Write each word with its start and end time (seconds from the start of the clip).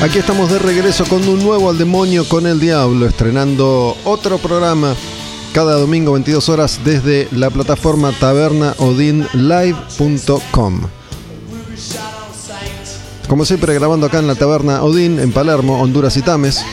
Aquí 0.00 0.20
estamos 0.20 0.50
de 0.50 0.60
regreso 0.60 1.04
con 1.06 1.26
un 1.28 1.42
nuevo 1.42 1.68
Al 1.68 1.76
Demonio 1.76 2.26
con 2.28 2.46
el 2.46 2.60
Diablo, 2.60 3.06
estrenando 3.06 3.96
otro 4.04 4.38
programa 4.38 4.94
cada 5.58 5.74
domingo 5.74 6.12
22 6.12 6.48
horas 6.50 6.78
desde 6.84 7.26
la 7.32 7.50
plataforma 7.50 8.12
tabernaodinlive.com. 8.12 10.80
Como 13.28 13.44
siempre 13.44 13.74
grabando 13.74 14.06
acá 14.06 14.20
en 14.20 14.28
la 14.28 14.36
Taberna 14.36 14.84
Odin 14.84 15.18
en 15.18 15.32
Palermo, 15.32 15.82
Honduras 15.82 16.16
y 16.16 16.22
Tames. 16.22 16.64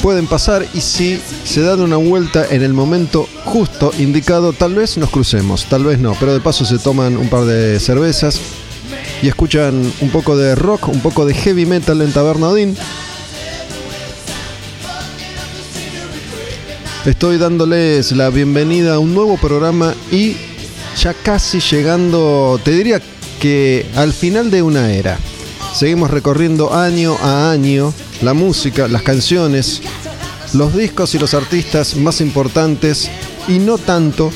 Pueden 0.00 0.28
pasar 0.28 0.64
y 0.72 0.80
si 0.80 1.20
se 1.42 1.62
dan 1.62 1.80
una 1.80 1.96
vuelta 1.96 2.46
en 2.48 2.62
el 2.62 2.72
momento 2.72 3.28
justo 3.44 3.90
indicado, 3.98 4.52
tal 4.52 4.76
vez 4.76 4.96
nos 4.96 5.10
crucemos, 5.10 5.64
tal 5.64 5.82
vez 5.82 5.98
no, 5.98 6.14
pero 6.20 6.32
de 6.32 6.38
paso 6.38 6.64
se 6.64 6.78
toman 6.78 7.16
un 7.16 7.28
par 7.28 7.44
de 7.44 7.80
cervezas 7.80 8.38
y 9.20 9.26
escuchan 9.26 9.92
un 10.00 10.10
poco 10.10 10.36
de 10.36 10.54
rock, 10.54 10.86
un 10.86 11.00
poco 11.00 11.26
de 11.26 11.34
heavy 11.34 11.66
metal 11.66 12.00
en 12.02 12.12
Taberna 12.12 12.50
Odin. 12.50 12.76
Estoy 17.06 17.38
dándoles 17.38 18.10
la 18.10 18.30
bienvenida 18.30 18.94
a 18.94 18.98
un 18.98 19.14
nuevo 19.14 19.36
programa 19.36 19.94
y 20.10 20.34
ya 21.00 21.14
casi 21.14 21.60
llegando, 21.60 22.60
te 22.64 22.72
diría 22.72 23.00
que 23.40 23.86
al 23.94 24.12
final 24.12 24.50
de 24.50 24.62
una 24.62 24.92
era. 24.92 25.16
Seguimos 25.72 26.10
recorriendo 26.10 26.74
año 26.74 27.16
a 27.22 27.52
año 27.52 27.94
la 28.22 28.34
música, 28.34 28.88
las 28.88 29.02
canciones, 29.02 29.82
los 30.52 30.74
discos 30.74 31.14
y 31.14 31.20
los 31.20 31.32
artistas 31.34 31.94
más 31.94 32.20
importantes 32.20 33.08
y 33.46 33.60
no 33.60 33.78
tanto 33.78 34.32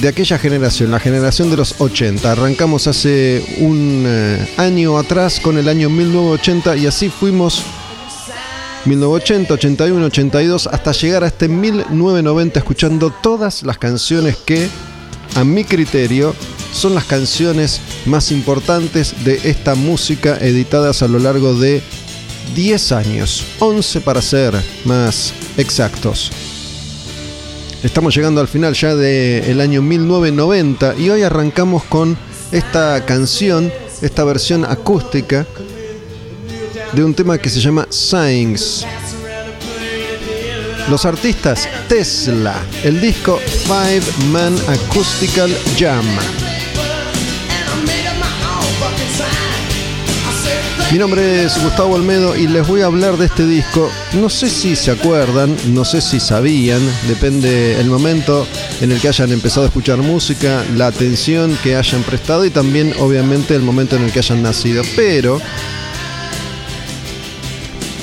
de 0.00 0.08
aquella 0.08 0.36
generación, 0.36 0.90
la 0.90 0.98
generación 0.98 1.48
de 1.48 1.58
los 1.58 1.76
80. 1.80 2.32
Arrancamos 2.32 2.88
hace 2.88 3.56
un 3.60 4.02
eh, 4.04 4.48
año 4.56 4.98
atrás 4.98 5.38
con 5.38 5.58
el 5.58 5.68
año 5.68 5.90
1980 5.90 6.76
y 6.76 6.88
así 6.88 7.08
fuimos 7.08 7.62
1980, 8.86 9.54
81, 9.54 10.06
82 10.06 10.66
hasta 10.66 10.92
llegar 10.92 11.24
a 11.24 11.28
este 11.28 11.48
1990 11.48 12.58
escuchando 12.58 13.10
todas 13.22 13.62
las 13.62 13.78
canciones 13.78 14.36
que 14.36 14.68
a 15.36 15.44
mi 15.44 15.64
criterio 15.64 16.34
son 16.72 16.94
las 16.94 17.04
canciones 17.04 17.80
más 18.04 18.30
importantes 18.30 19.24
de 19.24 19.40
esta 19.44 19.74
música 19.74 20.36
editadas 20.38 21.02
a 21.02 21.08
lo 21.08 21.18
largo 21.18 21.54
de 21.54 21.82
10 22.54 22.92
años, 22.92 23.44
11 23.58 24.00
para 24.02 24.20
ser 24.20 24.54
más 24.84 25.32
exactos. 25.56 26.30
Estamos 27.82 28.14
llegando 28.14 28.40
al 28.40 28.48
final 28.48 28.74
ya 28.74 28.94
del 28.94 29.60
año 29.60 29.80
1990 29.82 30.94
y 30.98 31.10
hoy 31.10 31.22
arrancamos 31.22 31.84
con 31.84 32.16
esta 32.52 33.04
canción, 33.06 33.72
esta 34.02 34.24
versión 34.24 34.64
acústica 34.64 35.46
de 36.92 37.04
un 37.04 37.14
tema 37.14 37.38
que 37.38 37.48
se 37.48 37.60
llama 37.60 37.86
Signs. 37.90 38.86
Los 40.88 41.04
artistas 41.04 41.68
Tesla, 41.88 42.54
el 42.82 43.00
disco 43.00 43.38
Five 43.38 44.02
Man 44.30 44.54
Acoustical 44.68 45.50
Jam. 45.78 46.04
Mi 50.92 50.98
nombre 50.98 51.44
es 51.44 51.60
Gustavo 51.60 51.94
Olmedo 51.94 52.36
y 52.36 52.46
les 52.46 52.68
voy 52.68 52.82
a 52.82 52.86
hablar 52.86 53.16
de 53.16 53.26
este 53.26 53.46
disco. 53.46 53.90
No 54.12 54.28
sé 54.28 54.48
si 54.48 54.76
se 54.76 54.92
acuerdan, 54.92 55.56
no 55.72 55.84
sé 55.84 56.00
si 56.00 56.20
sabían, 56.20 56.80
depende 57.08 57.80
el 57.80 57.86
momento 57.86 58.46
en 58.80 58.92
el 58.92 59.00
que 59.00 59.08
hayan 59.08 59.32
empezado 59.32 59.62
a 59.62 59.68
escuchar 59.68 59.98
música, 59.98 60.64
la 60.76 60.86
atención 60.86 61.58
que 61.64 61.74
hayan 61.74 62.02
prestado 62.04 62.44
y 62.44 62.50
también 62.50 62.94
obviamente 63.00 63.56
el 63.56 63.62
momento 63.62 63.96
en 63.96 64.04
el 64.04 64.12
que 64.12 64.20
hayan 64.20 64.42
nacido. 64.42 64.84
Pero 64.94 65.40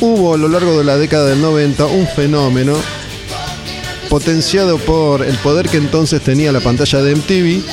hubo 0.02 0.34
a 0.34 0.38
lo 0.38 0.48
largo 0.48 0.78
de 0.78 0.84
la 0.84 0.98
década 0.98 1.28
del 1.28 1.42
90 1.42 1.86
un 1.86 2.08
fenómeno 2.08 2.74
potenciado 4.10 4.78
por 4.80 5.24
el 5.24 5.38
poder 5.38 5.70
que 5.70 5.78
entonces 5.78 6.22
tenía 6.22 6.52
la 6.52 6.60
pantalla 6.60 7.02
de 7.02 7.16
MTV 7.16 7.64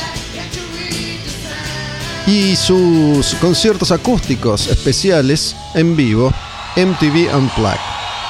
y 2.27 2.55
sus 2.55 3.34
conciertos 3.37 3.91
acústicos 3.91 4.69
especiales 4.69 5.56
en 5.75 5.97
vivo, 5.97 6.33
MTV 6.77 7.34
Unplugged. 7.34 7.81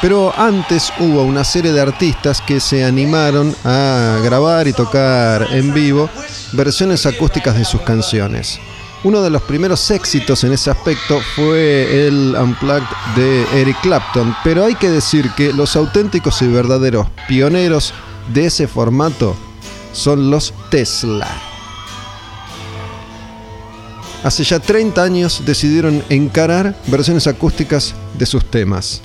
Pero 0.00 0.32
antes 0.38 0.92
hubo 1.00 1.24
una 1.24 1.42
serie 1.42 1.72
de 1.72 1.80
artistas 1.80 2.40
que 2.40 2.60
se 2.60 2.84
animaron 2.84 3.54
a 3.64 4.20
grabar 4.22 4.68
y 4.68 4.72
tocar 4.72 5.48
en 5.50 5.74
vivo 5.74 6.08
versiones 6.52 7.04
acústicas 7.04 7.58
de 7.58 7.64
sus 7.64 7.80
canciones. 7.80 8.60
Uno 9.04 9.22
de 9.22 9.30
los 9.30 9.42
primeros 9.42 9.90
éxitos 9.92 10.42
en 10.42 10.52
ese 10.52 10.70
aspecto 10.70 11.20
fue 11.36 12.08
el 12.08 12.34
Unplugged 12.34 12.82
de 13.14 13.44
Eric 13.54 13.80
Clapton, 13.80 14.34
pero 14.42 14.64
hay 14.64 14.74
que 14.74 14.90
decir 14.90 15.30
que 15.36 15.52
los 15.52 15.76
auténticos 15.76 16.42
y 16.42 16.48
verdaderos 16.48 17.06
pioneros 17.28 17.94
de 18.34 18.46
ese 18.46 18.66
formato 18.66 19.36
son 19.92 20.32
los 20.32 20.52
Tesla. 20.68 21.28
Hace 24.24 24.42
ya 24.42 24.58
30 24.58 25.00
años 25.00 25.42
decidieron 25.46 26.02
encarar 26.08 26.76
versiones 26.88 27.28
acústicas 27.28 27.94
de 28.18 28.26
sus 28.26 28.44
temas. 28.44 29.00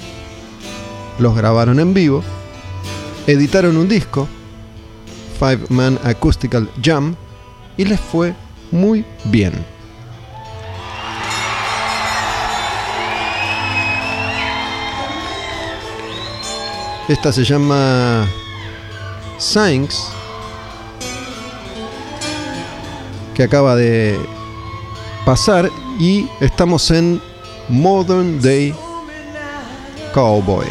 Los 1.20 1.36
grabaron 1.36 1.80
en 1.80 1.94
vivo, 1.94 2.24
editaron 3.28 3.78
un 3.78 3.88
disco, 3.88 4.28
Five 5.38 5.68
Man 5.70 6.00
Acoustical 6.04 6.68
Jam, 6.82 7.16
y 7.78 7.86
les 7.86 8.00
fue 8.00 8.34
muy 8.72 9.06
bien. 9.26 9.73
Esta 17.10 17.34
se 17.34 17.44
llama 17.44 18.26
Signs 19.38 20.08
que 23.36 23.44
acaba 23.44 23.76
de 23.76 24.18
pasar 25.26 25.70
y 26.00 26.28
estamos 26.40 26.90
en 26.92 27.22
Modern 27.68 28.42
Day 28.42 28.74
Cowboy. 30.14 30.68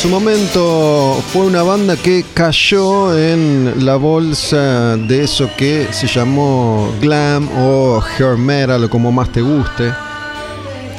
Su 0.00 0.08
momento 0.08 1.20
fue 1.32 1.46
una 1.46 1.64
banda 1.64 1.96
que 1.96 2.24
cayó 2.32 3.18
en 3.18 3.84
la 3.84 3.96
bolsa 3.96 4.96
de 4.96 5.24
eso 5.24 5.50
que 5.56 5.88
se 5.90 6.06
llamó 6.06 6.94
glam 7.00 7.48
o 7.58 8.00
hair 8.00 8.36
metal 8.36 8.84
o 8.84 8.88
como 8.90 9.10
más 9.10 9.32
te 9.32 9.40
guste. 9.40 9.92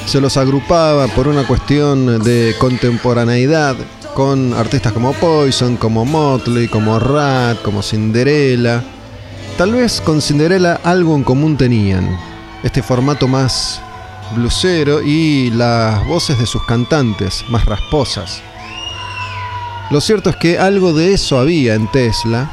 Se 0.06 0.20
los 0.20 0.36
agrupaba 0.36 1.08
por 1.08 1.30
una 1.30 1.48
cuestión 1.48 2.22
de 2.26 2.54
contemporaneidad 2.60 3.78
con 4.16 4.54
artistas 4.54 4.92
como 4.92 5.14
Poison, 5.14 5.78
como 5.78 6.04
Motley, 6.04 6.68
como 6.68 7.00
Rat, 7.00 7.62
como 7.62 7.82
Cinderella. 7.82 8.84
Tal 9.58 9.72
vez 9.72 10.02
con 10.02 10.22
Cinderella 10.22 10.82
algo 10.84 11.16
en 11.16 11.24
común 11.24 11.56
tenían. 11.56 12.20
Este 12.64 12.84
formato 12.84 13.30
más 13.30 13.80
blusero 14.36 15.02
y 15.02 15.52
las 15.52 16.06
voces 16.06 16.38
de 16.38 16.46
sus 16.46 16.66
cantantes 16.66 17.46
más 17.48 17.64
rasposas. 17.64 18.44
Lo 19.92 20.02
cierto 20.02 20.30
es 20.30 20.36
que 20.36 20.60
algo 20.60 20.94
de 20.94 21.14
eso 21.14 21.40
había 21.40 21.74
en 21.74 21.90
Tesla, 21.92 22.52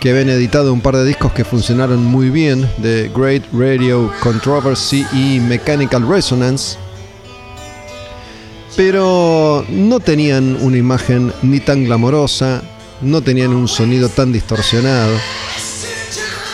que 0.00 0.10
habían 0.10 0.30
editado 0.30 0.72
un 0.72 0.80
par 0.80 0.96
de 0.96 1.04
discos 1.04 1.32
que 1.32 1.44
funcionaron 1.44 2.04
muy 2.04 2.28
bien, 2.28 2.68
de 2.78 3.08
Great 3.14 3.44
Radio 3.52 4.12
Controversy 4.20 5.06
y 5.12 5.38
Mechanical 5.38 6.08
Resonance, 6.08 6.76
pero 8.76 9.64
no 9.68 10.00
tenían 10.00 10.58
una 10.60 10.76
imagen 10.76 11.32
ni 11.42 11.60
tan 11.60 11.84
glamorosa, 11.84 12.62
no 13.00 13.22
tenían 13.22 13.54
un 13.54 13.68
sonido 13.68 14.08
tan 14.08 14.32
distorsionado. 14.32 15.16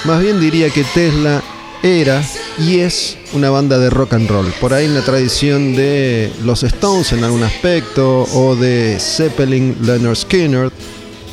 Más 0.05 0.23
bien 0.23 0.41
diría 0.41 0.69
que 0.69 0.85
Tesla 0.85 1.43
era 1.83 2.23
y 2.59 2.81
es 2.81 3.17
una 3.33 3.51
banda 3.51 3.79
de 3.79 3.91
rock 3.91 4.15
and 4.15 4.29
roll. 4.29 4.53
Por 4.61 4.75
ahí 4.75 4.87
en 4.87 4.95
la 4.95 5.03
tradición 5.03 5.75
de 5.75 6.33
los 6.45 6.63
Stones 6.63 7.13
en 7.13 7.25
algún 7.25 7.43
aspecto 7.43 8.23
o 8.35 8.57
de 8.57 8.99
Zeppelin, 9.01 9.77
Leonard 9.83 10.17
Skinner. 10.17 10.71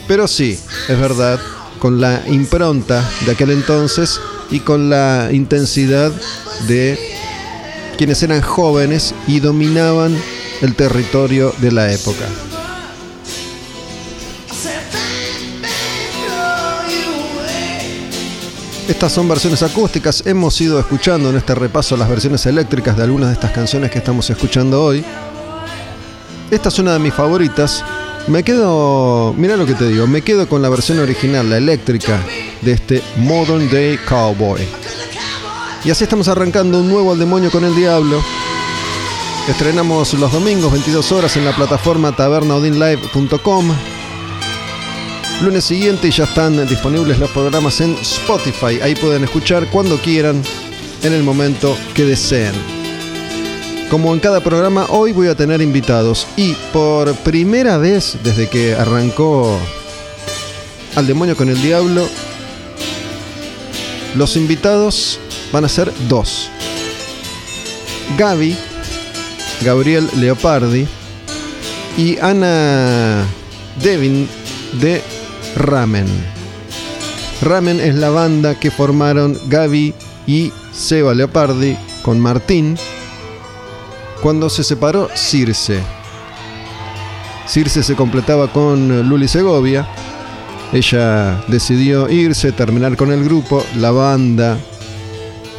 Pero 0.07 0.27
sí, 0.27 0.57
es 0.88 1.00
verdad, 1.00 1.39
con 1.80 2.01
la 2.01 2.24
impronta 2.27 3.07
de 3.25 3.31
aquel 3.31 3.51
entonces 3.51 4.19
y 4.50 4.60
con 4.60 4.89
la 4.89 5.30
intensidad 5.31 6.12
de 6.68 6.98
quienes 7.98 8.24
eran 8.24 8.42
jóvenes 8.42 9.13
y 9.27 9.39
dominaban 9.39 10.16
el 10.62 10.75
territorio 10.75 11.54
de 11.60 11.71
la 11.71 11.92
época. 11.92 12.25
Estas 18.89 19.13
son 19.13 19.27
versiones 19.27 19.62
acústicas. 19.62 20.24
Hemos 20.25 20.59
ido 20.59 20.80
escuchando 20.80 21.30
en 21.30 21.38
este 21.38 21.53
repaso 21.53 21.95
las 21.95 22.09
versiones 22.09 22.44
eléctricas 22.47 22.97
de 22.97 23.03
algunas 23.03 23.30
de 23.30 23.36
estas 23.36 23.51
canciones 23.51 23.91
que 23.91 24.00
estamos 24.00 24.27
escuchando 24.31 24.83
hoy. 24.83 25.06
Esta 26.50 26.69
es 26.69 26.80
una 26.80 26.94
de 26.94 27.00
mis 27.00 27.13
favoritas. 27.13 27.86
Me 28.25 28.44
quedo, 28.44 29.36
mira 29.38 29.57
lo 29.57 29.68
que 29.68 29.75
te 29.75 29.88
digo, 29.88 30.07
me 30.07 30.24
quedo 30.24 30.50
con 30.50 30.63
la 30.63 30.69
versión 30.69 30.97
original, 30.97 31.47
la 31.47 31.57
eléctrica, 31.57 32.19
de 32.62 32.71
este 32.71 33.03
Modern 33.18 33.69
Day 33.69 34.00
Cowboy. 34.09 34.68
Y 35.85 35.92
así 35.92 36.03
estamos 36.03 36.27
arrancando 36.27 36.80
un 36.80 36.89
nuevo 36.89 37.12
Al 37.12 37.19
Demonio 37.19 37.51
con 37.51 37.63
el 37.63 37.75
Diablo. 37.75 38.24
Estrenamos 39.47 40.15
los 40.15 40.31
domingos 40.31 40.71
22 40.71 41.12
horas 41.12 41.38
en 41.38 41.45
la 41.45 41.56
plataforma 41.56 42.15
tabernaudinlive.com. 42.15 43.98
Lunes 45.41 45.63
siguiente 45.63 46.12
ya 46.12 46.25
están 46.25 46.68
disponibles 46.68 47.18
los 47.18 47.31
programas 47.31 47.80
en 47.80 47.95
Spotify. 48.01 48.81
Ahí 48.81 48.94
pueden 48.94 49.24
escuchar 49.24 49.68
cuando 49.68 49.97
quieran, 49.97 50.41
en 51.01 51.13
el 51.13 51.24
momento 51.24 51.77
que 51.94 52.03
deseen. 52.03 52.51
Como 53.89 54.13
en 54.13 54.19
cada 54.19 54.41
programa, 54.41 54.86
hoy 54.89 55.13
voy 55.13 55.30
a 55.30 55.36
tener 55.36 55.62
invitados. 55.62 56.27
Y 56.36 56.56
por 56.74 57.15
primera 57.15 57.77
vez 57.77 58.18
desde 58.21 58.50
que 58.50 58.75
arrancó 58.75 59.57
Al 60.97 61.07
Demonio 61.07 61.38
con 61.38 61.47
el 61.47 61.62
Diablo, 61.62 62.09
los 64.15 64.35
invitados 64.35 65.19
van 65.53 65.63
a 65.63 65.69
ser 65.69 65.89
dos. 66.09 66.50
Gaby, 68.18 68.57
Gabriel 69.62 70.06
Leopardi 70.18 70.85
y 71.97 72.18
Ana 72.18 73.25
Devin 73.81 74.27
de 74.81 75.01
Ramen. 75.55 76.07
Ramen 77.41 77.79
es 77.79 77.95
la 77.95 78.09
banda 78.09 78.59
que 78.59 78.71
formaron 78.71 79.37
Gaby 79.47 79.93
y 80.27 80.51
Seba 80.73 81.13
Leopardi 81.13 81.77
con 82.03 82.19
Martín 82.19 82.77
cuando 84.21 84.49
se 84.49 84.63
separó 84.63 85.09
Circe. 85.15 85.79
Circe 87.47 87.83
se 87.83 87.95
completaba 87.95 88.51
con 88.51 89.07
Luli 89.07 89.27
Segovia. 89.27 89.87
Ella 90.71 91.43
decidió 91.47 92.09
irse, 92.09 92.51
terminar 92.51 92.95
con 92.95 93.11
el 93.11 93.23
grupo. 93.23 93.63
La 93.77 93.91
banda 93.91 94.57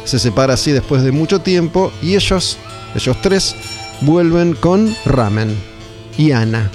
se 0.05 0.19
separa 0.19 0.53
así 0.53 0.71
después 0.71 1.03
de 1.03 1.11
mucho 1.11 1.41
tiempo 1.41 1.91
y 2.01 2.15
ellos, 2.15 2.57
ellos 2.95 3.17
tres, 3.21 3.55
vuelven 4.01 4.53
con 4.53 4.95
Ramen 5.05 5.55
y 6.17 6.31
Ana. 6.31 6.71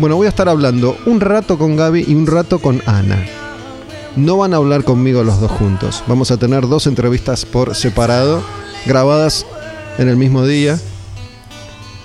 Bueno, 0.00 0.16
voy 0.16 0.24
a 0.24 0.30
estar 0.30 0.48
hablando 0.48 0.96
un 1.04 1.20
rato 1.20 1.58
con 1.58 1.76
Gaby 1.76 2.06
y 2.08 2.14
un 2.14 2.26
rato 2.26 2.58
con 2.58 2.82
Ana. 2.86 3.22
No 4.16 4.38
van 4.38 4.54
a 4.54 4.56
hablar 4.56 4.82
conmigo 4.82 5.22
los 5.24 5.42
dos 5.42 5.50
juntos. 5.50 6.02
Vamos 6.06 6.30
a 6.30 6.38
tener 6.38 6.66
dos 6.66 6.86
entrevistas 6.86 7.44
por 7.44 7.74
separado, 7.74 8.42
grabadas 8.86 9.44
en 9.98 10.08
el 10.08 10.16
mismo 10.16 10.46
día, 10.46 10.80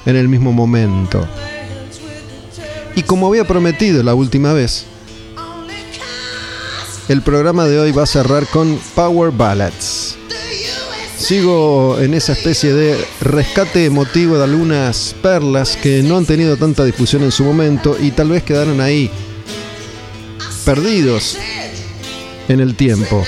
en 0.06 0.18
el 0.18 0.28
mismo 0.28 0.52
momento. 0.52 1.26
Y 2.98 3.04
como 3.04 3.28
había 3.28 3.48
prometido 3.48 4.04
la 4.04 4.14
última 4.14 4.52
vez, 4.52 4.86
el 7.08 7.22
programa 7.22 7.64
de 7.64 7.80
hoy 7.80 7.94
va 7.94 8.04
a 8.04 8.08
cerrar 8.08 8.46
con 8.48 8.78
Power 8.94 9.32
Ballads. 9.32 10.18
Sigo 11.26 11.98
en 12.00 12.14
esa 12.14 12.34
especie 12.34 12.72
de 12.72 13.04
rescate 13.20 13.86
emotivo 13.86 14.38
de 14.38 14.44
algunas 14.44 15.16
perlas 15.24 15.76
que 15.76 16.04
no 16.04 16.18
han 16.18 16.28
tenido 16.28 16.56
tanta 16.56 16.86
difusión 16.86 17.24
en 17.24 17.32
su 17.32 17.44
momento 17.44 17.98
y 18.00 18.12
tal 18.12 18.30
vez 18.30 18.44
quedaron 18.44 18.80
ahí 18.80 19.10
perdidos 20.66 21.36
en 22.48 22.60
el 22.60 22.76
tiempo. 22.76 23.24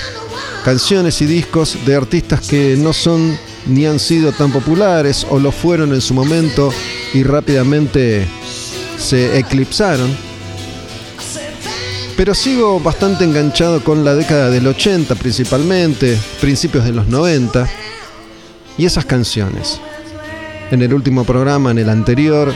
Canciones 0.63 1.23
y 1.23 1.25
discos 1.25 1.75
de 1.87 1.95
artistas 1.95 2.47
que 2.47 2.75
no 2.77 2.93
son 2.93 3.35
ni 3.65 3.87
han 3.87 3.97
sido 3.97 4.31
tan 4.31 4.51
populares 4.51 5.25
o 5.31 5.39
lo 5.39 5.51
fueron 5.51 5.91
en 5.91 6.01
su 6.01 6.13
momento 6.13 6.71
y 7.15 7.23
rápidamente 7.23 8.27
se 8.99 9.39
eclipsaron. 9.39 10.15
Pero 12.15 12.35
sigo 12.35 12.79
bastante 12.79 13.23
enganchado 13.23 13.83
con 13.83 14.05
la 14.05 14.13
década 14.13 14.51
del 14.51 14.67
80 14.67 15.15
principalmente, 15.15 16.15
principios 16.39 16.85
de 16.85 16.91
los 16.91 17.07
90 17.07 17.67
y 18.77 18.85
esas 18.85 19.05
canciones. 19.05 19.79
En 20.71 20.81
el 20.81 20.93
último 20.93 21.23
programa, 21.23 21.71
en 21.71 21.79
el 21.79 21.89
anterior, 21.89 22.53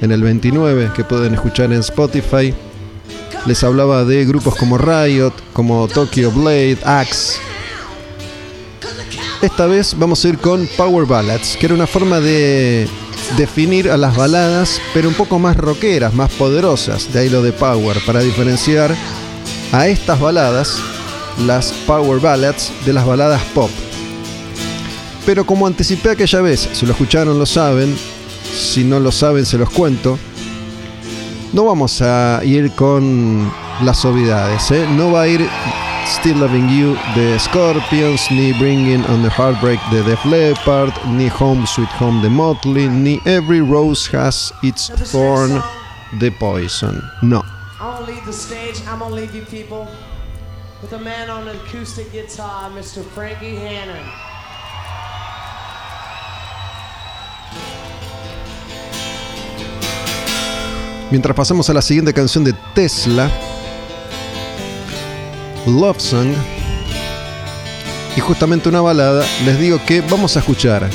en 0.00 0.12
el 0.12 0.22
29, 0.22 0.90
que 0.94 1.04
pueden 1.04 1.34
escuchar 1.34 1.72
en 1.72 1.80
Spotify, 1.80 2.54
les 3.46 3.64
hablaba 3.64 4.04
de 4.04 4.24
grupos 4.24 4.54
como 4.56 4.78
Riot, 4.78 5.32
como 5.52 5.88
Tokyo 5.88 6.30
Blade, 6.30 6.78
Axe. 6.84 7.38
Esta 9.40 9.66
vez 9.66 9.94
vamos 9.98 10.22
a 10.24 10.28
ir 10.28 10.38
con 10.38 10.68
Power 10.76 11.06
Ballads, 11.06 11.56
que 11.56 11.66
era 11.66 11.74
una 11.74 11.86
forma 11.86 12.20
de 12.20 12.86
definir 13.38 13.90
a 13.90 13.96
las 13.96 14.14
baladas, 14.16 14.80
pero 14.92 15.08
un 15.08 15.14
poco 15.14 15.38
más 15.38 15.56
rockeras, 15.56 16.12
más 16.12 16.30
poderosas, 16.32 17.12
de 17.12 17.20
ahí 17.20 17.28
lo 17.30 17.42
de 17.42 17.52
Power, 17.52 17.96
para 18.04 18.20
diferenciar 18.20 18.94
a 19.72 19.88
estas 19.88 20.20
baladas 20.20 20.78
las 21.46 21.72
power 21.86 22.20
ballads 22.20 22.72
de 22.84 22.92
las 22.92 23.06
baladas 23.06 23.42
pop. 23.54 23.70
Pero 25.26 25.44
como 25.44 25.66
anticipé 25.66 26.10
aquella 26.10 26.40
vez, 26.40 26.68
si 26.72 26.86
lo 26.86 26.92
escucharon 26.92 27.38
lo 27.38 27.46
saben, 27.46 27.96
si 28.52 28.84
no 28.84 28.98
lo 29.00 29.12
saben 29.12 29.44
se 29.44 29.58
los 29.58 29.70
cuento, 29.70 30.18
no 31.52 31.64
vamos 31.64 32.00
a 32.02 32.40
ir 32.44 32.70
con 32.72 33.50
las 33.82 34.04
obviedades, 34.04 34.70
¿eh? 34.70 34.86
no 34.96 35.12
va 35.12 35.22
a 35.22 35.28
ir 35.28 35.48
Still 36.06 36.40
Loving 36.40 36.68
You 36.68 36.96
de 37.14 37.38
Scorpions, 37.38 38.30
ni 38.30 38.52
Bringing 38.54 39.04
on 39.06 39.22
the 39.22 39.30
Heartbreak 39.30 39.78
de 39.90 40.02
Def 40.02 40.24
Leppard, 40.24 40.92
ni 41.06 41.28
Home 41.28 41.66
Sweet 41.66 41.88
Home 42.00 42.20
de 42.20 42.28
Motley, 42.28 42.88
ni 42.88 43.20
Every 43.26 43.60
Rose 43.60 44.08
Has 44.08 44.52
Its 44.62 44.88
Thorn 45.12 45.62
de 46.18 46.30
Poison. 46.32 47.00
No. 47.22 47.44
I'm 47.80 48.00
gonna 48.00 48.06
leave 48.06 48.26
the 48.26 48.32
stage. 48.32 48.80
I'm 48.88 48.98
gonna 48.98 49.14
leave 49.14 49.34
you 49.34 49.42
people 49.42 49.86
with 50.82 50.92
a 50.92 50.98
man 50.98 51.30
on 51.30 51.46
an 51.46 51.56
acoustic 51.56 52.10
guitar, 52.12 52.70
Mr. 52.70 53.04
Frankie 53.04 53.54
Hannon. 53.54 54.29
Mientras 61.10 61.34
pasamos 61.34 61.68
a 61.68 61.74
la 61.74 61.82
siguiente 61.82 62.14
canción 62.14 62.44
de 62.44 62.52
Tesla, 62.74 63.28
Love 65.66 66.00
Song, 66.00 66.32
y 68.16 68.20
justamente 68.20 68.68
una 68.68 68.80
balada, 68.80 69.24
les 69.44 69.58
digo 69.58 69.80
que 69.84 70.00
vamos 70.02 70.36
a 70.36 70.40
escuchar 70.40 70.88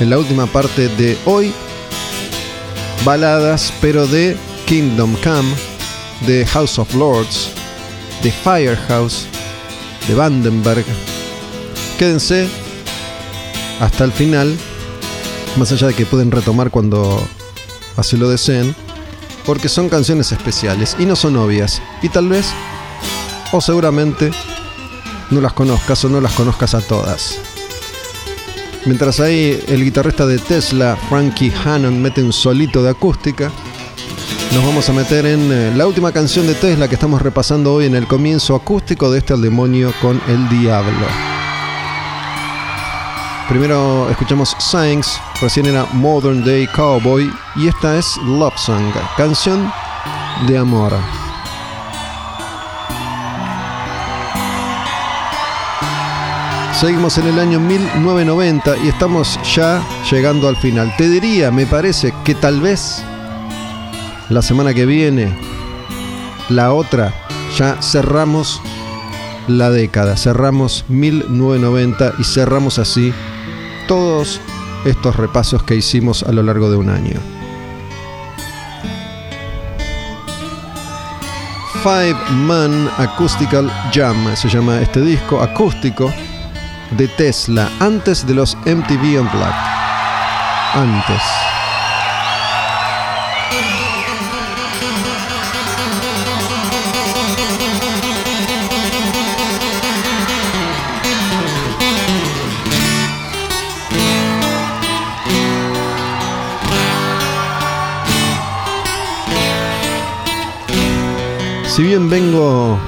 en 0.00 0.10
la 0.10 0.18
última 0.18 0.46
parte 0.46 0.88
de 0.88 1.18
hoy 1.24 1.52
baladas, 3.04 3.72
pero 3.80 4.06
de 4.06 4.36
Kingdom 4.66 5.14
Come, 5.22 5.52
de 6.26 6.46
House 6.46 6.78
of 6.78 6.94
Lords, 6.94 7.50
de 8.22 8.30
Firehouse, 8.30 9.26
de 10.08 10.14
Vandenberg. 10.14 10.84
Quédense 11.98 12.48
hasta 13.80 14.04
el 14.04 14.12
final, 14.12 14.56
más 15.56 15.72
allá 15.72 15.88
de 15.88 15.94
que 15.94 16.06
pueden 16.06 16.30
retomar 16.30 16.70
cuando 16.70 17.22
así 17.96 18.16
lo 18.16 18.28
deseen, 18.28 18.74
porque 19.44 19.68
son 19.68 19.88
canciones 19.88 20.32
especiales 20.32 20.96
y 20.98 21.06
no 21.06 21.16
son 21.16 21.36
obvias. 21.36 21.82
Y 22.02 22.08
tal 22.08 22.28
vez, 22.28 22.46
o 23.52 23.60
seguramente, 23.60 24.30
no 25.30 25.40
las 25.40 25.52
conozcas 25.52 26.04
o 26.04 26.08
no 26.08 26.20
las 26.20 26.32
conozcas 26.32 26.74
a 26.74 26.80
todas. 26.80 27.38
Mientras 28.84 29.20
ahí 29.20 29.62
el 29.68 29.84
guitarrista 29.84 30.26
de 30.26 30.38
Tesla, 30.38 30.98
Frankie 31.08 31.52
Hannon, 31.64 32.02
mete 32.02 32.22
un 32.22 32.32
solito 32.32 32.82
de 32.82 32.90
acústica, 32.90 33.50
nos 34.52 34.64
vamos 34.64 34.88
a 34.88 34.92
meter 34.92 35.24
en 35.24 35.50
eh, 35.50 35.72
la 35.74 35.86
última 35.86 36.12
canción 36.12 36.46
de 36.46 36.54
Tesla 36.54 36.86
que 36.86 36.96
estamos 36.96 37.22
repasando 37.22 37.72
hoy 37.72 37.86
en 37.86 37.94
el 37.94 38.06
comienzo 38.06 38.54
acústico 38.54 39.10
de 39.10 39.18
este 39.18 39.32
al 39.32 39.40
demonio 39.40 39.94
con 40.02 40.20
el 40.28 40.48
diablo. 40.48 41.06
Primero 43.48 44.10
escuchamos 44.10 44.54
Saints, 44.58 45.18
recién 45.42 45.66
era 45.66 45.84
Modern 45.92 46.44
Day 46.44 46.68
Cowboy 46.68 47.28
y 47.56 47.66
esta 47.66 47.98
es 47.98 48.16
Love 48.18 48.56
Song, 48.56 48.92
canción 49.16 49.72
de 50.46 50.56
amor. 50.56 50.92
Seguimos 56.78 57.18
en 57.18 57.26
el 57.26 57.40
año 57.40 57.58
1990 57.58 58.76
y 58.84 58.88
estamos 58.88 59.36
ya 59.52 59.82
llegando 60.08 60.48
al 60.48 60.56
final. 60.56 60.94
Te 60.96 61.08
diría, 61.08 61.50
me 61.50 61.66
parece, 61.66 62.14
que 62.24 62.36
tal 62.36 62.60
vez 62.60 63.02
la 64.28 64.42
semana 64.42 64.72
que 64.72 64.86
viene, 64.86 65.36
la 66.50 66.72
otra, 66.72 67.12
ya 67.58 67.82
cerramos 67.82 68.60
la 69.48 69.70
década, 69.70 70.16
cerramos 70.16 70.84
1990 70.88 72.14
y 72.20 72.24
cerramos 72.24 72.78
así 72.78 73.12
todos 73.88 74.40
estos 74.84 75.16
repasos 75.16 75.62
que 75.62 75.76
hicimos 75.76 76.22
a 76.22 76.32
lo 76.32 76.42
largo 76.42 76.70
de 76.70 76.76
un 76.76 76.90
año. 76.90 77.20
Five 81.82 82.16
Man 82.30 82.88
Acoustical 82.98 83.68
Jam 83.92 84.36
se 84.36 84.48
llama 84.48 84.80
este 84.80 85.00
disco 85.00 85.40
acústico 85.40 86.12
de 86.96 87.08
Tesla 87.08 87.68
antes 87.80 88.24
de 88.24 88.34
los 88.34 88.56
MTV 88.66 89.20
Unplugged. 89.20 89.72
Antes. 90.74 91.41
Si 111.74 111.82
bien 111.82 112.10
vengo 112.10 112.78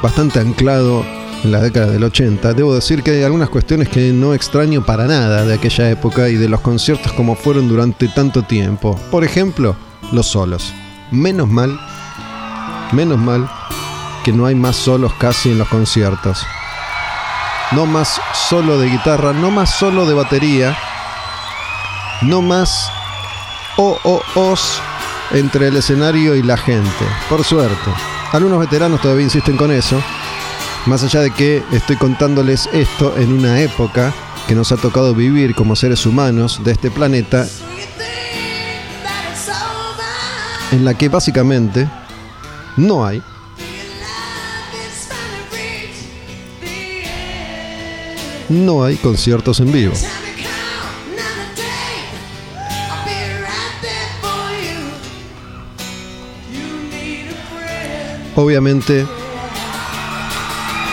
bastante 0.00 0.38
anclado 0.38 1.04
en 1.42 1.50
la 1.50 1.60
década 1.60 1.86
del 1.86 2.04
80, 2.04 2.54
debo 2.54 2.72
decir 2.72 3.02
que 3.02 3.10
hay 3.10 3.24
algunas 3.24 3.48
cuestiones 3.48 3.88
que 3.88 4.12
no 4.12 4.32
extraño 4.32 4.86
para 4.86 5.06
nada 5.08 5.44
de 5.44 5.54
aquella 5.54 5.90
época 5.90 6.28
y 6.28 6.36
de 6.36 6.48
los 6.48 6.60
conciertos 6.60 7.12
como 7.14 7.34
fueron 7.34 7.68
durante 7.68 8.06
tanto 8.06 8.42
tiempo. 8.44 8.96
Por 9.10 9.24
ejemplo, 9.24 9.74
los 10.12 10.28
solos. 10.28 10.72
Menos 11.10 11.48
mal, 11.48 11.80
menos 12.92 13.18
mal 13.18 13.50
que 14.22 14.32
no 14.32 14.46
hay 14.46 14.54
más 14.54 14.76
solos 14.76 15.12
casi 15.14 15.50
en 15.50 15.58
los 15.58 15.66
conciertos. 15.66 16.46
No 17.72 17.86
más 17.86 18.20
solo 18.34 18.78
de 18.78 18.88
guitarra, 18.88 19.32
no 19.32 19.50
más 19.50 19.74
solo 19.74 20.06
de 20.06 20.14
batería, 20.14 20.78
no 22.22 22.40
más 22.40 22.88
o 23.78 23.98
o 24.04 24.22
os 24.36 24.80
entre 25.32 25.68
el 25.68 25.76
escenario 25.76 26.34
y 26.34 26.42
la 26.42 26.56
gente. 26.56 27.04
Por 27.28 27.44
suerte. 27.44 27.90
Algunos 28.32 28.60
veteranos 28.60 29.00
todavía 29.00 29.24
insisten 29.24 29.56
con 29.56 29.70
eso. 29.70 30.00
Más 30.86 31.02
allá 31.02 31.20
de 31.20 31.30
que 31.30 31.62
estoy 31.72 31.96
contándoles 31.96 32.68
esto 32.72 33.14
en 33.16 33.32
una 33.32 33.60
época 33.60 34.12
que 34.46 34.54
nos 34.54 34.72
ha 34.72 34.76
tocado 34.76 35.14
vivir 35.14 35.54
como 35.54 35.76
seres 35.76 36.06
humanos 36.06 36.62
de 36.64 36.72
este 36.72 36.90
planeta, 36.90 37.46
en 40.72 40.84
la 40.84 40.94
que 40.94 41.08
básicamente 41.08 41.88
no 42.76 43.04
hay 43.04 43.22
no 48.48 48.84
hay 48.84 48.96
conciertos 48.96 49.60
en 49.60 49.72
vivo. 49.72 49.94
Obviamente 58.38 59.04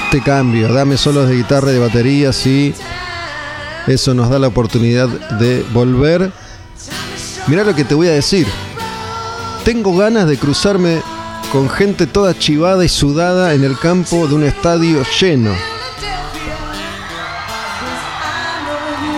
te 0.09 0.19
cambio, 0.19 0.73
dame 0.73 0.97
solos 0.97 1.29
de 1.29 1.35
guitarra 1.35 1.69
y 1.69 1.73
de 1.75 1.79
batería, 1.79 2.33
sí. 2.33 2.73
Eso 3.85 4.15
nos 4.15 4.31
da 4.31 4.39
la 4.39 4.47
oportunidad 4.47 5.07
de 5.07 5.63
volver. 5.71 6.31
Mira 7.45 7.63
lo 7.63 7.75
que 7.75 7.83
te 7.83 7.93
voy 7.93 8.07
a 8.07 8.13
decir. 8.13 8.47
Tengo 9.63 9.95
ganas 9.95 10.27
de 10.27 10.39
cruzarme 10.39 11.03
con 11.51 11.69
gente 11.69 12.07
toda 12.07 12.35
chivada 12.35 12.83
y 12.83 12.89
sudada 12.89 13.53
en 13.53 13.63
el 13.63 13.77
campo 13.77 14.25
de 14.25 14.33
un 14.33 14.43
estadio 14.43 15.03
lleno. 15.19 15.51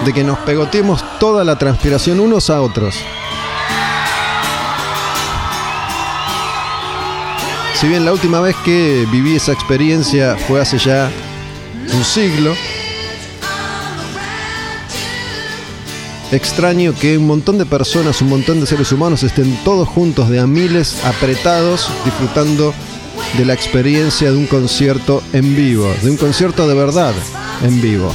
De 0.03 0.11
que 0.11 0.25
nos 0.25 0.37
pegoteemos 0.39 1.01
toda 1.17 1.45
la 1.45 1.57
transpiración 1.57 2.19
unos 2.19 2.49
a 2.49 2.59
otros. 2.59 2.97
Si 7.79 7.87
bien 7.87 8.05
la 8.05 8.11
última 8.11 8.39
vez 8.39 8.55
que 8.65 9.05
viví 9.11 9.35
esa 9.35 9.51
experiencia 9.51 10.35
fue 10.35 10.59
hace 10.59 10.79
ya 10.79 11.11
un 11.93 12.03
siglo, 12.03 12.55
extraño 16.31 16.95
que 16.99 17.19
un 17.19 17.27
montón 17.27 17.59
de 17.59 17.67
personas, 17.67 18.19
un 18.23 18.29
montón 18.29 18.59
de 18.61 18.65
seres 18.65 18.91
humanos 18.91 19.21
estén 19.21 19.55
todos 19.63 19.87
juntos 19.87 20.27
de 20.27 20.39
a 20.39 20.47
miles, 20.47 21.05
apretados, 21.05 21.91
disfrutando 22.03 22.73
de 23.37 23.45
la 23.45 23.53
experiencia 23.53 24.31
de 24.31 24.37
un 24.37 24.47
concierto 24.47 25.21
en 25.31 25.55
vivo, 25.55 25.87
de 26.01 26.09
un 26.09 26.17
concierto 26.17 26.67
de 26.67 26.73
verdad 26.73 27.13
en 27.61 27.79
vivo. 27.79 28.11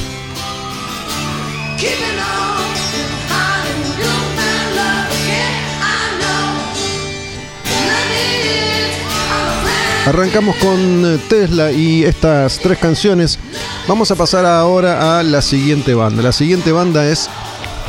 Arrancamos 10.05 10.57
con 10.57 11.05
eh, 11.05 11.17
Tesla 11.29 11.71
y 11.71 12.03
estas 12.03 12.59
tres 12.59 12.77
canciones. 12.77 13.39
Vamos 13.87 14.11
a 14.11 14.15
pasar 14.15 14.45
ahora 14.45 15.17
a 15.17 15.23
la 15.23 15.41
siguiente 15.41 15.93
banda. 15.93 16.21
La 16.21 16.33
siguiente 16.33 16.73
banda 16.73 17.05
es 17.07 17.29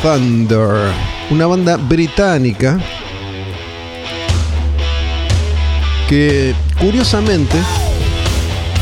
Thunder, 0.01 0.93
una 1.31 1.49
banda 1.49 1.77
británica 1.77 2.79
que 6.09 6.55
curiosamente 6.79 7.57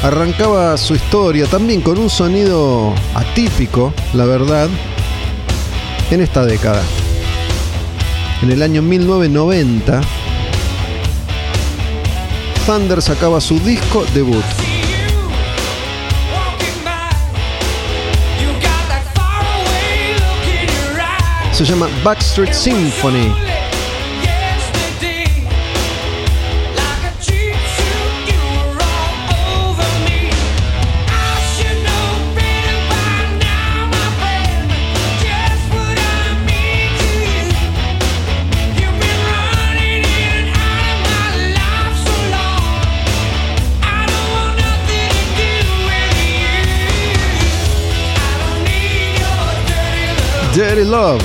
arrancaba 0.02 0.76
su 0.76 0.94
historia 0.94 1.46
también 1.46 1.80
con 1.80 1.96
un 1.96 2.10
sonido 2.10 2.92
atípico, 3.14 3.94
la 4.12 4.26
verdad, 4.26 4.68
en 6.10 6.20
esta 6.20 6.44
década. 6.44 6.82
En 8.42 8.50
el 8.50 8.62
año 8.62 8.82
1990, 8.82 10.02
Thunder 12.66 13.02
sacaba 13.02 13.40
su 13.40 13.58
disco 13.60 14.04
debut. 14.14 14.44
Se 21.52 21.64
llama 21.64 21.88
Backstreet 22.04 22.52
Symphony. 22.52 23.51
Dirty 50.54 50.84
Love. 50.84 51.22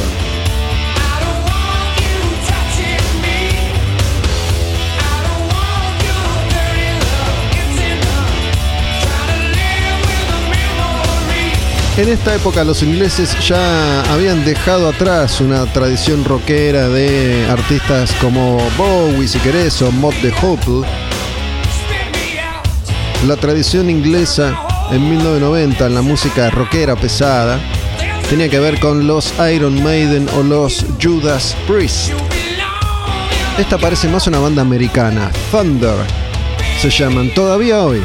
En 11.97 12.07
esta 12.07 12.35
época 12.35 12.63
los 12.63 12.81
ingleses 12.83 13.35
ya 13.45 14.01
habían 14.13 14.45
dejado 14.45 14.87
atrás 14.87 15.41
una 15.41 15.65
tradición 15.73 16.23
rockera 16.23 16.87
de 16.87 17.45
artistas 17.49 18.13
como 18.21 18.59
Bowie, 18.77 19.27
si 19.27 19.39
querés, 19.39 19.81
o 19.81 19.91
Mod 19.91 20.13
the 20.21 20.31
Hopple. 20.41 20.87
La 23.27 23.35
tradición 23.35 23.89
inglesa 23.89 24.57
en 24.89 25.09
1990 25.09 25.85
en 25.85 25.95
la 25.95 26.01
música 26.01 26.49
rockera 26.49 26.95
pesada 26.95 27.59
tenía 28.29 28.49
que 28.49 28.59
ver 28.59 28.79
con 28.79 29.07
los 29.07 29.33
Iron 29.53 29.81
Maiden 29.83 30.27
o 30.37 30.43
los 30.43 30.85
Judas 31.01 31.55
Priest. 31.67 32.11
Esta 33.57 33.77
parece 33.77 34.07
más 34.07 34.27
una 34.27 34.39
banda 34.39 34.61
americana, 34.61 35.31
Thunder 35.51 35.95
se 36.81 36.89
llaman 36.91 37.33
todavía 37.33 37.81
hoy. 37.81 38.03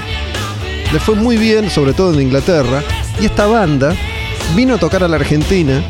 Le 0.93 0.99
fue 0.99 1.15
muy 1.15 1.37
bien, 1.37 1.69
sobre 1.71 1.93
todo 1.93 2.15
en 2.15 2.23
Inglaterra, 2.23 2.83
y 3.21 3.27
esta 3.27 3.47
banda 3.47 3.95
vino 4.57 4.75
a 4.75 4.79
tocar 4.79 5.05
a 5.05 5.09
la 5.09 5.17
Argentina 5.17 5.83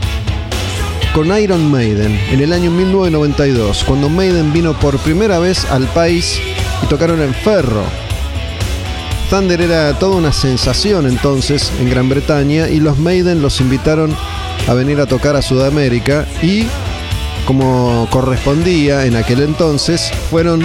con 1.15 1.37
Iron 1.39 1.71
Maiden 1.71 2.19
en 2.31 2.41
el 2.41 2.53
año 2.53 2.71
1992, 2.71 3.85
cuando 3.85 4.09
Maiden 4.09 4.53
vino 4.53 4.73
por 4.73 4.99
primera 4.99 5.39
vez 5.39 5.65
al 5.71 5.87
país 5.89 6.41
y 6.83 6.87
tocaron 6.87 7.21
en 7.23 7.35
Ferro. 7.35 8.02
Thunder 9.33 9.63
era 9.63 9.99
toda 9.99 10.17
una 10.17 10.31
sensación 10.31 11.07
entonces 11.07 11.73
en 11.81 11.89
Gran 11.89 12.07
Bretaña 12.11 12.69
y 12.69 12.81
los 12.81 12.99
Maiden 12.99 13.41
los 13.41 13.63
invitaron 13.63 14.15
a 14.69 14.75
venir 14.75 15.01
a 15.01 15.07
tocar 15.07 15.37
a 15.37 15.41
Sudamérica 15.41 16.29
y 16.43 16.67
como 17.47 18.07
correspondía 18.11 19.07
en 19.07 19.17
aquel 19.17 19.41
entonces 19.41 20.13
fueron 20.29 20.61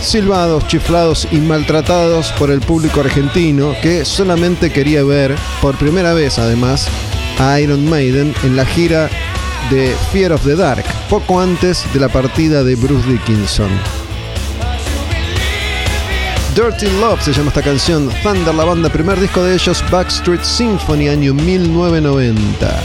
silbados, 0.00 0.66
chiflados 0.66 1.28
y 1.30 1.36
maltratados 1.36 2.32
por 2.38 2.50
el 2.50 2.60
público 2.60 3.00
argentino 3.00 3.74
que 3.82 4.06
solamente 4.06 4.70
quería 4.70 5.04
ver, 5.04 5.36
por 5.60 5.76
primera 5.76 6.14
vez 6.14 6.38
además, 6.38 6.88
a 7.38 7.60
Iron 7.60 7.84
Maiden 7.84 8.34
en 8.44 8.56
la 8.56 8.64
gira 8.64 9.10
de 9.70 9.94
Fear 10.10 10.32
of 10.32 10.44
the 10.44 10.56
Dark, 10.56 10.86
poco 11.10 11.38
antes 11.38 11.84
de 11.92 12.00
la 12.00 12.08
partida 12.08 12.64
de 12.64 12.76
Bruce 12.76 13.06
Dickinson. 13.06 14.01
Dirty 16.54 16.86
Love 17.00 17.22
se 17.22 17.32
llama 17.32 17.48
esta 17.48 17.62
canción, 17.62 18.10
Thunder 18.22 18.54
la 18.54 18.64
banda, 18.64 18.90
primer 18.90 19.18
disco 19.18 19.42
de 19.42 19.54
ellos, 19.54 19.82
Backstreet 19.90 20.42
Symphony, 20.42 21.08
año 21.08 21.32
1990. 21.32 22.82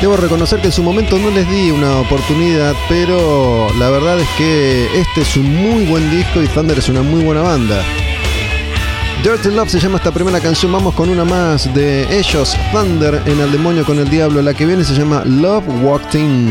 Debo 0.00 0.16
reconocer 0.16 0.60
que 0.60 0.68
en 0.68 0.72
su 0.72 0.84
momento 0.84 1.18
no 1.18 1.30
les 1.30 1.50
di 1.50 1.72
una 1.72 1.98
oportunidad, 1.98 2.76
pero 2.88 3.66
la 3.76 3.90
verdad 3.90 4.20
es 4.20 4.28
que 4.38 5.00
este 5.00 5.22
es 5.22 5.36
un 5.36 5.52
muy 5.52 5.84
buen 5.86 6.08
disco 6.12 6.40
y 6.40 6.46
Thunder 6.46 6.78
es 6.78 6.88
una 6.88 7.02
muy 7.02 7.24
buena 7.24 7.42
banda. 7.42 7.84
Dirty 9.22 9.50
Love 9.50 9.68
se 9.68 9.78
llama 9.78 9.98
esta 9.98 10.10
primera 10.12 10.40
canción, 10.40 10.72
vamos 10.72 10.94
con 10.94 11.10
una 11.10 11.24
más 11.24 11.72
de 11.74 12.18
ellos, 12.18 12.56
Thunder 12.72 13.22
en 13.26 13.38
El 13.38 13.52
Demonio 13.52 13.84
con 13.84 13.98
el 13.98 14.08
Diablo, 14.08 14.40
la 14.40 14.54
que 14.54 14.64
viene 14.64 14.82
se 14.82 14.94
llama 14.94 15.22
Love 15.26 15.68
Walked 15.82 16.18
In. 16.18 16.50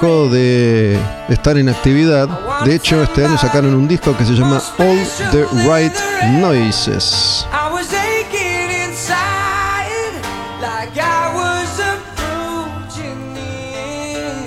Dejó 0.00 0.30
de 0.30 0.98
estar 1.28 1.58
en 1.58 1.68
actividad. 1.68 2.26
De 2.64 2.74
hecho, 2.74 3.02
este 3.02 3.26
año 3.26 3.36
sacaron 3.36 3.74
un 3.74 3.86
disco 3.86 4.16
que 4.16 4.24
se 4.24 4.32
llama 4.32 4.62
All 4.78 4.98
the 5.30 5.44
Right 5.68 5.92
Noises. 6.40 7.46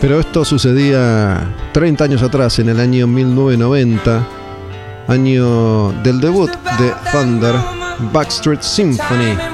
Pero 0.02 0.20
esto 0.20 0.44
sucedía 0.44 1.56
30 1.72 2.04
años 2.04 2.24
atrás, 2.24 2.58
en 2.58 2.70
el 2.70 2.80
año 2.80 3.06
1990, 3.06 4.28
año 5.08 5.92
del 6.04 6.20
debut 6.20 6.52
de 6.80 6.94
Thunder, 7.12 7.56
Backstreet 8.12 8.62
Symphony. 8.62 9.53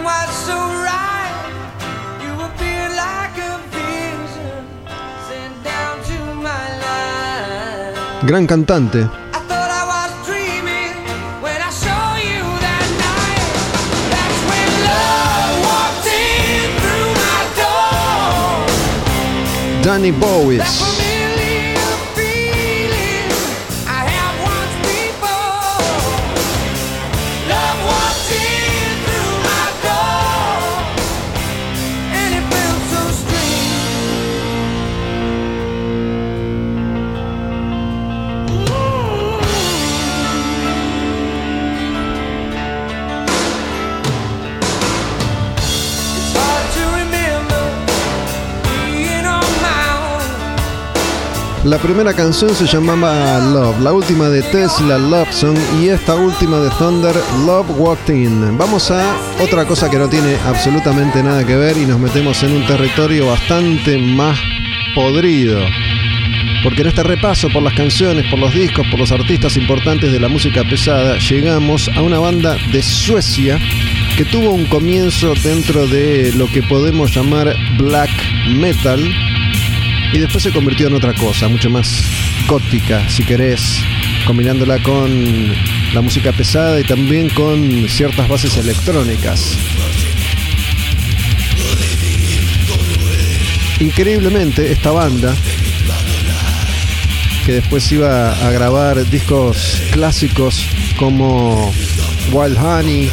My 17.15 17.39
door. 17.55 18.67
Danny 19.83 20.11
Bowis. 20.11 20.98
La 51.69 51.77
primera 51.77 52.15
canción 52.15 52.49
se 52.55 52.65
llamaba 52.65 53.37
Love, 53.37 53.81
la 53.81 53.93
última 53.93 54.27
de 54.27 54.41
Tesla, 54.41 54.97
Love 54.97 55.31
Song, 55.31 55.55
y 55.79 55.89
esta 55.89 56.15
última 56.15 56.57
de 56.57 56.71
Thunder, 56.71 57.15
Love 57.45 57.69
Walked 57.77 58.11
In. 58.11 58.57
Vamos 58.57 58.89
a 58.89 59.15
otra 59.39 59.67
cosa 59.67 59.87
que 59.87 59.99
no 59.99 60.09
tiene 60.09 60.35
absolutamente 60.47 61.21
nada 61.21 61.45
que 61.45 61.55
ver 61.55 61.77
y 61.77 61.85
nos 61.85 61.99
metemos 61.99 62.41
en 62.41 62.53
un 62.53 62.65
territorio 62.65 63.27
bastante 63.27 63.99
más 63.99 64.39
podrido. 64.95 65.59
Porque 66.63 66.81
en 66.81 66.87
este 66.87 67.03
repaso 67.03 67.49
por 67.49 67.61
las 67.61 67.75
canciones, 67.75 68.25
por 68.31 68.39
los 68.39 68.51
discos, 68.51 68.87
por 68.89 68.99
los 68.99 69.11
artistas 69.11 69.55
importantes 69.55 70.11
de 70.11 70.19
la 70.19 70.27
música 70.27 70.63
pesada, 70.63 71.19
llegamos 71.19 71.87
a 71.95 72.01
una 72.01 72.17
banda 72.17 72.57
de 72.71 72.81
Suecia 72.81 73.59
que 74.17 74.25
tuvo 74.25 74.49
un 74.49 74.65
comienzo 74.65 75.35
dentro 75.43 75.85
de 75.85 76.33
lo 76.33 76.47
que 76.47 76.63
podemos 76.63 77.13
llamar 77.13 77.55
black 77.77 78.09
metal 78.55 78.99
y 80.11 80.19
después 80.19 80.43
se 80.43 80.51
convirtió 80.51 80.87
en 80.87 80.95
otra 80.95 81.13
cosa, 81.13 81.47
mucho 81.47 81.69
más 81.69 82.03
gótica, 82.47 83.07
si 83.09 83.23
querés, 83.23 83.79
combinándola 84.25 84.81
con 84.81 85.53
la 85.93 86.01
música 86.01 86.31
pesada 86.31 86.79
y 86.79 86.83
también 86.83 87.29
con 87.29 87.87
ciertas 87.87 88.27
bases 88.27 88.57
electrónicas. 88.57 89.57
Increíblemente, 93.79 94.71
esta 94.71 94.91
banda, 94.91 95.35
que 97.45 97.53
después 97.53 97.91
iba 97.91 98.31
a 98.31 98.51
grabar 98.51 99.09
discos 99.09 99.81
clásicos 99.91 100.65
como 100.97 101.73
Wild 102.31 102.57
Honey 102.57 103.09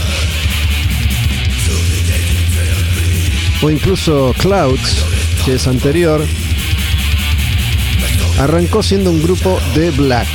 o 3.62 3.70
incluso 3.70 4.34
Clouds, 4.38 5.04
que 5.44 5.54
es 5.54 5.66
anterior, 5.66 6.26
arrancó 8.38 8.82
siendo 8.82 9.10
un 9.10 9.22
grupo 9.22 9.58
de 9.74 9.90
black. 9.90 10.28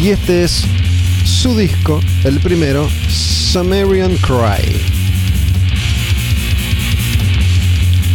Y 0.00 0.10
este 0.10 0.44
es 0.44 0.64
su 1.24 1.56
disco, 1.56 2.00
el 2.24 2.40
primero, 2.40 2.88
Sumerian 3.08 4.16
Cry. 4.18 4.80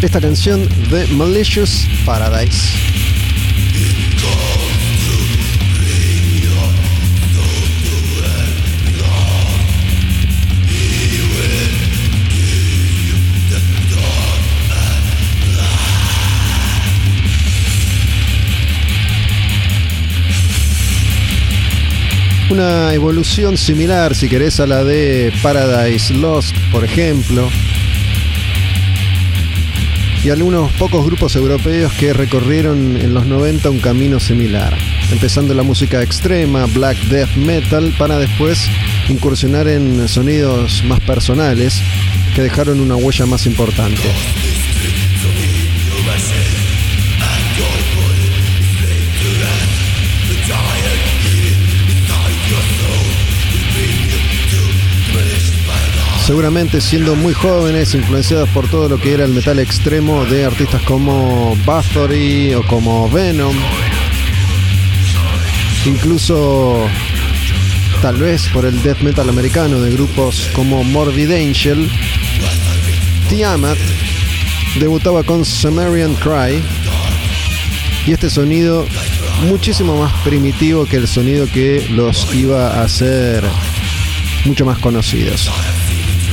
Esta 0.01 0.19
canción 0.19 0.67
de 0.89 1.07
Malicious 1.07 1.87
Paradise. 2.05 3.12
Una 22.53 22.93
evolución 22.93 23.57
similar, 23.57 24.13
si 24.13 24.29
querés, 24.29 24.59
a 24.59 24.67
la 24.67 24.83
de 24.83 25.33
Paradise 25.41 26.13
Lost, 26.13 26.55
por 26.71 26.85
ejemplo. 26.85 27.49
Y 30.23 30.29
algunos 30.29 30.71
pocos 30.73 31.03
grupos 31.03 31.35
europeos 31.35 31.91
que 31.93 32.13
recorrieron 32.13 32.95
en 32.95 33.11
los 33.11 33.25
90 33.25 33.71
un 33.71 33.79
camino 33.79 34.19
similar. 34.19 34.71
Empezando 35.11 35.55
la 35.55 35.63
música 35.63 36.03
extrema, 36.03 36.67
black 36.67 36.99
death 37.05 37.35
metal, 37.37 37.91
para 37.97 38.19
después 38.19 38.59
incursionar 39.09 39.67
en 39.67 40.07
sonidos 40.07 40.83
más 40.85 40.99
personales 40.99 41.81
que 42.35 42.43
dejaron 42.43 42.79
una 42.79 42.95
huella 42.95 43.25
más 43.25 43.47
importante. 43.47 44.42
Seguramente 56.25 56.79
siendo 56.79 57.15
muy 57.15 57.33
jóvenes, 57.33 57.93
influenciados 57.95 58.47
por 58.49 58.69
todo 58.69 58.87
lo 58.87 58.97
que 58.97 59.13
era 59.13 59.25
el 59.25 59.33
metal 59.33 59.59
extremo 59.59 60.23
de 60.25 60.45
artistas 60.45 60.81
como 60.83 61.55
Bathory 61.65 62.53
o 62.53 62.65
como 62.65 63.09
Venom. 63.09 63.55
Incluso 65.85 66.87
tal 68.01 68.15
vez 68.17 68.47
por 68.53 68.65
el 68.65 68.81
death 68.83 69.01
metal 69.01 69.27
americano 69.27 69.81
de 69.81 69.91
grupos 69.91 70.49
como 70.53 70.83
Morbid 70.83 71.31
Angel. 71.31 71.89
Tiamat 73.27 73.77
debutaba 74.79 75.23
con 75.23 75.43
Sumerian 75.43 76.15
Cry 76.15 76.63
y 78.07 78.13
este 78.13 78.29
sonido 78.29 78.85
muchísimo 79.47 79.97
más 79.97 80.13
primitivo 80.23 80.85
que 80.85 80.97
el 80.97 81.07
sonido 81.07 81.47
que 81.47 81.85
los 81.89 82.33
iba 82.33 82.79
a 82.79 82.83
hacer 82.83 83.43
mucho 84.45 84.65
más 84.65 84.79
conocidos. 84.79 85.49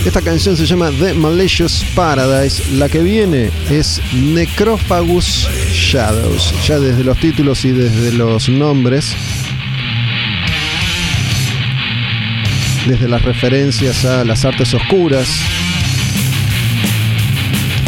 Esta 0.04 0.22
canción 0.22 0.56
se 0.56 0.64
llama 0.64 0.90
The 0.98 1.12
Malicious 1.12 1.84
Paradise. 1.94 2.62
La 2.76 2.88
que 2.88 3.00
viene 3.00 3.50
es 3.68 4.00
Necrophagus 4.14 5.46
Shadows. 5.72 6.54
Ya 6.66 6.78
desde 6.78 7.04
los 7.04 7.18
títulos 7.18 7.64
y 7.66 7.72
desde 7.72 8.12
los 8.12 8.48
nombres. 8.48 9.14
Desde 12.86 13.08
las 13.08 13.22
referencias 13.22 14.06
a 14.06 14.24
las 14.24 14.46
artes 14.46 14.72
oscuras. 14.72 15.28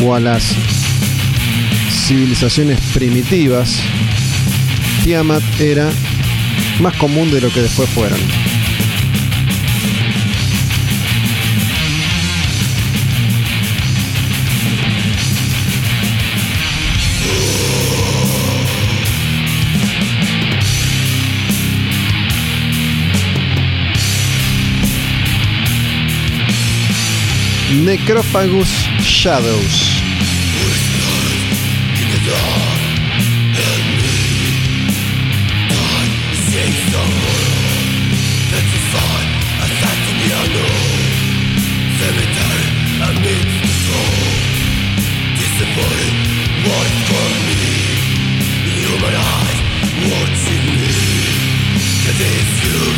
O 0.04 0.14
a 0.14 0.20
las 0.20 0.54
civilizaciones 2.06 2.78
primitivas. 2.92 3.80
Tiamat 5.02 5.42
era 5.58 5.90
más 6.78 6.94
común 6.96 7.30
de 7.30 7.40
lo 7.40 7.48
que 7.48 7.62
después 7.62 7.88
fueron. 7.88 8.51
Necrophagus 27.72 28.68
Shadows. 29.00 30.01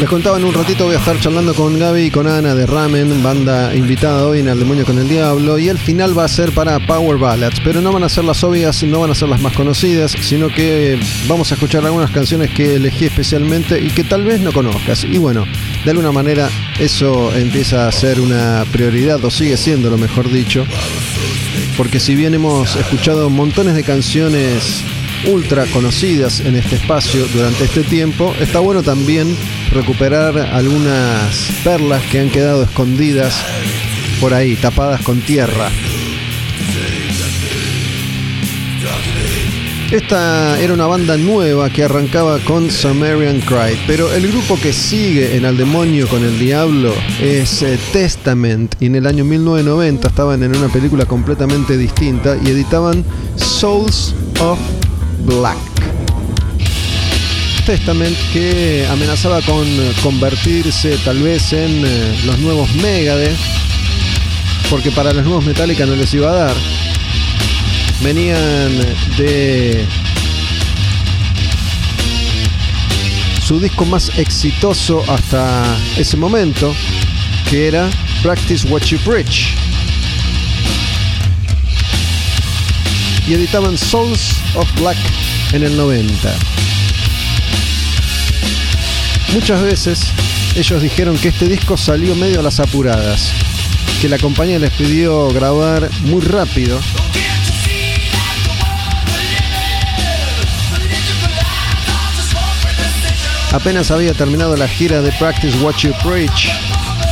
Les 0.00 0.08
contaba 0.08 0.38
en 0.38 0.44
un 0.44 0.52
ratito 0.52 0.86
voy 0.86 0.96
a 0.96 0.98
estar 0.98 1.18
charlando 1.20 1.54
con 1.54 1.78
Gaby 1.78 2.02
y 2.02 2.10
con 2.10 2.26
Ana 2.26 2.56
de 2.56 2.66
Ramen, 2.66 3.22
banda 3.22 3.72
invitada 3.74 4.26
hoy 4.26 4.40
en 4.40 4.48
El 4.48 4.58
Demonio 4.58 4.84
con 4.84 4.98
el 4.98 5.08
Diablo, 5.08 5.56
y 5.56 5.68
el 5.68 5.78
final 5.78 6.18
va 6.18 6.24
a 6.24 6.28
ser 6.28 6.50
para 6.50 6.84
Power 6.84 7.16
Ballads, 7.16 7.60
pero 7.62 7.80
no 7.80 7.92
van 7.92 8.02
a 8.02 8.08
ser 8.08 8.24
las 8.24 8.42
obvias, 8.42 8.82
no 8.82 9.00
van 9.00 9.12
a 9.12 9.14
ser 9.14 9.28
las 9.28 9.40
más 9.40 9.52
conocidas, 9.52 10.10
sino 10.10 10.48
que 10.48 10.98
vamos 11.28 11.52
a 11.52 11.54
escuchar 11.54 11.86
algunas 11.86 12.10
canciones 12.10 12.50
que 12.50 12.74
elegí 12.74 13.04
especialmente 13.04 13.80
y 13.80 13.90
que 13.90 14.02
tal 14.02 14.24
vez 14.24 14.40
no 14.40 14.52
conozcas. 14.52 15.04
Y 15.04 15.18
bueno, 15.18 15.46
de 15.84 15.90
alguna 15.90 16.10
manera 16.10 16.50
eso 16.80 17.32
empieza 17.32 17.86
a 17.86 17.92
ser 17.92 18.20
una 18.20 18.64
prioridad, 18.72 19.24
o 19.24 19.30
sigue 19.30 19.56
siendo 19.56 19.90
lo 19.90 19.96
mejor 19.96 20.28
dicho, 20.28 20.66
porque 21.76 22.00
si 22.00 22.16
bien 22.16 22.34
hemos 22.34 22.74
escuchado 22.74 23.30
montones 23.30 23.76
de 23.76 23.84
canciones 23.84 24.82
ultra 25.26 25.66
conocidas 25.66 26.40
en 26.40 26.56
este 26.56 26.76
espacio 26.76 27.26
durante 27.32 27.64
este 27.64 27.84
tiempo, 27.84 28.34
está 28.40 28.58
bueno 28.58 28.82
también 28.82 29.36
recuperar 29.72 30.36
algunas 30.38 31.50
perlas 31.62 32.02
que 32.10 32.20
han 32.20 32.30
quedado 32.30 32.64
escondidas 32.64 33.34
por 34.20 34.34
ahí, 34.34 34.56
tapadas 34.56 35.02
con 35.02 35.20
tierra. 35.20 35.70
Esta 39.90 40.60
era 40.60 40.72
una 40.72 40.88
banda 40.88 41.16
nueva 41.16 41.70
que 41.70 41.84
arrancaba 41.84 42.40
con 42.40 42.68
Sumerian 42.68 43.40
Cry, 43.42 43.78
pero 43.86 44.12
el 44.12 44.26
grupo 44.26 44.58
que 44.60 44.72
sigue 44.72 45.36
en 45.36 45.44
Al 45.44 45.56
Demonio 45.56 46.08
con 46.08 46.24
el 46.24 46.36
Diablo 46.38 46.92
es 47.20 47.62
eh, 47.62 47.78
Testament 47.92 48.74
y 48.80 48.86
en 48.86 48.96
el 48.96 49.06
año 49.06 49.24
1990 49.24 50.08
estaban 50.08 50.42
en 50.42 50.56
una 50.56 50.68
película 50.68 51.06
completamente 51.06 51.76
distinta 51.76 52.36
y 52.44 52.48
editaban 52.48 53.04
Souls 53.36 54.14
of 54.40 54.58
Black. 55.26 55.73
Testament 57.64 58.16
que 58.32 58.86
amenazaba 58.90 59.40
con 59.40 59.66
convertirse 60.02 60.98
tal 60.98 61.22
vez 61.22 61.52
en 61.54 61.82
eh, 61.86 62.20
los 62.26 62.38
nuevos 62.38 62.72
Megadeth, 62.74 63.38
porque 64.68 64.90
para 64.90 65.12
los 65.12 65.24
nuevos 65.24 65.46
Metallica 65.46 65.86
no 65.86 65.96
les 65.96 66.12
iba 66.12 66.30
a 66.30 66.34
dar. 66.34 66.56
Venían 68.02 68.78
de 69.16 69.86
su 73.42 73.58
disco 73.60 73.86
más 73.86 74.10
exitoso 74.18 75.02
hasta 75.08 75.64
ese 75.96 76.18
momento, 76.18 76.74
que 77.48 77.68
era 77.68 77.88
Practice 78.22 78.68
What 78.68 78.82
You 78.82 78.98
Preach. 78.98 79.54
Y 83.26 83.32
editaban 83.32 83.78
Souls 83.78 84.36
of 84.54 84.68
Black 84.78 84.98
en 85.52 85.62
el 85.62 85.76
90. 85.76 86.63
Muchas 89.34 89.62
veces 89.62 90.00
ellos 90.54 90.80
dijeron 90.80 91.18
que 91.18 91.28
este 91.28 91.48
disco 91.48 91.76
salió 91.76 92.14
medio 92.14 92.38
a 92.38 92.42
las 92.42 92.60
apuradas, 92.60 93.32
que 94.00 94.08
la 94.08 94.16
compañía 94.16 94.60
les 94.60 94.70
pidió 94.70 95.28
grabar 95.30 95.90
muy 96.02 96.22
rápido. 96.22 96.78
Apenas 103.50 103.90
había 103.90 104.14
terminado 104.14 104.56
la 104.56 104.68
gira 104.68 105.02
de 105.02 105.10
Practice 105.18 105.58
What 105.58 105.78
You 105.78 105.92
Preach 106.04 106.50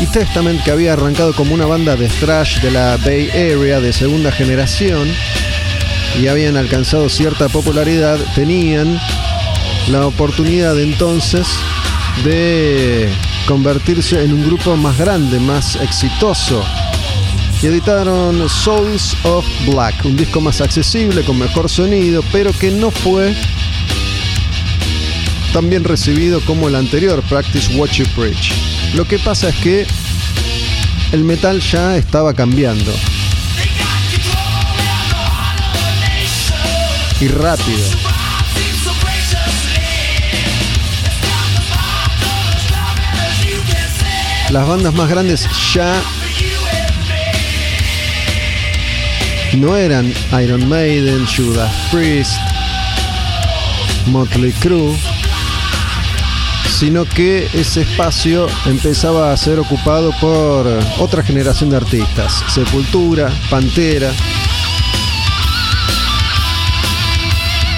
y 0.00 0.06
Testament, 0.06 0.62
que 0.62 0.70
había 0.70 0.92
arrancado 0.92 1.34
como 1.34 1.52
una 1.52 1.66
banda 1.66 1.96
de 1.96 2.06
thrash 2.06 2.60
de 2.60 2.70
la 2.70 2.98
Bay 2.98 3.30
Area 3.30 3.80
de 3.80 3.92
segunda 3.92 4.30
generación 4.30 5.12
y 6.20 6.28
habían 6.28 6.56
alcanzado 6.56 7.08
cierta 7.08 7.48
popularidad, 7.48 8.20
tenían 8.36 9.00
la 9.88 10.06
oportunidad 10.06 10.78
entonces 10.78 11.48
de 12.24 13.08
convertirse 13.46 14.22
en 14.24 14.32
un 14.32 14.46
grupo 14.46 14.76
más 14.76 14.96
grande, 14.98 15.40
más 15.40 15.76
exitoso. 15.76 16.64
Y 17.62 17.66
editaron 17.66 18.48
Souls 18.48 19.16
of 19.22 19.44
Black, 19.66 20.04
un 20.04 20.16
disco 20.16 20.40
más 20.40 20.60
accesible, 20.60 21.22
con 21.22 21.38
mejor 21.38 21.68
sonido, 21.68 22.22
pero 22.32 22.52
que 22.52 22.70
no 22.70 22.90
fue 22.90 23.34
tan 25.52 25.68
bien 25.68 25.84
recibido 25.84 26.40
como 26.40 26.68
el 26.68 26.74
anterior, 26.74 27.22
Practice 27.28 27.76
What 27.76 27.90
You 27.90 28.04
Preach. 28.16 28.52
Lo 28.94 29.04
que 29.04 29.18
pasa 29.18 29.50
es 29.50 29.56
que 29.56 29.86
el 31.12 31.24
metal 31.24 31.60
ya 31.60 31.96
estaba 31.96 32.34
cambiando. 32.34 32.92
Y 37.20 37.28
rápido. 37.28 38.11
Las 44.52 44.68
bandas 44.68 44.92
más 44.92 45.08
grandes 45.08 45.48
ya 45.72 46.02
no 49.54 49.74
eran 49.78 50.12
Iron 50.42 50.68
Maiden, 50.68 51.26
Judas 51.26 51.72
Priest, 51.90 52.34
Motley 54.08 54.52
Crue, 54.52 54.94
sino 56.68 57.06
que 57.06 57.48
ese 57.54 57.80
espacio 57.80 58.46
empezaba 58.66 59.32
a 59.32 59.36
ser 59.38 59.58
ocupado 59.58 60.12
por 60.20 60.66
otra 60.98 61.22
generación 61.22 61.70
de 61.70 61.78
artistas, 61.78 62.44
Sepultura, 62.48 63.32
Pantera, 63.48 64.12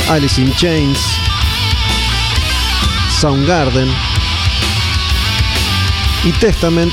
Alice 0.09 0.41
in 0.41 0.53
Chains, 0.57 0.99
Soundgarden 3.21 4.14
y 6.25 6.33
Testament 6.33 6.93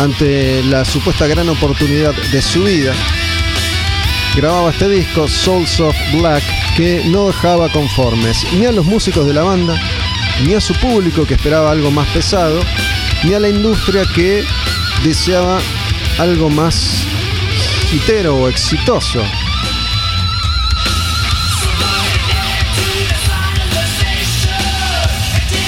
ante 0.00 0.62
la 0.64 0.84
supuesta 0.84 1.26
gran 1.26 1.48
oportunidad 1.48 2.14
de 2.32 2.42
su 2.42 2.64
vida 2.64 2.94
grababa 4.34 4.70
este 4.70 4.88
disco 4.88 5.28
Souls 5.28 5.80
of 5.80 5.96
Black 6.12 6.42
que 6.76 7.02
no 7.06 7.28
dejaba 7.28 7.68
conformes 7.70 8.44
ni 8.58 8.66
a 8.66 8.72
los 8.72 8.84
músicos 8.84 9.26
de 9.26 9.34
la 9.34 9.42
banda 9.42 9.80
ni 10.44 10.54
a 10.54 10.60
su 10.60 10.74
público 10.74 11.24
que 11.26 11.34
esperaba 11.34 11.70
algo 11.70 11.90
más 11.90 12.08
pesado, 12.08 12.60
ni 13.24 13.34
a 13.34 13.40
la 13.40 13.48
industria 13.48 14.04
que 14.14 14.44
deseaba 15.02 15.58
algo 16.18 16.50
más 16.50 17.04
hitero 17.92 18.36
o 18.36 18.48
exitoso. 18.48 19.22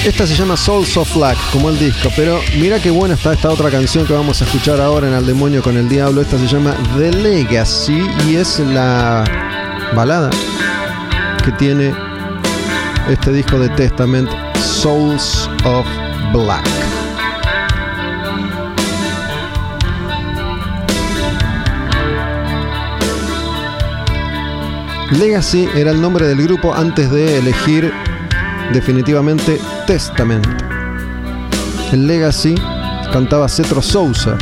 Esta 0.05 0.27
se 0.27 0.35
llama 0.35 0.57
Souls 0.57 0.97
of 0.97 1.15
Black, 1.15 1.37
como 1.53 1.69
el 1.69 1.79
disco, 1.79 2.09
pero 2.17 2.41
mira 2.59 2.81
qué 2.81 2.91
buena 2.91 3.15
está 3.15 3.33
esta 3.35 3.51
otra 3.51 3.69
canción 3.71 4.07
que 4.07 4.13
vamos 4.13 4.41
a 4.41 4.45
escuchar 4.45 4.81
ahora 4.81 5.09
en 5.09 5.13
Al 5.13 5.27
Demonio 5.27 5.63
con 5.63 5.77
el 5.77 5.89
Diablo. 5.89 6.23
Esta 6.23 6.39
se 6.39 6.47
llama 6.47 6.75
The 6.97 7.13
Legacy 7.13 8.07
y 8.27 8.37
es 8.37 8.59
la 8.61 9.25
balada 9.95 10.31
que 11.45 11.53
tiene 11.53 11.93
este 13.11 13.33
disco 13.33 13.59
de 13.59 13.69
Testament 13.71 14.31
Souls 14.57 15.51
of 15.65 15.87
Black. 16.33 16.67
Legacy 25.19 25.69
era 25.75 25.91
el 25.91 26.01
nombre 26.01 26.27
del 26.27 26.43
grupo 26.43 26.75
antes 26.75 27.11
de 27.11 27.39
elegir 27.39 27.93
definitivamente 28.73 29.59
Testament. 29.89 30.47
El 31.93 32.07
Legacy 32.07 32.55
cantaba 33.11 33.49
Cetro 33.49 33.81
Sousa, 33.81 34.37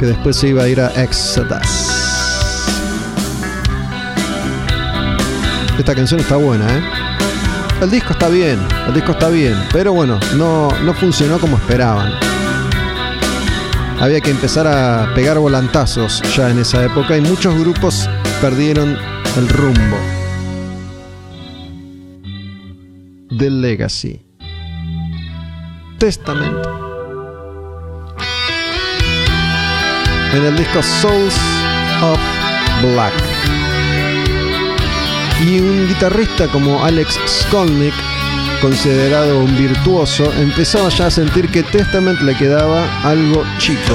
que 0.00 0.06
después 0.06 0.34
se 0.34 0.48
iba 0.48 0.64
a 0.64 0.68
ir 0.68 0.80
a 0.80 0.88
Exodus. 1.00 1.62
Esta 5.78 5.94
canción 5.94 6.18
está 6.18 6.34
buena, 6.34 6.66
¿eh? 6.76 6.82
El 7.82 7.90
disco 7.92 8.14
está 8.14 8.28
bien, 8.28 8.58
el 8.88 8.94
disco 8.94 9.12
está 9.12 9.28
bien, 9.28 9.56
pero 9.72 9.92
bueno, 9.92 10.18
no, 10.36 10.68
no 10.82 10.92
funcionó 10.92 11.38
como 11.38 11.56
esperaban. 11.56 12.12
Había 14.00 14.20
que 14.20 14.32
empezar 14.32 14.66
a 14.66 15.14
pegar 15.14 15.38
volantazos 15.38 16.20
ya 16.34 16.50
en 16.50 16.58
esa 16.58 16.84
época 16.84 17.16
y 17.16 17.20
muchos 17.20 17.56
grupos 17.56 18.10
perdieron 18.40 18.98
el 19.36 19.48
rumbo. 19.48 19.98
The 23.38 23.50
Legacy. 23.50 24.23
Testament. 25.98 26.56
En 30.32 30.44
el 30.44 30.56
disco 30.56 30.82
Souls 30.82 31.34
of 32.02 32.18
Black. 32.82 33.12
Y 35.46 35.60
un 35.60 35.88
guitarrista 35.88 36.48
como 36.48 36.84
Alex 36.84 37.18
Skolnick, 37.26 37.94
considerado 38.60 39.38
un 39.38 39.56
virtuoso, 39.56 40.32
empezaba 40.34 40.88
ya 40.88 41.06
a 41.06 41.10
sentir 41.10 41.48
que 41.50 41.62
Testament 41.62 42.20
le 42.22 42.34
quedaba 42.36 42.86
algo 43.02 43.44
chico. 43.58 43.94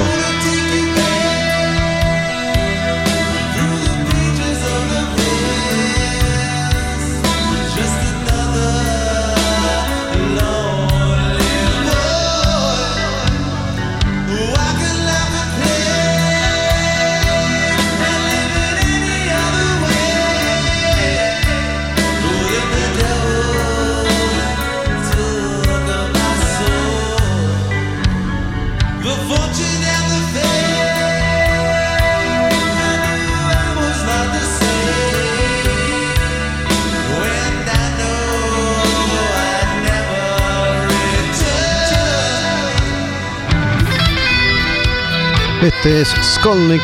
Este 45.76 46.02
es 46.02 46.10
Skolnick, 46.24 46.82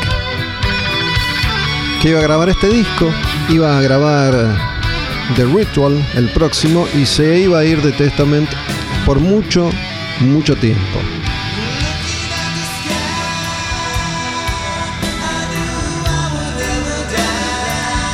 que 2.02 2.10
iba 2.10 2.19
a 2.19 2.21
grabar 2.21 2.50
este 2.50 2.67
disco, 2.67 3.10
iba 3.50 3.78
a 3.78 3.82
grabar 3.82 4.32
The 5.36 5.43
Ritual 5.45 6.06
el 6.13 6.30
próximo 6.30 6.88
y 6.93 7.06
se 7.08 7.39
iba 7.39 7.60
a 7.60 7.65
ir 7.65 7.82
de 7.82 7.91
Testament 7.93 8.48
por 9.04 9.19
mucho, 9.19 9.71
mucho 10.19 10.56
tiempo. 10.56 11.00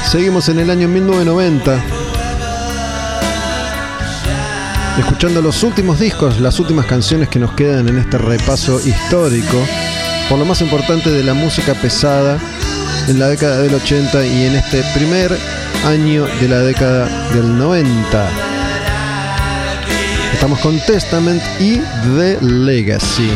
Seguimos 0.10 0.48
en 0.48 0.60
el 0.60 0.70
año 0.70 0.88
1990, 0.88 1.84
escuchando 5.00 5.42
los 5.42 5.64
últimos 5.64 6.00
discos, 6.00 6.40
las 6.40 6.60
últimas 6.60 6.86
canciones 6.86 7.28
que 7.28 7.40
nos 7.40 7.52
quedan 7.52 7.90
en 7.90 7.98
este 7.98 8.18
repaso 8.18 8.80
histórico, 8.80 9.58
por 10.32 10.40
lo 10.40 10.46
más 10.46 10.62
importante 10.62 11.12
de 11.12 11.26
la 11.26 11.34
música 11.34 11.74
pesada 11.74 12.40
en 13.10 13.20
la 13.20 13.28
década 13.28 13.64
del 13.64 13.76
80 13.76 14.26
y 14.26 14.46
en 14.46 14.56
este 14.56 14.82
primer 14.96 15.30
año 15.86 16.26
de 16.26 16.48
la 16.48 16.60
década 16.60 17.30
del 17.32 17.58
90. 17.58 18.30
Estamos 20.32 20.62
con 20.62 20.80
Testament 20.80 21.44
y 21.60 21.80
The 22.16 22.38
Legacy. 22.40 23.30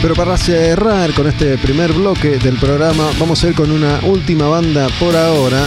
Pero 0.00 0.14
para 0.14 0.38
cerrar 0.38 1.12
con 1.12 1.26
este 1.26 1.58
primer 1.58 1.92
bloque 1.92 2.38
del 2.38 2.56
programa, 2.56 3.10
vamos 3.20 3.44
a 3.44 3.48
ir 3.48 3.54
con 3.54 3.70
una 3.70 4.00
última 4.04 4.48
banda 4.48 4.88
por 4.98 5.14
ahora. 5.14 5.66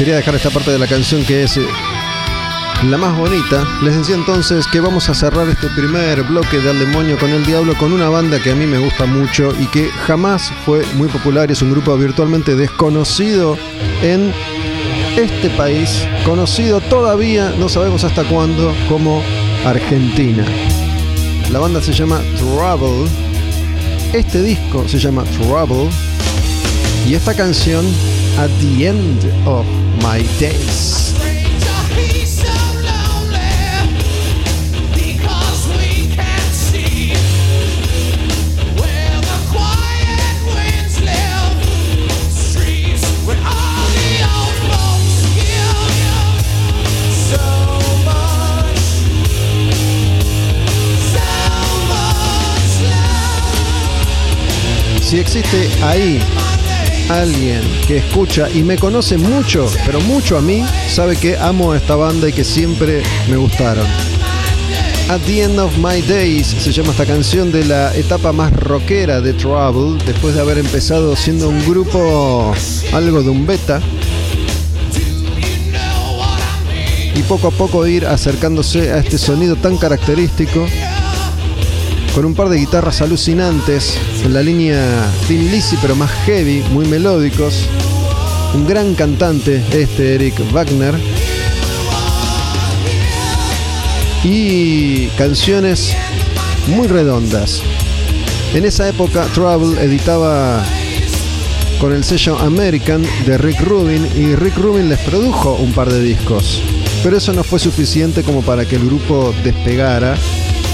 Quería 0.00 0.16
dejar 0.16 0.34
esta 0.34 0.48
parte 0.48 0.70
de 0.70 0.78
la 0.78 0.86
canción 0.86 1.22
que 1.26 1.42
es 1.42 1.58
eh, 1.58 1.66
la 2.88 2.96
más 2.96 3.14
bonita. 3.18 3.68
Les 3.82 3.94
decía 3.94 4.14
entonces 4.14 4.66
que 4.66 4.80
vamos 4.80 5.10
a 5.10 5.14
cerrar 5.14 5.46
este 5.46 5.66
primer 5.76 6.22
bloque 6.22 6.56
de 6.56 6.70
Al 6.70 6.78
Demonio 6.78 7.18
con 7.18 7.28
el 7.28 7.44
Diablo 7.44 7.76
con 7.76 7.92
una 7.92 8.08
banda 8.08 8.42
que 8.42 8.52
a 8.52 8.54
mí 8.54 8.64
me 8.64 8.78
gusta 8.78 9.04
mucho 9.04 9.52
y 9.60 9.66
que 9.66 9.90
jamás 9.90 10.50
fue 10.64 10.86
muy 10.94 11.08
popular. 11.08 11.50
Es 11.50 11.60
un 11.60 11.72
grupo 11.72 11.94
virtualmente 11.98 12.56
desconocido 12.56 13.58
en 14.00 14.32
este 15.18 15.50
país, 15.50 16.08
conocido 16.24 16.80
todavía, 16.80 17.52
no 17.58 17.68
sabemos 17.68 18.02
hasta 18.02 18.24
cuándo, 18.24 18.74
como 18.88 19.22
Argentina. 19.66 20.46
La 21.52 21.58
banda 21.58 21.82
se 21.82 21.92
llama 21.92 22.22
Trouble. 22.38 23.06
Este 24.14 24.42
disco 24.42 24.88
se 24.88 24.98
llama 24.98 25.24
Trouble. 25.24 25.90
Y 27.06 27.12
esta 27.12 27.34
canción, 27.34 27.84
At 28.38 28.48
the 28.62 28.86
End 28.86 29.30
of 29.44 29.66
My 30.02 30.22
Days. 30.38 31.10
Si 55.10 55.18
existe 55.18 55.68
ahí 55.82 56.20
alguien 57.10 57.60
que 57.86 57.98
escucha 57.98 58.48
y 58.50 58.62
me 58.62 58.78
conoce 58.78 59.18
mucho, 59.18 59.70
pero 59.84 60.00
mucho 60.00 60.38
a 60.38 60.40
mí, 60.40 60.64
sabe 60.88 61.16
que 61.16 61.36
amo 61.36 61.72
a 61.72 61.76
esta 61.76 61.96
banda 61.96 62.28
y 62.28 62.32
que 62.32 62.44
siempre 62.44 63.02
me 63.28 63.36
gustaron. 63.36 63.86
At 65.08 65.20
the 65.26 65.42
End 65.42 65.58
of 65.58 65.76
My 65.78 66.00
Days 66.02 66.46
se 66.46 66.70
llama 66.70 66.92
esta 66.92 67.04
canción 67.04 67.50
de 67.50 67.64
la 67.64 67.94
etapa 67.96 68.32
más 68.32 68.52
rockera 68.52 69.20
de 69.20 69.32
Trouble, 69.32 70.02
después 70.06 70.36
de 70.36 70.40
haber 70.40 70.58
empezado 70.58 71.16
siendo 71.16 71.48
un 71.48 71.58
grupo 71.66 72.54
algo 72.92 73.22
de 73.22 73.30
un 73.30 73.44
beta. 73.44 73.80
Y 77.16 77.22
poco 77.22 77.48
a 77.48 77.50
poco 77.50 77.86
ir 77.88 78.06
acercándose 78.06 78.92
a 78.92 78.98
este 78.98 79.18
sonido 79.18 79.56
tan 79.56 79.76
característico 79.78 80.66
con 82.14 82.24
un 82.24 82.34
par 82.34 82.48
de 82.48 82.58
guitarras 82.58 83.02
alucinantes 83.02 83.98
en 84.24 84.34
la 84.34 84.42
línea 84.42 85.10
Thin 85.28 85.50
Lizzy 85.50 85.76
pero 85.80 85.94
más 85.94 86.10
heavy, 86.24 86.62
muy 86.70 86.86
melódicos. 86.86 87.66
Un 88.54 88.66
gran 88.66 88.94
cantante, 88.94 89.62
este 89.72 90.16
Eric 90.16 90.34
Wagner. 90.52 90.94
Y 94.24 95.06
canciones 95.18 95.94
muy 96.68 96.88
redondas. 96.88 97.62
En 98.54 98.64
esa 98.64 98.88
época 98.88 99.26
Trouble 99.32 99.80
editaba 99.82 100.64
con 101.80 101.92
el 101.92 102.04
sello 102.04 102.38
American 102.38 103.02
de 103.24 103.38
Rick 103.38 103.60
Rubin 103.60 104.06
y 104.16 104.34
Rick 104.34 104.56
Rubin 104.56 104.88
les 104.88 104.98
produjo 105.00 105.54
un 105.54 105.72
par 105.72 105.90
de 105.90 106.02
discos. 106.02 106.60
Pero 107.02 107.16
eso 107.16 107.32
no 107.32 107.44
fue 107.44 107.58
suficiente 107.58 108.22
como 108.22 108.42
para 108.42 108.66
que 108.66 108.76
el 108.76 108.84
grupo 108.84 109.32
despegara 109.44 110.16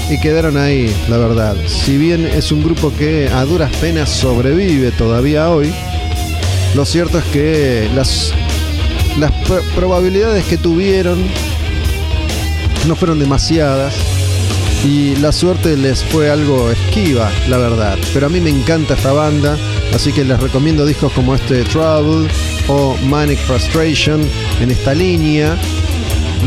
y 0.09 0.19
quedaron 0.19 0.57
ahí, 0.57 0.93
la 1.09 1.17
verdad. 1.17 1.55
Si 1.67 1.97
bien 1.97 2.25
es 2.25 2.51
un 2.51 2.63
grupo 2.63 2.93
que 2.97 3.27
a 3.29 3.43
duras 3.45 3.71
penas 3.81 4.09
sobrevive 4.09 4.91
todavía 4.91 5.49
hoy, 5.49 5.73
lo 6.75 6.85
cierto 6.85 7.17
es 7.19 7.25
que 7.25 7.89
las, 7.95 8.33
las 9.19 9.31
pr- 9.31 9.61
probabilidades 9.75 10.45
que 10.45 10.57
tuvieron 10.57 11.17
no 12.87 12.95
fueron 12.95 13.19
demasiadas 13.19 13.93
y 14.85 15.15
la 15.17 15.31
suerte 15.31 15.75
les 15.75 16.03
fue 16.03 16.29
algo 16.29 16.69
esquiva, 16.71 17.29
la 17.49 17.57
verdad. 17.57 17.97
Pero 18.13 18.27
a 18.27 18.29
mí 18.29 18.39
me 18.39 18.49
encanta 18.49 18.93
esta 18.93 19.11
banda, 19.11 19.57
así 19.93 20.11
que 20.13 20.23
les 20.23 20.39
recomiendo 20.39 20.85
discos 20.85 21.11
como 21.13 21.35
este 21.35 21.63
Trouble 21.63 22.29
o 22.69 22.95
Manic 23.07 23.39
Frustration 23.39 24.21
en 24.61 24.71
esta 24.71 24.93
línea. 24.93 25.57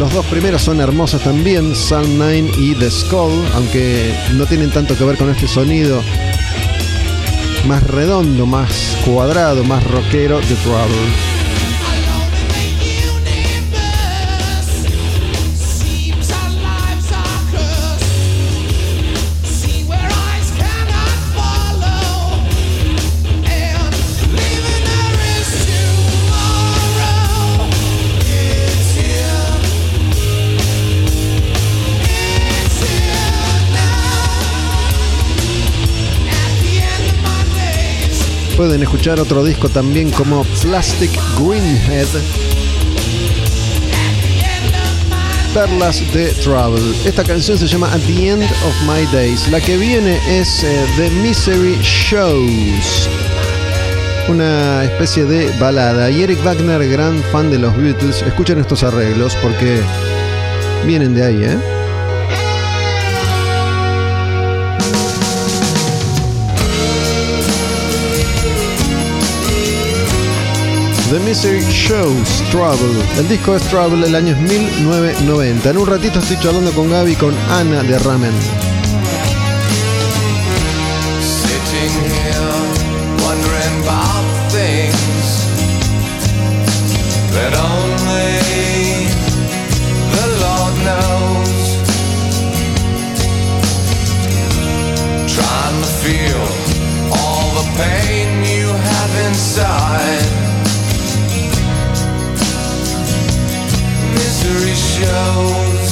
Los 0.01 0.15
dos 0.15 0.25
primeros 0.25 0.63
son 0.63 0.81
hermosos 0.81 1.21
también, 1.21 1.77
Sun 1.77 2.17
9 2.17 2.53
y 2.57 2.75
The 2.75 2.91
Skull, 2.91 3.45
aunque 3.53 4.15
no 4.33 4.47
tienen 4.47 4.71
tanto 4.71 4.97
que 4.97 5.05
ver 5.05 5.19
con 5.19 5.29
este 5.29 5.47
sonido 5.47 6.03
más 7.67 7.83
redondo, 7.83 8.47
más 8.47 8.97
cuadrado, 9.05 9.63
más 9.63 9.85
rockero 9.85 10.41
de 10.41 10.55
Trouble. 10.55 11.30
Pueden 38.61 38.83
escuchar 38.83 39.18
otro 39.18 39.42
disco 39.42 39.70
también 39.70 40.11
como 40.11 40.44
Plastic 40.61 41.11
Greenhead. 41.38 42.07
Perlas 45.55 46.12
de 46.12 46.27
Trouble. 46.35 46.94
Esta 47.07 47.25
canción 47.25 47.57
se 47.57 47.66
llama 47.66 47.90
At 47.90 48.01
the 48.01 48.29
End 48.29 48.42
of 48.42 48.75
My 48.87 49.07
Days. 49.16 49.49
La 49.49 49.62
que 49.62 49.79
viene 49.79 50.18
es 50.29 50.62
eh, 50.62 50.85
The 50.99 51.09
Misery 51.09 51.79
Shows. 51.81 53.09
Una 54.29 54.85
especie 54.85 55.25
de 55.25 55.51
balada. 55.59 56.11
Y 56.11 56.23
Eric 56.23 56.44
Wagner, 56.44 56.87
gran 56.87 57.23
fan 57.33 57.51
de 57.51 57.59
los 57.59 57.75
Beatles, 57.79 58.20
escuchen 58.20 58.59
estos 58.59 58.83
arreglos 58.83 59.38
porque 59.40 59.81
vienen 60.85 61.14
de 61.14 61.25
ahí, 61.25 61.44
¿eh? 61.44 61.80
The 71.11 71.18
Misery 71.18 71.64
Shows 71.73 72.40
Trouble. 72.53 73.02
El 73.19 73.29
disco 73.29 73.56
es 73.56 73.63
Trouble, 73.65 74.06
el 74.06 74.15
año 74.15 74.33
es 74.33 74.38
1990. 74.38 75.71
En 75.71 75.77
un 75.77 75.87
ratito 75.88 76.21
estoy 76.21 76.38
charlando 76.38 76.71
con 76.71 76.88
Gaby 76.88 77.11
y 77.11 77.17
con 77.17 77.35
Ana 77.50 77.83
de 77.83 77.98
Ramen. 77.98 78.33
Trying 95.27 95.81
to 95.81 95.88
feel 96.04 96.40
all 97.11 97.50
the 97.54 97.67
pain 97.77 98.44
you 98.44 98.69
have 98.69 99.29
inside. 99.29 100.40
Shows. 105.01 105.90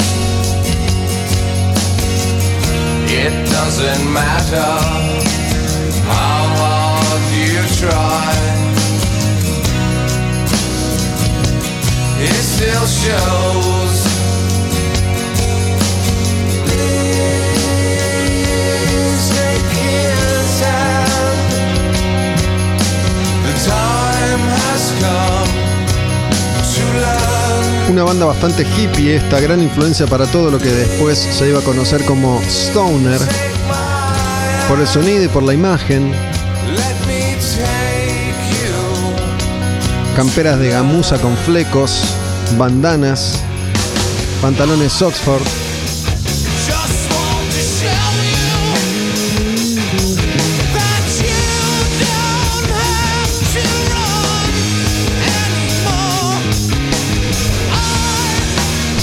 It 3.20 3.34
doesn't 3.54 4.04
matter 4.12 4.72
how 6.12 6.40
hard 6.60 7.22
you 7.40 7.62
try. 7.80 8.34
It 12.20 12.42
still 12.52 12.86
shows. 13.04 13.98
Please 16.66 18.14
take 19.40 19.68
his 19.84 20.50
hand. 20.60 21.40
The 23.44 23.54
time 23.70 24.42
has 24.60 24.82
come. 25.00 25.47
Una 27.88 28.04
banda 28.04 28.26
bastante 28.26 28.64
hippie, 28.64 29.16
esta 29.16 29.40
gran 29.40 29.62
influencia 29.62 30.06
para 30.06 30.26
todo 30.26 30.50
lo 30.50 30.58
que 30.58 30.68
después 30.68 31.18
se 31.18 31.48
iba 31.48 31.60
a 31.60 31.62
conocer 31.62 32.04
como 32.04 32.38
Stoner, 32.42 33.20
por 34.68 34.78
el 34.78 34.86
sonido 34.86 35.24
y 35.24 35.28
por 35.28 35.42
la 35.42 35.54
imagen, 35.54 36.12
camperas 40.14 40.58
de 40.58 40.68
gamuza 40.68 41.16
con 41.18 41.34
flecos, 41.36 42.02
bandanas, 42.58 43.38
pantalones 44.42 45.00
Oxford. 45.00 45.67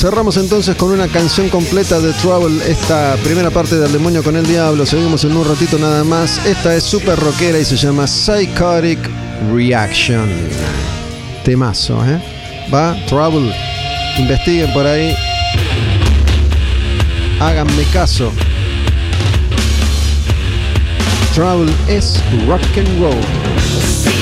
Cerramos 0.05 0.37
entonces 0.37 0.75
con 0.75 0.91
una 0.91 1.07
canción 1.07 1.49
completa 1.49 1.99
de 1.99 2.13
Trouble, 2.13 2.61
esta 2.69 3.17
primera 3.23 3.49
parte 3.49 3.75
del 3.75 3.91
demonio 3.91 4.21
con 4.21 4.35
el 4.35 4.45
diablo. 4.45 4.85
Seguimos 4.85 5.23
en 5.23 5.35
un 5.35 5.47
ratito 5.47 5.79
nada 5.79 6.03
más. 6.03 6.45
Esta 6.45 6.75
es 6.75 6.83
super 6.83 7.17
rockera 7.17 7.57
y 7.57 7.65
se 7.65 7.75
llama 7.75 8.05
Psychotic 8.05 8.99
Reaction. 9.51 10.29
Temazo, 11.43 12.05
¿eh? 12.05 12.21
Va, 12.71 12.95
Trouble. 13.07 13.51
Investiguen 14.19 14.71
por 14.73 14.85
ahí. 14.85 15.15
Háganme 17.39 17.83
caso. 17.91 18.31
Trouble 21.33 21.73
es 21.87 22.21
rock 22.45 22.61
and 22.77 23.01
roll. 23.01 24.14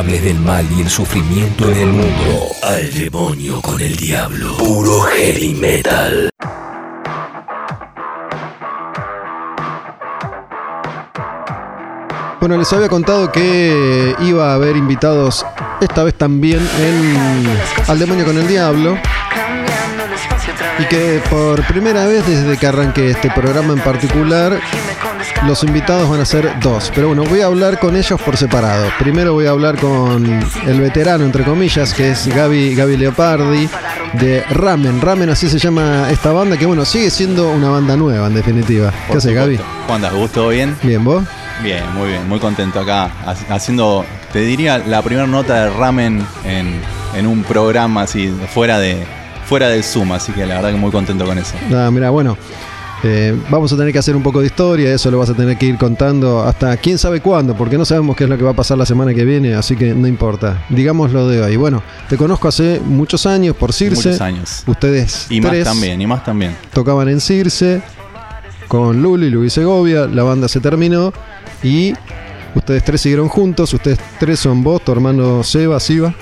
Del 0.00 0.40
mal 0.40 0.66
y 0.74 0.80
el 0.80 0.88
sufrimiento 0.88 1.70
en 1.70 1.76
el 1.76 1.86
mundo. 1.88 2.48
Al 2.62 2.90
demonio 2.94 3.60
con 3.60 3.78
el 3.78 3.94
diablo. 3.94 4.56
Puro 4.56 5.02
heavy 5.02 5.52
metal. 5.52 6.30
Bueno, 12.40 12.56
les 12.56 12.72
había 12.72 12.88
contado 12.88 13.30
que 13.30 14.16
iba 14.20 14.52
a 14.52 14.54
haber 14.54 14.76
invitados 14.76 15.44
esta 15.82 16.04
vez 16.04 16.14
también 16.14 16.66
en 16.80 17.46
Al 17.86 17.98
Demonio 17.98 18.24
con 18.24 18.38
el 18.38 18.48
Diablo. 18.48 18.96
Y 20.78 20.84
que 20.86 21.20
por 21.28 21.62
primera 21.66 22.06
vez 22.06 22.26
desde 22.26 22.56
que 22.56 22.66
arranqué 22.66 23.10
este 23.10 23.30
programa 23.30 23.74
en 23.74 23.80
particular, 23.80 24.58
los 25.46 25.62
invitados 25.64 26.08
van 26.08 26.20
a 26.20 26.24
ser 26.24 26.58
dos. 26.60 26.90
Pero 26.94 27.08
bueno, 27.08 27.24
voy 27.24 27.40
a 27.40 27.46
hablar 27.46 27.78
con 27.78 27.96
ellos 27.96 28.20
por 28.20 28.36
separado. 28.36 28.86
Primero 28.98 29.32
voy 29.34 29.46
a 29.46 29.50
hablar 29.50 29.76
con 29.78 30.24
el 30.66 30.80
veterano, 30.80 31.24
entre 31.24 31.44
comillas, 31.44 31.92
que 31.94 32.10
es 32.10 32.26
Gaby, 32.26 32.74
Gaby 32.74 32.96
Leopardi, 32.96 33.68
de 34.14 34.42
Ramen. 34.50 35.00
Ramen, 35.00 35.30
así 35.30 35.48
se 35.48 35.58
llama 35.58 36.08
esta 36.10 36.32
banda, 36.32 36.56
que 36.56 36.66
bueno, 36.66 36.84
sigue 36.84 37.10
siendo 37.10 37.50
una 37.50 37.70
banda 37.70 37.96
nueva 37.96 38.26
en 38.28 38.34
definitiva. 38.34 38.92
¿Qué 39.10 39.16
haces, 39.18 39.34
Gaby? 39.34 39.58
¿Cómo 39.86 39.94
andas? 39.96 40.12
¿Gusto? 40.14 40.48
¿Bien? 40.48 40.76
Bien, 40.82 41.02
¿vos? 41.04 41.24
Bien, 41.62 41.82
muy 41.94 42.08
bien, 42.08 42.28
muy 42.28 42.38
contento 42.40 42.80
acá, 42.80 43.10
ha- 43.24 43.54
haciendo 43.54 44.04
te 44.32 44.40
diría 44.40 44.78
la 44.78 45.00
primera 45.02 45.26
nota 45.28 45.64
de 45.64 45.70
ramen 45.70 46.26
en, 46.44 46.80
en 47.14 47.26
un 47.26 47.44
programa 47.44 48.02
así, 48.02 48.34
fuera 48.52 48.78
de 48.80 49.04
fuera 49.46 49.68
del 49.68 49.84
Zoom, 49.84 50.12
así 50.12 50.32
que 50.32 50.46
la 50.46 50.54
verdad 50.56 50.70
que 50.70 50.76
muy 50.76 50.90
contento 50.90 51.24
con 51.26 51.36
eso. 51.38 51.54
Ah, 51.74 51.90
mira, 51.92 52.10
bueno. 52.10 52.36
Eh, 53.02 53.36
vamos 53.50 53.72
a 53.72 53.76
tener 53.76 53.92
que 53.92 53.98
hacer 53.98 54.14
un 54.14 54.22
poco 54.22 54.40
de 54.40 54.46
historia, 54.46 54.92
eso 54.94 55.10
lo 55.10 55.18
vas 55.18 55.30
a 55.30 55.34
tener 55.34 55.58
que 55.58 55.66
ir 55.66 55.76
contando 55.76 56.42
hasta 56.42 56.76
quién 56.76 56.98
sabe 56.98 57.20
cuándo, 57.20 57.56
porque 57.56 57.76
no 57.76 57.84
sabemos 57.84 58.16
qué 58.16 58.24
es 58.24 58.30
lo 58.30 58.38
que 58.38 58.44
va 58.44 58.50
a 58.50 58.54
pasar 58.54 58.78
la 58.78 58.86
semana 58.86 59.12
que 59.14 59.24
viene, 59.24 59.54
así 59.54 59.76
que 59.76 59.94
no 59.94 60.06
importa. 60.06 60.64
Digámoslo 60.68 61.28
de 61.28 61.42
hoy. 61.42 61.56
Bueno, 61.56 61.82
te 62.08 62.16
conozco 62.16 62.48
hace 62.48 62.80
muchos 62.84 63.26
años 63.26 63.56
por 63.56 63.72
Circe. 63.72 64.08
Muchos 64.10 64.20
años. 64.20 64.62
Ustedes 64.66 65.26
Y 65.30 65.40
más 65.40 65.62
también, 65.64 66.00
y 66.00 66.06
más 66.06 66.24
también. 66.24 66.56
tocaban 66.72 67.08
en 67.08 67.20
Circe 67.20 67.82
con 68.68 69.02
Luli, 69.02 69.30
Luis 69.30 69.52
Segovia, 69.52 70.06
la 70.06 70.22
banda 70.22 70.48
se 70.48 70.60
terminó 70.60 71.12
y 71.62 71.92
ustedes 72.54 72.84
tres 72.84 73.00
siguieron 73.00 73.28
juntos, 73.28 73.72
ustedes 73.74 73.98
tres 74.18 74.40
son 74.40 74.62
vos, 74.62 74.82
tu 74.82 74.92
hermano 74.92 75.42
Seba, 75.42 75.78
Siva 75.80 76.14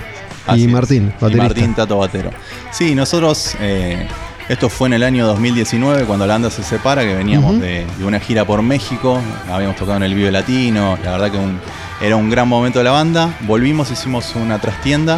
y. 0.55 0.67
Martín, 0.67 1.13
Y. 1.21 1.35
Martín 1.35 1.73
Tato 1.75 1.97
Batero. 1.97 2.31
Sí, 2.71 2.95
nosotros, 2.95 3.55
eh, 3.61 4.07
esto 4.51 4.69
fue 4.69 4.87
en 4.89 4.93
el 4.93 5.03
año 5.03 5.25
2019 5.27 6.03
cuando 6.05 6.27
la 6.27 6.33
banda 6.33 6.49
se 6.49 6.63
separa, 6.63 7.01
que 7.03 7.13
veníamos 7.15 7.59
de, 7.61 7.85
de 7.97 8.05
una 8.05 8.19
gira 8.19 8.43
por 8.45 8.61
México, 8.61 9.19
habíamos 9.51 9.75
tocado 9.77 9.97
en 9.97 10.03
el 10.03 10.13
Vive 10.13 10.31
Latino, 10.31 10.97
la 11.03 11.11
verdad 11.11 11.31
que 11.31 11.37
un- 11.37 11.59
era 12.01 12.15
un 12.15 12.29
gran 12.29 12.47
momento 12.47 12.79
de 12.79 12.85
la 12.85 12.91
banda. 12.91 13.33
Volvimos, 13.41 13.91
hicimos 13.91 14.35
una 14.35 14.59
trastienda 14.59 15.17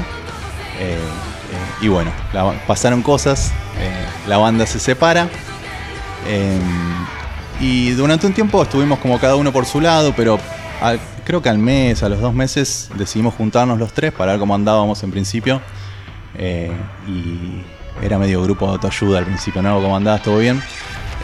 eh, 0.79 0.97
eh, 0.97 1.85
y 1.85 1.87
bueno, 1.87 2.11
la- 2.33 2.51
pasaron 2.67 3.01
cosas, 3.01 3.51
eh, 3.79 4.05
la 4.27 4.37
banda 4.37 4.65
se 4.65 4.79
separa. 4.79 5.27
y 7.59 7.91
durante 7.91 8.27
un 8.27 8.33
tiempo 8.33 8.61
estuvimos 8.61 8.99
como 8.99 9.19
cada 9.19 9.35
uno 9.35 9.51
por 9.51 9.65
su 9.65 9.79
lado, 9.81 10.13
pero 10.15 10.39
al- 10.81 10.99
creo 11.25 11.41
que 11.41 11.49
al 11.49 11.57
mes, 11.57 12.03
a 12.03 12.09
los 12.09 12.19
dos 12.19 12.33
meses, 12.33 12.89
decidimos 12.95 13.33
juntarnos 13.35 13.79
los 13.79 13.93
tres 13.93 14.11
para 14.11 14.33
ver 14.33 14.39
cómo 14.39 14.53
andábamos 14.55 15.01
en 15.03 15.11
principio. 15.11 15.61
Y 17.07 17.61
era 18.01 18.17
medio 18.17 18.41
grupo 18.43 18.65
de 18.67 18.73
autoayuda 18.73 19.19
al 19.19 19.25
principio, 19.25 19.61
¿no? 19.61 19.81
¿Cómo 19.81 19.95
andabas? 19.95 20.23
¿Todo 20.23 20.37
bien? 20.39 20.61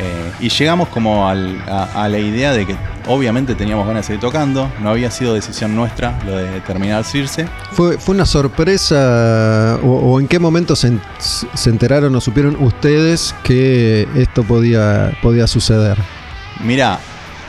Eh, 0.01 0.31
y 0.39 0.49
llegamos 0.49 0.87
como 0.89 1.27
al- 1.27 1.61
a, 1.67 2.03
a 2.03 2.07
la 2.07 2.19
idea 2.19 2.53
de 2.53 2.65
que 2.65 2.75
obviamente 3.07 3.53
teníamos 3.53 3.85
ganas 3.85 4.03
de 4.03 4.07
seguir 4.07 4.21
tocando, 4.21 4.71
no 4.81 4.89
había 4.91 5.11
sido 5.11 5.33
decisión 5.33 5.75
nuestra 5.75 6.17
lo 6.25 6.37
de 6.37 6.61
terminar 6.61 7.03
Circe. 7.03 7.47
¿Fue, 7.73 7.97
¿Fue 7.97 8.15
una 8.15 8.25
sorpresa 8.25 9.77
o, 9.83 9.87
o 10.13 10.19
en 10.21 10.27
qué 10.29 10.39
momento 10.39 10.75
se, 10.75 10.87
en- 10.87 11.01
se 11.19 11.69
enteraron 11.69 12.15
o 12.15 12.21
supieron 12.21 12.55
ustedes 12.63 13.35
que 13.43 14.07
esto 14.15 14.43
podía, 14.43 15.11
podía 15.21 15.47
suceder? 15.47 15.97
Mira, 16.63 16.99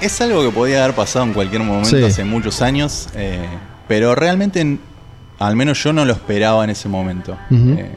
es 0.01 0.21
algo 0.21 0.43
que 0.43 0.51
podía 0.51 0.83
haber 0.85 0.97
pasado 0.97 1.25
en 1.27 1.33
cualquier 1.33 1.63
momento 1.63 1.91
Sí. 1.91 2.03
hace 2.03 2.25
muchos 2.25 2.63
años, 2.63 3.09
eh, 3.15 3.47
pero 3.87 4.15
realmente, 4.17 4.61
en- 4.61 4.81
al 5.39 5.55
menos 5.57 5.83
yo 5.85 5.93
no 5.93 6.05
lo 6.05 6.13
esperaba 6.13 6.65
en 6.65 6.71
ese 6.71 6.89
momento. 6.89 7.37
Eh, 7.51 7.95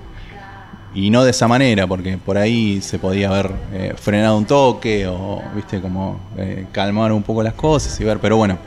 y 0.96 1.10
no 1.10 1.24
de 1.24 1.32
esa 1.32 1.48
manera, 1.48 1.88
porque 1.88 2.18
por 2.18 2.38
ahí 2.38 2.82
se 2.82 3.00
podía 3.00 3.30
haber 3.30 3.52
eh, 3.74 3.94
frenado 4.00 4.38
un 4.38 4.46
toque 4.46 5.08
o, 5.08 5.42
viste, 5.56 5.82
como 5.82 6.20
eh, 6.38 6.66
calmar 6.72 7.12
un 7.12 7.24
poco 7.24 7.42
las 7.44 7.54
cosas 7.54 8.00
y 8.00 8.04
ver, 8.04 8.20
pero 8.20 8.38
bueno, 8.38 8.58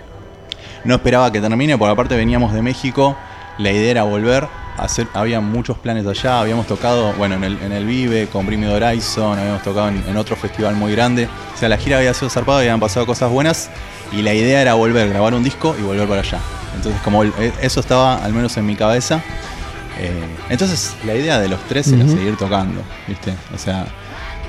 no 0.85 0.95
esperaba 0.95 1.31
que 1.31 1.41
termine, 1.41 1.79
porque 1.79 1.93
aparte 1.93 2.17
veníamos 2.17 2.53
de 2.53 2.63
México, 2.63 3.17
la 3.59 3.71
idea 3.71 3.91
era 3.91 4.03
volver, 4.03 4.49
había 5.15 5.41
muchos 5.41 5.79
planes 5.79 6.07
allá, 6.07 6.41
habíamos 6.41 6.67
tocado, 6.67 7.13
bueno, 7.15 7.37
en 7.37 7.45
el, 7.45 7.59
en 7.63 7.73
el 7.73 7.87
Vive, 7.87 8.27
con 8.27 8.45
Bring 8.45 8.65
Horizon, 8.67 9.39
habíamos 9.39 9.63
tocado 9.63 9.89
en, 9.89 10.03
en 10.07 10.17
otro 10.17 10.37
festival 10.37 10.75
muy 10.75 10.93
grande, 10.93 11.29
o 11.55 11.59
sea, 11.59 11.69
la 11.69 11.79
gira 11.79 11.99
había 11.99 12.13
sido 12.13 12.29
zarpada 12.29 12.59
habían 12.59 12.81
pasado 12.81 13.07
cosas 13.07 13.31
buenas, 13.31 13.71
y 14.13 14.23
la 14.23 14.35
idea 14.35 14.61
era 14.61 14.75
volver, 14.75 15.09
grabar 15.09 15.35
un 15.35 15.43
disco 15.43 15.75
y 15.79 15.83
volver 15.83 16.09
para 16.09 16.21
allá. 16.21 16.39
Entonces, 16.75 17.01
como 17.03 17.25
eh, 17.25 17.53
eso 17.61 17.81
estaba 17.81 18.23
al 18.25 18.33
menos 18.33 18.57
en 18.57 18.67
mi 18.67 18.77
cabeza, 18.77 19.23
eh, 19.99 20.11
entonces 20.51 20.95
la 21.05 21.15
idea 21.15 21.39
de 21.41 21.49
los 21.49 21.61
tres 21.69 21.89
era 21.89 22.05
Ujú. 22.05 22.15
seguir 22.17 22.37
tocando, 22.37 22.83
¿viste? 23.09 23.33
O 23.55 23.59
sea, 23.59 23.87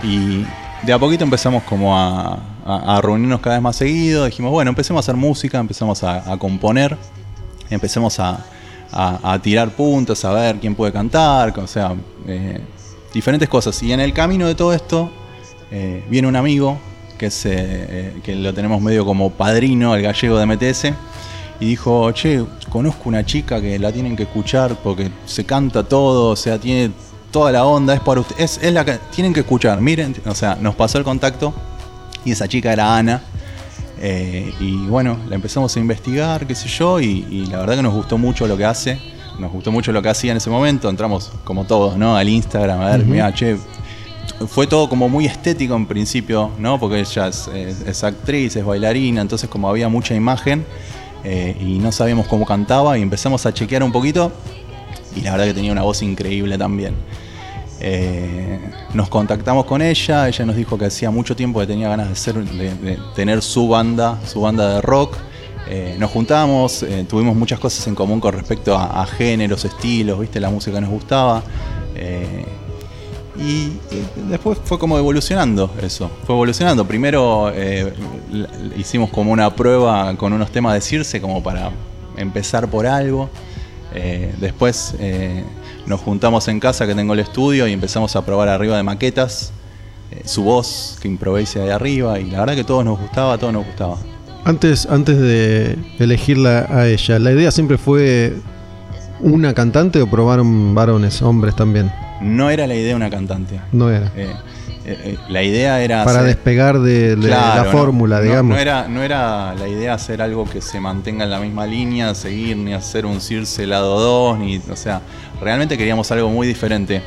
y 0.04 0.46
de 0.84 0.94
a 0.94 1.00
poquito 1.00 1.24
empezamos 1.24 1.64
como 1.64 1.98
a, 1.98 2.40
a- 2.66 2.98
a 2.98 3.02
reunirnos 3.02 3.40
cada 3.40 3.56
vez 3.56 3.64
más 3.64 3.76
seguido. 3.76 4.26
Dijimos, 4.26 4.52
bueno, 4.52 4.70
empecemos 4.70 5.00
a 5.00 5.02
hacer 5.06 5.16
música, 5.16 5.58
empezamos 5.60 6.04
a, 6.04 6.32
a 6.32 6.38
componer, 6.38 6.98
empecemos 7.70 8.20
a, 8.20 8.40
tirar 9.42 9.70
puntos, 9.72 10.24
a 10.24 10.32
ver 10.32 10.58
quién 10.60 10.74
puede 10.76 10.92
cantar, 10.94 11.58
o 11.60 11.68
sea, 11.68 11.94
eh, 12.28 12.60
diferentes 13.14 13.50
cosas. 13.50 13.82
Y 13.84 13.92
en 13.92 14.00
el 14.00 14.14
camino 14.14 14.48
de 14.48 14.56
todo 14.56 14.72
esto 14.74 15.12
eh, 15.72 16.04
viene 16.10 16.28
un 16.28 16.36
amigo 16.36 16.78
que, 17.18 17.26
es, 17.28 17.42
que 17.44 18.36
lo 18.36 18.54
tenemos 18.54 18.82
medio 18.82 19.06
como 19.06 19.32
padrino, 19.32 19.94
el 19.96 20.02
gallego 20.04 20.38
de 20.38 20.46
MTS. 20.46 20.94
Y 21.60 21.66
dijo, 21.66 22.12
che, 22.12 22.44
conozco 22.70 23.10
una 23.10 23.26
chica 23.26 23.60
que 23.60 23.80
la 23.80 23.92
tienen 23.92 24.16
que 24.16 24.24
escuchar 24.24 24.76
porque 24.84 25.10
se 25.26 25.44
canta 25.46 25.84
todo, 25.84 26.32
o 26.32 26.36
sea, 26.36 26.60
tiene 26.60 26.92
toda 27.32 27.52
la 27.52 27.66
onda, 27.66 27.94
es 27.96 28.00
para 28.00 28.22
ustedes, 28.22 28.58
es, 28.58 28.64
es 28.64 28.74
la 28.74 28.86
que 28.86 29.00
tienen 29.12 29.34
que 29.34 29.40
escuchar, 29.42 29.82
miren, 29.82 30.16
o 30.26 30.36
sea, 30.36 30.56
nos 30.62 30.76
pasó 30.76 30.98
el 31.00 31.04
contacto 31.04 31.54
y 32.24 32.32
esa 32.32 32.48
chica 32.48 32.72
era 32.72 32.96
Ana. 32.96 33.24
eh, 34.00 34.54
y 34.60 34.86
bueno, 34.86 35.18
la 35.28 35.36
empezamos 35.36 35.76
a 35.76 35.80
investigar, 35.80 36.46
qué 36.46 36.54
sé 36.54 36.68
yo, 36.68 37.00
y, 37.00 37.26
y 37.30 37.46
la 37.48 37.60
verdad 37.60 37.76
que 37.78 37.82
nos 37.84 37.94
gustó 37.96 38.18
mucho 38.20 38.46
lo 38.48 38.56
que 38.56 38.66
hace, 38.66 39.00
nos 39.40 39.52
gustó 39.52 39.72
mucho 39.72 39.92
lo 39.92 40.02
que 40.04 40.10
hacía 40.10 40.32
en 40.32 40.38
ese 40.38 40.50
momento, 40.52 40.88
entramos 40.90 41.32
como 41.44 41.66
todos, 41.66 41.98
¿no? 41.98 42.16
Al 42.16 42.30
Instagram, 42.30 42.80
a 42.82 42.90
ver, 42.92 43.02
Ujú. 43.02 43.10
mira, 43.10 43.34
che, 43.34 43.58
fue 44.48 44.68
todo 44.68 44.88
como 44.88 45.10
muy 45.10 45.26
estético 45.26 45.76
en 45.76 45.88
principio, 45.88 46.52
¿no? 46.60 46.80
Porque 46.80 47.00
ella 47.00 47.28
es, 47.28 47.48
es- 47.48 47.82
es 47.82 48.04
actriz, 48.04 48.56
es 48.56 48.64
bailarina, 48.64 49.22
entonces 49.22 49.50
como 49.50 49.68
había 49.68 49.90
mucha 49.90 50.14
imagen 50.14 50.64
eh, 51.24 51.56
y 51.60 51.80
no 51.80 51.92
sabíamos 51.92 52.28
cómo 52.28 52.46
cantaba 52.46 52.98
y 52.98 53.02
empezamos 53.02 53.46
a 53.46 53.54
chequear 53.54 53.84
un 53.84 53.92
poquito 53.92 54.32
y 55.16 55.22
la 55.22 55.32
verdad 55.32 55.46
que 55.46 55.54
tenía 55.54 55.72
una 55.72 55.84
voz 55.84 56.02
increíble 56.02 56.58
también. 56.58 56.96
Eh, 57.80 58.60
nos 58.94 59.10
contactamos 59.10 59.66
con 59.66 59.82
ella, 59.82 60.28
ella 60.28 60.46
nos 60.46 60.56
dijo 60.56 60.78
que 60.78 60.86
hacía 60.86 61.12
mucho 61.12 61.36
tiempo 61.36 61.60
que 61.60 61.68
tenía 61.68 61.90
ganas 61.90 62.10
de, 62.10 62.16
ser, 62.16 62.36
de, 62.44 62.98
tener 63.16 63.42
su 63.42 63.68
banda, 63.68 64.20
su 64.26 64.42
banda 64.42 64.76
de 64.76 64.82
rock. 64.82 65.16
Eh, 65.70 65.96
nos 66.00 66.12
juntamos, 66.12 66.86
tuvimos 67.10 67.36
muchas 67.36 67.60
cosas 67.60 67.86
en 67.88 67.96
común 67.96 68.20
con 68.20 68.34
respecto 68.34 68.76
a, 68.76 69.02
a 69.02 69.06
géneros, 69.06 69.66
estilos, 69.66 70.20
viste, 70.20 70.40
la 70.40 70.50
música 70.50 70.78
que 70.78 70.82
nos 70.82 70.90
gustaba. 70.90 71.44
Eh, 73.38 73.44
y, 73.44 73.96
y 73.96 74.30
después 74.30 74.60
fue 74.64 74.78
como 74.80 74.98
evolucionando 74.98 75.72
eso, 75.82 76.10
fue 76.26 76.36
evolucionando. 76.36 76.86
Primero 76.86 77.52
eh, 77.54 77.94
hicimos 78.78 79.10
como 79.10 79.32
una 79.32 79.56
prueba 79.56 80.16
con 80.16 80.34
unos 80.34 80.52
temas 80.52 80.74
de 80.74 80.82
Circe 80.82 81.22
como 81.22 81.42
para 81.42 81.72
empezar 82.18 82.68
por 82.70 82.86
algo. 82.86 83.30
Eh, 83.94 84.34
después 84.40 84.96
eh, 85.00 85.44
nos 85.86 86.02
juntamos 86.02 86.48
en 86.50 86.60
casa 86.60 86.86
que 86.86 86.94
tengo 86.94 87.14
el 87.14 87.20
estudio 87.20 87.68
y 87.68 87.74
empezamos 87.74 88.16
a 88.16 88.26
probar 88.26 88.50
arriba 88.50 88.76
de 88.76 88.84
maquetas 88.84 89.54
eh, 90.12 90.22
su 90.26 90.44
voz 90.44 90.98
que 91.02 91.08
improvisa 91.08 91.62
de 91.62 91.72
arriba 91.72 92.20
y 92.20 92.30
la 92.30 92.40
verdad 92.42 92.56
que 92.56 92.64
todos 92.64 92.84
nos 92.84 93.00
gustaba, 93.00 93.38
todos 93.38 93.54
nos 93.54 93.66
gustaba. 93.66 93.98
Antes, 94.44 94.86
antes 94.86 95.20
de 95.20 95.78
elegirla 96.00 96.68
a 96.70 96.88
ella, 96.88 97.20
¿la 97.20 97.32
idea 97.32 97.52
siempre 97.52 97.78
fue 97.78 98.34
una 99.20 99.54
cantante 99.54 100.02
o 100.02 100.08
probaron 100.08 100.76
varones, 100.76 101.22
hombres 101.22 101.56
también? 101.56 101.92
No 102.22 102.50
era 102.50 102.66
la 102.68 102.76
idea 102.76 102.90
de 102.90 102.96
una 102.96 103.10
cantante. 103.10 103.60
No 103.72 103.90
era. 103.90 104.12
Eh, 104.16 104.32
eh, 104.86 104.98
eh, 105.04 105.18
la 105.30 105.44
idea 105.44 105.82
era 105.82 106.04
Para 106.06 106.20
hacer- 106.20 106.28
despegar 106.36 106.80
de, 106.80 107.16
de 107.16 107.28
Claro, 107.28 107.66
la 107.66 107.72
fórmula, 107.72 108.18
no, 108.18 108.24
digamos. 108.24 108.56
No 108.56 108.62
era, 108.62 108.88
no 108.88 109.04
era 109.04 109.54
la 109.54 109.68
idea 109.68 109.94
hacer 109.94 110.22
algo 110.22 110.46
que 110.50 110.62
se 110.62 110.80
mantenga 110.80 111.26
en 111.26 111.30
la 111.30 111.40
misma 111.40 111.66
línea, 111.68 112.16
seguir, 112.16 112.56
ni 112.58 112.74
hacer 112.74 113.06
un 113.06 113.20
Circe 113.22 113.68
lado 113.68 114.00
2, 114.00 114.40
ni. 114.40 114.58
O 114.72 114.76
sea, 114.76 115.02
realmente 115.42 115.78
queríamos 115.78 116.10
algo 116.12 116.30
muy 116.30 116.48
diferente. 116.48 117.02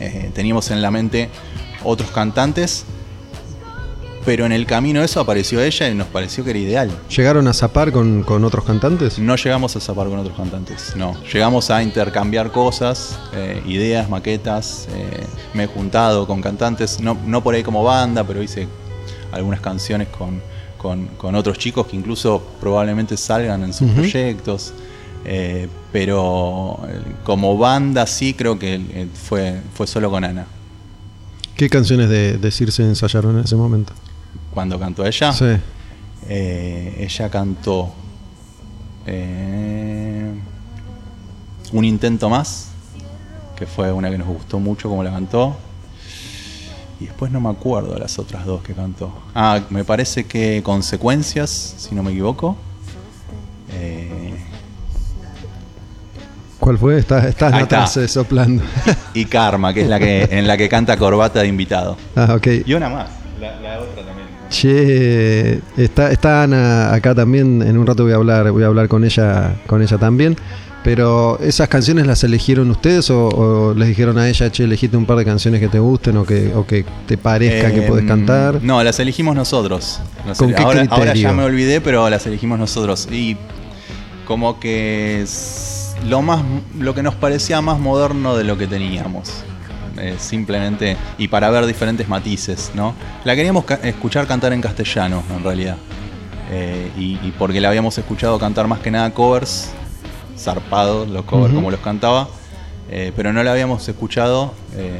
Eh, 0.00 0.30
teníamos 0.34 0.70
en 0.70 0.80
la 0.82 0.90
mente 0.90 1.28
otros 1.82 2.10
cantantes, 2.10 2.84
pero 4.28 4.44
en 4.44 4.52
el 4.52 4.66
camino 4.66 5.02
eso 5.02 5.20
apareció 5.20 5.58
ella 5.62 5.88
y 5.88 5.94
nos 5.94 6.06
pareció 6.08 6.44
que 6.44 6.50
era 6.50 6.58
ideal. 6.58 6.90
¿Llegaron 7.16 7.48
a 7.48 7.54
zapar 7.54 7.90
con, 7.92 8.22
con 8.24 8.44
otros 8.44 8.62
cantantes? 8.62 9.18
No 9.18 9.36
llegamos 9.36 9.74
a 9.74 9.80
zapar 9.80 10.06
con 10.08 10.18
otros 10.18 10.36
cantantes, 10.36 10.92
no. 10.96 11.16
Llegamos 11.32 11.70
a 11.70 11.82
intercambiar 11.82 12.52
cosas, 12.52 13.18
eh, 13.32 13.62
ideas, 13.66 14.10
maquetas. 14.10 14.86
eh, 14.94 15.24
me 15.54 15.64
he 15.64 15.66
juntado 15.66 16.26
con 16.26 16.42
cantantes, 16.42 17.00
no, 17.00 17.16
no 17.24 17.42
por 17.42 17.54
ahí 17.54 17.62
como 17.62 17.82
banda, 17.82 18.22
pero 18.22 18.42
hice 18.42 18.68
algunas 19.32 19.60
canciones 19.62 20.08
con, 20.08 20.42
con- 20.76 21.06
con 21.16 21.34
otros 21.34 21.56
chicos 21.56 21.86
que 21.86 21.96
incluso 21.96 22.42
probablemente 22.60 23.16
salgan 23.16 23.62
en 23.64 23.72
sus 23.72 23.90
proyectos. 23.92 24.74
eh, 25.24 25.68
pero 25.90 26.80
como 27.24 27.56
banda 27.56 28.06
sí 28.06 28.34
creo 28.34 28.58
que 28.58 29.08
fue, 29.26 29.58
fue 29.72 29.86
solo 29.86 30.10
con 30.10 30.22
Ana. 30.22 30.44
¿Qué 31.56 31.70
canciones 31.70 32.10
de, 32.10 32.36
de 32.36 32.50
Circe 32.50 32.82
ensayaron 32.82 33.38
en 33.38 33.44
ese 33.44 33.56
momento? 33.56 33.94
Cuando 34.58 34.76
cantó 34.76 35.06
ella, 35.06 35.32
Sí. 35.32 35.56
Eh, 36.28 36.96
ella 36.98 37.30
cantó 37.30 37.92
eh, 39.06 40.32
Un 41.70 41.84
intento 41.84 42.28
más, 42.28 42.70
que 43.56 43.66
fue 43.66 43.92
una 43.92 44.10
que 44.10 44.18
nos 44.18 44.26
gustó 44.26 44.58
mucho 44.58 44.88
como 44.88 45.04
la 45.04 45.12
cantó. 45.12 45.56
Y 46.98 47.04
después 47.04 47.30
no 47.30 47.40
me 47.40 47.50
acuerdo 47.50 47.94
de 47.94 48.00
las 48.00 48.18
otras 48.18 48.44
dos 48.46 48.60
que 48.64 48.74
cantó. 48.74 49.12
Ah, 49.32 49.60
me 49.70 49.84
parece 49.84 50.26
que 50.26 50.60
Consecuencias, 50.64 51.76
si 51.78 51.94
no 51.94 52.02
me 52.02 52.10
equivoco. 52.10 52.56
Eh, 53.74 54.34
¿Cuál 56.58 56.78
fue? 56.78 56.98
Estás, 56.98 57.26
estás 57.26 57.52
Ahí 57.52 57.62
está. 57.62 57.86
soplando. 58.08 58.64
Y 59.14 59.26
Karma, 59.26 59.72
que 59.72 59.82
es 59.82 59.88
la 59.88 60.00
que 60.00 60.24
en 60.32 60.48
la 60.48 60.56
que 60.56 60.68
canta 60.68 60.96
Corbata 60.96 61.42
de 61.42 61.46
invitado. 61.46 61.96
ah, 62.16 62.34
ok. 62.36 62.48
Y 62.66 62.74
una 62.74 62.88
más, 62.88 63.08
la, 63.40 63.60
la 63.60 63.78
otra 63.78 63.94
también. 64.04 64.17
Che, 64.50 65.60
está, 65.76 66.10
está 66.10 66.42
Ana 66.42 66.94
acá 66.94 67.14
también. 67.14 67.62
En 67.62 67.76
un 67.76 67.86
rato 67.86 68.04
voy 68.04 68.12
a 68.12 68.16
hablar, 68.16 68.50
voy 68.50 68.62
a 68.62 68.66
hablar 68.66 68.88
con 68.88 69.04
ella, 69.04 69.54
con 69.66 69.82
ella 69.82 69.98
también. 69.98 70.36
Pero 70.84 71.38
esas 71.40 71.68
canciones 71.68 72.06
las 72.06 72.22
eligieron 72.24 72.70
ustedes 72.70 73.10
o, 73.10 73.28
o 73.28 73.74
les 73.74 73.88
dijeron 73.88 74.16
a 74.16 74.28
ella, 74.28 74.50
che, 74.50 74.64
elegiste 74.64 74.96
un 74.96 75.06
par 75.06 75.18
de 75.18 75.24
canciones 75.24 75.60
que 75.60 75.68
te 75.68 75.78
gusten 75.80 76.16
o 76.16 76.24
que, 76.24 76.52
o 76.54 76.66
que 76.66 76.84
te 77.06 77.18
parezca 77.18 77.72
que 77.74 77.82
podés 77.82 78.06
cantar. 78.06 78.60
No, 78.62 78.82
las 78.82 78.98
elegimos 79.00 79.34
nosotros. 79.34 80.00
Las 80.26 80.38
¿Con 80.38 80.48
ele- 80.48 80.56
qué 80.56 80.62
ahora, 80.88 81.14
ya 81.14 81.32
me 81.32 81.42
olvidé, 81.42 81.80
pero 81.80 82.08
las 82.08 82.26
elegimos 82.26 82.58
nosotros. 82.58 83.08
Y 83.10 83.36
como 84.24 84.60
que 84.60 85.20
es 85.22 85.94
lo 86.08 86.22
más 86.22 86.42
lo 86.78 86.94
que 86.94 87.02
nos 87.02 87.14
parecía 87.16 87.60
más 87.60 87.78
moderno 87.78 88.36
de 88.36 88.44
lo 88.44 88.56
que 88.56 88.66
teníamos. 88.66 89.42
Eh, 90.00 90.14
simplemente, 90.18 90.96
y 91.18 91.28
para 91.28 91.50
ver 91.50 91.66
diferentes 91.66 92.08
matices, 92.08 92.70
¿no? 92.74 92.94
La 93.24 93.34
queríamos 93.34 93.64
ca- 93.64 93.80
escuchar 93.82 94.26
cantar 94.26 94.52
en 94.52 94.60
castellano, 94.60 95.22
en 95.36 95.42
realidad. 95.42 95.76
Eh, 96.50 96.90
y, 96.96 97.14
y 97.26 97.34
porque 97.38 97.60
la 97.60 97.68
habíamos 97.68 97.98
escuchado 97.98 98.38
cantar 98.38 98.66
más 98.68 98.78
que 98.80 98.90
nada 98.90 99.12
covers, 99.12 99.70
zarpados, 100.36 101.08
los 101.08 101.24
covers 101.24 101.52
como 101.54 101.70
los 101.70 101.80
cantaba, 101.80 102.28
eh, 102.90 103.12
pero 103.16 103.32
no 103.32 103.42
la 103.42 103.52
habíamos 103.52 103.86
escuchado, 103.88 104.54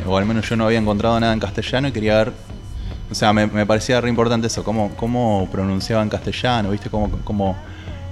o 0.07 0.19
al 0.19 0.27
menos 0.27 0.49
yo 0.49 0.57
no 0.57 0.67
había 0.67 0.79
encontrado 0.79 1.19
nada 1.21 1.33
en 1.33 1.41
castellano 1.41 1.89
y 1.89 1.93
quería 1.93 2.17
ver, 2.17 2.33
o 3.11 3.15
sea, 3.15 3.33
me, 3.33 3.47
me 3.47 3.65
parecía 3.65 4.01
re 4.01 4.11
importante 4.11 4.49
eso, 4.49 4.63
cómo, 4.65 4.91
cómo 4.97 5.49
pronunciaba 5.51 6.03
en 6.03 6.09
castellano, 6.11 6.71
¿viste? 6.71 6.91
Cómo, 6.91 7.11
cómo 7.25 7.57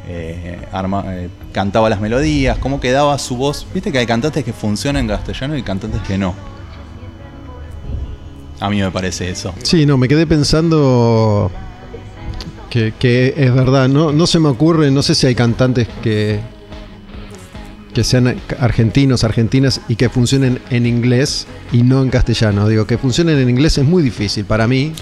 eh, 0.08 0.58
arma- 0.72 1.04
eh, 1.08 1.28
cantaba 1.52 1.90
las 1.90 2.00
melodías, 2.00 2.56
cómo 2.58 2.80
quedaba 2.80 3.18
su 3.18 3.36
voz. 3.36 3.66
Viste 3.74 3.90
que 3.92 3.98
hay 3.98 4.06
cantantes 4.06 4.44
que 4.44 4.52
funcionan 4.54 5.02
en 5.02 5.08
castellano 5.08 5.56
y 5.56 5.62
cantantes 5.62 6.00
que 6.02 6.16
no. 6.16 6.32
A 8.60 8.70
mí 8.70 8.80
me 8.80 8.90
parece 8.90 9.30
eso. 9.30 9.54
Sí, 9.62 9.86
no, 9.86 9.98
me 9.98 10.08
quedé 10.08 10.26
pensando 10.26 11.50
que, 12.70 13.34
es 13.36 13.54
verdad. 13.54 13.88
No, 13.88 14.12
no 14.12 14.26
se 14.26 14.38
me 14.38 14.48
ocurre, 14.48 14.90
no 14.90 15.02
sé 15.02 15.14
si 15.14 15.26
hay 15.26 15.34
cantantes 15.34 15.88
que, 16.02 16.40
que 17.94 18.04
sean 18.04 18.38
argentinos, 18.58 19.24
argentinas 19.24 19.80
y 19.88 19.96
que 19.96 20.08
funcionen 20.08 20.60
en 20.70 20.86
inglés 20.86 21.46
y 21.72 21.82
no 21.82 22.02
en 22.02 22.10
castellano. 22.10 22.68
Digo, 22.68 22.86
que 22.86 22.98
funcionen 22.98 23.38
en 23.38 23.48
inglés 23.48 23.78
es 23.78 23.84
muy 23.84 24.02
difícil 24.02 24.44
para 24.44 24.66
mí, 24.66 24.92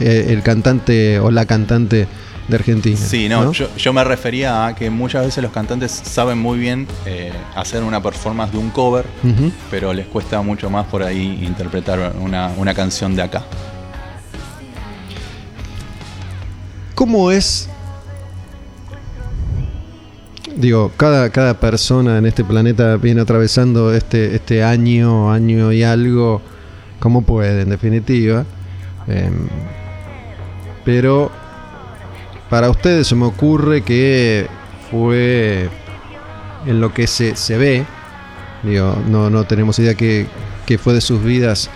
eh, 0.00 0.26
el 0.30 0.42
cantante 0.42 1.20
o 1.20 1.30
la 1.30 1.46
cantante 1.46 2.08
de 2.52 2.56
Argentina. 2.56 2.96
Sí, 2.96 3.28
no, 3.28 3.52
Yo, 3.52 3.74
yo 3.76 3.92
me 3.92 4.04
refería 4.04 4.66
a 4.66 4.74
que 4.74 4.90
muchas 4.90 5.24
veces 5.24 5.42
los 5.42 5.52
cantantes 5.52 5.90
saben 5.90 6.38
muy 6.38 6.58
bien 6.58 6.86
eh, 7.06 7.32
hacer 7.56 7.82
una 7.82 8.02
performance 8.02 8.52
de 8.52 8.58
un 8.58 8.70
cover, 8.70 9.04
pero 9.70 9.92
les 9.92 10.06
cuesta 10.06 10.40
mucho 10.42 10.70
más 10.70 10.86
por 10.86 11.02
ahí 11.02 11.42
interpretar 11.42 12.14
una, 12.20 12.52
una 12.56 12.74
canción 12.74 13.16
de 13.16 13.22
acá. 13.22 13.42
¿Cómo 16.94 17.30
es? 17.30 17.68
Digo, 20.54 20.92
cada, 20.96 21.30
cada 21.30 21.58
persona 21.58 22.18
en 22.18 22.26
este 22.26 22.44
planeta 22.44 22.96
viene 22.96 23.22
atravesando 23.22 23.94
este, 23.94 24.34
este 24.36 24.62
año, 24.62 25.32
año 25.32 25.72
y 25.72 25.82
algo, 25.82 26.42
como 27.00 27.22
puede, 27.22 27.62
en 27.62 27.70
definitiva. 27.70 28.44
Em, 29.08 29.48
pero 30.84 31.30
para 32.52 32.68
ustedes 32.68 33.06
se 33.06 33.14
me 33.14 33.24
ocurre 33.24 33.80
que 33.80 34.46
fue 34.90 35.70
en 36.66 36.82
lo 36.82 36.92
que 36.92 37.06
se, 37.06 37.34
se 37.34 37.56
ve, 37.56 37.86
digo, 38.62 38.94
no, 39.08 39.30
no 39.30 39.44
tenemos 39.44 39.78
idea 39.78 39.94
que, 39.94 40.26
que 40.66 40.76
fue 40.76 40.92
de 40.92 41.00
sus 41.00 41.24
vidas 41.24 41.70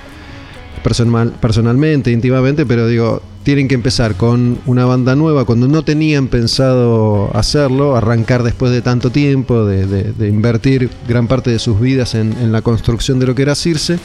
personal, 0.84 1.32
personalmente, 1.40 2.10
íntimamente, 2.10 2.66
pero 2.66 2.86
digo, 2.88 3.22
tienen 3.42 3.68
que 3.68 3.74
empezar 3.74 4.16
con 4.16 4.58
una 4.66 4.84
banda 4.84 5.16
nueva 5.16 5.46
cuando 5.46 5.66
no 5.66 5.82
tenían 5.82 6.28
pensado 6.28 7.30
hacerlo, 7.34 7.96
arrancar 7.96 8.42
después 8.42 8.70
de 8.70 8.82
tanto 8.82 9.08
tiempo, 9.08 9.64
de, 9.64 9.86
de- 9.86 10.28
invertir 10.28 10.90
gran 11.08 11.26
parte 11.26 11.50
de 11.50 11.58
sus 11.58 11.80
vidas 11.80 12.14
en, 12.14 12.34
en 12.34 12.52
la 12.52 12.60
construcción 12.60 13.18
de 13.18 13.24
lo 13.24 13.34
que 13.34 13.40
era 13.40 13.54
Circe, 13.54 13.98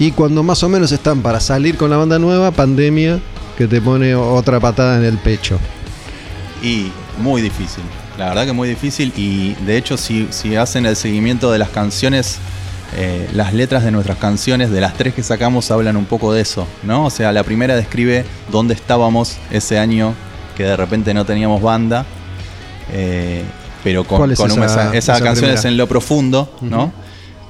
y 0.00 0.10
cuando 0.10 0.42
más 0.42 0.64
o 0.64 0.68
menos 0.68 0.90
están 0.90 1.22
para 1.22 1.38
salir 1.38 1.76
con 1.76 1.90
la 1.90 1.96
banda 1.96 2.18
nueva, 2.18 2.50
pandemia 2.50 3.20
que 3.56 3.68
te 3.68 3.80
pone 3.80 4.16
otra 4.16 4.58
patada 4.58 4.98
en 4.98 5.04
el 5.04 5.18
pecho. 5.18 5.60
Y 6.62 6.92
muy 7.18 7.42
difícil, 7.42 7.82
la 8.18 8.28
verdad 8.28 8.46
que 8.46 8.52
muy 8.52 8.68
difícil. 8.68 9.12
Y 9.16 9.54
de 9.66 9.76
hecho, 9.76 9.96
si, 9.96 10.28
si 10.30 10.54
hacen 10.56 10.86
el 10.86 10.94
seguimiento 10.96 11.50
de 11.50 11.58
las 11.58 11.70
canciones, 11.70 12.38
eh, 12.96 13.28
las 13.32 13.52
letras 13.52 13.82
de 13.84 13.90
nuestras 13.90 14.18
canciones, 14.18 14.70
de 14.70 14.80
las 14.80 14.94
tres 14.94 15.12
que 15.14 15.22
sacamos, 15.22 15.70
hablan 15.70 15.96
un 15.96 16.04
poco 16.04 16.32
de 16.32 16.42
eso, 16.42 16.66
¿no? 16.84 17.06
O 17.06 17.10
sea, 17.10 17.32
la 17.32 17.42
primera 17.42 17.74
describe 17.74 18.24
dónde 18.50 18.74
estábamos 18.74 19.38
ese 19.50 19.78
año 19.78 20.14
que 20.56 20.64
de 20.64 20.76
repente 20.76 21.12
no 21.14 21.24
teníamos 21.24 21.60
banda. 21.62 22.04
eh, 22.92 23.42
pero 23.82 24.04
con, 24.04 24.18
¿Cuál 24.18 24.30
es 24.32 24.38
con 24.38 24.52
un 24.52 24.58
esa- 24.62 24.66
mensaje- 24.76 24.98
esa, 24.98 25.14
esa 25.16 25.24
canción 25.24 25.50
es 25.50 25.56
primera? 25.60 25.68
en 25.70 25.76
lo 25.76 25.88
profundo, 25.88 26.54
¿no? 26.60 26.92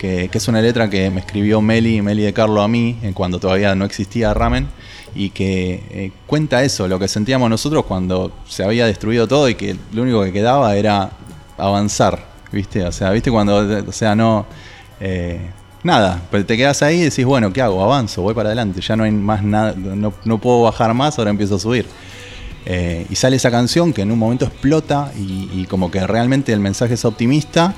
Que, 0.03 0.29
es 0.33 0.49
una 0.49 0.61
letra 0.61 0.91
que 0.91 1.11
me 1.11 1.21
escribió 1.21 1.61
Meli, 1.61 2.03
Meli 2.03 2.25
de 2.25 2.33
Carlo 2.33 2.61
a 2.61 2.67
mí, 2.67 2.99
en 3.03 3.13
cuando 3.13 3.39
todavía 3.39 3.77
no 3.77 3.85
existía 3.85 4.35
Ramen, 4.35 4.67
y 5.15 5.31
que 5.31 5.75
eh, 5.91 6.13
cuenta 6.27 6.65
eso, 6.65 6.89
lo 6.89 6.99
que 6.99 7.07
sentíamos 7.07 7.49
nosotros 7.49 7.85
cuando 7.85 8.33
se 8.49 8.65
había 8.65 8.85
destruido 8.85 9.29
todo 9.29 9.49
y 9.49 9.55
que 9.55 9.77
lo 9.93 10.03
único 10.03 10.25
que 10.25 10.33
quedaba 10.33 10.75
era 10.75 11.11
avanzar, 11.57 12.27
¿viste? 12.51 12.85
O 12.85 12.91
sea, 12.91 13.13
¿viste? 13.13 13.31
Cuando, 13.31 13.59
o 13.59 13.93
sea, 13.93 14.17
no... 14.17 14.45
eh, 14.99 15.39
nada, 15.85 16.21
pero 16.33 16.45
te 16.45 16.57
quedas 16.57 16.83
ahí 16.83 16.97
y 16.97 17.05
decís, 17.05 17.25
bueno, 17.25 17.53
¿qué 17.53 17.63
hago? 17.63 17.81
Avanzo, 17.85 18.23
voy 18.23 18.35
para 18.35 18.49
adelante, 18.49 18.81
ya 18.81 18.97
no 18.97 19.05
hay 19.05 19.13
más 19.13 19.45
nada, 19.45 19.75
no, 19.77 20.13
no 20.25 20.39
puedo 20.39 20.63
bajar 20.63 20.95
más, 20.95 21.17
ahora 21.17 21.31
empiezo 21.31 21.55
a 21.55 21.59
subir. 21.61 21.87
Eh, 22.67 23.07
y 23.09 23.15
sale 23.15 23.37
esa 23.37 23.53
canción 23.53 23.93
que 23.93 24.03
en 24.03 24.11
un 24.11 24.19
momento 24.19 24.47
explota 24.47 25.13
y 25.17 25.65
como 25.67 25.93
que 25.93 26.05
realmente 26.09 26.53
el 26.53 26.59
mensaje 26.59 26.95
es 26.95 27.05
optimista 27.05 27.75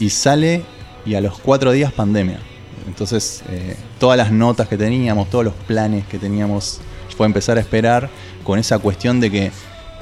y 0.00 0.08
sale 0.08 0.64
y 1.06 1.14
a 1.14 1.20
los 1.20 1.38
cuatro 1.38 1.72
días 1.72 1.92
pandemia. 1.92 2.38
Entonces 2.86 3.42
eh, 3.50 3.76
todas 3.98 4.16
las 4.16 4.32
notas 4.32 4.68
que 4.68 4.76
teníamos, 4.76 5.30
todos 5.30 5.44
los 5.44 5.54
planes 5.54 6.04
que 6.06 6.18
teníamos 6.18 6.80
fue 7.16 7.26
empezar 7.26 7.56
a 7.58 7.60
esperar 7.60 8.08
con 8.44 8.58
esa 8.58 8.78
cuestión 8.78 9.20
de 9.20 9.30
que 9.30 9.52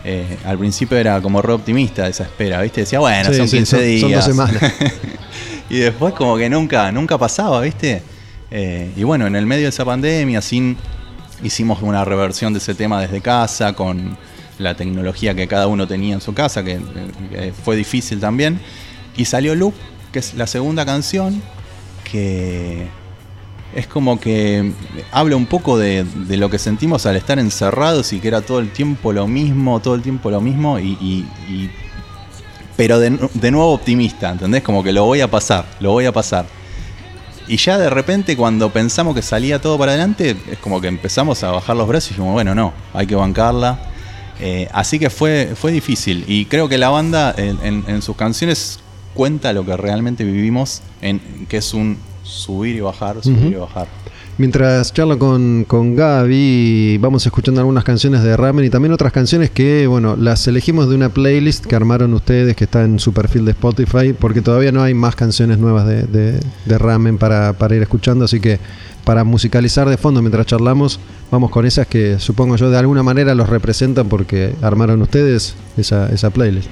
eh, 0.04 0.38
al 0.46 0.56
principio 0.58 0.96
era 0.96 1.20
como 1.20 1.42
re 1.42 1.52
optimista 1.52 2.08
esa 2.08 2.22
espera, 2.24 2.62
¿viste? 2.62 2.80
Decía, 2.82 3.00
bueno, 3.00 3.30
Sí, 3.30 3.36
son 3.36 3.48
sí, 3.48 3.56
15 3.58 3.76
son- 3.76 3.84
días. 3.86 4.00
son 4.00 4.12
dos 4.12 4.24
semanas. 4.24 4.72
y 5.70 5.78
después 5.78 6.14
como 6.14 6.36
que 6.38 6.48
nunca, 6.48 6.90
nunca 6.90 7.18
pasaba, 7.18 7.60
¿viste? 7.60 8.02
Eh, 8.50 8.90
y 8.96 9.02
bueno, 9.04 9.26
en 9.26 9.36
el 9.36 9.44
medio 9.46 9.64
de 9.64 9.68
esa 9.68 9.84
pandemia, 9.84 10.40
sin, 10.40 10.76
hicimos 11.42 11.82
una 11.82 12.04
reversión 12.04 12.52
de 12.54 12.58
ese 12.60 12.74
tema 12.74 13.00
desde 13.00 13.20
casa, 13.20 13.74
con 13.74 14.16
la 14.58 14.74
tecnología 14.74 15.34
que 15.34 15.46
cada 15.46 15.66
uno 15.66 15.86
tenía 15.86 16.14
en 16.14 16.20
su 16.22 16.32
casa, 16.32 16.62
que, 16.64 16.80
eh, 17.32 17.52
fue 17.64 17.76
difícil 17.76 18.20
también. 18.20 18.58
Y 19.16 19.26
salió 19.26 19.54
Loop, 19.54 19.74
que 20.12 20.18
es 20.18 20.34
la 20.34 20.46
segunda 20.46 20.84
canción, 20.84 21.42
que 22.10 22.88
es 23.74 23.86
como 23.86 24.18
que 24.18 24.72
habla 25.12 25.36
un 25.36 25.46
poco 25.46 25.78
de, 25.78 26.04
lo 26.28 26.50
que 26.50 26.58
sentimos 26.58 27.06
al 27.06 27.16
estar 27.16 27.38
encerrados 27.38 28.12
y 28.12 28.18
que 28.20 28.28
era 28.28 28.40
todo 28.40 28.58
el 28.58 28.70
tiempo 28.72 29.12
lo 29.12 29.26
mismo, 29.28 29.80
todo 29.80 29.94
el 29.94 30.02
tiempo 30.02 30.30
lo 30.30 30.40
mismo, 30.40 30.78
y, 30.78 31.26
pero 32.76 32.98
de, 32.98 33.10
de 33.34 33.50
nuevo 33.50 33.72
optimista, 33.72 34.30
¿entendés? 34.30 34.62
Como 34.62 34.82
que 34.82 34.92
lo 34.92 35.04
voy 35.04 35.20
a 35.20 35.30
pasar, 35.30 35.66
lo 35.80 35.92
voy 35.92 36.06
a 36.06 36.12
pasar. 36.12 36.46
Y 37.46 37.56
ya 37.56 37.78
de 37.78 37.90
repente 37.90 38.36
cuando 38.36 38.72
pensamos 38.72 39.14
que 39.14 39.22
salía 39.22 39.60
todo 39.60 39.76
para 39.76 39.92
adelante, 39.92 40.36
es 40.50 40.58
como 40.58 40.80
que 40.80 40.88
empezamos 40.88 41.42
a 41.42 41.50
bajar 41.50 41.76
los 41.76 41.86
brazos 41.88 42.10
y 42.10 42.14
dijimos, 42.14 42.32
bueno, 42.32 42.54
no, 42.54 42.72
hay 42.94 43.06
que 43.06 43.14
bancarla. 43.16 43.78
Eh, 44.40 44.68
así 44.72 44.98
que 44.98 45.10
fue, 45.10 45.52
fue 45.54 45.70
difícil. 45.72 46.24
Y 46.26 46.46
creo 46.46 46.68
que 46.68 46.78
la 46.78 46.88
banda 46.88 47.34
en- 47.36 47.84
en 47.86 48.02
sus 48.02 48.16
canciones 48.16 48.78
cuenta 49.14 49.52
lo 49.52 49.64
que 49.64 49.76
realmente 49.76 50.24
vivimos, 50.24 50.82
en, 51.02 51.20
que 51.48 51.56
es 51.58 51.74
un 51.74 51.96
subir 52.22 52.76
y 52.76 52.80
bajar, 52.80 53.22
subir 53.22 53.52
y 53.52 53.54
bajar. 53.56 53.88
Mientras 54.38 54.94
charlo 54.94 55.18
con, 55.18 55.64
con 55.64 55.94
Gaby, 55.94 56.96
vamos 56.98 57.26
escuchando 57.26 57.60
algunas 57.60 57.84
canciones 57.84 58.22
de 58.22 58.34
Ramen 58.38 58.64
y 58.64 58.70
también 58.70 58.92
otras 58.92 59.12
canciones 59.12 59.50
que, 59.50 59.86
bueno, 59.86 60.16
las 60.16 60.46
elegimos 60.48 60.88
de 60.88 60.94
una 60.94 61.10
playlist 61.10 61.66
que 61.66 61.76
armaron 61.76 62.14
ustedes, 62.14 62.56
que 62.56 62.64
está 62.64 62.84
en 62.84 62.98
su 62.98 63.12
perfil 63.12 63.44
de 63.44 63.50
Spotify, 63.50 64.14
porque 64.18 64.40
todavía 64.40 64.72
no 64.72 64.82
hay 64.82 64.94
más 64.94 65.14
canciones 65.14 65.58
nuevas 65.58 65.86
de, 65.86 66.04
de- 66.04 66.40
de 66.64 66.78
Ramen 66.78 67.18
para, 67.18 67.52
para 67.54 67.76
ir 67.76 67.82
escuchando, 67.82 68.24
así 68.24 68.40
que 68.40 68.58
para 69.04 69.24
musicalizar 69.24 69.88
de 69.90 69.98
fondo 69.98 70.22
mientras 70.22 70.46
charlamos, 70.46 71.00
vamos 71.30 71.50
con 71.50 71.66
esas 71.66 71.86
que 71.86 72.18
supongo 72.18 72.56
yo 72.56 72.70
de 72.70 72.78
alguna 72.78 73.02
manera 73.02 73.34
los 73.34 73.48
representan 73.50 74.08
porque 74.08 74.54
armaron 74.62 75.02
ustedes 75.02 75.54
esa, 75.76 76.08
esa 76.10 76.30
playlist. 76.30 76.68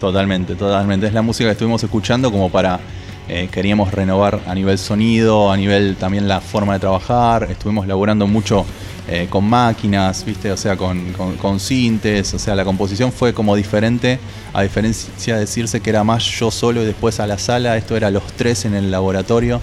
Totalmente, 0.00 0.54
totalmente. 0.56 1.06
Es 1.06 1.12
la 1.12 1.22
música 1.22 1.48
que 1.48 1.52
estuvimos 1.52 1.82
escuchando 1.84 2.32
como 2.32 2.50
para... 2.50 2.80
eh, 3.28 3.48
queríamos 3.52 3.92
renovar 3.92 4.40
a 4.46 4.54
nivel 4.54 4.76
sonido, 4.78 5.52
a 5.52 5.56
nivel 5.56 5.94
también 5.96 6.26
la 6.26 6.40
forma 6.40 6.72
de 6.72 6.80
trabajar. 6.80 7.46
Estuvimos 7.50 7.86
laburando 7.86 8.26
mucho 8.26 8.64
eh, 9.06 9.26
con 9.30 9.44
máquinas, 9.44 10.24
¿viste? 10.24 10.50
O 10.50 10.56
sea, 10.56 10.76
con, 10.76 11.12
con, 11.12 11.60
sintes, 11.60 12.34
o 12.34 12.38
sea, 12.38 12.54
la 12.56 12.64
composición 12.64 13.12
fue 13.12 13.32
como 13.32 13.54
diferente, 13.56 14.18
a 14.52 14.62
diferencia 14.62 15.34
de 15.34 15.40
decirse 15.40 15.80
que 15.80 15.90
era 15.90 16.02
más 16.02 16.24
yo 16.24 16.50
solo 16.50 16.82
y 16.82 16.86
después 16.86 17.20
a 17.20 17.26
la 17.26 17.38
sala, 17.38 17.76
esto 17.76 17.96
era 17.96 18.10
los 18.10 18.24
tres 18.32 18.64
en 18.64 18.74
el 18.74 18.90
laboratorio. 18.90 19.60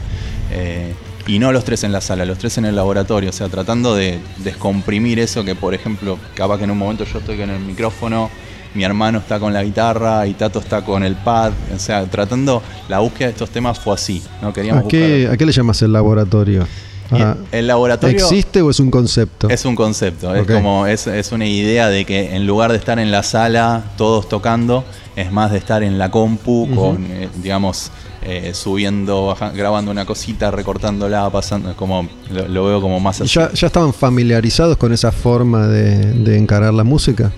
eh, 0.51 0.93
y 1.27 1.39
no 1.39 1.51
los 1.51 1.65
tres 1.65 1.83
en 1.83 1.91
la 1.91 1.99
sala, 1.99 2.23
los 2.23 2.37
tres 2.37 2.57
en 2.57 2.63
el 2.63 2.75
laboratorio, 2.77 3.31
o 3.31 3.33
sea, 3.33 3.49
tratando 3.49 3.93
de 3.95 4.17
descomprimir 4.37 5.19
eso 5.19 5.43
que, 5.43 5.55
por 5.55 5.73
ejemplo, 5.73 6.17
capaz 6.35 6.57
que 6.57 6.63
en 6.63 6.71
un 6.71 6.77
momento 6.77 7.03
yo 7.03 7.19
estoy 7.19 7.35
con 7.37 7.49
el 7.49 7.59
micrófono, 7.59 8.29
mi 8.73 8.83
hermano 8.83 9.19
está 9.19 9.39
con 9.39 9.53
la 9.53 9.63
guitarra 9.63 10.27
y 10.27 10.33
Tato 10.33 10.59
está 10.59 10.83
con 10.83 11.03
el 11.03 11.15
pad, 11.15 11.51
o 11.75 11.79
sea, 11.79 12.05
tratando, 12.05 12.61
la 12.89 12.99
búsqueda 12.99 13.27
de 13.27 13.31
estos 13.33 13.49
temas 13.49 13.79
fue 13.79 13.93
así, 13.95 14.21
¿no? 14.41 14.53
Queríamos 14.53 14.85
¿A 14.85 14.87
qué, 14.87 15.17
buscar- 15.21 15.33
¿A 15.33 15.37
qué 15.37 15.45
le 15.45 15.51
llamas 15.51 15.81
el 15.81 15.93
laboratorio? 15.93 16.67
Ah, 17.09 17.37
el 17.53 17.67
laboratorio 17.67 18.17
¿Existe 18.17 18.61
o 18.61 18.69
es 18.69 18.81
un 18.81 18.91
concepto? 18.91 19.47
es 19.49 19.63
un 19.63 19.75
concepto, 19.77 20.35
es 20.35 20.45
como 20.45 20.85
es, 20.87 21.07
es 21.07 21.31
una 21.31 21.45
idea 21.45 21.87
de 21.87 22.03
que 22.03 22.35
en 22.35 22.45
lugar 22.45 22.71
de 22.73 22.77
estar 22.77 22.99
en 22.99 23.11
la 23.11 23.23
sala 23.23 23.81
todos 23.95 24.27
tocando, 24.27 24.83
es 25.15 25.31
más 25.31 25.51
de 25.51 25.57
estar 25.57 25.83
en 25.83 25.97
la 25.97 26.11
compu 26.11 26.67
con, 26.75 27.05
eh, 27.09 27.29
digamos, 27.41 27.91
eh, 28.23 28.51
subiendo, 28.53 29.27
baja- 29.27 29.51
grabando 29.51 29.89
una 29.89 30.03
cosita, 30.05 30.51
recortándola, 30.51 31.29
pasando, 31.29 31.73
como 31.77 32.09
lo, 32.29 32.45
lo 32.49 32.65
veo 32.65 32.81
como 32.81 32.99
más 32.99 33.21
¿Y 33.21 33.23
así. 33.23 33.33
¿Ya, 33.35 33.53
ya 33.53 33.67
estaban 33.67 33.93
familiarizados 33.93 34.75
con 34.75 34.91
esa 34.91 35.13
forma 35.13 35.65
de, 35.67 36.11
de 36.11 36.37
encarar 36.37 36.73
la 36.73 36.83
música? 36.83 37.31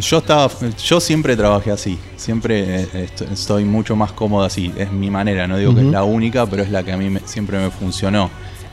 Yo 0.00 0.18
estaba, 0.18 0.48
yo 0.84 1.00
siempre 1.00 1.36
trabajé 1.36 1.72
así, 1.72 1.98
siempre 2.16 2.82
eh, 2.82 2.88
est- 3.04 3.22
estoy 3.32 3.64
mucho 3.64 3.96
más 3.96 4.12
cómodo 4.12 4.44
así, 4.44 4.72
es 4.76 4.92
mi 4.92 5.10
manera, 5.10 5.48
no 5.48 5.56
digo 5.56 5.74
que 5.74 5.80
es 5.80 5.86
la 5.86 6.04
única, 6.04 6.46
pero 6.46 6.62
es 6.62 6.70
la 6.70 6.84
que 6.84 6.92
a 6.92 6.96
mí 6.96 7.10
me- 7.10 7.20
siempre 7.24 7.58
me 7.58 7.70
funcionó. 7.70 8.30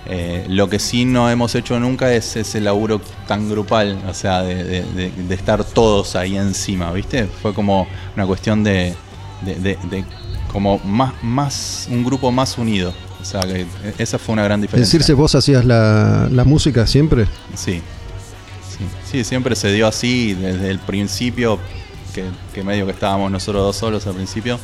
Eh, 0.08 0.46
lo 0.50 0.70
que 0.70 0.78
sí 0.78 1.04
no 1.04 1.28
hemos 1.32 1.56
hecho 1.56 1.80
nunca 1.80 2.14
es 2.14 2.36
ese 2.36 2.62
laburo 2.62 3.02
tan 3.28 3.50
grupal, 3.50 3.98
o 4.08 4.14
sea, 4.14 4.44
de, 4.44 4.64
de- 4.64 4.84
de- 4.84 5.12
de 5.28 5.34
estar 5.36 5.64
todos 5.64 6.16
ahí 6.16 6.38
encima, 6.38 6.92
¿viste? 6.92 7.26
Fue 7.42 7.56
como 7.56 7.88
una 8.16 8.28
cuestión 8.28 8.64
de, 8.64 8.94
de- 9.42 9.56
de- 9.56 9.80
de 9.90 10.06
como 10.52 10.78
más, 10.86 11.12
más, 11.24 11.88
un 11.90 12.04
grupo 12.06 12.32
más 12.32 12.58
unido. 12.60 12.94
O 13.20 13.26
sea, 13.26 13.42
que 13.42 13.66
esa 13.98 14.20
fue 14.20 14.34
una 14.34 14.44
gran 14.44 14.62
diferencia. 14.62 14.86
decirse, 15.00 15.14
vos 15.14 15.34
hacías 15.34 15.66
la, 15.66 16.30
la 16.32 16.44
música 16.44 16.86
siempre. 16.86 17.26
Sí. 17.56 17.82
Sí. 18.78 18.86
Sí, 19.12 19.24
siempre 19.24 19.56
se 19.56 19.72
dio 19.72 19.88
así 19.88 20.34
desde 20.34 20.70
el 20.70 20.80
principio, 20.80 21.60
que, 22.14 22.24
que 22.54 22.64
medio 22.64 22.86
que 22.86 22.92
estábamos 22.92 23.32
nosotros 23.32 23.64
dos 23.64 23.76
solos 23.76 24.06
al 24.08 24.14
principio. 24.16 24.60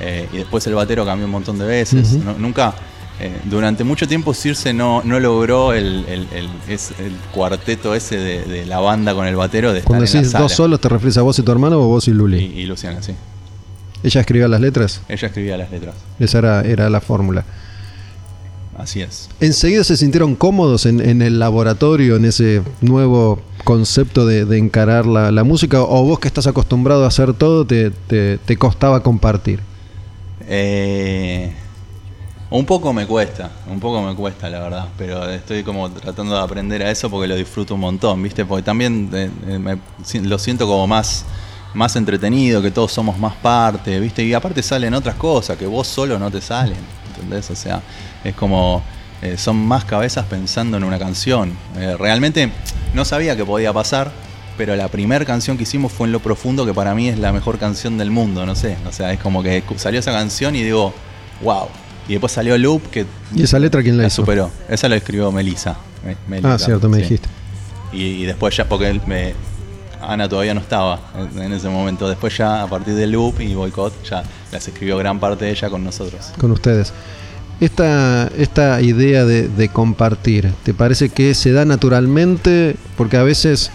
Eh, 0.00 0.28
y 0.32 0.38
después 0.38 0.66
el 0.66 0.74
batero 0.74 1.04
cambió 1.06 1.26
un 1.26 1.32
montón 1.32 1.58
de 1.58 1.64
veces. 1.66 2.12
No- 2.14 2.34
nunca, 2.36 2.74
eh, 3.20 3.32
durante 3.44 3.84
mucho 3.84 4.08
tiempo 4.08 4.34
Circe 4.34 4.72
no, 4.72 5.02
no 5.04 5.20
logró 5.20 5.72
el, 5.72 6.04
el- 6.08 6.26
el- 6.32 6.48
es- 6.68 6.90
el 6.98 7.12
cuarteto 7.32 7.94
ese 7.94 8.16
de, 8.18 8.42
de 8.42 8.66
la 8.66 8.80
banda 8.80 9.14
con 9.14 9.26
el 9.26 9.36
batero 9.36 9.72
de 9.72 9.82
Cuando 9.82 10.04
decís 10.04 10.32
dos 10.32 10.52
solos, 10.52 10.80
¿te 10.80 10.88
refieres 10.88 11.16
a 11.18 11.22
vos 11.22 11.38
y 11.38 11.42
tu 11.42 11.52
hermano 11.52 11.80
o 11.80 11.86
vos 11.86 12.08
y 12.08 12.10
Luli? 12.10 12.38
Y, 12.38 12.60
y 12.62 12.66
Luciana, 12.66 13.02
sí. 13.02 13.14
¿Ella 14.02 14.20
escribía 14.20 14.48
las 14.48 14.60
letras? 14.60 15.00
Ella 15.08 15.28
escribía 15.28 15.56
las 15.56 15.70
letras. 15.70 15.94
Esa 16.18 16.38
era, 16.38 16.60
era 16.62 16.90
la 16.90 17.00
fórmula. 17.00 17.44
Así 18.76 19.00
es. 19.02 19.28
¿Enseguida 19.40 19.84
se 19.84 19.96
sintieron 19.96 20.34
cómodos 20.34 20.84
en, 20.86 21.00
en 21.00 21.22
el 21.22 21.38
laboratorio, 21.38 22.16
en 22.16 22.24
ese 22.24 22.62
nuevo 22.80 23.40
concepto 23.62 24.26
de, 24.26 24.44
de 24.44 24.58
encarar 24.58 25.06
la, 25.06 25.30
la 25.30 25.44
música? 25.44 25.80
¿O 25.82 26.04
vos 26.04 26.18
que 26.18 26.28
estás 26.28 26.46
acostumbrado 26.46 27.04
a 27.04 27.08
hacer 27.08 27.34
todo, 27.34 27.64
te, 27.64 27.90
te- 27.90 28.38
te 28.38 28.56
costaba 28.56 29.02
compartir? 29.02 29.60
Eh, 30.46 31.52
un 32.50 32.66
poco 32.66 32.92
me 32.92 33.06
cuesta, 33.06 33.50
un 33.70 33.80
poco 33.80 34.02
me 34.02 34.14
cuesta 34.14 34.48
la 34.50 34.60
verdad, 34.60 34.88
pero 34.98 35.28
estoy 35.30 35.62
como 35.62 35.90
tratando 35.90 36.34
de 36.34 36.40
aprender 36.42 36.82
a 36.82 36.90
eso 36.90 37.08
porque 37.10 37.26
lo 37.26 37.36
disfruto 37.36 37.74
un 37.74 37.80
montón, 37.80 38.22
¿viste? 38.22 38.44
Porque 38.44 38.62
también 38.62 39.08
eh, 39.12 39.30
eh, 39.48 39.58
me 39.58 39.78
lo 40.22 40.38
siento 40.38 40.66
como 40.66 40.86
más, 40.86 41.24
más 41.72 41.96
entretenido, 41.96 42.60
que 42.60 42.70
todos 42.70 42.92
somos 42.92 43.18
más 43.18 43.34
parte, 43.36 43.98
¿viste? 43.98 44.22
Y 44.24 44.34
aparte 44.34 44.62
salen 44.62 44.94
otras 44.94 45.14
cosas 45.16 45.56
que 45.56 45.66
vos 45.66 45.86
solo 45.86 46.18
no 46.18 46.30
te 46.30 46.40
salen, 46.40 46.76
¿entendés? 47.14 47.50
O 47.50 47.56
sea, 47.56 47.80
es 48.24 48.34
como 48.34 48.82
eh, 49.22 49.36
son 49.38 49.56
más 49.56 49.84
cabezas 49.84 50.26
pensando 50.26 50.76
en 50.76 50.84
una 50.84 50.98
canción. 50.98 51.52
Eh, 51.76 51.96
realmente 51.98 52.50
no 52.94 53.04
sabía 53.04 53.36
que 53.36 53.44
podía 53.44 53.72
pasar, 53.72 54.12
pero 54.58 54.76
la 54.76 54.88
primera 54.88 55.24
canción 55.24 55.56
que 55.56 55.62
hicimos 55.64 55.92
fue 55.92 56.06
en 56.06 56.12
Lo 56.12 56.20
Profundo, 56.20 56.64
que 56.66 56.74
para 56.74 56.94
mí 56.94 57.08
es 57.08 57.18
la 57.18 57.32
mejor 57.32 57.58
canción 57.58 57.96
del 57.98 58.10
mundo, 58.10 58.44
no 58.46 58.54
sé. 58.54 58.76
O 58.88 58.92
sea, 58.92 59.12
es 59.12 59.20
como 59.20 59.42
que 59.42 59.62
salió 59.76 60.00
esa 60.00 60.12
canción 60.12 60.54
y 60.56 60.62
digo, 60.62 60.92
wow. 61.42 61.68
Y 62.06 62.12
después 62.12 62.32
salió 62.32 62.58
Loop, 62.58 62.90
que 62.90 63.06
¿Y 63.34 63.42
esa 63.44 63.58
letra 63.58 63.82
quién 63.82 63.96
la 63.96 64.02
la 64.02 64.06
hizo? 64.08 64.16
superó. 64.22 64.50
Esa 64.68 64.88
la 64.90 64.96
escribió 64.96 65.32
Melissa. 65.32 65.76
Me- 66.04 66.16
Melissa, 66.28 66.54
Ah, 66.54 66.58
cierto, 66.58 66.88
me 66.90 66.98
sí. 66.98 67.02
dijiste. 67.04 67.28
Y, 67.92 68.02
y 68.02 68.24
después 68.26 68.54
ya, 68.54 68.68
porque 68.68 68.90
él 68.90 69.00
me, 69.06 69.32
Ana 70.06 70.28
todavía 70.28 70.54
no 70.54 70.60
estaba 70.60 71.00
en, 71.36 71.52
ese 71.52 71.68
momento. 71.68 72.08
Después 72.08 72.36
ya, 72.36 72.62
a 72.62 72.66
partir 72.66 72.94
de 72.94 73.06
Loop 73.06 73.40
y 73.40 73.54
Boycott, 73.54 73.92
ya 74.04 74.22
las 74.52 74.66
escribió 74.66 74.96
gran 74.98 75.18
parte 75.20 75.44
de 75.44 75.50
ella 75.52 75.70
con 75.70 75.84
nosotros. 75.84 76.32
con 76.38 76.50
ustedes. 76.52 76.92
Esta, 77.60 78.28
esta 78.36 78.80
idea 78.82 79.24
de, 79.24 79.48
de 79.48 79.68
compartir, 79.68 80.52
¿te 80.64 80.74
parece 80.74 81.08
que 81.08 81.34
se 81.34 81.52
da 81.52 81.64
naturalmente? 81.64 82.76
Porque 82.96 83.16
a 83.16 83.22
veces 83.22 83.70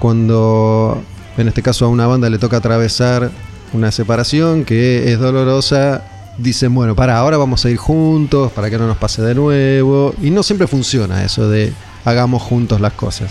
cuando, 0.00 1.00
en 1.36 1.46
este 1.46 1.62
caso 1.62 1.84
a 1.84 1.88
una 1.88 2.08
banda 2.08 2.28
le 2.28 2.38
toca 2.38 2.56
atravesar 2.56 3.30
una 3.72 3.92
separación 3.92 4.64
que 4.64 5.12
es 5.12 5.18
dolorosa, 5.20 6.02
dicen, 6.38 6.74
bueno, 6.74 6.94
para 6.94 7.16
ahora 7.18 7.36
vamos 7.36 7.64
a 7.64 7.70
ir 7.70 7.76
juntos, 7.76 8.52
para 8.52 8.70
que 8.70 8.78
no 8.78 8.86
nos 8.86 8.96
pase 8.96 9.22
de 9.22 9.34
nuevo. 9.34 10.14
Y 10.20 10.30
no 10.30 10.42
siempre 10.42 10.66
funciona 10.66 11.24
eso 11.24 11.48
de 11.48 11.72
hagamos 12.04 12.42
juntos 12.42 12.80
las 12.80 12.92
cosas. 12.92 13.30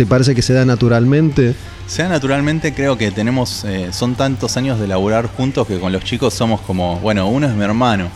¿Te 0.00 0.06
parece 0.06 0.34
que 0.34 0.40
se 0.40 0.54
da 0.54 0.64
naturalmente? 0.64 1.54
Sea 1.86 2.08
naturalmente, 2.08 2.72
creo 2.72 2.96
que 2.96 3.10
tenemos, 3.10 3.64
eh, 3.64 3.90
son 3.92 4.14
tantos 4.14 4.56
años 4.56 4.80
de 4.80 4.88
laburar 4.88 5.26
juntos 5.26 5.66
que 5.66 5.78
con 5.78 5.92
los 5.92 6.02
chicos 6.04 6.32
somos 6.32 6.62
como, 6.62 6.98
bueno, 7.00 7.28
uno 7.28 7.46
es 7.46 7.52
mi 7.52 7.62
hermano. 7.64 8.08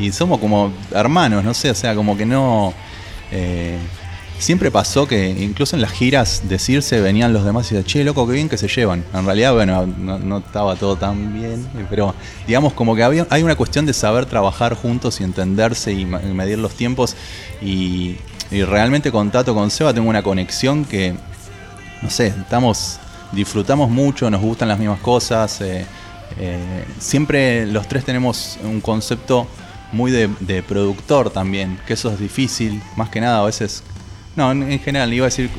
Y 0.00 0.10
somos 0.10 0.40
como 0.40 0.72
hermanos, 0.90 1.44
no 1.44 1.54
sé, 1.54 1.70
o 1.70 1.76
sea, 1.76 1.94
como 1.94 2.16
que 2.16 2.26
no... 2.26 2.74
eh, 3.30 3.78
siempre 4.40 4.72
pasó 4.72 5.06
que 5.06 5.28
incluso 5.28 5.76
en 5.76 5.82
las 5.82 5.92
giras 5.92 6.42
decirse 6.48 7.00
venían 7.00 7.32
los 7.32 7.44
demás 7.44 7.70
y 7.70 7.76
decían, 7.76 7.84
che, 7.88 8.02
loco, 8.02 8.26
qué 8.26 8.32
bien 8.32 8.48
que 8.48 8.58
se 8.58 8.66
llevan. 8.66 9.04
En 9.14 9.24
realidad, 9.24 9.54
bueno, 9.54 9.86
no, 9.86 10.18
no 10.18 10.38
estaba 10.38 10.74
todo 10.74 10.96
tan 10.96 11.34
bien, 11.34 11.68
pero 11.88 12.16
digamos 12.48 12.72
como 12.72 12.96
que 12.96 13.04
había, 13.04 13.28
hay 13.30 13.44
una 13.44 13.54
cuestión 13.54 13.86
de 13.86 13.92
saber 13.92 14.26
trabajar 14.26 14.74
juntos 14.74 15.20
y 15.20 15.22
entenderse 15.24 15.92
y 15.92 16.04
medir 16.04 16.58
los 16.58 16.74
tiempos. 16.74 17.14
Y, 17.62 18.16
y 18.50 18.62
realmente 18.62 19.10
con 19.12 19.30
Tato, 19.30 19.54
con 19.54 19.70
Seba, 19.70 19.92
tengo 19.92 20.08
una 20.08 20.22
conexión 20.22 20.84
que, 20.84 21.14
no 22.02 22.10
sé, 22.10 22.28
estamos, 22.28 22.98
disfrutamos 23.32 23.90
mucho, 23.90 24.30
nos 24.30 24.40
gustan 24.40 24.68
las 24.68 24.78
mismas 24.78 25.00
cosas. 25.00 25.60
eh, 25.60 25.84
eh, 26.38 26.84
siempre 26.98 27.66
los 27.66 27.88
tres 27.88 28.04
tenemos 28.04 28.58
un 28.62 28.80
concepto 28.80 29.46
muy 29.92 30.10
de, 30.10 30.62
productor 30.62 31.30
también, 31.30 31.78
que 31.86 31.94
eso 31.94 32.10
es 32.10 32.18
difícil, 32.18 32.80
más 32.96 33.08
que 33.08 33.20
nada 33.20 33.40
a 33.40 33.44
veces. 33.44 33.82
No, 34.36 34.52
en, 34.52 34.70
en 34.70 34.78
general, 34.78 35.12
iba 35.12 35.24
a 35.26 35.30
decir, 35.30 35.50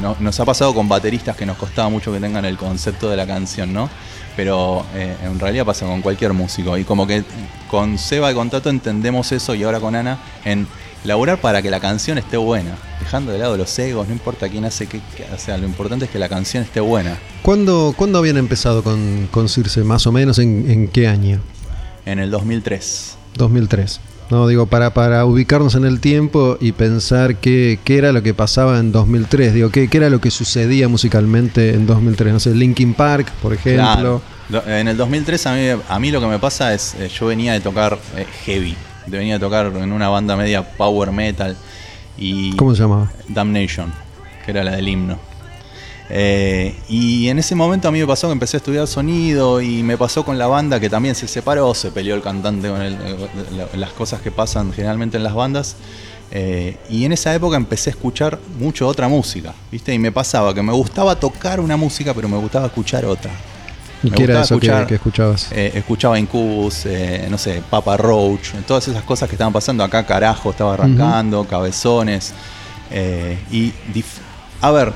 no- 0.00 0.16
nos 0.18 0.40
ha 0.40 0.44
pasado 0.44 0.74
con 0.74 0.88
bateristas 0.88 1.36
que 1.36 1.46
nos 1.46 1.56
costaba 1.56 1.88
mucho 1.88 2.12
que 2.12 2.18
tengan 2.18 2.44
el 2.44 2.56
concepto 2.56 3.08
de 3.08 3.16
la 3.16 3.26
canción, 3.26 3.72
¿no? 3.72 3.88
Pero 4.36 4.84
eh, 4.94 5.14
en 5.22 5.38
realidad 5.38 5.64
pasa 5.64 5.86
con 5.86 6.02
cualquier 6.02 6.32
músico. 6.32 6.76
Y 6.76 6.82
como 6.84 7.06
que 7.06 7.22
con 7.70 7.96
Seba 7.98 8.32
y 8.32 8.34
con 8.34 8.50
Tato 8.50 8.70
entendemos 8.70 9.30
eso 9.30 9.54
y 9.54 9.62
ahora 9.62 9.78
con 9.78 9.94
Ana 9.94 10.18
en 10.44 10.66
laburar 11.04 11.40
para 11.40 11.62
que 11.62 11.70
la 11.70 11.80
canción 11.80 12.18
esté 12.18 12.36
buena. 12.36 12.76
Dejando 13.00 13.32
de 13.32 13.38
lado 13.38 13.56
los 13.56 13.78
egos, 13.78 14.08
no 14.08 14.14
importa 14.14 14.48
quién 14.48 14.64
hace 14.64 14.86
qué, 14.86 15.00
o 15.32 15.38
sea, 15.38 15.56
lo 15.56 15.66
importante 15.66 16.06
es 16.06 16.10
que 16.10 16.18
la 16.18 16.28
canción 16.28 16.62
esté 16.62 16.80
buena. 16.80 17.16
¿Cuándo, 17.42 17.94
¿cuándo 17.96 18.18
habían 18.18 18.36
empezado 18.36 18.82
con, 18.82 19.28
con 19.30 19.48
Circe? 19.48 19.84
¿Más 19.84 20.06
o 20.06 20.12
menos 20.12 20.38
en, 20.38 20.70
en 20.70 20.88
qué 20.88 21.06
año? 21.06 21.40
En 22.06 22.18
el 22.18 22.30
2003. 22.30 23.16
2003. 23.36 24.00
No, 24.30 24.48
digo, 24.48 24.66
para, 24.66 24.94
para 24.94 25.26
ubicarnos 25.26 25.74
en 25.74 25.84
el 25.84 26.00
tiempo 26.00 26.56
y 26.60 26.72
pensar 26.72 27.36
qué, 27.36 27.78
qué 27.84 27.98
era 27.98 28.10
lo 28.12 28.22
que 28.22 28.32
pasaba 28.32 28.78
en 28.78 28.90
2003. 28.90 29.52
Digo, 29.52 29.70
qué, 29.70 29.88
qué 29.88 29.98
era 29.98 30.08
lo 30.08 30.20
que 30.20 30.30
sucedía 30.30 30.88
musicalmente 30.88 31.74
en 31.74 31.86
2003. 31.86 32.32
No 32.32 32.40
sé, 32.40 32.54
Linkin 32.54 32.94
Park, 32.94 33.30
por 33.42 33.52
ejemplo. 33.52 34.22
Claro. 34.48 34.66
En 34.66 34.88
el 34.88 34.96
2003 34.96 35.46
a 35.46 35.54
mí, 35.54 35.82
a 35.88 35.98
mí 35.98 36.10
lo 36.10 36.20
que 36.20 36.26
me 36.26 36.38
pasa 36.38 36.74
es, 36.74 36.94
eh, 36.94 37.08
yo 37.08 37.26
venía 37.26 37.52
de 37.52 37.60
tocar 37.60 37.98
eh, 38.16 38.26
heavy, 38.44 38.76
de 39.06 39.18
venía 39.18 39.34
de 39.34 39.40
tocar 39.40 39.66
en 39.66 39.92
una 39.92 40.08
banda 40.08 40.36
media 40.36 40.62
power 40.76 41.10
metal 41.12 41.56
y 42.16 42.54
¿Cómo 42.56 42.74
se 42.74 42.82
llamaba? 42.82 43.10
Damnation, 43.28 43.92
que 44.44 44.50
era 44.50 44.64
la 44.64 44.72
del 44.76 44.88
himno. 44.88 45.18
Eh, 46.10 46.76
y 46.88 47.28
en 47.28 47.38
ese 47.38 47.54
momento 47.54 47.88
a 47.88 47.90
mí 47.90 47.98
me 47.98 48.06
pasó 48.06 48.28
que 48.28 48.32
empecé 48.34 48.56
a 48.56 48.58
estudiar 48.58 48.86
sonido 48.86 49.60
y 49.62 49.82
me 49.82 49.96
pasó 49.96 50.22
con 50.24 50.36
la 50.38 50.46
banda 50.46 50.78
que 50.78 50.90
también 50.90 51.14
se 51.14 51.26
separó, 51.26 51.72
se 51.74 51.90
peleó 51.90 52.14
el 52.14 52.20
cantante 52.22 52.68
con 52.68 52.80
el- 52.82 52.92
eh, 52.94 53.28
la- 53.56 53.68
las 53.78 53.90
cosas 53.92 54.20
que 54.20 54.30
pasan 54.30 54.72
generalmente 54.72 55.16
en 55.16 55.22
las 55.24 55.34
bandas. 55.34 55.76
Eh, 56.30 56.76
y 56.90 57.04
en 57.04 57.12
esa 57.12 57.34
época 57.34 57.56
empecé 57.56 57.90
a 57.90 57.92
escuchar 57.92 58.38
mucho 58.58 58.86
otra 58.88 59.08
música, 59.08 59.54
¿viste? 59.70 59.94
Y 59.94 59.98
me 59.98 60.10
pasaba 60.12 60.52
que 60.54 60.62
me 60.62 60.72
gustaba 60.72 61.14
tocar 61.18 61.60
una 61.60 61.76
música, 61.76 62.12
pero 62.12 62.28
me 62.28 62.36
gustaba 62.36 62.66
escuchar 62.66 63.04
otra. 63.04 63.30
¿Y 64.04 64.10
Me 64.10 64.16
qué 64.16 64.24
era 64.24 64.38
gustaba 64.40 64.44
eso 64.44 64.58
que, 64.60 64.66
escuchar- 64.66 64.86
que 64.86 64.94
escuchabas? 64.94 65.48
Eh, 65.52 65.72
escuchaba 65.74 66.18
Incubus, 66.18 66.86
eh, 66.86 67.26
no 67.30 67.38
sé, 67.38 67.62
Papa 67.68 67.96
Roach, 67.96 68.50
todas 68.66 68.86
esas 68.88 69.02
cosas 69.02 69.28
que 69.28 69.34
estaban 69.34 69.52
pasando 69.52 69.82
acá, 69.82 70.04
carajo, 70.06 70.50
estaba 70.50 70.74
arrancando, 70.74 71.44
cabezones. 71.44 72.32
Eh, 72.90 73.38
y, 73.50 73.72
a 74.60 74.70
ver, 74.70 74.92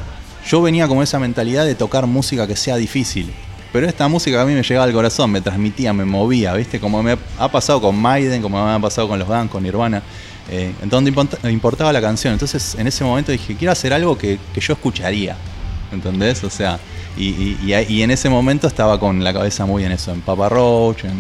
yo 0.47 0.63
venía 0.63 0.87
con 0.87 1.03
esa 1.03 1.19
mentalidad 1.19 1.65
de 1.65 1.75
tocar 1.75 2.07
música 2.07 2.47
que 2.47 2.55
sea 2.57 2.77
difícil. 2.77 3.33
Pero 3.73 3.87
esta 3.87 4.09
música 4.09 4.41
a 4.41 4.45
mí 4.47 4.55
me 4.55 4.63
llegaba 4.63 4.85
al 4.87 4.93
corazón, 4.93 5.31
me 5.31 5.41
transmitía, 5.41 5.93
me 5.93 6.05
movía, 6.05 6.55
¿viste? 6.55 6.81
Como 6.81 7.03
me 7.03 7.19
ha 7.39 7.49
pasado 7.51 7.81
con 7.83 7.97
Maiden, 7.99 8.41
como 8.41 8.65
me 8.65 8.73
ha 8.73 8.79
pasado 8.79 9.09
con 9.09 9.19
los 9.19 9.29
Guns, 9.29 9.51
con 9.51 9.63
Nirvana. 9.63 10.03
Eh, 10.51 10.73
en 10.83 10.89
donde 10.89 11.13
import- 11.13 11.51
importaba 11.51 11.93
la 11.93 12.01
canción. 12.01 12.33
Entonces, 12.33 12.75
en 12.79 12.87
ese 12.87 13.05
momento 13.05 13.31
dije, 13.31 13.55
quiero 13.57 13.73
hacer 13.73 13.93
algo 13.93 14.17
que, 14.17 14.39
que 14.55 14.61
yo 14.63 14.73
escucharía. 14.73 15.37
¿Entendés? 15.93 16.43
O 16.45 16.51
sea, 16.51 16.79
y, 17.25 17.73
y- 17.89 18.03
en 18.03 18.11
ese 18.11 18.29
momento 18.29 18.67
estaba 18.67 18.99
con 19.01 19.23
la 19.25 19.33
cabeza 19.33 19.67
muy 19.67 19.85
en 19.85 19.93
eso, 19.93 20.13
en 20.13 20.21
Papa 20.21 20.49
Roach, 20.49 21.05
en, 21.05 21.13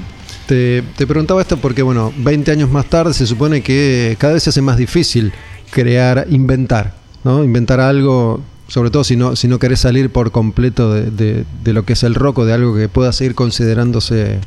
Te, 0.46 0.82
te 0.96 1.07
preguntaba 1.07 1.40
esto 1.40 1.57
porque, 1.57 1.82
bueno, 1.82 2.12
20 2.16 2.51
años 2.53 2.70
más 2.70 2.86
tarde 2.86 3.12
se 3.14 3.26
supone 3.26 3.61
que 3.62 4.16
cada 4.18 4.34
vez 4.34 4.42
se 4.44 4.51
hace 4.51 4.62
más 4.62 4.76
difícil 4.76 5.32
crear, 5.70 6.26
inventar, 6.30 6.94
¿no? 7.24 7.44
Inventar 7.44 7.80
algo, 7.80 8.40
sobre 8.68 8.90
todo 8.90 9.05
si 9.05 9.16
no, 9.16 9.36
si 9.36 9.49
no 9.49 9.59
querés 9.59 9.80
salir 9.80 10.11
por 10.11 10.30
completo 10.30 10.92
de, 10.94 11.11
de- 11.11 11.44
de 11.64 11.72
lo 11.72 11.84
que 11.84 11.92
es 11.94 12.03
el 12.03 12.14
rock 12.14 12.38
o 12.38 12.44
de 12.46 12.53
algo 12.55 12.74
que 12.74 12.88
pueda 12.88 13.12
seguir 13.12 13.34
considerándose 13.34 14.38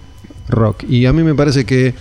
rock. 0.49 0.83
Y 0.89 1.05
a 1.05 1.13
mí 1.13 1.21
me 1.23 1.35
parece 1.35 1.65
que 1.65 1.93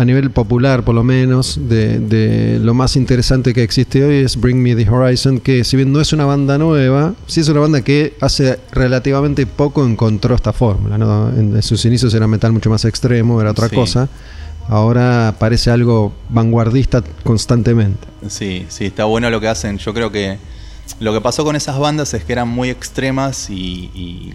a 0.00 0.04
nivel 0.06 0.30
popular, 0.30 0.82
por 0.82 0.94
lo 0.94 1.04
menos, 1.04 1.58
de, 1.68 1.98
de 1.98 2.58
lo 2.58 2.72
más 2.72 2.96
interesante 2.96 3.52
que 3.52 3.62
existe 3.62 4.02
hoy 4.02 4.24
es 4.24 4.40
Bring 4.40 4.56
Me 4.62 4.74
the 4.74 4.88
Horizon, 4.88 5.40
que 5.40 5.62
si 5.62 5.76
bien 5.76 5.92
no 5.92 6.00
es 6.00 6.14
una 6.14 6.24
banda 6.24 6.56
nueva, 6.56 7.12
sí 7.26 7.40
es 7.40 7.48
una 7.50 7.60
banda 7.60 7.82
que 7.82 8.14
hace 8.22 8.58
relativamente 8.72 9.44
poco 9.44 9.84
encontró 9.86 10.34
esta 10.34 10.54
fórmula. 10.54 10.96
¿no? 10.96 11.28
En, 11.28 11.60
sus 11.62 11.84
inicios 11.84 12.14
era 12.14 12.26
metal 12.26 12.50
mucho 12.50 12.70
más 12.70 12.86
extremo, 12.86 13.42
era 13.42 13.50
otra 13.50 13.68
Sí. 13.68 13.74
cosa. 13.76 14.08
Ahora 14.68 15.34
parece 15.38 15.70
algo 15.70 16.14
vanguardista 16.30 17.02
constantemente. 17.22 18.06
Sí, 18.28 18.64
sí, 18.68 18.86
está 18.86 19.04
bueno 19.04 19.28
lo 19.28 19.38
que 19.38 19.48
hacen. 19.48 19.76
Yo 19.76 19.92
creo 19.92 20.10
que 20.10 20.38
lo 20.98 21.12
que 21.12 21.20
pasó 21.20 21.44
con 21.44 21.56
esas 21.56 21.78
bandas 21.78 22.14
es 22.14 22.24
que 22.24 22.32
eran 22.32 22.48
muy 22.48 22.70
extremas 22.70 23.48
y, 23.50 24.34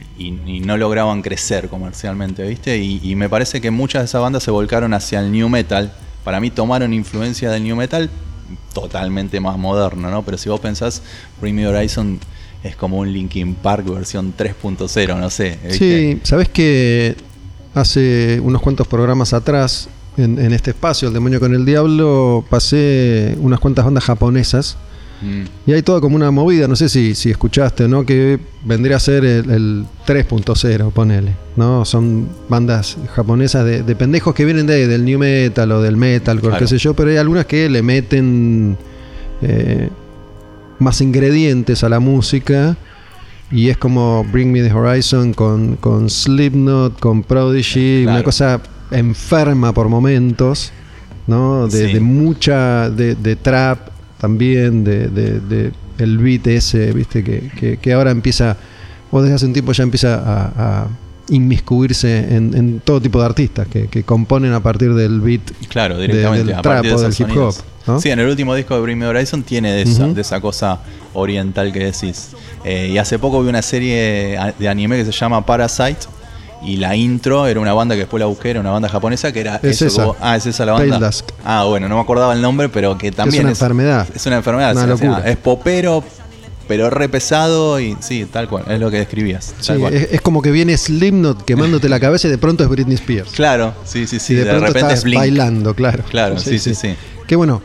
no 0.63 0.77
lograban 0.77 1.21
crecer 1.21 1.67
comercialmente, 1.69 2.43
¿viste? 2.43 2.77
Y, 2.77 3.15
me 3.15 3.29
parece 3.29 3.61
que 3.61 3.71
muchas 3.71 4.01
de 4.01 4.05
esas 4.05 4.21
bandas 4.21 4.43
se 4.43 4.51
volcaron 4.51 4.93
hacia 4.93 5.19
el 5.19 5.31
new 5.31 5.49
metal. 5.49 5.93
Para 6.23 6.39
mí 6.39 6.49
tomaron 6.49 6.93
influencia 6.93 7.51
del 7.51 7.63
new 7.63 7.75
metal 7.75 8.09
totalmente 8.73 9.39
más 9.39 9.57
moderno, 9.57 10.09
¿no? 10.09 10.23
Pero 10.23 10.37
si 10.37 10.49
vos 10.49 10.59
pensás, 10.59 11.01
Bring 11.41 11.55
Me 11.55 11.67
Horizon 11.67 12.19
es 12.63 12.75
como 12.75 12.99
un 12.99 13.11
Linkin 13.11 13.55
Park 13.55 13.85
versión 13.85 14.33
3.0, 14.35 15.19
no 15.19 15.29
sé. 15.29 15.59
¿viste? 15.63 15.77
Sí, 15.77 16.19
sabes 16.23 16.49
que 16.49 17.15
hace 17.73 18.39
unos 18.41 18.61
cuantos 18.61 18.87
programas 18.87 19.33
atrás, 19.33 19.89
en 20.17 20.53
este 20.53 20.71
espacio, 20.71 21.09
El 21.09 21.13
Demonio 21.13 21.39
con 21.39 21.53
el 21.53 21.65
Diablo, 21.65 22.45
pasé 22.49 23.35
unas 23.39 23.59
cuantas 23.59 23.85
bandas 23.85 24.05
japonesas. 24.05 24.77
Mm, 25.21 25.43
Y 25.69 25.73
hay 25.73 25.81
toda 25.81 26.01
como 26.01 26.15
una 26.15 26.29
movida, 26.31 26.67
no 26.67 26.75
sé 26.75 26.89
si, 26.89 27.15
si 27.15 27.29
escuchaste 27.31 27.85
o 27.85 27.87
no, 27.87 28.05
que 28.05 28.37
vendría 28.65 28.97
a 28.97 28.99
ser 28.99 29.23
el, 29.25 29.49
el 29.49 29.85
3.0, 30.05 30.91
ponele. 30.91 31.31
¿no? 31.55 31.85
Son 31.85 32.27
bandas 32.49 32.97
japonesas 33.15 33.63
de, 33.65 33.81
de 33.83 33.95
pendejos 33.95 34.35
que 34.35 34.43
vienen 34.45 34.67
de, 34.67 34.87
del 34.87 35.05
new 35.05 35.17
metal 35.19 35.71
o 35.71 35.81
del 35.81 35.95
metal, 35.97 36.39
Claro. 36.41 36.57
qué 36.59 36.67
sé 36.67 36.77
yo, 36.77 36.93
pero 36.93 37.09
hay 37.11 37.17
algunas 37.17 37.45
que 37.45 37.69
le 37.69 37.81
meten 37.81 38.77
eh, 39.41 39.89
más 40.79 40.99
ingredientes 41.01 41.83
a 41.83 41.89
la 41.89 41.99
música. 41.99 42.75
Y 43.51 43.69
es 43.69 43.77
como 43.77 44.25
Bring 44.31 44.51
Me 44.51 44.61
the 44.63 44.73
Horizon 44.73 45.33
con, 45.33 45.75
con 45.77 46.09
Slipknot, 46.09 46.99
con 46.99 47.23
Prodigy, 47.23 48.01
Claro. 48.03 48.17
una 48.17 48.23
cosa 48.23 48.59
enferma 48.91 49.71
por 49.73 49.87
momentos, 49.87 50.71
¿no? 51.27 51.67
De, 51.67 51.87
Sí. 51.87 51.93
de 51.93 51.99
mucha, 51.99 52.89
de, 52.89 53.15
de 53.15 53.35
trap 53.35 53.89
también, 54.19 54.83
de, 54.83 55.07
de- 55.09 55.39
de 55.39 55.71
el 55.97 56.17
beat 56.17 56.47
ese, 56.47 56.91
viste, 56.91 57.23
que, 57.23 57.49
que- 57.59 57.77
que 57.77 57.93
ahora 57.93 58.11
empieza, 58.11 58.57
o 59.11 59.21
desde 59.21 59.35
hace 59.35 59.45
un 59.45 59.53
tiempo 59.53 59.71
ya 59.71 59.83
empieza 59.83 60.15
a, 60.15 60.81
a 60.83 60.87
inmiscuirse 61.29 62.35
en, 62.35 62.55
en 62.55 62.79
todo 62.81 63.01
tipo 63.01 63.19
de 63.19 63.25
artistas 63.25 63.67
que, 63.67 63.87
que 63.87 64.03
componen 64.03 64.53
a 64.53 64.59
partir 64.61 64.93
del 64.93 65.21
beat 65.21 65.41
Claro, 65.69 65.97
de- 65.97 66.07
directamente. 66.07 66.45
del 66.45 66.55
a 66.55 66.61
trap 66.61 66.73
partir 66.75 66.91
de 66.91 66.97
o 66.97 67.01
del 67.01 67.13
hip 67.17 67.37
hop. 67.37 67.99
Sí, 68.01 68.09
en 68.09 68.19
el 68.19 68.27
último 68.27 68.55
disco 68.55 68.75
de 68.75 68.81
Bring 68.81 68.97
Me 68.97 69.05
Horizon 69.05 69.43
tiene 69.43 69.71
de 69.71 69.83
esa, 69.83 70.07
de 70.07 70.19
esa 70.21 70.41
cosa 70.41 70.79
oriental 71.13 71.71
que 71.71 71.79
decís. 71.85 72.29
Eh, 72.63 72.89
y 72.91 72.97
hace 72.97 73.19
poco 73.19 73.43
vi 73.43 73.49
una 73.49 73.61
serie 73.61 74.37
de 74.57 74.67
anime 74.67 74.97
que 74.97 75.05
se 75.05 75.11
llama 75.11 75.45
Parasite. 75.45 76.07
Y 76.65 76.77
la 76.77 76.95
intro 76.95 77.45
era 77.47 77.59
una 77.59 77.73
banda 77.73 77.95
que 77.95 77.99
después 78.01 78.19
la 78.19 78.25
busqué, 78.25 78.49
era 78.49 78.59
una 78.59 78.71
banda 78.71 78.89
japonesa 78.89 79.31
que 79.31 79.39
era 79.41 79.59
Es 79.61 79.81
eso 79.81 80.15
esa. 80.15 80.19
ah, 80.19 80.35
es 80.35 80.45
esa 80.47 80.65
la 80.65 80.73
banda. 80.73 81.11
Ah, 81.43 81.65
bueno, 81.65 81.87
no 81.87 81.95
me 81.95 82.01
acordaba 82.01 82.33
el 82.33 82.41
nombre, 82.41 82.69
pero 82.69 82.97
que 82.97 83.11
también 83.11 83.43
una 83.43 83.51
enfermedad. 83.51 84.07
Es 84.15 84.25
una 84.25 84.37
enfermedad, 84.37 84.71
Una 84.75 84.85
sí, 84.85 84.91
o 84.91 84.97
sea, 84.97 85.07
locura. 85.09 85.29
es 85.29 85.37
popero, 85.37 86.03
pero 86.67 86.89
re 86.89 87.07
pesado 87.07 87.79
y 87.79 87.95
sí, 87.99 88.25
tal 88.25 88.47
cual, 88.49 88.65
es 88.67 88.79
lo 88.79 88.89
que 88.89 88.97
describías. 88.97 89.53
Sí, 89.59 89.73
cual. 89.73 89.93
es, 89.93 90.07
es 90.11 90.21
como 90.21 90.41
que 90.41 90.49
viene 90.49 90.75
Slipknot 90.75 91.45
quemándote 91.45 91.87
la 91.87 91.99
cabeza 91.99 92.27
y 92.27 92.31
de 92.31 92.39
pronto 92.39 92.63
es 92.63 92.69
Britney 92.69 92.95
Spears. 92.95 93.29
Claro, 93.31 93.75
sí, 93.85 94.07
sí, 94.07 94.19
sí, 94.19 94.33
y 94.33 94.37
de, 94.37 94.45
de, 94.45 94.49
pronto 94.49 94.65
repente 94.67 94.79
estás 94.87 94.99
es 94.99 95.03
Blink. 95.03 95.19
bailando, 95.19 95.75
claro. 95.75 96.03
Claro, 96.09 96.39
sí, 96.39 96.57
sí, 96.57 96.73
sí. 96.73 96.95
Que 97.27 97.35
bueno, 97.35 97.61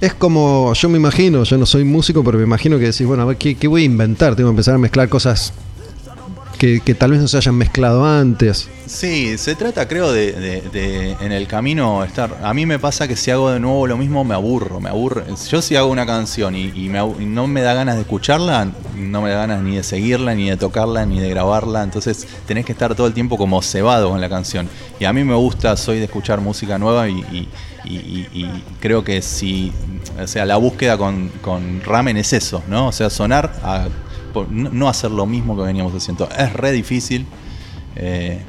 es 0.00 0.12
como, 0.12 0.72
yo 0.74 0.88
me 0.88 0.98
imagino, 0.98 1.44
yo 1.44 1.56
no 1.56 1.66
soy 1.66 1.84
músico, 1.84 2.24
pero 2.24 2.38
me 2.38 2.44
imagino 2.44 2.78
que 2.80 2.86
decís, 2.86 3.06
bueno, 3.06 3.22
a 3.22 3.26
ver, 3.26 3.36
¿qué, 3.36 3.54
qué 3.54 3.68
voy 3.68 3.82
a 3.82 3.84
inventar? 3.84 4.34
Tengo 4.34 4.48
que 4.48 4.54
empezar 4.54 4.74
a 4.74 4.78
mezclar 4.78 5.08
cosas 5.08 5.52
que, 6.54 6.94
tal 6.94 7.12
vez 7.12 7.20
no 7.20 7.28
se 7.28 7.36
hayan 7.36 7.54
mezclado 7.54 8.04
antes. 8.04 8.68
Sí, 8.86 9.38
se 9.38 9.54
trata 9.54 9.88
creo 9.88 10.12
de, 10.12 11.16
en 11.20 11.32
el 11.32 11.46
camino 11.46 12.04
estar... 12.04 12.38
A 12.42 12.52
mí 12.54 12.66
me 12.66 12.78
pasa 12.78 13.08
que 13.08 13.16
si 13.16 13.30
hago 13.30 13.50
de 13.50 13.60
nuevo 13.60 13.86
lo 13.86 13.96
mismo 13.96 14.24
me 14.24 14.34
aburro, 14.34 14.80
me 14.80 14.90
aburre. 14.90 15.24
Yo 15.48 15.62
si 15.62 15.76
hago 15.76 15.88
una 15.88 16.06
canción 16.06 16.54
y, 16.54 16.72
y 16.74 16.88
no 16.88 17.46
me 17.46 17.62
da 17.62 17.74
ganas 17.74 17.96
de 17.96 18.02
escucharla, 18.02 18.72
no 18.96 19.22
me 19.22 19.30
da 19.30 19.36
ganas 19.38 19.62
ni 19.62 19.76
de 19.76 19.82
seguirla, 19.82 20.34
ni 20.34 20.50
de 20.50 20.56
tocarla, 20.56 21.06
ni 21.06 21.20
de 21.20 21.28
grabarla. 21.30 21.82
Entonces 21.82 22.26
tenés 22.46 22.64
que 22.64 22.72
estar 22.72 22.94
todo 22.94 23.06
el 23.06 23.14
tiempo 23.14 23.36
como 23.36 23.62
cebado 23.62 24.10
con 24.10 24.20
la 24.20 24.28
canción. 24.28 24.68
Y 25.00 25.04
a 25.04 25.12
mí 25.12 25.24
me 25.24 25.34
gusta, 25.34 25.76
soy 25.76 25.98
de 25.98 26.04
escuchar 26.04 26.40
música 26.40 26.78
nueva 26.78 27.08
y 27.08 27.48
creo 28.80 29.04
que 29.04 29.22
si... 29.22 29.72
O 30.22 30.26
sea, 30.26 30.44
la 30.44 30.56
búsqueda 30.56 30.96
con, 30.96 31.28
con 31.40 31.80
Ramen 31.82 32.16
es 32.16 32.32
eso, 32.32 32.62
¿no? 32.68 32.88
O 32.88 32.92
sea, 32.92 33.10
sonar 33.10 33.52
a... 33.62 33.88
por- 34.34 34.50
no 34.50 34.88
hacer 34.90 35.10
lo 35.10 35.24
mismo 35.24 35.56
que 35.56 35.62
veníamos 35.62 35.94
haciendo. 35.94 36.28
Es 36.38 36.52
re 36.52 36.72
difícil. 36.72 37.24
Eh, 37.96 38.40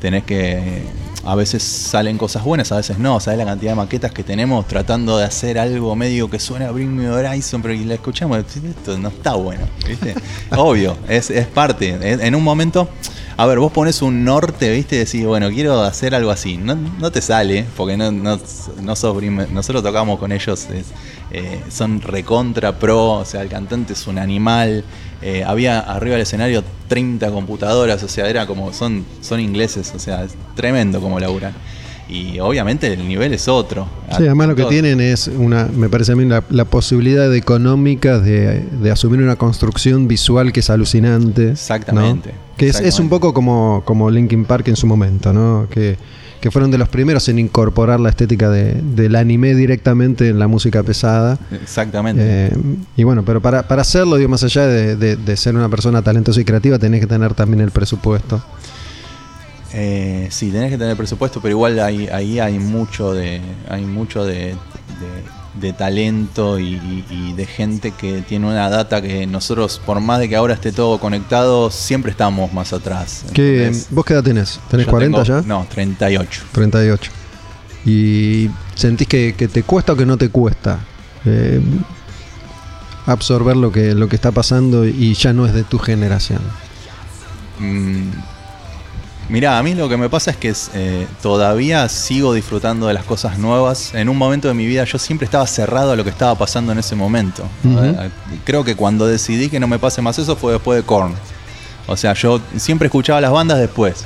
tenés 0.00 0.24
que. 0.24 0.82
A 1.22 1.34
veces 1.34 1.62
salen 1.62 2.16
cosas 2.16 2.44
buenas, 2.44 2.72
a 2.72 2.76
veces 2.76 2.98
no. 2.98 3.20
¿Sabes 3.20 3.38
la 3.38 3.44
cantidad 3.44 3.72
de 3.72 3.76
maquetas 3.76 4.10
que 4.10 4.22
tenemos 4.22 4.66
tratando 4.66 5.18
de 5.18 5.24
hacer 5.24 5.58
algo 5.58 5.94
medio 5.94 6.30
que 6.30 6.38
suena 6.38 6.68
a 6.68 6.70
Bring 6.70 6.94
Me 6.96 7.10
Horizon, 7.10 7.60
pero 7.60 7.74
y 7.74 7.84
la 7.84 7.94
escuchamos? 7.94 8.38
Esto 8.38 8.96
no 8.98 9.08
está 9.08 9.34
bueno, 9.34 9.66
¿viste? 9.86 10.14
Obvio, 10.56 10.96
es, 11.08 11.28
es 11.30 11.46
parte. 11.46 11.98
En 12.00 12.34
un 12.34 12.42
momento. 12.42 12.88
A 13.36 13.46
ver, 13.46 13.58
vos 13.58 13.72
pones 13.72 14.02
un 14.02 14.22
norte, 14.24 14.70
¿viste? 14.70 14.96
Y 14.96 14.98
decís, 15.00 15.24
bueno, 15.26 15.48
quiero 15.50 15.80
hacer 15.82 16.14
algo 16.14 16.30
así. 16.30 16.56
No, 16.58 16.74
no 16.74 17.10
te 17.10 17.20
sale, 17.22 17.64
porque 17.76 17.96
no, 17.96 18.10
no, 18.12 18.38
no 18.82 18.96
sos 18.96 19.16
Bring 19.16 19.34
Me- 19.34 19.46
Nosotros 19.46 19.82
tocamos 19.82 20.18
con 20.18 20.30
ellos, 20.32 20.68
es, 20.70 20.86
eh, 21.30 21.60
son 21.70 22.00
recontra 22.02 22.78
pro, 22.78 23.12
o 23.12 23.24
sea, 23.24 23.40
el 23.42 23.48
cantante 23.48 23.92
es 23.94 24.06
un 24.06 24.18
animal. 24.18 24.84
Eh, 25.22 25.44
había 25.46 25.80
arriba 25.80 26.14
del 26.14 26.22
escenario 26.22 26.64
30 26.88 27.30
computadoras, 27.30 28.02
o 28.02 28.08
sea, 28.08 28.28
era 28.28 28.46
como, 28.46 28.72
son, 28.72 29.04
son 29.20 29.40
ingleses, 29.40 29.92
o 29.94 29.98
sea, 29.98 30.24
es 30.24 30.34
tremendo 30.54 31.00
como 31.00 31.20
laburan. 31.20 31.52
Y 32.08 32.40
obviamente 32.40 32.92
el 32.92 33.06
nivel 33.06 33.32
es 33.34 33.46
otro. 33.46 33.86
Sí, 34.08 34.24
además 34.24 34.48
lo 34.48 34.56
que 34.56 34.64
tienen 34.64 35.00
es 35.00 35.28
una, 35.28 35.66
me 35.66 35.88
parece 35.88 36.12
a 36.12 36.16
mí, 36.16 36.24
la, 36.24 36.42
la 36.50 36.64
posibilidad 36.64 37.32
económica 37.34 38.18
de, 38.18 38.62
de 38.62 38.90
asumir 38.90 39.20
una 39.20 39.36
construcción 39.36 40.08
visual 40.08 40.52
que 40.52 40.58
es 40.58 40.70
alucinante. 40.70 41.44
¿no? 41.44 41.50
Exactamente, 41.52 42.32
Que 42.56 42.68
es, 42.68 42.80
es 42.80 42.98
un 42.98 43.08
poco 43.08 43.32
como, 43.32 43.82
como 43.84 44.10
Linkin 44.10 44.44
Park 44.44 44.66
en 44.68 44.76
su 44.76 44.88
momento, 44.88 45.32
¿no? 45.32 45.68
Que, 45.70 45.98
que 46.40 46.50
fueron 46.50 46.70
de 46.70 46.78
los 46.78 46.88
primeros 46.88 47.28
en 47.28 47.38
incorporar 47.38 48.00
la 48.00 48.08
estética 48.08 48.48
de- 48.48 48.74
del 48.74 49.14
anime 49.16 49.54
directamente 49.54 50.28
en 50.28 50.38
la 50.38 50.48
música 50.48 50.82
pesada. 50.82 51.38
Exactamente. 51.52 52.22
Eh, 52.24 52.50
y 52.96 53.04
bueno, 53.04 53.24
pero 53.24 53.40
para, 53.42 53.68
para 53.68 53.82
hacerlo, 53.82 54.16
digo, 54.16 54.28
más 54.30 54.42
allá 54.42 54.66
de, 54.66 54.96
de- 54.96 55.16
de 55.16 55.36
ser 55.36 55.54
una 55.54 55.68
persona 55.68 56.00
talentosa 56.02 56.40
y 56.40 56.44
creativa, 56.44 56.78
tenés 56.78 57.00
que 57.00 57.06
tener 57.06 57.34
también 57.34 57.60
el 57.60 57.70
presupuesto. 57.70 58.42
Eh, 59.72 60.26
sí, 60.30 60.50
tenés 60.50 60.70
que 60.70 60.78
tener 60.78 60.96
presupuesto, 60.96 61.40
pero 61.40 61.52
igual 61.52 61.78
ahí, 61.78 62.08
ahí 62.08 62.40
hay 62.40 62.58
mucho 62.58 63.12
de. 63.14 63.40
hay 63.68 63.84
mucho 63.84 64.24
de, 64.24 64.54
de- 65.54 65.72
talento 65.72 66.58
y, 66.58 66.74
y- 66.74 67.04
y 67.10 67.32
de 67.34 67.46
gente 67.46 67.90
que 67.92 68.22
tiene 68.22 68.46
una 68.46 68.68
data 68.70 69.00
que 69.02 69.26
nosotros, 69.26 69.80
por 69.84 70.00
más 70.00 70.18
de 70.20 70.28
que 70.28 70.36
ahora 70.36 70.54
esté 70.54 70.72
todo 70.72 70.98
conectado, 70.98 71.70
siempre 71.70 72.10
estamos 72.12 72.52
más 72.52 72.72
atrás. 72.72 73.24
¿Qué. 73.32 73.72
¿Vos 73.90 74.04
qué 74.04 74.12
edad 74.14 74.22
tenés? 74.22 74.60
¿Tenés 74.70 74.86
Yo 74.86 74.90
40 74.90 75.22
tengo- 75.24 75.40
ya? 75.40 75.46
No, 75.46 75.66
38. 75.68 76.42
38. 76.52 77.10
¿Y 77.86 78.50
sentís 78.74 79.08
que, 79.08 79.34
que 79.36 79.48
te 79.48 79.62
cuesta 79.62 79.92
o 79.94 79.96
que 79.96 80.04
no 80.06 80.16
te 80.18 80.28
cuesta 80.28 80.78
eh, 81.24 81.60
absorber 83.06 83.56
lo 83.56 83.72
que, 83.72 83.94
lo 83.94 84.08
que 84.08 84.16
está 84.16 84.30
pasando 84.32 84.86
y 84.86 85.14
ya 85.14 85.32
no 85.32 85.46
es 85.46 85.54
de 85.54 85.64
tu 85.64 85.78
generación? 85.78 86.40
Mm, 87.58 88.10
Mirá, 89.30 89.58
a 89.58 89.62
mí 89.62 89.76
lo 89.76 89.88
que 89.88 89.96
me 89.96 90.08
pasa 90.08 90.32
es 90.32 90.36
que 90.36 90.52
eh, 90.74 91.06
todavía 91.22 91.88
sigo 91.88 92.34
disfrutando 92.34 92.88
de 92.88 92.94
las 92.94 93.04
cosas 93.04 93.38
nuevas. 93.38 93.94
En 93.94 94.08
un 94.08 94.18
momento 94.18 94.48
de 94.48 94.54
mi 94.54 94.66
vida 94.66 94.82
yo 94.82 94.98
siempre 94.98 95.24
estaba 95.24 95.46
cerrado 95.46 95.92
a 95.92 95.96
lo 95.96 96.02
que 96.02 96.10
estaba 96.10 96.34
pasando 96.34 96.72
en 96.72 96.78
ese 96.80 96.96
momento. 96.96 97.44
Creo 98.44 98.64
que 98.64 98.74
cuando 98.74 99.06
decidí 99.06 99.48
que 99.48 99.60
no 99.60 99.68
me 99.68 99.78
pase 99.78 100.02
más 100.02 100.18
eso 100.18 100.34
fue 100.34 100.54
después 100.54 100.78
de 100.78 100.82
Korn. 100.82 101.14
O 101.86 101.96
sea, 101.96 102.12
yo 102.14 102.40
siempre 102.56 102.86
escuchaba 102.86 103.20
las 103.20 103.30
bandas 103.30 103.58
después. 103.58 104.04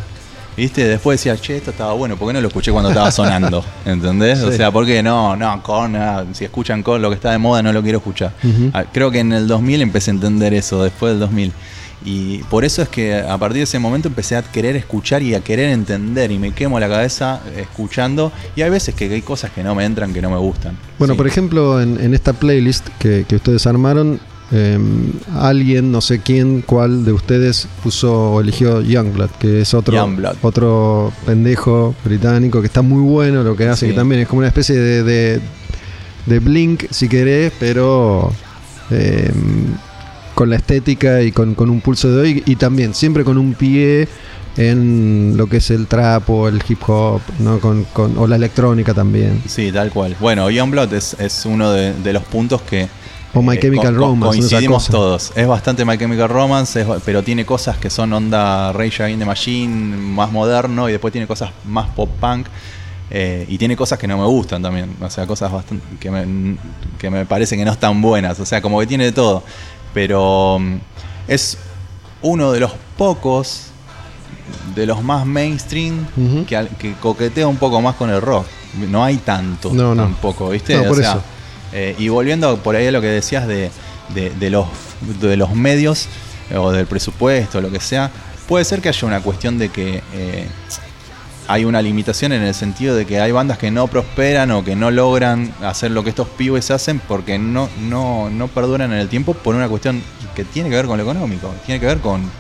¿Viste? 0.56 0.86
Después 0.86 1.18
decía, 1.18 1.36
che, 1.40 1.56
esto 1.56 1.70
estaba 1.70 1.94
bueno, 1.94 2.16
¿por 2.16 2.28
qué 2.28 2.34
no 2.34 2.40
lo 2.40 2.46
escuché 2.46 2.70
cuando 2.70 2.90
estaba 2.90 3.10
sonando? 3.10 3.64
¿Entendés? 3.84 4.40
O 4.42 4.52
sea, 4.52 4.70
¿por 4.70 4.86
qué 4.86 5.02
no? 5.02 5.34
No, 5.36 5.62
Korn, 5.62 5.96
ah, 5.96 6.24
si 6.32 6.44
escuchan 6.44 6.82
Korn, 6.82 7.02
lo 7.02 7.08
que 7.08 7.16
está 7.16 7.32
de 7.32 7.38
moda 7.38 7.62
no 7.62 7.72
lo 7.72 7.82
quiero 7.82 7.98
escuchar. 7.98 8.32
Ah, 8.72 8.84
Creo 8.92 9.10
que 9.10 9.18
en 9.20 9.32
el 9.32 9.48
2000 9.48 9.80
empecé 9.82 10.10
a 10.10 10.14
entender 10.14 10.54
eso, 10.54 10.82
después 10.84 11.12
del 11.12 11.20
2000. 11.20 11.52
Y 12.07 12.38
por 12.50 12.64
eso 12.66 12.82
es 12.82 12.88
que 12.90 13.14
a 13.14 13.38
partir 13.38 13.59
de 13.59 13.62
ese 13.64 13.78
momento 13.78 14.09
empecé 14.09 14.36
a 14.36 14.42
querer 14.42 14.76
escuchar 14.76 15.22
y 15.22 15.34
a 15.34 15.40
querer 15.40 15.70
entender 15.70 16.30
y 16.30 16.38
me 16.38 16.52
quemo 16.52 16.78
la 16.78 16.88
cabeza 16.88 17.40
escuchando. 17.57 18.30
Y 18.55 18.61
hay 18.62 18.68
veces 18.70 18.94
que 18.94 19.05
hay 19.12 19.22
cosas 19.22 19.52
que 19.52 19.62
no 19.62 19.74
me 19.74 19.84
entran, 19.86 20.12
que 20.12 20.20
no 20.20 20.28
me 20.30 20.36
gustan. 20.36 20.76
Bueno, 20.98 21.14
Sí. 21.14 21.18
por 21.18 21.26
ejemplo, 21.26 21.80
en, 21.80 21.98
en 21.98 22.12
esta 22.12 22.34
playlist 22.34 22.86
que, 22.98 23.24
que 23.26 23.36
ustedes 23.36 23.66
armaron, 23.66 24.20
eh, 24.52 24.78
alguien, 25.34 25.90
no 25.90 26.02
sé 26.02 26.20
quién, 26.20 26.61
cuál 26.61 27.07
de 27.07 27.12
ustedes 27.12 27.66
puso 27.82 28.34
o 28.34 28.40
eligió 28.42 28.82
Youngblood, 28.82 29.30
que 29.40 29.62
es 29.62 29.72
otro, 29.72 29.94
Youngblood. 29.96 30.36
otro 30.42 31.11
pendejo 31.24 31.94
británico 32.05 32.61
que 32.61 32.66
está 32.66 32.82
muy 32.82 33.00
bueno 33.00 33.42
lo 33.42 33.57
que 33.57 33.66
hace, 33.66 33.86
Sí. 33.86 33.92
que 33.92 33.96
también 33.96 34.20
es 34.20 34.28
como 34.28 34.40
una 34.40 34.48
especie 34.48 34.76
de, 34.76 35.02
de, 35.02 35.40
de 36.26 36.38
Blink, 36.38 36.84
si 36.90 37.09
querés, 37.09 37.50
pero 37.59 38.30
eh, 38.90 39.32
con 40.35 40.51
la 40.51 40.57
estética 40.57 41.22
y 41.22 41.32
con, 41.32 41.55
con 41.55 41.70
un 41.70 41.80
pulso 41.80 42.11
de 42.11 42.20
hoy 42.20 42.43
y 42.47 42.57
también 42.57 42.95
siempre 42.95 43.24
con 43.24 43.39
un 43.39 43.55
pie 43.55 44.09
en 44.57 45.35
lo 45.37 45.49
que 45.49 45.57
es 45.59 45.70
el 45.70 45.87
trap 45.87 46.28
o 46.30 46.49
el 46.49 46.62
hip 46.68 46.80
hop, 46.89 47.20
¿no? 47.41 47.59
con, 47.59 47.85
con- 47.93 48.16
o 48.18 48.26
la 48.26 48.37
electrónica 48.37 48.95
también. 48.95 49.43
Sí, 49.49 49.72
tal 49.72 49.91
cual. 49.91 50.16
Bueno, 50.20 50.49
Youngblood 50.51 50.93
es, 50.95 51.14
es 51.18 51.45
uno 51.47 51.70
de, 51.72 51.93
de 51.93 52.12
los 52.12 52.22
puntos 52.24 52.62
que. 52.62 52.89
O 53.37 53.43
My 53.43 53.57
eh, 53.57 53.61
Chemical 53.61 53.95
co- 53.95 54.01
Romance, 54.01 54.39
Coincidimos 54.39 54.87
todos. 54.89 55.32
Es 55.35 55.47
bastante 55.49 55.85
My 55.85 55.99
Chemical 55.99 56.28
Romance, 56.28 56.80
es- 56.82 56.87
pero 57.05 57.22
tiene 57.24 57.45
cosas 57.45 57.78
que 57.78 57.91
son 57.91 58.12
onda 58.12 58.72
Rage 58.72 59.03
Against 59.03 59.20
the 59.20 59.26
Machine, 59.26 59.97
más 59.97 60.30
moderno, 60.30 60.89
y 60.89 60.93
después 60.93 61.11
tiene 61.11 61.26
cosas 61.26 61.51
más 61.66 61.89
pop 61.91 62.09
punk. 62.20 62.47
eh, 63.11 63.45
y 63.49 63.59
tiene 63.59 63.76
cosas 63.76 63.99
que 63.99 64.07
no 64.07 64.16
me 64.18 64.24
gustan 64.24 64.62
también. 64.62 64.89
O 65.01 65.11
sea, 65.11 65.26
cosas 65.26 65.51
bastante 65.53 65.85
que 65.99 66.11
me, 66.12 66.57
que 66.99 67.11
me 67.11 67.26
parece 67.26 67.57
que 67.57 67.64
no 67.64 67.72
están 67.72 68.01
buenas. 68.01 68.39
O 68.39 68.47
sea, 68.47 68.62
como 68.62 68.78
que 68.80 68.87
tiene 68.87 69.05
de 69.05 69.12
todo. 69.12 69.43
Pero 69.95 70.59
mm, 70.61 70.76
es 71.28 71.57
uno 72.22 72.53
de 72.53 72.61
los 72.61 72.72
pocos, 72.99 73.68
de 74.74 74.86
los 74.86 75.03
más 75.03 75.24
mainstream, 75.24 76.07
que, 76.47 76.68
que 76.78 76.95
coquetea 76.95 77.47
un 77.47 77.57
poco 77.57 77.80
más 77.80 77.95
con 77.95 78.11
el 78.11 78.20
rock. 78.20 78.47
No 78.90 79.05
hay 79.05 79.16
tanto 79.18 79.72
No, 79.72 79.95
no. 79.95 80.03
tampoco, 80.03 80.51
¿viste? 80.51 80.74
No, 80.76 80.82
O 80.82 80.88
por 80.88 80.97
sea, 80.99 81.12
eso. 81.12 81.22
eh, 81.72 81.95
y 81.99 82.09
volviendo 82.09 82.57
por 82.59 82.74
ahí 82.76 82.86
a 82.88 82.92
lo 82.92 83.01
que 83.01 83.07
decías 83.07 83.47
de, 83.47 83.70
de- 84.14 84.30
de 84.30 84.51
los, 84.51 84.66
de 85.20 85.36
los 85.36 85.55
medios 85.55 86.09
eh, 86.51 86.57
o 86.57 86.72
del 86.72 86.86
presupuesto, 86.86 87.61
lo 87.61 87.70
que 87.70 87.78
sea, 87.80 88.11
puede 88.49 88.64
ser 88.64 88.80
que 88.82 88.88
haya 88.88 89.07
una 89.07 89.20
cuestión 89.20 89.59
de 89.59 89.68
que 89.68 90.03
eh, 90.12 90.49
hay 91.47 91.64
una 91.64 91.82
limitación 91.82 92.32
en 92.32 92.42
el 92.42 92.55
sentido 92.55 92.95
de 92.97 93.07
que 93.07 93.20
hay 93.20 93.32
bandas 93.32 93.59
que 93.59 93.70
no 93.70 93.86
prosperan 93.86 94.51
o 94.51 94.64
que 94.64 94.76
no 94.76 94.90
logran 94.90 95.53
hacer 95.62 95.90
lo 95.90 96.03
que 96.03 96.11
estos 96.11 96.28
pibes 96.28 96.70
hacen 96.70 97.01
porque 97.01 97.38
no, 97.38 97.68
no, 97.80 98.30
no 98.30 98.49
perduran 98.49 98.92
en 98.92 98.99
el 98.99 99.09
tiempo 99.09 99.34
por 99.34 99.55
una 99.55 99.68
cuestión 99.68 100.03
que 100.34 100.45
tiene 100.45 100.70
que 100.70 100.76
ver 100.76 100.86
con 100.86 100.97
lo 100.97 101.05
económico, 101.05 101.53
tiene 101.66 101.80
que 101.80 101.86
ver 101.86 101.99
con 101.99 102.30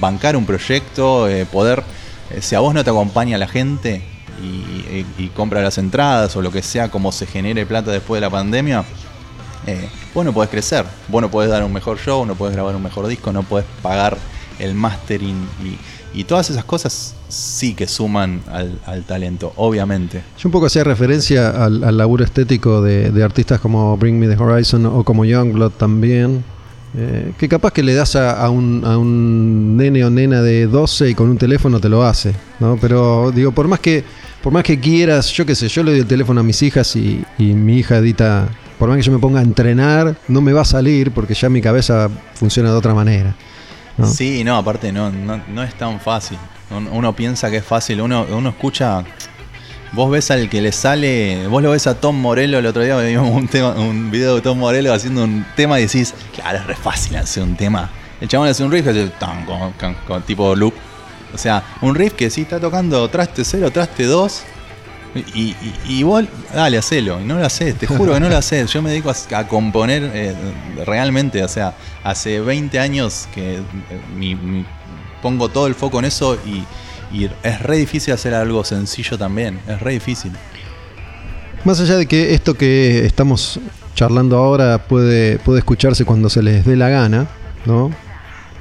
bancar 0.00 0.36
un 0.36 0.46
proyecto, 0.46 1.28
eh, 1.28 1.46
poder, 1.46 1.82
eh, 2.30 2.40
si 2.40 2.54
a 2.54 2.60
vos 2.60 2.74
no 2.74 2.84
te 2.84 2.90
acompaña 2.90 3.38
la 3.38 3.48
gente 3.48 4.02
y, 4.42 5.28
compra 5.34 5.62
las 5.62 5.78
entradas 5.78 6.36
o 6.36 6.42
lo 6.42 6.50
que 6.52 6.62
sea, 6.62 6.90
como 6.90 7.10
se 7.10 7.26
genere 7.26 7.66
plata 7.66 7.90
después 7.90 8.18
de 8.18 8.26
la 8.26 8.30
pandemia, 8.30 8.84
eh, 9.66 9.88
vos 10.14 10.24
no 10.24 10.32
podés 10.32 10.50
crecer, 10.50 10.84
vos 11.08 11.22
no 11.22 11.30
podés 11.30 11.50
dar 11.50 11.64
un 11.64 11.72
mejor 11.72 11.98
show, 11.98 12.24
no 12.24 12.34
podés 12.34 12.54
grabar 12.54 12.76
un 12.76 12.82
mejor 12.82 13.06
disco, 13.06 13.32
no 13.32 13.42
podés 13.42 13.66
pagar 13.82 14.16
el 14.58 14.74
mastering 14.74 15.48
y, 15.62 15.76
y 16.14 16.24
todas 16.24 16.50
esas 16.50 16.64
cosas 16.64 17.14
sí 17.28 17.74
que 17.74 17.86
suman 17.86 18.42
al, 18.50 18.78
al 18.86 19.02
talento, 19.04 19.52
obviamente. 19.56 20.22
Yo 20.38 20.48
un 20.48 20.52
poco 20.52 20.66
hacía 20.66 20.84
referencia 20.84 21.50
al, 21.50 21.96
laburo 21.96 22.24
estético 22.24 22.80
de, 22.82 23.22
artistas 23.22 23.60
como 23.60 23.96
Bring 23.96 24.18
Me 24.18 24.28
the 24.28 24.40
Horizon 24.40 24.86
o 24.86 25.04
como 25.04 25.24
Youngblood 25.24 25.72
también. 25.72 26.44
eh, 26.96 27.32
que 27.36 27.48
capaz 27.48 27.72
que 27.72 27.82
le 27.82 27.94
das 27.94 28.14
a, 28.14 28.40
a 28.40 28.50
un, 28.50 28.82
a 28.84 28.96
un 28.96 29.76
nene 29.76 30.04
o 30.04 30.10
nena 30.10 30.42
de 30.42 30.68
12 30.68 31.10
y 31.10 31.14
con 31.14 31.28
un 31.28 31.38
teléfono 31.38 31.80
te 31.80 31.88
lo 31.88 32.04
hace, 32.04 32.34
¿no? 32.60 32.78
Pero 32.80 33.32
digo, 33.32 33.50
por 33.50 33.66
más 33.66 33.80
que 33.80 34.04
por 34.44 34.52
más 34.52 34.62
que 34.62 34.78
quieras, 34.78 35.32
yo 35.32 35.46
qué 35.46 35.54
sé, 35.54 35.68
yo 35.68 35.82
le 35.82 35.92
doy 35.92 36.00
el 36.00 36.06
teléfono 36.06 36.40
a 36.40 36.44
mis 36.44 36.62
hijas 36.62 36.94
y, 36.96 37.24
y 37.38 37.54
mi 37.54 37.78
hija 37.78 37.96
edita, 37.96 38.46
por 38.78 38.90
más 38.90 38.98
que 38.98 39.02
yo 39.02 39.10
me 39.10 39.18
ponga 39.18 39.40
a 39.40 39.42
entrenar, 39.42 40.16
no 40.28 40.42
me 40.42 40.52
va 40.52 40.60
a 40.60 40.64
salir 40.66 41.12
porque 41.12 41.32
ya 41.32 41.48
mi 41.48 41.62
cabeza 41.62 42.10
funciona 42.34 42.70
de 42.70 42.76
otra 42.76 42.92
manera. 42.92 43.34
¿No? 43.96 44.06
Sí, 44.06 44.44
no, 44.44 44.56
aparte 44.56 44.92
no, 44.92 45.10
no, 45.10 45.40
no 45.48 45.62
es 45.62 45.74
tan 45.74 46.00
fácil. 46.00 46.38
Un- 46.70 46.88
Uno 46.88 47.14
piensa 47.14 47.50
que 47.50 47.58
es 47.58 47.64
fácil, 47.64 48.00
uno, 48.00 48.26
uno 48.30 48.48
escucha. 48.50 49.04
Vos 49.92 50.10
ves 50.10 50.30
al 50.32 50.48
que 50.50 50.60
le 50.60 50.72
sale, 50.72 51.46
vos 51.46 51.62
lo 51.62 51.70
ves 51.70 51.86
a 51.86 51.94
Tom 52.00 52.16
Morello 52.20 52.58
el 52.58 52.66
otro 52.66 52.82
día, 52.82 52.96
vimos 52.98 53.30
un, 53.30 53.46
tema, 53.48 53.70
un 53.74 54.10
video 54.10 54.34
de 54.34 54.40
Tom 54.40 54.58
Morello 54.58 54.92
haciendo 54.92 55.22
un 55.22 55.46
tema 55.54 55.78
y 55.78 55.82
decís, 55.86 56.12
claro, 56.34 56.58
es 56.58 56.66
re 56.66 56.74
fácil 56.74 57.16
hacer 57.16 57.42
un 57.44 57.54
tema. 57.54 57.90
El 58.20 58.28
chabón 58.28 58.48
hace 58.48 58.64
un 58.64 58.72
riff 58.72 58.84
que 58.84 58.90
hace 58.90 59.06
tan, 59.08 59.44
con 59.44 60.22
tipo 60.22 60.54
loop. 60.56 60.74
O 61.32 61.38
sea, 61.38 61.62
un 61.80 61.94
riff 61.94 62.14
que 62.14 62.30
sí 62.30 62.42
está 62.42 62.58
tocando 62.60 63.08
traste 63.08 63.44
0, 63.44 63.70
traste 63.72 64.04
2. 64.04 64.42
Y, 65.14 65.20
y, 65.50 65.56
y 65.88 66.02
vos, 66.02 66.24
dale, 66.52 66.78
hacelo. 66.78 67.20
Y 67.20 67.24
no 67.24 67.38
lo 67.38 67.46
haces, 67.46 67.76
te 67.76 67.86
juro 67.86 68.14
que 68.14 68.20
no 68.20 68.28
lo 68.28 68.36
haces. 68.36 68.72
Yo 68.72 68.82
me 68.82 68.90
dedico 68.90 69.12
a, 69.34 69.44
componer 69.46 70.10
eh, 70.12 70.34
realmente. 70.84 71.42
O 71.44 71.48
sea, 71.48 71.74
hace 72.02 72.40
20 72.40 72.78
años 72.80 73.28
que 73.34 73.56
eh, 73.56 73.62
mi- 74.16 74.34
mi- 74.34 74.64
pongo 75.22 75.48
todo 75.48 75.66
el 75.68 75.74
foco 75.74 75.98
en 76.00 76.04
eso 76.06 76.36
y, 76.44 76.64
y 77.16 77.30
es 77.42 77.62
re 77.62 77.76
difícil 77.76 78.12
hacer 78.12 78.34
algo 78.34 78.64
sencillo 78.64 79.16
también. 79.16 79.60
Es 79.68 79.80
re 79.80 79.92
difícil. 79.92 80.32
Más 81.64 81.80
allá 81.80 81.96
de 81.96 82.06
que 82.06 82.34
esto 82.34 82.54
que 82.54 83.06
estamos 83.06 83.60
charlando 83.94 84.36
ahora 84.36 84.78
puede, 84.86 85.38
puede 85.38 85.60
escucharse 85.60 86.04
cuando 86.04 86.28
se 86.28 86.42
les 86.42 86.64
dé 86.66 86.76
la 86.76 86.88
gana, 86.88 87.26
¿no? 87.64 87.90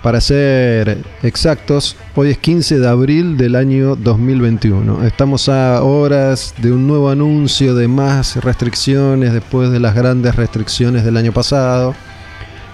Para 0.03 0.19
ser 0.19 0.97
exactos, 1.23 1.95
hoy 2.13 2.31
es 2.31 2.37
15 2.37 2.77
de 2.79 2.89
abril 2.89 3.37
del 3.37 3.55
año 3.55 3.95
2021. 3.95 5.05
Estamos 5.05 5.47
a 5.47 5.81
horas 5.81 6.53
de 6.57 6.73
un 6.73 6.85
nuevo 6.87 7.09
anuncio 7.09 7.73
de 7.73 7.87
más 7.87 8.35
restricciones 8.43 9.31
después 9.31 9.71
de 9.71 9.79
las 9.79 9.95
grandes 9.95 10.35
restricciones 10.35 11.05
del 11.05 11.15
año 11.15 11.31
pasado. 11.31 11.95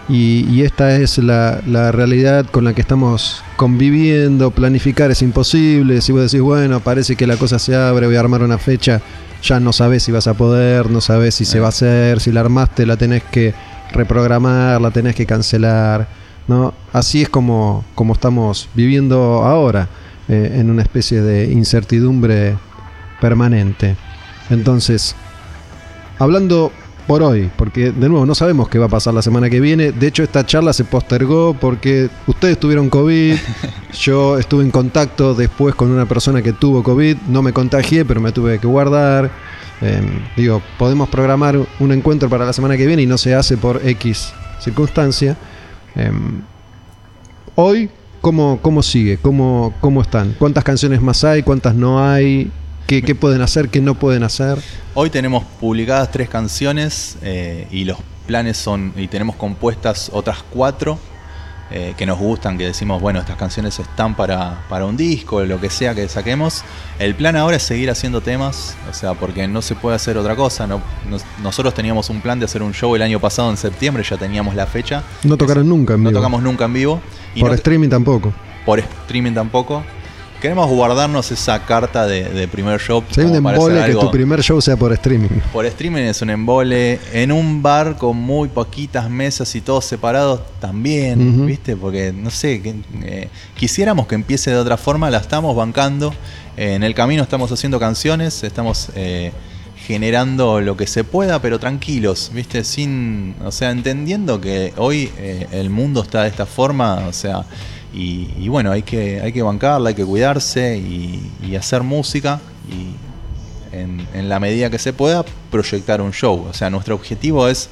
Y, 0.10 0.48
y 0.50 0.64
esta 0.64 0.96
es 0.96 1.20
la, 1.20 1.62
la 1.68 1.92
realidad 1.92 2.48
con 2.48 2.64
la 2.64 2.74
que 2.74 2.82
estamos 2.82 3.44
conviviendo. 3.58 4.50
Planificar 4.50 5.12
es 5.12 5.22
imposible. 5.22 6.02
Si 6.02 6.12
vos 6.12 6.24
decís, 6.24 6.42
bueno, 6.42 6.80
parece 6.80 7.16
que 7.16 7.28
la 7.28 7.38
cosa 7.38 7.60
se 7.60 7.76
abre, 7.76 8.08
voy 8.08 8.16
a 8.16 8.22
armar 8.22 8.42
una 8.42 8.58
fecha, 8.58 9.02
ya 9.44 9.60
no 9.60 9.72
sabes 9.72 10.02
si 10.02 10.12
vas 10.12 10.26
a 10.26 10.34
poder, 10.34 10.90
no 10.90 11.00
sabes 11.00 11.36
si 11.36 11.46
se 11.46 11.60
va 11.60 11.68
a 11.68 11.70
hacer, 11.70 12.22
si 12.22 12.32
la 12.32 12.40
armaste 12.40 12.88
la 12.88 12.98
tenés 12.98 13.22
que 13.22 13.54
reprogramar, 13.94 14.82
la 14.82 14.90
tenés 14.90 15.14
que 15.14 15.28
cancelar. 15.28 16.19
¿No? 16.50 16.74
Así 16.92 17.22
es 17.22 17.30
como, 17.30 17.86
como 17.94 18.14
estamos 18.14 18.70
viviendo 18.74 19.44
ahora, 19.46 19.88
eh, 20.28 20.56
en 20.56 20.72
una 20.72 20.82
especie 20.82 21.22
de 21.22 21.52
incertidumbre 21.52 22.58
permanente. 23.22 23.96
Entonces, 24.50 25.16
hablando 26.18 26.72
por 27.06 27.22
hoy, 27.22 27.52
porque 27.56 27.92
de 27.92 28.10
nuevo 28.10 28.26
no 28.26 28.34
sabemos 28.34 28.68
qué 28.68 28.80
va 28.80 28.88
a 28.88 28.90
pasar 28.90 29.14
la 29.14 29.22
semana 29.22 29.48
que 29.48 29.60
viene. 29.60 29.92
De 29.92 30.08
hecho, 30.08 30.24
esta 30.24 30.44
charla 30.44 30.74
se 30.74 30.86
postergó 30.86 31.54
porque 31.54 32.10
ustedes 32.26 32.60
tuvieron 32.60 32.90
COVID. 32.90 33.36
Yo 34.02 34.40
estuve 34.40 34.64
en 34.64 34.72
contacto 34.72 35.36
después 35.36 35.76
con 35.76 35.92
una 35.92 36.08
persona 36.08 36.42
que 36.42 36.54
tuvo 36.54 36.82
COVID. 36.82 37.18
No 37.28 37.44
me 37.44 37.54
contagié, 37.54 38.06
pero 38.06 38.22
me 38.22 38.32
tuve 38.32 38.58
que 38.58 38.66
guardar. 38.66 39.30
Eh, 39.82 40.02
digo, 40.36 40.64
podemos 40.80 41.10
programar 41.10 41.60
un 41.80 41.92
encuentro 41.92 42.28
para 42.28 42.44
la 42.44 42.54
semana 42.54 42.76
que 42.76 42.88
viene 42.88 43.04
y 43.04 43.06
no 43.06 43.20
se 43.20 43.36
hace 43.36 43.56
por 43.56 43.86
X 43.88 44.34
circunstancia. 44.60 45.38
Eh, 45.96 46.12
hoy, 47.56 47.90
¿cómo, 48.22 48.60
cómo 48.62 48.84
sigue? 48.84 49.18
¿Cómo, 49.18 49.74
¿Cómo 49.82 50.02
están? 50.02 50.36
¿Cuántas 50.38 50.64
canciones 50.64 51.02
más 51.02 51.24
hay? 51.24 51.44
¿Cuántas 51.44 51.76
no 51.76 52.04
hay? 52.04 52.52
¿Qué, 52.88 53.02
qué 53.02 53.16
pueden 53.16 53.42
hacer? 53.42 53.70
¿Qué 53.70 53.82
no 53.82 53.96
pueden 53.96 54.24
hacer? 54.24 54.58
Hoy 54.96 55.10
tenemos 55.10 55.44
publicadas 55.60 56.12
tres 56.12 56.30
canciones 56.30 57.18
eh, 57.22 57.68
y 57.72 57.86
los 57.86 57.98
planes 58.26 58.58
son, 58.58 58.94
y 58.96 59.08
tenemos 59.08 59.36
compuestas 59.36 60.10
otras 60.14 60.44
cuatro 60.50 61.00
eh, 61.72 61.94
que 61.98 62.06
nos 62.06 62.18
gustan, 62.18 62.58
que 62.58 62.66
decimos, 62.66 63.02
bueno, 63.02 63.20
estas 63.20 63.36
canciones 63.38 63.78
están 63.80 64.16
para, 64.16 64.62
para 64.70 64.86
un 64.86 64.98
disco, 64.98 65.42
lo 65.44 65.60
que 65.62 65.70
sea 65.70 65.94
que 65.94 66.08
saquemos. 66.08 66.64
El 66.98 67.16
plan 67.16 67.36
ahora 67.36 67.58
es 67.58 67.64
seguir 67.64 67.90
haciendo 67.92 68.22
temas, 68.22 68.76
o 68.90 68.94
sea, 68.94 69.14
porque 69.14 69.48
no 69.48 69.62
se 69.62 69.76
puede 69.76 69.96
hacer 69.96 70.18
otra 70.18 70.36
cosa. 70.36 70.66
No, 70.68 70.82
nos- 71.10 71.24
nosotros 71.44 71.74
teníamos 71.74 72.10
un 72.10 72.22
plan 72.22 72.40
de 72.40 72.46
hacer 72.46 72.64
un 72.64 72.74
show 72.74 72.96
el 72.96 73.02
año 73.02 73.20
pasado 73.20 73.50
en 73.52 73.58
septiembre, 73.58 74.04
ya 74.04 74.18
teníamos 74.18 74.56
la 74.56 74.66
fecha. 74.66 75.04
No 75.24 75.38
tocaron 75.38 75.68
nunca 75.70 75.94
en 75.94 76.04
No 76.04 76.10
vivo. 76.10 76.20
tocamos 76.20 76.42
nunca 76.42 76.66
en 76.66 76.74
vivo. 76.74 77.02
Y 77.36 77.42
Por 77.42 77.50
no- 77.50 77.56
streaming 77.56 77.90
tampoco. 77.90 78.34
por 78.66 78.80
streaming 78.80 79.34
tampoco. 79.34 79.84
Queremos 80.40 80.70
guardarnos 80.70 81.32
esa 81.32 81.66
carta 81.66 82.08
de, 82.08 82.24
de 82.24 82.48
primer 82.48 82.80
show. 82.80 83.04
Si 83.12 83.22
hay 83.22 83.28
un 83.28 83.36
embole 83.36 83.86
que 83.86 83.94
tu 83.94 84.12
primer 84.12 84.42
show 84.42 84.62
sea 84.62 84.78
por 84.78 84.94
streaming. 84.94 85.30
Por 85.52 85.66
streaming 85.66 86.04
es 86.04 86.22
un 86.22 86.30
embole. 86.30 87.00
En 87.14 87.32
un 87.32 87.62
bar 87.62 87.98
con 87.98 88.18
muy 88.18 88.50
poquitas 88.50 89.10
mesas 89.10 89.54
y 89.56 89.62
todos 89.62 89.86
separados 89.86 90.42
también. 90.60 91.46
¿viste? 91.46 91.76
Porque, 91.76 92.14
no 92.14 92.30
sé, 92.30 92.62
que, 92.62 92.76
eh, 93.04 93.30
quisiéramos 93.56 94.08
que 94.08 94.16
empiece 94.16 94.52
de 94.52 94.58
otra 94.58 94.78
forma, 94.78 95.10
la 95.10 95.18
estamos 95.18 95.56
bancando. 95.56 96.14
Eh, 96.58 96.74
en 96.76 96.84
el 96.84 96.94
camino 96.94 97.24
estamos 97.24 97.52
haciendo 97.52 97.80
canciones, 97.80 98.44
estamos 98.44 98.90
eh, 98.96 99.32
generando 99.88 100.62
lo 100.62 100.76
que 100.76 100.88
se 100.88 101.04
pueda, 101.04 101.42
pero 101.42 101.58
tranquilos, 101.58 102.32
¿viste? 102.34 102.64
Sin, 102.64 103.36
o 103.44 103.52
sea, 103.52 103.72
entendiendo 103.72 104.42
que 104.42 104.74
hoy 104.78 105.10
eh, 105.18 105.48
el 105.52 105.70
mundo 105.70 106.04
está 106.04 106.24
de 106.24 106.30
esta 106.30 106.46
forma, 106.46 107.08
o 107.08 107.14
sea, 107.14 107.46
y, 107.94 108.48
bueno, 108.50 108.72
hay 108.72 108.84
que, 108.84 109.20
hay 109.22 109.32
que 109.34 109.42
bancarla, 109.42 109.90
hay 109.90 109.96
que 109.96 110.06
cuidarse 110.06 110.78
y, 110.78 111.56
hacer 111.56 111.84
música. 111.84 112.40
Y, 112.70 112.96
en, 113.76 114.08
en 114.16 114.30
la 114.30 114.40
medida 114.40 114.70
que 114.70 114.80
se 114.80 114.94
pueda, 114.94 115.24
proyectar 115.52 116.02
un 116.02 116.12
show. 116.12 116.46
O 116.50 116.54
sea, 116.54 116.70
nuestro 116.70 116.96
objetivo 116.96 117.48
es 117.48 117.70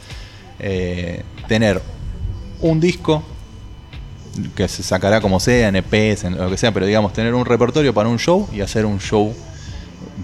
eh, 0.59 1.24
tener 1.47 1.82
un 2.61 2.80
disco 2.80 3.24
que 4.55 4.68
se 4.68 4.84
sacará 4.84 5.22
como 5.22 5.39
sea, 5.39 5.68
en 5.70 5.76
EPs, 5.78 6.24
en 6.26 6.38
lo 6.38 6.49
que 6.49 6.57
sea, 6.57 6.72
pero 6.72 6.86
digamos, 6.86 7.13
tener 7.13 7.34
un 7.34 7.45
repertorio 7.45 7.93
para 7.93 8.09
un 8.09 8.20
show 8.20 8.47
y 8.53 8.61
hacer 8.61 8.86
un 8.86 8.99
show 8.99 9.34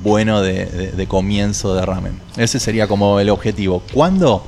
bueno 0.03 0.41
de, 0.41 0.65
de- 0.65 0.91
de 0.91 1.07
comienzo 1.07 1.73
de 1.73 1.83
ramen. 1.85 2.19
Ese 2.37 2.59
sería 2.59 2.87
como 2.87 3.19
el 3.19 3.29
objetivo. 3.31 3.81
¿Cuándo? 3.93 4.45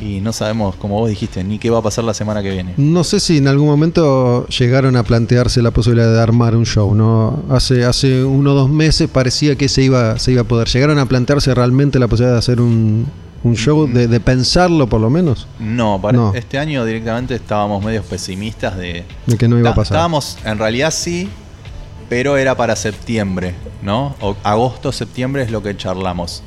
Y 0.00 0.20
no 0.20 0.32
sabemos, 0.32 0.76
como 0.76 0.98
vos 0.98 1.10
dijiste, 1.10 1.44
ni 1.44 1.58
qué 1.58 1.68
va 1.68 1.78
a 1.78 1.82
pasar 1.82 2.04
la 2.04 2.14
semana 2.14 2.42
que 2.42 2.50
viene. 2.50 2.72
No 2.78 3.04
sé 3.04 3.20
si 3.20 3.36
en 3.36 3.48
algún 3.48 3.66
momento 3.68 4.46
llegaron 4.48 4.96
a 4.96 5.02
plantearse 5.02 5.60
la 5.60 5.72
posibilidad 5.72 6.10
de 6.10 6.20
armar 6.20 6.56
un 6.56 6.64
show, 6.64 6.94
¿no? 6.94 7.42
Hace, 7.50 7.84
hace 7.84 8.24
uno 8.24 8.52
o 8.52 8.54
dos 8.54 8.70
meses 8.70 9.10
parecía 9.10 9.56
que 9.56 9.68
se 9.68 9.82
iba, 9.82 10.18
se 10.18 10.32
iba 10.32 10.40
a 10.40 10.44
poder. 10.44 10.68
¿Llegaron 10.68 10.98
a 10.98 11.04
plantearse 11.06 11.54
realmente 11.54 11.98
la 11.98 12.08
posibilidad 12.08 12.32
de 12.32 12.38
hacer 12.38 12.62
un, 12.62 13.06
un 13.44 13.56
show, 13.56 13.86
de, 13.86 14.08
de 14.08 14.20
pensarlo 14.20 14.88
por 14.88 15.02
lo 15.02 15.10
menos? 15.10 15.46
No, 15.58 16.00
para 16.00 16.16
No. 16.16 16.32
este 16.34 16.58
año 16.58 16.84
directamente 16.86 17.34
estábamos 17.34 17.84
medios 17.84 18.06
pesimistas 18.06 18.78
de, 18.78 19.04
De 19.26 19.36
que 19.36 19.48
no 19.48 19.58
iba 19.58 19.68
a 19.70 19.74
pasar. 19.74 19.96
Estábamos, 19.96 20.38
en 20.46 20.56
realidad 20.56 20.92
sí, 20.92 21.28
pero 22.08 22.38
era 22.38 22.56
para 22.56 22.74
septiembre, 22.74 23.54
¿no? 23.82 24.16
O- 24.22 24.34
agosto, 24.44 24.92
septiembre 24.92 25.42
es 25.42 25.50
lo 25.50 25.62
que 25.62 25.76
charlamos. 25.76 26.42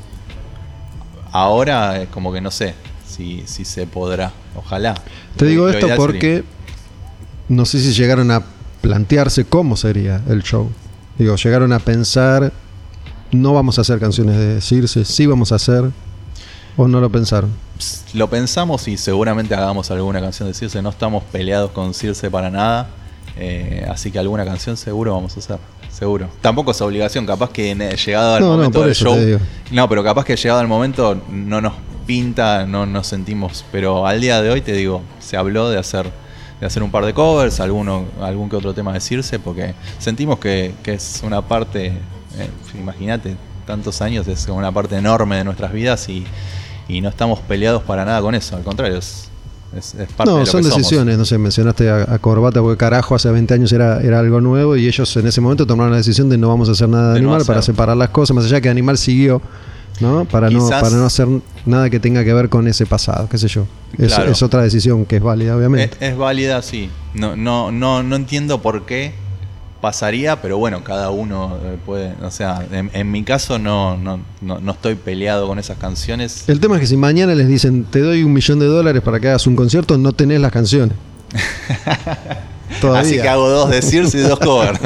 Ahora 1.30 2.02
es 2.02 2.08
como 2.08 2.32
que 2.32 2.40
no 2.40 2.50
sé 2.50 2.74
si, 3.14 3.42
si 3.46 3.64
se 3.64 3.86
podrá. 3.86 4.32
Ojalá. 4.56 4.94
Te 5.36 5.46
digo 5.46 5.68
esto 5.68 5.88
porque 5.96 6.44
no 7.48 7.64
sé 7.64 7.80
si 7.80 7.92
llegaron 7.92 8.30
a 8.30 8.42
plantearse 8.80 9.44
cómo 9.44 9.76
sería 9.76 10.20
el 10.28 10.42
show. 10.42 10.70
Digo, 11.18 11.36
llegaron 11.36 11.72
a 11.72 11.78
pensar, 11.78 12.52
no 13.32 13.52
vamos 13.54 13.78
a 13.78 13.82
hacer 13.82 13.98
canciones 14.00 14.36
de 14.36 14.60
Circe, 14.60 15.04
sí 15.04 15.26
vamos 15.26 15.52
a 15.52 15.56
hacer, 15.56 15.90
o 16.76 16.88
no 16.88 17.00
lo 17.00 17.10
pensaron. 17.10 17.50
Lo 18.14 18.28
pensamos 18.28 18.86
y 18.88 18.96
seguramente 18.96 19.54
hagamos 19.54 19.90
alguna 19.90 20.20
canción 20.20 20.48
de 20.48 20.54
Circe. 20.54 20.80
No 20.82 20.90
estamos 20.90 21.22
peleados 21.24 21.70
con 21.72 21.94
Circe 21.94 22.30
para 22.30 22.50
nada. 22.50 22.88
eh, 23.36 23.84
así 23.90 24.10
que 24.12 24.18
alguna 24.18 24.44
canción 24.44 24.76
seguro 24.76 25.14
vamos 25.14 25.36
a 25.36 25.40
hacer. 25.40 25.58
Seguro. 25.90 26.28
Tampoco 26.40 26.72
es 26.72 26.80
obligación, 26.80 27.24
capaz 27.24 27.50
que 27.50 27.70
eh, 27.70 27.96
llegado 28.04 28.34
al 28.34 28.40
No, 28.42 28.56
momento 28.56 28.82
del 28.82 28.94
show. 28.96 29.16
No, 29.70 29.88
pero 29.88 30.02
capaz 30.02 30.24
que 30.24 30.34
llegado 30.34 30.60
el 30.60 30.66
momento 30.66 31.20
no 31.30 31.60
nos 31.60 31.72
pinta, 32.06 32.66
no 32.66 32.86
nos 32.86 33.06
sentimos. 33.06 33.64
Pero 33.72 34.06
al 34.06 34.20
día 34.20 34.40
de 34.42 34.50
hoy 34.50 34.60
te 34.60 34.72
digo, 34.72 35.02
se 35.20 35.36
habló 35.36 35.70
de 35.70 35.78
hacer, 35.78 36.10
de 36.60 36.66
hacer 36.66 36.82
un 36.82 36.90
par 36.90 37.04
de 37.04 37.14
covers, 37.14 37.60
alguno, 37.60 38.04
algún 38.20 38.48
que 38.48 38.56
otro 38.56 38.74
tema 38.74 38.92
de 38.92 39.00
Circe, 39.00 39.38
porque 39.38 39.74
sentimos 39.98 40.38
que, 40.38 40.74
que 40.82 40.94
es 40.94 41.20
una 41.24 41.42
parte, 41.42 41.86
eh, 41.86 42.50
imagínate, 42.78 43.36
tantos 43.66 44.02
años, 44.02 44.26
es 44.28 44.46
una 44.48 44.72
parte 44.72 44.96
enorme 44.96 45.36
de 45.36 45.44
nuestras 45.44 45.72
vidas 45.72 46.08
y, 46.08 46.24
y 46.88 47.00
no 47.00 47.08
estamos 47.08 47.40
peleados 47.40 47.82
para 47.82 48.04
nada 48.04 48.20
con 48.20 48.34
eso. 48.34 48.56
Al 48.56 48.62
contrario, 48.62 48.98
es, 48.98 49.28
es, 49.76 49.94
es 49.94 50.12
parte 50.12 50.30
de 50.30 50.34
No, 50.36 50.40
lo 50.40 50.46
son 50.46 50.62
que 50.62 50.68
somos. 50.68 50.78
decisiones, 50.78 51.18
no 51.18 51.24
sé, 51.24 51.38
mencionaste 51.38 51.88
a, 51.90 52.14
a 52.14 52.18
Corbata 52.18 52.60
porque 52.60 52.76
carajo 52.76 53.14
hace 53.14 53.30
20 53.30 53.54
años 53.54 53.72
era, 53.72 54.00
era 54.02 54.20
algo 54.20 54.40
nuevo 54.40 54.76
y 54.76 54.86
ellos 54.86 55.16
en 55.16 55.26
ese 55.26 55.40
momento 55.40 55.66
tomaron 55.66 55.92
la 55.92 55.98
decisión 55.98 56.28
de 56.28 56.38
no 56.38 56.48
vamos 56.48 56.68
a 56.68 56.72
hacer 56.72 56.88
nada 56.88 57.08
de, 57.08 57.14
De 57.14 57.20
no 57.22 57.30
animal 57.30 57.46
para 57.46 57.62
separar 57.62 57.96
las 57.96 58.10
cosas, 58.10 58.34
más 58.34 58.44
allá 58.44 58.60
que 58.60 58.68
animal 58.68 58.98
siguió, 58.98 59.40
¿no? 60.00 60.24
Para 60.24 60.50
no, 60.50 60.68
para 60.68 60.90
no 60.90 61.06
hacer 61.06 61.28
nada 61.66 61.88
que 61.90 62.00
tenga 62.00 62.24
que 62.24 62.32
ver 62.34 62.48
con 62.48 62.66
ese 62.68 62.86
pasado, 62.86 63.28
qué 63.28 63.38
sé 63.38 63.48
yo. 63.48 63.66
Es, 63.98 64.14
Claro. 64.14 64.30
es 64.32 64.42
otra 64.42 64.62
decisión 64.62 65.04
que 65.06 65.16
es 65.16 65.22
válida, 65.22 65.56
obviamente. 65.56 65.96
es 66.00 66.16
válida, 66.16 66.60
sí. 66.62 66.90
No, 67.14 67.36
no, 67.36 67.70
no, 67.70 68.02
no 68.02 68.16
entiendo 68.16 68.60
por 68.60 68.86
qué 68.86 69.12
pasaría, 69.80 70.40
pero 70.40 70.56
bueno, 70.58 70.82
cada 70.82 71.10
uno 71.10 71.58
eh, 71.62 71.76
puede. 71.84 72.14
O 72.22 72.30
sea, 72.30 72.66
en, 72.72 72.90
en 72.94 73.10
mi 73.10 73.22
caso 73.22 73.58
no, 73.58 73.96
no, 73.98 74.18
no, 74.40 74.58
no 74.58 74.72
estoy 74.72 74.94
peleado 74.94 75.46
con 75.46 75.58
esas 75.58 75.76
canciones. 75.78 76.44
El 76.48 76.58
tema 76.58 76.76
es 76.76 76.80
que 76.80 76.86
si 76.86 76.96
mañana 76.96 77.34
les 77.34 77.46
dicen 77.48 77.84
te 77.84 78.00
doy 78.00 78.22
un 78.24 78.32
millón 78.32 78.58
de 78.60 78.66
dólares 78.66 79.02
para 79.02 79.20
que 79.20 79.28
hagas 79.28 79.46
un 79.46 79.54
concierto, 79.56 79.98
no 79.98 80.12
tenés 80.12 80.40
las 80.40 80.52
canciones. 80.52 80.96
Todavía. 82.80 83.00
Así 83.02 83.20
que 83.20 83.28
hago 83.28 83.48
dos 83.48 83.70
de 83.70 83.82
Circe 83.82 84.18
y 84.18 84.20
dos 84.22 84.38
covers. 84.40 84.80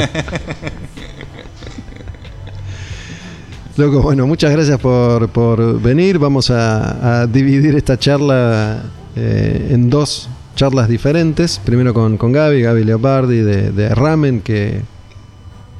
Loco, 3.78 4.02
bueno, 4.02 4.26
muchas 4.26 4.50
gracias 4.50 4.80
por, 4.80 5.28
por 5.28 5.80
venir. 5.80 6.18
Vamos 6.18 6.50
a, 6.50 7.28
dividir 7.28 7.76
esta 7.76 7.96
charla 7.96 8.82
eh, 9.14 9.68
en 9.70 9.88
dos 9.88 10.28
charlas 10.56 10.88
diferentes. 10.88 11.60
Primero 11.64 11.94
con, 11.94 12.16
con 12.16 12.32
Gaby, 12.32 12.62
Gaby 12.62 12.82
Leopardi 12.82 13.36
de, 13.36 13.94
Ramen, 13.94 14.40
que, 14.40 14.82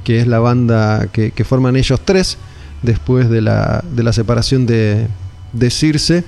que 0.05 0.21
es 0.21 0.27
la 0.27 0.39
banda 0.39 1.07
que, 1.11 1.31
que 1.31 1.43
forman 1.43 1.75
ellos 1.75 1.99
tres 2.05 2.37
después 2.83 3.29
de 3.29 3.41
la, 3.41 3.83
de 3.93 4.01
la 4.03 4.13
separación 4.13 4.65
de, 4.65 5.05
de 5.51 5.69
Circe. 5.69 6.23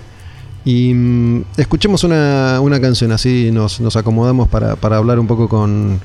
Y 0.66 0.94
mm, 0.94 1.44
escuchemos 1.56 2.04
una, 2.04 2.60
una 2.60 2.82
canción, 2.82 3.14
así 3.14 3.50
nos, 3.50 3.80
nos 3.80 3.96
acomodamos 3.96 4.50
para, 4.50 4.76
para 4.76 4.98
hablar 4.98 5.20
un 5.20 5.28
poco 5.28 5.48
con, 5.48 6.02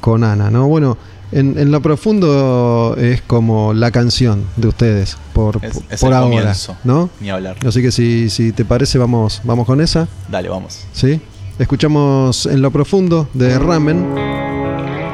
con 0.00 0.22
Ana, 0.22 0.48
¿no? 0.48 0.68
Bueno, 0.68 0.96
en, 1.32 1.58
en 1.58 1.70
lo 1.70 1.80
profundo 1.82 2.94
es 2.98 3.20
como 3.22 3.72
la 3.74 3.90
canción 3.90 4.44
de 4.56 4.68
ustedes, 4.68 5.16
por, 5.32 5.58
Es, 5.64 5.80
es 5.90 6.00
por 6.00 6.10
el 6.10 6.16
ahora, 6.16 6.36
comienzo. 6.36 6.76
¿no? 6.84 7.10
Ni 7.20 7.30
hablar. 7.30 7.56
Así 7.66 7.82
que 7.82 7.90
si, 7.92 8.30
si 8.30 8.52
te 8.52 8.64
parece, 8.64 8.98
vamos, 8.98 9.40
vamos 9.44 9.66
con 9.66 9.80
esa, 9.80 10.08
Dale, 10.30 10.48
vamos. 10.48 10.84
¿sí? 10.92 11.20
Escuchamos 11.58 12.46
En 12.46 12.62
lo 12.62 12.70
profundo 12.70 13.28
de 13.34 13.58
Ramen 13.58 14.06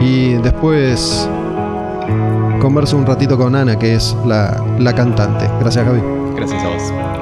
y 0.00 0.34
después 0.34 1.26
converso 2.60 2.96
un 2.96 3.06
ratito 3.06 3.38
con 3.38 3.54
Ana, 3.54 3.78
que 3.78 3.94
es 3.94 4.14
la, 4.26 4.62
la 4.78 4.94
cantante. 4.94 5.48
Gracias, 5.60 5.86
Gaby. 5.86 6.00
Gracias 6.36 6.62
a 6.62 6.68
vos. 6.68 7.13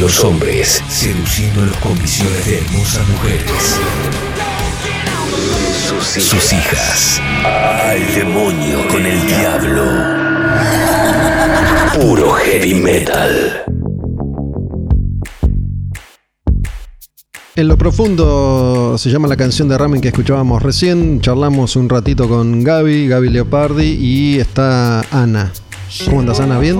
Los 0.00 0.24
hombres, 0.24 0.82
seduciendo 0.88 1.66
las 1.66 1.76
condiciones 1.76 2.46
de 2.46 2.58
hermosas 2.58 3.06
mujeres. 3.06 3.78
Sus 6.00 6.52
hijas. 6.54 7.20
Al 7.44 8.14
demonio 8.14 8.88
con 8.88 9.04
el 9.04 9.26
diablo. 9.26 9.84
Puro 12.00 12.32
heavy 12.32 12.74
metal. 12.74 13.62
En 17.56 17.68
lo 17.68 17.76
profundo 17.76 18.96
se 18.96 19.10
llama 19.10 19.28
la 19.28 19.36
canción 19.36 19.68
de 19.68 19.76
Ramen 19.76 20.00
que 20.00 20.08
escuchábamos 20.08 20.62
recién. 20.62 21.20
Charlamos 21.20 21.76
un 21.76 21.90
ratito 21.90 22.26
con 22.26 22.64
Gaby, 22.64 23.06
Gaby 23.06 23.28
Leopardi 23.28 23.98
y 24.00 24.38
está 24.38 25.02
Ana. 25.10 25.52
¿Cómo 26.06 26.20
andas, 26.20 26.40
Ana? 26.40 26.58
¿Bien? 26.58 26.78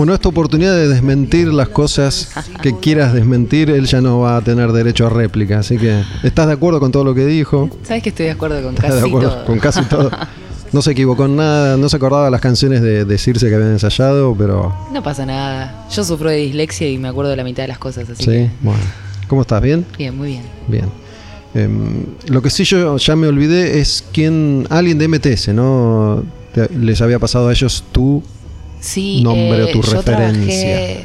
Bueno, 0.00 0.14
esta 0.14 0.30
oportunidad 0.30 0.74
de 0.76 0.88
desmentir 0.88 1.48
las 1.48 1.68
cosas 1.68 2.30
que 2.62 2.74
quieras 2.78 3.12
desmentir, 3.12 3.68
él 3.68 3.84
ya 3.84 4.00
no 4.00 4.20
va 4.20 4.38
a 4.38 4.40
tener 4.40 4.72
derecho 4.72 5.06
a 5.06 5.10
réplica. 5.10 5.58
Así 5.58 5.76
que, 5.76 6.02
¿estás 6.22 6.46
de 6.46 6.54
acuerdo 6.54 6.80
con 6.80 6.90
todo 6.90 7.04
lo 7.04 7.14
que 7.14 7.26
dijo? 7.26 7.68
¿Sabes 7.82 8.02
que 8.02 8.08
estoy 8.08 8.24
de 8.24 8.32
acuerdo 8.32 8.62
con 8.62 8.76
¿Estás 8.76 8.92
casi 8.92 9.02
de 9.02 9.08
acuerdo 9.08 9.30
todo? 9.30 9.44
con 9.44 9.58
casi 9.58 9.82
todo? 9.82 10.10
No 10.72 10.80
se 10.80 10.92
equivocó 10.92 11.26
en 11.26 11.36
nada, 11.36 11.76
no 11.76 11.86
se 11.90 11.96
acordaba 11.96 12.24
de 12.24 12.30
las 12.30 12.40
canciones 12.40 12.80
de, 12.80 13.04
de 13.04 13.18
Circe 13.18 13.46
que 13.50 13.54
habían 13.54 13.72
ensayado, 13.72 14.34
pero 14.38 14.74
No 14.90 15.02
pasa 15.02 15.26
nada. 15.26 15.86
Yo 15.94 16.02
sufro 16.02 16.30
de 16.30 16.36
dislexia 16.36 16.88
y 16.88 16.96
me 16.96 17.08
acuerdo 17.08 17.30
de 17.32 17.36
la 17.36 17.44
mitad 17.44 17.64
de 17.64 17.68
las 17.68 17.78
cosas, 17.78 18.08
así 18.08 18.24
sí, 18.24 18.30
que 18.30 18.50
bueno. 18.62 18.80
¿Cómo 19.28 19.42
estás? 19.42 19.60
¿Bien? 19.60 19.84
bien, 19.98 20.16
muy 20.16 20.28
bien. 20.28 20.42
Bien. 20.66 20.84
Em, 21.54 22.06
lo 22.28 22.40
que 22.40 22.48
sí 22.48 22.64
yo 22.64 22.96
ya 22.96 23.16
me 23.16 23.26
olvidé 23.26 23.80
es 23.80 24.02
quién, 24.14 24.66
alguien 24.70 24.96
de 24.96 25.08
MTS, 25.08 25.48
¿no? 25.52 26.22
Te- 26.54 26.70
les 26.74 27.02
había 27.02 27.18
pasado 27.18 27.48
a 27.48 27.52
ellos 27.52 27.84
tú. 27.92 28.22
Sí, 28.80 29.22
Nombre 29.22 29.62
o 29.64 29.66
eh, 29.68 29.72
tu 29.72 29.82
yo 29.82 29.92
referencia. 29.92 30.44
trabajé 30.44 31.04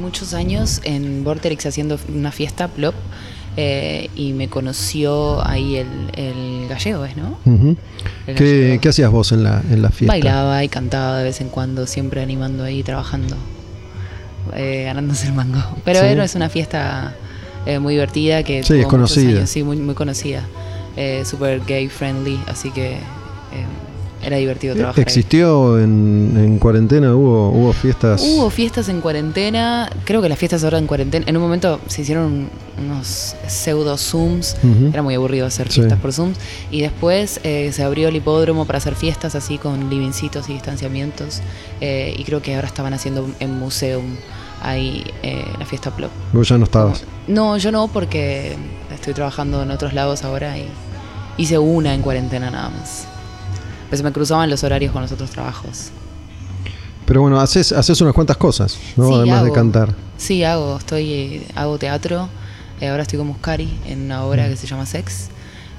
muchos 0.00 0.34
años 0.34 0.80
en 0.84 1.24
Vorterix 1.24 1.66
haciendo 1.66 1.98
una 2.14 2.30
fiesta, 2.30 2.68
Plop, 2.68 2.94
eh, 3.56 4.08
y 4.14 4.32
me 4.34 4.48
conoció 4.48 5.44
ahí 5.46 5.76
el, 5.76 5.88
el 6.14 6.68
gallego, 6.68 7.04
¿es, 7.04 7.16
no? 7.16 7.38
Ujú. 7.44 7.76
El 8.28 8.34
¿Qué, 8.36 8.44
gallego. 8.60 8.80
qué 8.80 8.88
hacías 8.90 9.10
vos 9.10 9.32
en 9.32 9.42
la, 9.42 9.60
en 9.68 9.82
la 9.82 9.90
fiesta? 9.90 10.12
Bailaba 10.12 10.62
y 10.62 10.68
cantaba 10.68 11.18
de 11.18 11.24
vez 11.24 11.40
en 11.40 11.48
cuando, 11.48 11.86
siempre 11.88 12.22
animando 12.22 12.62
ahí, 12.62 12.84
trabajando, 12.84 13.36
eh, 14.54 14.84
ganándose 14.84 15.26
el 15.26 15.32
mango. 15.32 15.58
Pero 15.84 16.00
Sí. 16.00 16.06
era- 16.06 16.24
es 16.24 16.34
una 16.36 16.48
fiesta 16.48 17.14
eh, 17.66 17.80
muy 17.80 17.94
divertida 17.94 18.44
que 18.44 18.62
Sí, 18.62 18.74
es 18.78 18.86
conocida. 18.86 19.38
años, 19.38 19.50
sí, 19.50 19.62
muy, 19.64 19.76
muy 19.76 19.94
conocida. 19.94 20.44
Eh, 20.96 21.24
Super 21.24 21.60
gay 21.66 21.88
friendly, 21.88 22.40
así 22.46 22.70
que 22.70 22.92
eh, 22.92 22.98
era 24.22 24.36
divertido 24.36 24.74
trabajar. 24.74 24.98
ahí. 24.98 25.02
¿Existió 25.02 25.78
en, 25.78 26.32
en 26.36 26.58
cuarentena? 26.58 27.14
¿Hubo, 27.14 27.50
hubo 27.50 27.72
fiestas? 27.72 28.20
Hubo 28.22 28.50
fiestas 28.50 28.88
en 28.88 29.00
cuarentena, 29.00 29.90
creo 30.04 30.20
que 30.22 30.28
las 30.28 30.38
fiestas 30.38 30.64
ahora 30.64 30.78
en 30.78 30.86
cuarentena, 30.86 31.24
en 31.28 31.36
un 31.36 31.42
momento 31.42 31.80
se 31.86 32.02
hicieron 32.02 32.48
unos 32.82 33.34
pseudo 33.46 33.96
Zooms, 33.96 34.56
era 34.92 35.02
muy 35.02 35.14
aburrido 35.14 35.46
hacer 35.46 35.68
Sí. 35.68 35.80
fiestas 35.80 35.98
por 36.00 36.12
Zooms, 36.12 36.36
y 36.70 36.80
después 36.82 37.40
eh, 37.44 37.70
se 37.72 37.82
abrió 37.82 38.08
el 38.08 38.16
hipódromo 38.16 38.64
para 38.66 38.78
hacer 38.78 38.94
fiestas 38.94 39.34
así 39.34 39.58
con 39.58 39.88
livincitos 39.90 40.48
y 40.48 40.52
distanciamientos, 40.54 41.40
eh, 41.80 42.14
y 42.16 42.24
creo 42.24 42.42
que 42.42 42.54
ahora 42.54 42.66
estaban 42.68 42.94
haciendo 42.94 43.28
en 43.40 43.58
Museum 43.58 44.04
ahí 44.62 45.04
eh, 45.22 45.44
la 45.58 45.64
fiesta 45.66 45.90
Plop. 45.92 46.10
Vos 46.32 46.48
ya 46.48 46.58
no 46.58 46.64
estabas. 46.64 47.04
No, 47.28 47.56
yo 47.58 47.70
no 47.70 47.86
porque 47.88 48.56
estoy 48.92 49.14
trabajando 49.14 49.62
en 49.62 49.70
otros 49.70 49.92
lados 49.92 50.24
ahora 50.24 50.58
y 50.58 50.66
hice 51.36 51.58
una 51.58 51.94
en 51.94 52.02
cuarentena 52.02 52.50
nada 52.50 52.70
más. 52.70 53.06
Pues 53.88 53.98
se 53.98 54.04
me 54.04 54.12
cruzaban 54.12 54.48
los 54.50 54.62
horarios 54.64 54.92
con 54.92 55.02
los 55.02 55.12
otros 55.12 55.30
trabajos. 55.30 55.90
Pero 57.06 57.22
bueno, 57.22 57.40
haces, 57.40 57.72
haces 57.72 58.00
unas 58.02 58.12
cuantas 58.14 58.36
cosas, 58.36 58.78
¿no? 58.96 59.08
Sí, 59.08 59.14
Además 59.14 59.40
de 59.42 59.46
hago. 59.46 59.54
cantar. 59.54 59.94
Sí, 60.18 60.44
hago, 60.44 60.76
estoy, 60.76 61.12
eh, 61.12 61.46
hago 61.54 61.78
teatro. 61.78 62.28
Eh, 62.80 62.88
ahora 62.88 63.02
estoy 63.02 63.18
con 63.18 63.28
Muscari 63.28 63.68
en 63.86 64.02
una 64.02 64.24
obra 64.24 64.48
que 64.48 64.56
se 64.56 64.66
llama 64.66 64.84
Sex. 64.84 65.28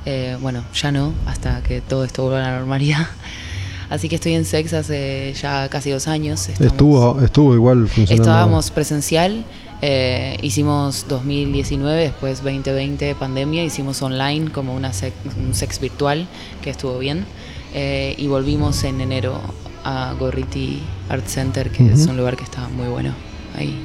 Eh, 0.05 0.37
bueno, 0.41 0.63
ya 0.73 0.91
no, 0.91 1.13
hasta 1.27 1.61
que 1.61 1.81
todo 1.81 2.03
esto 2.03 2.23
vuelva 2.23 2.39
a 2.39 2.51
la 2.51 2.57
normalidad. 2.59 3.05
Así 3.91 4.07
que 4.09 4.15
estoy 4.15 4.33
en 4.33 4.45
Sex 4.45 4.73
hace 4.73 5.33
ya 5.39 5.67
casi 5.69 5.91
dos 5.91 6.07
años. 6.07 6.47
Estamos- 6.49 6.71
Estuvo, 6.71 7.21
estuvo 7.21 7.53
igual 7.55 7.87
funcionando. 7.87 8.23
Estábamos 8.23 8.71
presencial, 8.71 9.45
eh, 9.81 10.37
hicimos 10.41 11.05
2019, 11.07 12.01
después 12.01 12.43
2020 12.43 13.13
pandemia, 13.15 13.63
hicimos 13.63 14.01
online 14.01 14.51
como 14.51 14.75
una 14.75 14.91
sec- 14.93 15.13
un 15.37 15.53
sex 15.53 15.79
virtual 15.79 16.27
que 16.61 16.69
estuvo 16.71 16.97
bien 16.99 17.25
eh, 17.73 18.15
y 18.17 18.27
volvimos 18.27 18.83
en 18.83 19.01
enero 19.01 19.39
a 19.83 20.13
Gorriti 20.19 20.81
Art 21.09 21.25
Center, 21.27 21.69
que 21.71 21.85
es 21.91 22.01
Ujú. 22.01 22.11
un 22.11 22.17
lugar 22.17 22.35
que 22.37 22.43
está 22.43 22.67
muy 22.69 22.87
bueno 22.87 23.13
ahí. 23.57 23.79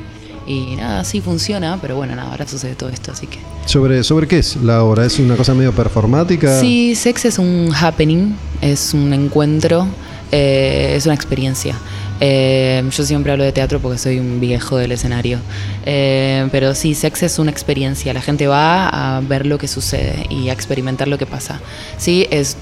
Y 0.46 0.76
nada, 0.76 1.04
sí 1.04 1.20
funciona, 1.22 1.78
pero 1.80 1.96
bueno, 1.96 2.14
nada, 2.14 2.30
ahora 2.30 2.46
sucede 2.46 2.74
todo 2.74 2.90
esto, 2.90 3.12
así 3.12 3.26
que... 3.26 3.38
¿Sobre, 3.64 4.04
¿Sobre 4.04 4.28
qué 4.28 4.38
es 4.38 4.56
la 4.56 4.82
obra? 4.84 5.06
¿Es 5.06 5.18
una 5.18 5.36
cosa 5.36 5.54
medio 5.54 5.72
performática? 5.72 6.60
Sí, 6.60 6.94
sex 6.94 7.24
es 7.24 7.38
un 7.38 7.70
happening, 7.74 8.34
es 8.60 8.92
un 8.92 9.14
encuentro, 9.14 9.86
eh, 10.30 10.92
es 10.96 11.06
una 11.06 11.14
experiencia. 11.14 11.76
Eh, 12.20 12.82
yo 12.90 13.04
siempre 13.04 13.32
hablo 13.32 13.44
de 13.44 13.52
teatro 13.52 13.80
porque 13.80 13.98
soy 13.98 14.18
un 14.18 14.40
viejo 14.40 14.76
del 14.76 14.92
escenario. 14.92 15.38
Eh, 15.84 16.48
pero 16.52 16.74
sí, 16.74 16.94
sex 16.94 17.22
es 17.22 17.38
una 17.38 17.50
experiencia. 17.50 18.12
La 18.14 18.22
gente 18.22 18.46
va 18.46 18.88
a 19.16 19.20
ver 19.20 19.46
lo 19.46 19.58
que 19.58 19.68
sucede 19.68 20.26
y 20.30 20.48
a 20.48 20.52
experimentar 20.52 21.08
lo 21.08 21.18
que 21.18 21.26
pasa. 21.26 21.60
Sí, 21.98 22.26
es, 22.30 22.56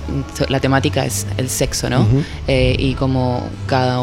la 0.49 0.61
temática 0.61 1.05
es 1.05 1.27
el 1.37 1.49
sexo, 1.49 1.91
¿no? 1.91 2.03
Ujú. 2.03 2.23
Eh, 2.49 2.77
y 2.79 2.95
cómo 2.95 3.49
cada, 3.67 4.03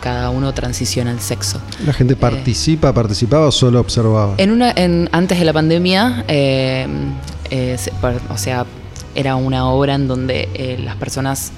cada 0.00 0.30
uno 0.30 0.52
transiciona 0.54 1.10
el 1.10 1.20
sexo. 1.20 1.60
¿La 1.86 1.92
gente 1.92 2.16
participa, 2.16 2.92
participaba 2.92 3.46
o 3.46 3.52
solo 3.52 3.80
observaba? 3.80 4.34
En 4.38 4.50
una, 4.50 4.72
en, 4.72 5.08
antes 5.12 5.38
de 5.38 5.44
la 5.44 5.52
pandemia, 5.52 6.24
eh, 6.28 6.86
eh, 7.50 7.76
o 8.30 8.38
sea, 8.38 8.66
era 9.14 9.36
una 9.36 9.68
obra 9.68 9.94
en 9.94 10.08
donde 10.08 10.48
eh, 10.54 10.78
las 10.82 10.96
personas 10.96 11.52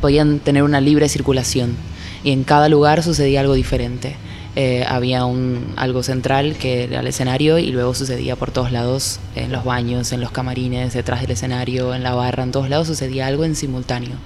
podían 0.00 0.38
tener 0.38 0.62
una 0.62 0.80
libre 0.80 1.08
circulación 1.08 1.76
y 2.24 2.32
en 2.32 2.42
cada 2.42 2.68
lugar 2.68 3.02
sucedía 3.02 3.40
algo 3.40 3.54
diferente. 3.54 4.16
Eh, 4.56 4.84
había 4.88 5.24
un, 5.24 5.74
algo 5.76 6.02
central 6.02 6.56
que 6.56 6.84
era 6.84 7.00
el 7.00 7.06
escenario 7.08 7.58
y 7.58 7.70
luego 7.72 7.92
sucedía 7.92 8.36
por 8.36 8.50
todos 8.50 8.72
lados, 8.72 9.20
en 9.34 9.52
los 9.52 9.64
baños, 9.64 10.12
en 10.12 10.20
los 10.20 10.30
camarines, 10.30 10.94
detrás 10.94 11.20
del 11.20 11.32
escenario, 11.32 11.94
en 11.94 12.02
la 12.02 12.14
barra, 12.14 12.44
en 12.44 12.52
todos 12.52 12.68
lados 12.68 12.86
sucedía 12.86 13.26
algo 13.26 13.44
en 13.44 13.56
simultáneo. 13.56 14.16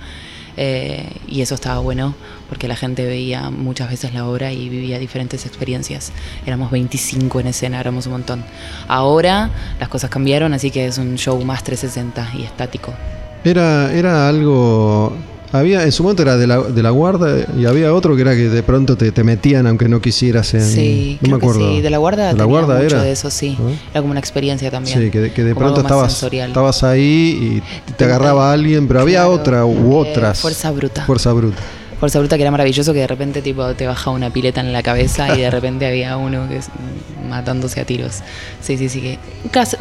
Eh, 0.61 1.09
y 1.29 1.41
eso 1.41 1.55
estaba 1.55 1.79
bueno 1.79 2.17
porque 2.49 2.67
la 2.67 2.75
gente 2.75 3.07
veía 3.07 3.49
muchas 3.49 3.91
veces 3.91 4.13
la 4.13 4.27
obra 4.27 4.53
y 4.53 4.69
vivía 4.69 4.99
diferentes 4.99 5.47
experiencias. 5.47 6.13
Éramos 6.47 6.71
25 6.71 7.41
en 7.41 7.47
escena, 7.47 7.81
éramos 7.81 8.07
un 8.07 8.13
montón. 8.13 8.45
Ahora 8.89 9.51
las 9.79 9.89
cosas 9.89 10.11
cambiaron, 10.11 10.53
así 10.53 10.71
que 10.71 10.87
es 10.87 10.99
un 10.99 11.17
show 11.17 11.43
más 11.45 11.63
360 11.63 12.33
y 12.39 12.43
estático. 12.43 12.93
Era, 13.45 13.93
era 13.93 14.29
algo 14.29 15.13
Había, 15.53 15.83
en 15.85 15.93
su 15.93 16.03
momento 16.03 16.23
era 16.23 16.37
de 16.37 16.47
la, 16.47 16.59
de 16.63 16.83
la 16.83 16.91
guarda 16.91 17.47
y 17.59 17.65
había 17.65 17.95
otro 17.95 18.15
que 18.15 18.23
era 18.23 18.35
que 18.37 18.49
de 18.51 18.63
pronto 18.63 18.97
te, 18.97 19.13
te 19.13 19.25
metían 19.25 19.67
aunque 19.67 19.89
no 19.89 20.01
quisieras 20.01 20.53
en. 20.55 20.61
Sí, 20.63 21.19
no 21.23 21.31
me 21.31 21.37
acuerdo. 21.37 21.75
sí. 21.75 21.81
De 21.81 21.89
la 21.91 21.99
guarda 21.99 22.27
¿De 22.27 22.33
la 22.35 22.39
tenía 22.45 22.45
guarda 22.47 22.75
mucho 22.83 22.97
era? 22.97 23.03
de 23.03 23.13
eso, 23.13 23.31
sí. 23.31 23.57
¿Ah? 23.59 23.71
Era 23.93 24.01
como 24.03 24.11
una 24.11 24.21
experiencia 24.21 24.71
también. 24.71 24.99
Sí, 25.01 25.11
que 25.11 25.21
de, 25.21 25.33
que 25.33 25.45
de 25.45 25.55
Como 25.55 25.67
pronto 25.67 25.81
estabas, 25.81 26.13
sensorial. 26.13 26.49
estabas 26.49 26.83
ahí 26.83 27.63
y 27.89 27.93
te 27.95 28.05
agarraba 28.05 28.53
alguien, 28.53 28.87
pero 28.89 29.01
había 29.01 29.21
Claro. 29.21 29.33
otra 29.33 29.65
u 29.65 30.05
Eh, 30.05 30.11
otras. 30.11 30.41
Fuerza 30.41 30.71
Bruta. 30.71 31.05
Fuerza 31.07 31.33
bruta. 31.33 31.57
Fuerza 31.99 32.19
Bruta 32.21 32.37
que 32.37 32.43
era 32.43 32.51
maravilloso 32.51 32.93
que 32.93 33.01
de 33.01 33.07
repente 33.07 33.43
tipo 33.43 33.75
te 33.75 33.87
baja 33.87 34.11
una 34.11 34.31
pileta 34.31 34.61
en 34.61 34.73
la 34.73 34.83
cabeza 34.83 35.37
y 35.37 35.41
de 35.41 35.51
repente 35.53 35.87
había 35.87 36.17
uno 36.17 36.49
que 36.49 36.59
es- 36.59 36.69
matándose 37.29 37.81
a 37.81 37.85
tiros. 37.85 38.21
Sí, 38.63 38.79
sí, 38.79 38.89
sí 38.89 39.01
que 39.01 39.19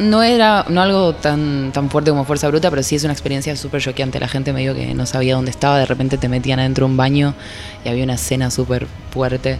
no 0.00 0.22
era 0.22 0.64
no 0.68 0.82
algo 0.82 1.14
tan 1.14 1.70
tan 1.72 1.88
fuerte 1.90 2.10
como 2.10 2.24
Fuerza 2.24 2.48
Bruta, 2.48 2.68
pero 2.70 2.82
sí 2.82 2.96
es 2.96 3.04
una 3.04 3.12
experiencia 3.12 3.54
súper 3.56 3.80
choqueante. 3.80 4.20
La 4.20 4.28
gente 4.28 4.52
me 4.52 4.60
dijo 4.60 4.74
que 4.74 4.92
no 4.94 5.06
sabía 5.06 5.34
dónde 5.36 5.50
estaba, 5.50 5.78
de 5.78 5.86
repente 5.86 6.18
te 6.18 6.28
metían 6.28 6.58
adentro 6.60 6.86
de 6.86 6.90
un 6.90 6.96
baño 6.96 7.34
y 7.84 7.88
había 7.88 8.04
una 8.04 8.14
escena 8.14 8.50
súper 8.50 8.86
fuerte 9.12 9.58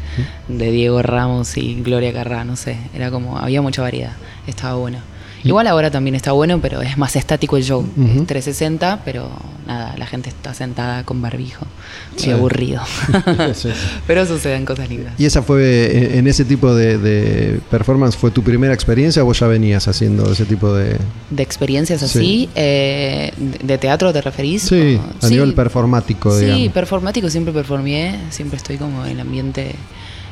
de 0.48 0.70
Diego 0.70 1.00
Ramos 1.02 1.56
y 1.56 1.80
Gloria 1.82 2.12
Carrá, 2.12 2.44
no 2.44 2.56
sé, 2.56 2.76
era 2.94 3.10
como 3.10 3.38
había 3.38 3.62
mucha 3.62 3.80
variedad, 3.82 4.12
estaba 4.46 4.74
bueno. 4.74 4.98
Igual 5.44 5.66
ahora 5.66 5.90
también 5.90 6.14
está 6.14 6.32
bueno, 6.32 6.60
pero 6.60 6.82
es 6.82 6.98
más 6.98 7.14
estático 7.16 7.56
el 7.56 7.64
show. 7.64 7.80
Ujú. 7.80 8.20
Es 8.20 8.26
360, 8.26 9.02
pero 9.04 9.30
nada, 9.66 9.94
la 9.96 10.06
gente 10.06 10.28
está 10.28 10.52
sentada 10.54 11.04
con 11.04 11.22
barbijo. 11.22 11.64
Muy 12.12 12.22
Sí. 12.22 12.30
aburrido. 12.30 12.82
Sí. 13.54 13.68
pero 14.06 14.26
suceden 14.26 14.64
cosas 14.64 14.88
lindas. 14.88 15.14
¿Y 15.18 15.24
esa 15.26 15.42
fue, 15.42 15.96
en- 15.96 16.18
en 16.20 16.26
ese 16.26 16.44
tipo 16.44 16.74
de, 16.74 16.98
de 16.98 17.60
performance, 17.70 18.16
fue 18.16 18.30
tu 18.30 18.42
primera 18.42 18.74
experiencia 18.74 19.22
o 19.22 19.26
vos 19.26 19.38
ya 19.38 19.46
venías 19.46 19.86
haciendo 19.88 20.30
ese 20.30 20.44
tipo 20.44 20.72
de... 20.74 20.96
De 21.30 21.42
experiencias 21.42 22.02
así, 22.02 22.18
Sí. 22.18 22.50
eh, 22.54 23.32
de 23.38 23.78
teatro 23.78 24.12
te 24.12 24.20
referís? 24.20 24.62
Sí, 24.62 24.98
a 25.22 25.28
nivel 25.28 25.54
performático, 25.54 26.36
Sí, 26.38 26.70
performático 26.74 27.30
siempre 27.30 27.52
performé, 27.52 28.18
siempre 28.30 28.56
estoy 28.56 28.76
como 28.76 29.04
en 29.04 29.12
el 29.12 29.20
ambiente 29.20 29.74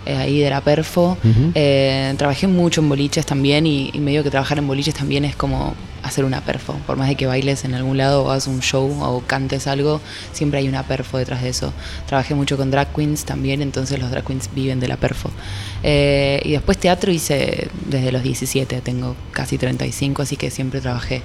eh, 0.07 0.17
ahí 0.17 0.41
de 0.41 0.51
la 0.51 0.61
perfo. 0.61 1.19
Ujú. 1.23 1.53
Eh, 1.55 2.15
trabajé 2.17 2.47
mucho 2.47 2.81
en 2.81 2.89
boliches 2.89 3.27
también 3.27 3.67
y, 3.67 3.91
y 3.93 3.99
medio 3.99 4.23
que 4.23 4.31
trabajar 4.31 4.59
en 4.59 4.67
boliches 4.67 4.95
también 4.95 5.25
es 5.25 5.37
como 5.37 5.75
hacer 6.07 6.25
una 6.25 6.41
perfo. 6.41 6.75
Por 6.87 6.97
más 6.97 7.09
de 7.09 7.17
que 7.17 7.27
bailes 7.27 7.65
en 7.65 7.75
algún 7.75 7.99
lado 7.99 8.25
o 8.25 8.31
hagas 8.31 8.47
un 8.47 8.61
show 8.61 8.97
o 9.03 9.21
cantes 9.27 9.67
algo, 9.67 10.01
siempre 10.33 10.61
hay 10.61 10.69
una 10.69 10.85
perfo 10.85 11.19
detrás 11.19 11.43
de 11.43 11.49
eso. 11.49 11.73
Trabajé 12.07 12.35
mucho 12.35 12.57
con 12.57 12.71
drag 12.71 12.93
queens 12.95 13.25
también, 13.25 13.61
entonces 13.63 13.99
los 13.99 14.11
drag 14.11 14.25
queens 14.25 14.49
viven 14.55 14.81
de 14.81 14.89
la 14.89 14.97
perfo. 14.97 15.31
Eh, 15.83 16.41
y 16.45 16.53
después 16.53 16.79
teatro 16.79 17.11
hice 17.13 17.69
desde 17.87 18.13
los 18.13 18.23
17, 18.23 18.81
tengo 18.81 19.17
casi 19.33 19.59
35, 19.59 20.23
así 20.23 20.37
que 20.37 20.51
siempre 20.51 20.81
trabajé 20.81 21.23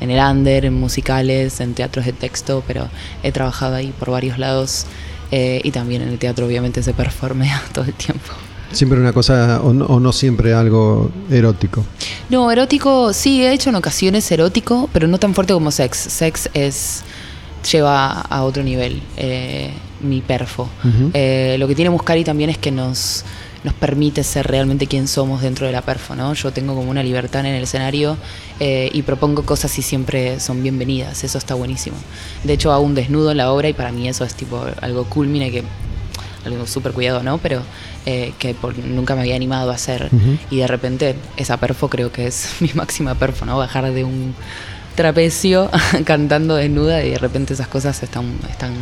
en 0.00 0.10
el 0.10 0.18
under, 0.18 0.64
en 0.64 0.74
musicales, 0.74 1.60
en 1.60 1.74
teatros 1.74 2.06
de 2.06 2.12
texto, 2.12 2.64
pero 2.66 2.88
he 3.22 3.30
trabajado 3.30 3.76
ahí 3.76 3.92
por 3.98 4.10
varios 4.10 4.38
lados 4.38 4.86
eh, 5.32 5.60
y 5.64 5.70
también 5.72 6.02
en 6.02 6.08
el 6.08 6.18
teatro 6.18 6.46
obviamente 6.46 6.82
se 6.82 6.94
performea 6.94 7.60
todo 7.72 7.86
el 7.86 7.94
tiempo. 7.94 8.32
Siempre 8.70 8.98
una 8.98 9.12
cosa, 9.12 9.60
o 9.62 9.74
no, 9.74 9.84
o 9.86 10.00
no 10.00 10.12
siempre 10.12 10.54
algo 10.54 11.10
erótico. 11.30 11.84
No, 12.30 12.50
erótico, 12.50 13.12
sí, 13.12 13.42
he 13.42 13.52
hecho 13.52 13.68
en 13.70 13.76
ocasiones 13.76 14.30
erótico, 14.30 14.88
pero 14.92 15.08
no 15.08 15.18
tan 15.18 15.34
fuerte 15.34 15.52
como 15.52 15.70
sex. 15.70 15.98
Sex 15.98 16.48
es 16.54 17.02
lleva 17.70 18.20
a 18.20 18.42
otro 18.42 18.62
nivel 18.62 19.02
eh, 19.16 19.72
mi 20.00 20.20
perfo. 20.20 20.68
Ujú. 20.84 21.10
Eh, 21.14 21.56
lo 21.58 21.68
que 21.68 21.74
tiene 21.74 21.90
Muscari 21.90 22.24
también 22.24 22.50
es 22.50 22.58
que 22.58 22.70
nos, 22.70 23.24
nos 23.64 23.74
permite 23.74 24.24
ser 24.24 24.46
realmente 24.48 24.86
quien 24.88 25.06
somos 25.06 25.42
dentro 25.42 25.66
de 25.66 25.72
la 25.72 25.82
perfo, 25.82 26.16
¿no? 26.16 26.34
Yo 26.34 26.52
tengo 26.52 26.74
como 26.74 26.90
una 26.90 27.02
libertad 27.02 27.40
en 27.46 27.54
el 27.54 27.62
escenario 27.62 28.16
eh, 28.58 28.90
y 28.92 29.02
propongo 29.02 29.44
cosas 29.44 29.78
y 29.78 29.82
siempre 29.82 30.40
son 30.40 30.62
bienvenidas, 30.62 31.22
eso 31.22 31.38
está 31.38 31.54
buenísimo. 31.54 31.96
De 32.42 32.54
hecho, 32.54 32.72
hago 32.72 32.82
un 32.82 32.94
desnudo 32.96 33.30
en 33.30 33.36
la 33.36 33.52
obra 33.52 33.68
y 33.68 33.72
para 33.72 33.92
mí 33.92 34.08
eso 34.08 34.24
es 34.24 34.34
tipo 34.34 34.64
algo 34.80 35.04
culmine 35.04 35.50
que 35.52 35.62
algo 36.44 36.66
súper 36.66 36.90
cuidado, 36.92 37.22
¿no? 37.22 37.38
Pero 37.38 37.62
eh, 38.04 38.32
que 38.40 38.52
por- 38.54 38.76
nunca 38.76 39.14
me 39.14 39.20
había 39.20 39.36
animado 39.36 39.70
a 39.70 39.74
hacer. 39.74 40.10
Y 40.50 40.56
de 40.56 40.66
repente 40.66 41.14
esa 41.36 41.56
perfo 41.58 41.88
creo 41.88 42.10
que 42.10 42.26
es 42.26 42.48
mi 42.60 42.70
máxima 42.74 43.14
perfo, 43.14 43.44
¿no? 43.46 43.56
Bajar 43.58 43.92
de 43.92 44.02
un 44.02 44.34
trapecio 44.96 45.70
cantando 46.04 46.56
desnuda 46.56 47.04
y 47.04 47.10
de 47.10 47.18
repente 47.18 47.54
esas 47.54 47.68
cosas 47.68 48.02
están, 48.02 48.38
están 48.50 48.74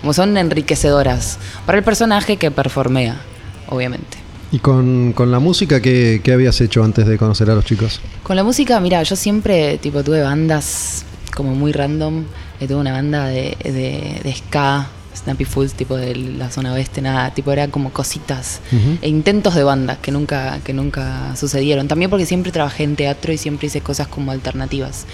como 0.00 0.14
son 0.14 0.36
enriquecedoras 0.38 1.38
para 1.66 1.76
el 1.76 1.84
personaje 1.84 2.38
que 2.38 2.50
performea, 2.50 3.20
obviamente. 3.68 4.21
¿Y 4.52 4.58
con, 4.58 5.12
con 5.14 5.30
la 5.30 5.38
música 5.38 5.80
qué, 5.80 6.20
qué 6.22 6.32
habías 6.32 6.60
hecho 6.60 6.84
antes 6.84 7.06
de 7.06 7.16
conocer 7.16 7.48
a 7.50 7.54
los 7.54 7.64
chicos? 7.64 8.00
Con 8.22 8.36
la 8.36 8.44
música, 8.44 8.78
mira, 8.80 9.02
yo 9.02 9.16
siempre 9.16 9.78
tipo 9.78 10.04
tuve 10.04 10.20
bandas 10.22 11.04
como 11.34 11.54
muy 11.54 11.72
random. 11.72 12.24
Eh, 12.60 12.66
tuve 12.68 12.76
una 12.76 12.92
banda 12.92 13.26
de, 13.28 13.56
de, 13.64 14.20
de 14.22 14.34
ska, 14.36 14.88
Snappy 15.16 15.46
Fools, 15.46 15.72
tipo 15.72 15.96
de 15.96 16.14
la 16.14 16.50
zona 16.50 16.74
oeste, 16.74 17.00
nada, 17.00 17.32
tipo 17.32 17.50
era 17.50 17.68
como 17.68 17.92
cositas 17.92 18.60
Ujú. 18.70 18.98
e 19.00 19.08
intentos 19.08 19.54
de 19.54 19.64
banda 19.64 19.96
que 20.00 20.12
nunca, 20.12 20.60
que 20.62 20.74
nunca 20.74 21.34
sucedieron. 21.34 21.88
También 21.88 22.10
porque 22.10 22.26
siempre 22.26 22.52
trabajé 22.52 22.84
en 22.84 22.94
teatro 22.94 23.32
y 23.32 23.38
siempre 23.38 23.68
hice 23.68 23.80
cosas 23.80 24.06
como 24.06 24.32
alternativas. 24.32 25.06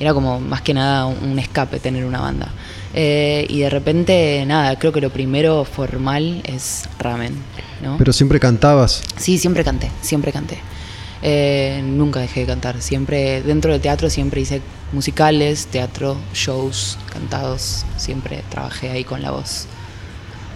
Era 0.00 0.14
como 0.14 0.40
más 0.40 0.62
que 0.62 0.72
nada 0.72 1.06
un, 1.06 1.32
un 1.32 1.38
escape 1.38 1.78
tener 1.78 2.04
una 2.06 2.20
banda. 2.20 2.48
Eh, 2.94 3.46
y 3.50 3.60
de 3.60 3.68
repente, 3.68 4.44
nada, 4.46 4.78
creo 4.78 4.92
que 4.92 5.00
lo 5.02 5.10
primero 5.10 5.64
formal 5.64 6.40
es 6.44 6.88
ramen, 6.98 7.34
¿no? 7.82 7.96
Pero 7.98 8.12
siempre 8.12 8.40
cantabas. 8.40 9.02
Sí, 9.16 9.38
siempre 9.38 9.64
canté, 9.64 9.90
siempre 10.02 10.32
canté. 10.32 10.58
Eh, 11.22 11.82
nunca 11.84 12.20
dejé 12.20 12.40
de 12.40 12.46
cantar. 12.46 12.80
Siempre, 12.80 13.42
dentro 13.42 13.72
del 13.72 13.80
teatro, 13.80 14.08
siempre 14.10 14.40
hice 14.40 14.62
musicales, 14.92 15.66
teatro, 15.66 16.16
shows, 16.32 16.98
cantados. 17.12 17.84
Siempre 17.96 18.44
trabajé 18.48 18.90
ahí 18.90 19.04
con 19.04 19.22
la 19.22 19.32
voz. 19.32 19.66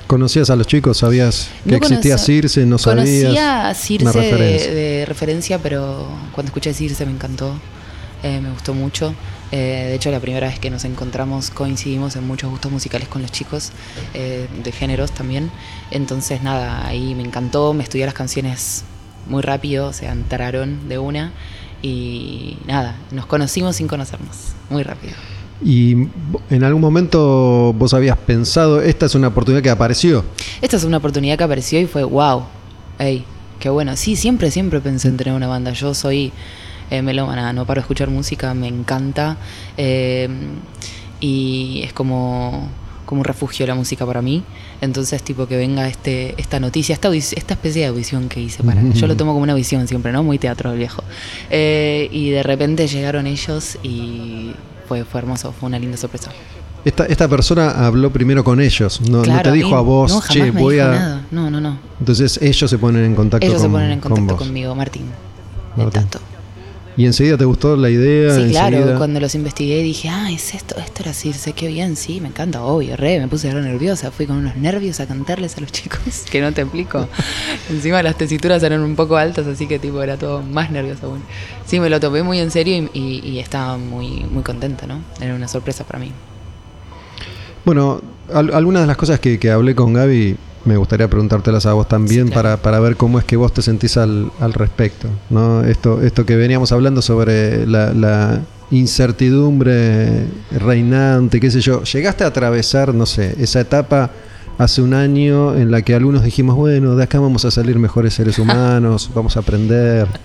¿Conocías 0.06 0.50
a 0.50 0.56
los 0.56 0.66
chicos? 0.66 0.98
¿Sabías 0.98 1.48
que 1.64 1.70
No 1.70 1.76
existía 1.78 2.18
Circe? 2.18 2.66
¿No 2.66 2.78
sabías? 2.78 3.06
Conocía 3.06 3.60
a 3.60 3.60
Una 3.62 3.74
Circe 3.74 4.04
de, 4.04 4.12
referencia. 4.12 4.74
de 4.74 5.04
referencia, 5.06 5.58
pero 5.58 6.06
cuando 6.32 6.50
escuché 6.50 6.74
Circe 6.74 7.06
me 7.06 7.12
encantó. 7.12 7.54
Eh, 8.22 8.40
me 8.40 8.50
gustó 8.50 8.74
mucho. 8.74 9.14
Eh, 9.52 9.84
de 9.88 9.94
hecho, 9.94 10.10
la 10.10 10.18
primera 10.18 10.48
vez 10.48 10.58
que 10.58 10.70
nos 10.70 10.84
encontramos 10.84 11.50
coincidimos 11.50 12.16
en 12.16 12.26
muchos 12.26 12.50
gustos 12.50 12.72
musicales 12.72 13.06
con 13.08 13.20
los 13.20 13.30
chicos, 13.30 13.70
eh, 14.14 14.48
de 14.64 14.72
géneros 14.72 15.12
también. 15.12 15.50
Entonces, 15.90 16.42
nada, 16.42 16.86
ahí 16.86 17.14
me 17.14 17.22
encantó. 17.22 17.74
Me 17.74 17.84
estudié 17.84 18.06
las 18.06 18.14
canciones 18.14 18.84
muy 19.28 19.42
rápido, 19.42 19.88
o 19.88 19.92
sea, 19.92 20.12
entraron 20.12 20.88
de 20.88 20.98
una. 20.98 21.32
Y 21.82 22.56
nada, 22.66 22.96
nos 23.10 23.26
conocimos 23.26 23.76
sin 23.76 23.88
conocernos, 23.88 24.54
muy 24.70 24.82
rápido. 24.82 25.14
¿Y 25.64 26.08
en 26.50 26.64
algún 26.64 26.80
momento 26.80 27.72
vos 27.74 27.94
habías 27.94 28.16
pensado, 28.16 28.80
esta 28.80 29.06
es 29.06 29.14
una 29.14 29.28
oportunidad 29.28 29.62
que 29.62 29.70
apareció? 29.70 30.24
Esta 30.60 30.76
es 30.76 30.84
una 30.84 30.96
oportunidad 30.96 31.36
que 31.36 31.44
apareció 31.44 31.78
y 31.78 31.86
fue 31.86 32.04
wow. 32.04 32.44
Ey, 32.98 33.24
qué 33.60 33.68
bueno. 33.68 33.96
Sí, 33.96 34.16
siempre, 34.16 34.50
siempre 34.50 34.80
pensé 34.80 35.08
en 35.08 35.16
tener 35.16 35.34
una 35.34 35.46
banda. 35.46 35.72
Yo 35.72 35.94
soy 35.94 36.32
eh, 36.92 37.02
melómana, 37.02 37.52
no 37.52 37.64
paro 37.64 37.80
de 37.80 37.82
escuchar 37.82 38.10
música, 38.10 38.54
me 38.54 38.68
encanta. 38.68 39.36
eh, 39.76 40.28
y 41.20 41.82
es 41.84 41.92
como, 41.92 42.68
como 43.06 43.20
un 43.20 43.24
refugio 43.24 43.64
la 43.66 43.74
música 43.76 44.04
para 44.04 44.20
mí. 44.20 44.42
Entonces, 44.80 45.22
tipo, 45.22 45.46
que 45.46 45.56
venga 45.56 45.86
este, 45.86 46.34
esta 46.36 46.58
noticia, 46.58 46.92
esta, 46.92 47.14
esta 47.14 47.54
especie 47.54 47.82
de 47.82 47.88
audición 47.88 48.28
que 48.28 48.40
hice 48.40 48.64
para. 48.64 48.82
Yo 48.82 49.06
lo 49.06 49.16
tomo 49.16 49.32
como 49.32 49.44
una 49.44 49.54
visión 49.54 49.86
siempre, 49.86 50.10
¿no? 50.10 50.24
Muy 50.24 50.38
teatro 50.38 50.74
viejo. 50.74 51.04
Eh, 51.48 52.08
y 52.10 52.30
de 52.30 52.42
repente 52.42 52.88
llegaron 52.88 53.28
ellos 53.28 53.78
y 53.84 54.50
fue, 54.88 55.04
fue 55.04 55.20
hermoso, 55.20 55.52
fue 55.52 55.68
una 55.68 55.78
linda 55.78 55.96
sorpresa. 55.96 56.32
Esta, 56.84 57.06
esta 57.06 57.28
persona 57.28 57.70
habló 57.86 58.12
primero 58.12 58.42
con 58.42 58.60
ellos, 58.60 59.00
no, 59.02 59.22
no 59.24 59.42
te 59.42 59.52
dijo 59.52 59.76
a 59.76 59.80
vos, 59.82 60.10
no, 60.10 60.20
jamás 60.20 60.34
che, 60.34 60.50
me 60.50 60.60
voy 60.60 60.74
dijo 60.74 60.88
a... 60.88 60.90
nada. 60.90 61.26
No, 61.30 61.48
no, 61.48 61.60
no. 61.60 61.78
Entonces 62.00 62.40
ellos 62.42 62.68
se 62.68 62.76
ponen 62.78 63.04
en 63.04 63.14
contacto 63.14 63.46
Ellos 63.46 63.62
con, 63.62 63.70
se 63.70 63.72
ponen 63.72 63.90
en 63.92 64.00
con 64.00 64.10
contacto 64.16 64.44
conmigo, 64.44 64.74
Martín. 64.74 65.04
El 65.76 65.84
Martín. 65.84 66.02
Tato. 66.02 66.31
¿Y 66.94 67.06
enseguida 67.06 67.38
te 67.38 67.46
gustó 67.46 67.74
la 67.74 67.88
idea? 67.88 68.34
Sí, 68.36 68.48
claro, 68.50 68.76
enseguida? 68.76 68.98
cuando 68.98 69.18
los 69.18 69.34
investigué 69.34 69.82
dije, 69.82 70.10
ah, 70.10 70.30
es 70.30 70.54
esto, 70.54 70.76
esto 70.78 71.02
era 71.02 71.14
Circe, 71.14 71.54
qué 71.54 71.66
bien, 71.68 71.96
sí, 71.96 72.20
me 72.20 72.28
encanta, 72.28 72.62
obvio, 72.62 72.96
re, 72.96 73.18
me 73.18 73.28
puse 73.28 73.50
re 73.50 73.62
nerviosa, 73.62 74.10
fui 74.10 74.26
con 74.26 74.36
unos 74.36 74.56
nervios 74.56 75.00
a 75.00 75.06
cantarles 75.06 75.56
a 75.56 75.62
los 75.62 75.72
chicos, 75.72 76.00
que 76.30 76.42
no 76.42 76.52
te 76.52 76.60
explico. 76.60 77.08
Encima 77.70 78.02
las 78.02 78.18
tesituras 78.18 78.62
eran 78.62 78.82
un 78.82 78.94
poco 78.94 79.16
altas, 79.16 79.46
así 79.46 79.66
que 79.66 79.78
tipo 79.78 80.02
era 80.02 80.18
todo 80.18 80.42
más 80.42 80.70
nervioso 80.70 81.06
aún. 81.06 81.22
Sí, 81.66 81.80
me 81.80 81.88
lo 81.88 81.98
tomé 81.98 82.22
muy 82.22 82.38
en 82.40 82.50
serio 82.50 82.76
y, 82.92 82.98
y- 82.98 83.20
y 83.26 83.38
estaba 83.38 83.78
muy, 83.78 84.24
muy 84.30 84.42
contenta, 84.42 84.86
¿no? 84.86 85.00
Era 85.20 85.34
una 85.34 85.48
sorpresa 85.48 85.84
para 85.84 85.98
mí. 85.98 86.12
Bueno, 87.64 88.02
al- 88.32 88.52
algunas 88.54 88.82
de 88.82 88.86
las 88.86 88.96
cosas 88.96 89.18
que, 89.20 89.38
que 89.38 89.50
hablé 89.50 89.74
con 89.74 89.92
Gaby 89.94 90.36
me 90.64 90.76
gustaría 90.76 91.08
preguntártelas 91.08 91.66
a 91.66 91.72
vos 91.72 91.88
también 91.88 92.26
Sí, 92.26 92.32
claro. 92.32 92.48
para, 92.48 92.62
para 92.62 92.80
ver 92.80 92.96
cómo 92.96 93.18
es 93.18 93.24
que 93.24 93.36
vos 93.36 93.52
te 93.52 93.62
sentís 93.62 93.96
al, 93.96 94.30
al 94.40 94.52
respecto. 94.52 95.08
¿no? 95.30 95.62
Esto, 95.64 96.02
esto 96.02 96.24
que 96.26 96.36
veníamos 96.36 96.72
hablando 96.72 97.02
sobre 97.02 97.66
la, 97.66 97.92
la 97.92 98.40
incertidumbre 98.70 100.26
reinante, 100.50 101.40
qué 101.40 101.50
sé 101.50 101.60
yo. 101.60 101.82
¿Llegaste 101.84 102.24
a 102.24 102.28
atravesar, 102.28 102.94
no 102.94 103.06
sé, 103.06 103.34
esa 103.38 103.60
etapa 103.60 104.10
hace 104.58 104.82
un 104.82 104.94
año 104.94 105.56
en 105.56 105.70
la 105.70 105.82
que 105.82 105.94
algunos 105.94 106.22
dijimos, 106.22 106.56
bueno, 106.56 106.94
de 106.94 107.02
acá 107.02 107.18
vamos 107.18 107.44
a 107.44 107.50
salir 107.50 107.78
mejores 107.78 108.14
seres 108.14 108.38
humanos, 108.38 109.10
vamos 109.14 109.36
a 109.36 109.40
aprender? 109.40 110.06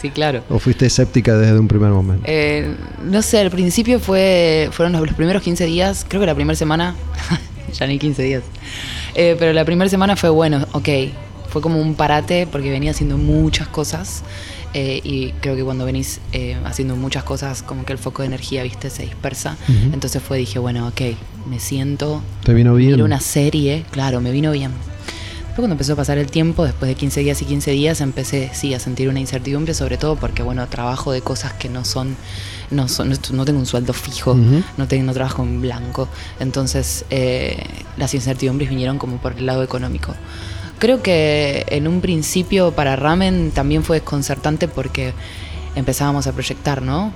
Sí, 0.00 0.10
claro. 0.10 0.42
¿O 0.50 0.58
fuiste 0.58 0.84
escéptica 0.84 1.34
desde 1.38 1.58
un 1.58 1.66
primer 1.66 1.88
momento? 1.90 2.24
Eh, 2.26 2.74
no 3.10 3.22
sé, 3.22 3.38
al 3.40 3.50
principio 3.50 3.98
fue 3.98 4.68
fueron 4.70 4.92
los, 4.92 5.00
los 5.06 5.14
primeros 5.14 5.40
15 5.42 5.64
días, 5.64 6.04
creo 6.06 6.20
que 6.20 6.26
la 6.26 6.34
primera 6.34 6.54
semana, 6.54 6.94
ya 7.72 7.86
ni 7.86 7.98
15 7.98 8.22
días. 8.22 8.42
Eh, 9.14 9.36
pero 9.38 9.52
la 9.52 9.64
primera 9.64 9.88
semana 9.88 10.16
fue 10.16 10.28
bueno, 10.30 10.66
ok. 10.72 10.88
Fue 11.48 11.62
como 11.62 11.80
un 11.80 11.94
parate 11.94 12.48
porque 12.50 12.70
venía 12.70 12.90
haciendo 12.90 13.16
muchas 13.16 13.68
cosas. 13.68 14.22
eh, 14.76 15.00
y 15.04 15.30
creo 15.40 15.54
que 15.54 15.62
cuando 15.62 15.84
venís 15.84 16.20
eh, 16.32 16.56
haciendo 16.64 16.96
muchas 16.96 17.22
cosas, 17.22 17.62
como 17.62 17.84
que 17.84 17.92
el 17.92 17.98
foco 17.98 18.22
de 18.22 18.26
energía, 18.26 18.64
viste, 18.64 18.90
se 18.90 19.04
dispersa. 19.04 19.56
Entonces 19.92 20.20
fue, 20.20 20.38
dije, 20.38 20.58
bueno, 20.58 20.88
ok, 20.88 21.00
me 21.48 21.60
siento, 21.60 22.22
¿Te 22.42 22.52
vino 22.54 22.74
bien? 22.74 22.92
Miro 22.92 23.04
una 23.04 23.20
serie, 23.20 23.84
claro, 23.92 24.20
me 24.20 24.32
vino 24.32 24.50
bien. 24.50 24.72
Después 25.54 25.66
cuando 25.66 25.74
empezó 25.74 25.92
a 25.92 25.96
pasar 25.96 26.18
el 26.18 26.32
tiempo, 26.32 26.64
después 26.64 26.88
de 26.88 26.96
15 26.96 27.20
días 27.20 27.40
y 27.40 27.44
15 27.44 27.70
días, 27.70 28.00
empecé 28.00 28.50
sí 28.54 28.74
a 28.74 28.80
sentir 28.80 29.08
una 29.08 29.20
incertidumbre, 29.20 29.72
sobre 29.72 29.96
todo 29.96 30.16
porque 30.16 30.42
bueno, 30.42 30.66
trabajo 30.66 31.12
de 31.12 31.20
cosas 31.20 31.52
que 31.52 31.68
no 31.68 31.84
son, 31.84 32.16
no 32.72 32.88
son, 32.88 33.16
no, 33.30 33.44
tengo 33.44 33.60
un 33.60 33.64
sueldo 33.64 33.92
fijo, 33.92 34.34
no 34.34 34.88
tengo, 34.88 35.04
no 35.04 35.12
trabajo 35.12 35.44
en 35.44 35.60
blanco. 35.60 36.08
Entonces 36.40 37.04
eh, 37.08 37.62
las 37.96 38.12
incertidumbres 38.14 38.68
vinieron 38.68 38.98
como 38.98 39.18
por 39.18 39.34
el 39.34 39.46
lado 39.46 39.62
económico. 39.62 40.12
Creo 40.80 41.02
que 41.02 41.64
en 41.68 41.86
un 41.86 42.00
principio 42.00 42.72
para 42.72 42.96
Ramen 42.96 43.52
también 43.52 43.84
fue 43.84 43.98
desconcertante 44.00 44.66
porque 44.66 45.12
empezábamos 45.76 46.26
a 46.26 46.32
proyectar, 46.32 46.82
¿no? 46.82 47.12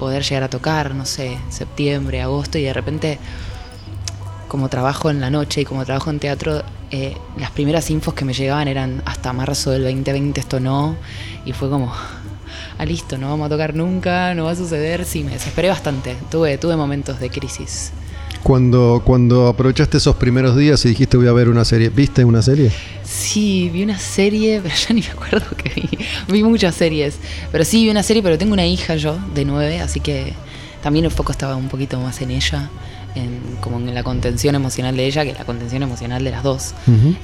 Poder 0.00 0.24
llegar 0.24 0.42
a 0.42 0.50
tocar, 0.50 0.96
no 0.96 1.06
sé, 1.06 1.38
septiembre, 1.48 2.22
agosto 2.22 2.58
y 2.58 2.62
de 2.62 2.72
repente 2.72 3.20
como 4.52 4.68
trabajo 4.68 5.08
en 5.08 5.18
la 5.18 5.30
noche 5.30 5.62
y 5.62 5.64
como 5.64 5.82
trabajo 5.86 6.10
en 6.10 6.18
teatro, 6.18 6.62
eh, 6.90 7.16
las 7.38 7.50
primeras 7.52 7.88
infos 7.88 8.12
que 8.12 8.26
me 8.26 8.34
llegaban 8.34 8.68
eran 8.68 9.02
hasta 9.06 9.32
marzo 9.32 9.70
del 9.70 9.82
2020 9.84 10.38
esto 10.38 10.60
no, 10.60 10.94
y 11.46 11.54
fue 11.54 11.70
como, 11.70 11.90
ah, 12.78 12.84
listo, 12.84 13.16
no 13.16 13.30
vamos 13.30 13.46
a 13.46 13.48
tocar 13.48 13.74
nunca, 13.74 14.34
no 14.34 14.44
va 14.44 14.50
a 14.50 14.54
suceder, 14.54 15.06
sí, 15.06 15.24
me 15.24 15.30
desesperé 15.32 15.70
bastante, 15.70 16.18
tuve, 16.30 16.58
tuve 16.58 16.76
momentos 16.76 17.18
de 17.18 17.30
crisis. 17.30 17.92
Cuando, 18.42 19.00
cuando 19.02 19.48
aprovechaste 19.48 19.96
esos 19.96 20.16
primeros 20.16 20.54
días 20.54 20.84
y 20.84 20.90
dijiste 20.90 21.16
voy 21.16 21.28
a 21.28 21.32
ver 21.32 21.48
una 21.48 21.64
serie, 21.64 21.88
¿viste 21.88 22.22
una 22.22 22.42
serie? 22.42 22.70
Sí, 23.04 23.70
vi 23.72 23.82
una 23.84 23.98
serie, 23.98 24.60
pero 24.62 24.74
ya 24.74 24.94
ni 24.94 25.00
me 25.00 25.08
acuerdo 25.08 25.46
que 25.56 25.70
vi. 25.70 25.88
Vi 26.28 26.42
muchas 26.42 26.74
series. 26.74 27.16
Pero 27.50 27.64
sí, 27.64 27.84
vi 27.84 27.90
una 27.90 28.02
serie, 28.02 28.22
pero 28.22 28.36
tengo 28.36 28.52
una 28.52 28.66
hija 28.66 28.96
yo, 28.96 29.16
de 29.34 29.46
nueve, 29.46 29.80
así 29.80 30.00
que 30.00 30.34
también 30.82 31.06
el 31.06 31.10
foco 31.10 31.32
estaba 31.32 31.56
un 31.56 31.68
poquito 31.68 31.98
más 32.00 32.20
en 32.20 32.32
ella, 32.32 32.68
en, 33.14 33.40
como 33.60 33.78
en 33.78 33.94
la 33.94 34.02
contención 34.02 34.54
emocional 34.54 34.96
de 34.96 35.06
ella 35.06 35.24
que 35.24 35.32
la 35.32 35.44
contención 35.44 35.82
emocional 35.82 36.24
de 36.24 36.30
las 36.30 36.42
dos. 36.42 36.74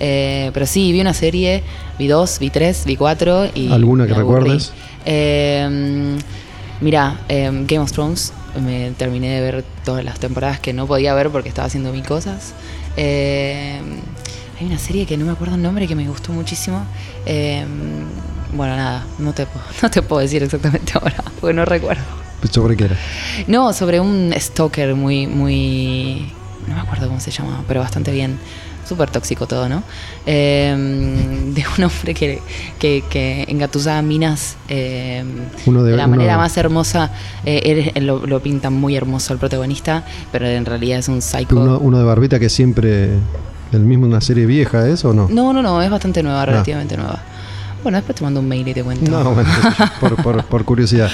Eh, 0.00 0.50
pero 0.52 0.66
sí, 0.66 0.92
vi 0.92 1.00
una 1.00 1.14
serie, 1.14 1.62
vi 1.98 2.06
dos, 2.06 2.38
vi 2.38 2.50
tres, 2.50 2.84
vi 2.84 2.96
cuatro 2.96 3.46
y... 3.54 3.72
¿Alguna 3.72 4.06
que 4.06 4.14
recuerdes? 4.14 4.72
Eh, 5.04 6.16
mira, 6.80 7.20
eh, 7.28 7.50
Game 7.66 7.78
of 7.78 7.92
Thrones, 7.92 8.32
me 8.62 8.90
terminé 8.92 9.28
de 9.28 9.40
ver 9.40 9.64
todas 9.84 10.04
las 10.04 10.18
temporadas 10.18 10.60
que 10.60 10.72
no 10.72 10.86
podía 10.86 11.14
ver 11.14 11.30
porque 11.30 11.48
estaba 11.48 11.66
haciendo 11.66 11.92
mil 11.92 12.04
cosas. 12.04 12.52
Eh, 12.96 13.80
hay 14.60 14.66
una 14.66 14.78
serie 14.78 15.06
que 15.06 15.16
no 15.16 15.24
me 15.24 15.32
acuerdo 15.32 15.54
el 15.54 15.62
nombre 15.62 15.86
que 15.86 15.94
me 15.94 16.06
gustó 16.08 16.32
muchísimo. 16.32 16.84
Bueno, 18.54 18.76
nada, 18.76 19.06
no 19.18 19.32
te, 19.32 19.46
no 19.82 19.90
te 19.90 20.02
puedo 20.02 20.20
decir 20.20 20.42
exactamente 20.42 20.92
ahora, 20.94 21.22
porque 21.40 21.54
no 21.54 21.64
recuerdo. 21.64 22.27
¿Sobre 22.50 22.76
qué 22.76 22.84
era? 22.84 22.96
No, 23.46 23.72
sobre 23.72 24.00
un 24.00 24.32
stalker 24.38 24.94
muy, 24.94 25.26
muy. 25.26 26.32
No 26.66 26.74
me 26.74 26.80
acuerdo 26.80 27.08
cómo 27.08 27.20
se 27.20 27.30
llamaba, 27.30 27.62
pero 27.66 27.80
bastante 27.80 28.12
bien. 28.12 28.38
Súper 28.86 29.10
tóxico 29.10 29.46
todo, 29.46 29.68
¿no? 29.68 29.82
Eh, 30.24 30.74
de 31.54 31.64
un 31.76 31.84
hombre 31.84 32.14
que, 32.14 32.40
que, 32.78 33.04
que 33.10 33.44
engatusaba 33.48 34.00
minas 34.00 34.56
eh, 34.68 35.22
Uno 35.66 35.82
de- 35.82 35.94
la 35.96 36.04
uno- 36.06 36.16
manera 36.16 36.38
más 36.38 36.56
hermosa. 36.56 37.10
Eh, 37.44 37.92
él- 37.94 38.06
lo, 38.06 38.26
lo 38.26 38.40
pintan 38.40 38.72
muy 38.72 38.96
hermoso 38.96 39.32
el 39.34 39.38
protagonista, 39.38 40.04
pero 40.32 40.46
en 40.46 40.64
realidad 40.64 41.00
es 41.00 41.08
un 41.08 41.20
psycho. 41.20 41.56
Uno, 41.60 41.78
uno 41.78 41.98
de 41.98 42.04
barbita 42.04 42.38
que 42.38 42.48
siempre. 42.48 43.10
¿El 43.72 43.80
mismo 43.80 44.06
una 44.06 44.22
serie 44.22 44.46
vieja 44.46 44.88
es 44.88 45.04
o 45.04 45.12
no? 45.12 45.28
No, 45.30 45.52
no, 45.52 45.60
no, 45.60 45.82
es 45.82 45.90
bastante 45.90 46.22
nueva, 46.22 46.46
relativamente 46.46 46.96
nueva. 46.96 47.20
Bueno, 47.82 47.98
después 47.98 48.16
te 48.16 48.24
mando 48.24 48.40
un 48.40 48.48
mail 48.48 48.66
y 48.66 48.72
te 48.72 48.82
cuento. 48.82 49.10
No, 49.10 49.34
bueno, 49.34 49.50
por, 50.00 50.16
por- 50.22 50.44
por 50.44 50.64
curiosidad. 50.64 51.10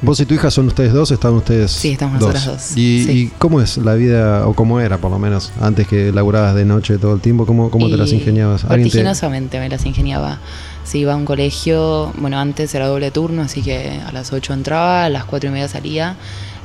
Vos 0.00 0.20
y 0.20 0.26
tu 0.26 0.34
hija 0.34 0.50
son 0.50 0.68
ustedes 0.68 0.92
dos, 0.92 1.10
están 1.10 1.32
ustedes. 1.34 1.72
Sí, 1.72 1.90
estamos 1.92 2.20
nosotras 2.20 2.46
dos, 2.46 2.76
¿Y, 2.76 3.04
sí. 3.04 3.10
y 3.10 3.26
cómo 3.38 3.60
es 3.60 3.78
la 3.78 3.94
vida, 3.94 4.46
o 4.46 4.54
cómo 4.54 4.78
era 4.80 4.98
por 4.98 5.10
lo 5.10 5.18
menos, 5.18 5.50
antes 5.60 5.88
que 5.88 6.12
laburabas 6.12 6.54
de 6.54 6.64
noche 6.64 6.98
todo 6.98 7.14
el 7.14 7.20
tiempo? 7.20 7.46
¿Cómo, 7.46 7.70
cómo 7.70 7.88
te 7.90 7.96
las 7.96 8.12
ingeniabas? 8.12 8.62
¿Alguien 8.64 8.78
te- 8.78 8.84
Vertiginosamente 8.98 9.58
me 9.58 9.68
las 9.68 9.84
ingeniaba. 9.86 10.38
Si 10.84 11.00
iba 11.00 11.12
a 11.12 11.16
un 11.16 11.24
colegio, 11.24 12.12
bueno, 12.18 12.38
antes 12.38 12.74
era 12.74 12.86
doble 12.86 13.10
turno, 13.10 13.42
así 13.42 13.60
que 13.60 14.00
a 14.06 14.12
las 14.12 14.32
8 14.32 14.52
entraba, 14.54 15.04
a 15.04 15.08
las 15.10 15.24
4 15.24 15.50
y 15.50 15.52
media 15.52 15.68
salía. 15.68 16.16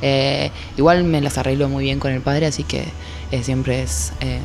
Eh, 0.02 0.52
igual 0.78 1.04
me 1.04 1.20
las 1.20 1.38
arreglo 1.38 1.68
muy 1.70 1.84
bien 1.86 2.00
con 2.00 2.12
el 2.12 2.22
padre, 2.22 2.46
así 2.46 2.64
que 2.64 2.86
eh, 3.32 3.44
siempre 3.44 3.82
es 3.82 4.14
eh, 4.22 4.40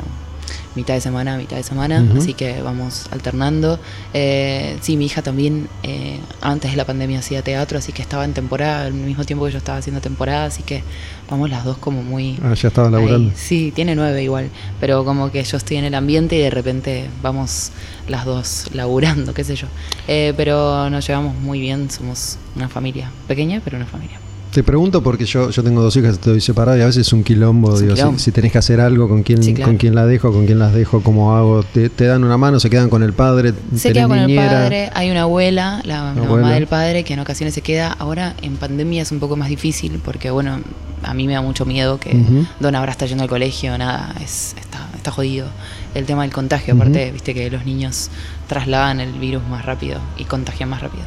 mitad 0.75 0.95
de 0.95 1.01
semana, 1.01 1.37
mitad 1.37 1.57
de 1.57 1.63
semana, 1.63 2.03
Ujú. 2.03 2.19
así 2.19 2.35
que 2.35 2.63
vamos 2.63 3.07
alternando. 3.11 3.79
Eh, 4.15 4.77
sí, 4.81 4.97
mi 4.97 5.07
hija 5.07 5.23
también 5.23 5.69
eh, 5.83 6.21
antes 6.41 6.71
de 6.71 6.77
la 6.77 6.85
pandemia 6.85 7.19
hacía 7.19 7.43
teatro, 7.43 7.79
así 7.79 7.93
que 7.93 8.03
estaba 8.03 8.25
en 8.25 8.35
temporada, 8.35 8.87
al 8.87 8.93
mismo 8.93 9.25
tiempo 9.25 9.47
que 9.47 9.53
yo 9.53 9.59
estaba 9.59 9.79
haciendo 9.79 10.01
temporada, 10.01 10.47
así 10.47 10.63
que 10.63 10.83
vamos 11.31 11.51
las 11.51 11.65
dos 11.65 11.79
como 11.79 12.03
muy... 12.03 12.39
Ah, 12.43 12.55
ya 12.55 12.69
estaba 12.69 12.91
laburando. 12.91 13.31
Ahí, 13.31 13.37
sí, 13.37 13.73
tiene 13.75 13.95
nueve 13.95 14.23
igual, 14.23 14.51
pero 14.81 15.05
como 15.05 15.31
que 15.31 15.43
yo 15.43 15.57
estoy 15.57 15.79
en 15.79 15.85
el 15.85 15.95
ambiente 15.95 16.37
y 16.37 16.41
de 16.41 16.51
repente 16.51 17.11
vamos 17.23 17.73
las 18.09 18.25
dos 18.25 18.67
laburando, 18.73 19.35
qué 19.35 19.45
sé 19.45 19.57
yo. 19.57 19.67
Eh, 20.07 20.33
pero 20.37 20.89
nos 20.91 21.07
llevamos 21.07 21.35
muy 21.37 21.61
bien, 21.61 21.91
somos 21.91 22.39
una 22.57 22.69
familia, 22.69 23.11
pequeña, 23.27 23.61
pero 23.65 23.77
una 23.77 23.87
familia. 23.87 24.19
Te 24.53 24.63
pregunto 24.63 25.03
porque 25.03 25.27
yo, 25.27 25.51
yo 25.51 25.63
tengo 25.63 25.83
dos 25.83 25.95
hijas, 25.97 26.15
estoy 26.15 26.41
separado 26.41 26.79
y 26.79 26.81
a 26.81 26.87
veces 26.87 27.07
es 27.07 27.13
un 27.13 27.23
quilombo. 27.23 27.75
Es 27.75 27.81
digo, 27.81 27.95
si- 27.95 28.01
quilombo. 28.01 28.19
Si, 28.19 28.33
tenés 28.33 28.51
que 28.51 28.59
hacer 28.59 28.81
algo, 28.81 29.07
¿con 29.09 29.23
quién, 29.23 29.43
Sí, 29.43 29.53
claro. 29.55 29.71
con 29.71 29.77
quién 29.77 29.95
la 29.95 30.07
dejo? 30.07 30.33
¿Con 30.33 30.47
quién 30.47 30.59
las 30.59 30.73
dejo? 30.73 31.03
¿Cómo 31.03 31.37
hago? 31.37 31.63
¿Te, 31.63 31.91
te 31.91 32.07
dan 32.07 32.25
una 32.25 32.39
mano? 32.39 32.59
¿Se 32.59 32.71
quedan 32.71 32.89
con 32.89 33.03
el 33.03 33.13
padre? 33.13 33.53
Se 33.77 33.89
¿Tenés 33.89 33.93
queda 33.93 34.09
con 34.09 34.19
el 34.19 34.35
padre, 34.37 34.91
hay 34.95 35.11
una 35.11 35.23
abuela, 35.23 35.81
la, 35.85 36.11
Abuela. 36.13 36.29
mamá 36.43 36.53
del 36.55 36.67
padre, 36.67 37.05
que 37.05 37.13
en 37.15 37.21
ocasiones 37.21 37.55
se 37.55 37.61
queda. 37.61 37.93
Ahora 37.99 38.35
en 38.43 38.57
pandemia 38.57 39.03
es 39.03 39.13
un 39.13 39.21
poco 39.21 39.37
más 39.37 39.49
difícil 39.51 40.01
porque, 40.05 40.31
bueno, 40.31 40.61
a 41.03 41.15
mí 41.15 41.27
me 41.27 41.35
da 41.35 41.43
mucho 41.43 41.65
miedo 41.67 42.01
que. 42.01 42.17
Don 42.59 42.75
ahora 42.75 42.91
está 42.93 43.05
yendo 43.07 43.23
al 43.25 43.29
colegio, 43.29 43.77
nada, 43.77 44.15
es, 44.25 44.55
está, 44.59 44.89
está 44.97 45.11
jodido. 45.11 45.47
El 45.95 46.07
tema 46.07 46.23
del 46.23 46.33
contagio, 46.33 46.75
aparte, 46.75 47.11
viste 47.13 47.35
que 47.35 47.51
los 47.51 47.65
niños 47.67 48.11
trasladan 48.47 49.01
el 49.01 49.13
virus 49.13 49.43
más 49.49 49.65
rápido 49.65 50.01
y 50.17 50.25
contagian 50.25 50.69
más 50.71 50.81
rápido. 50.81 51.05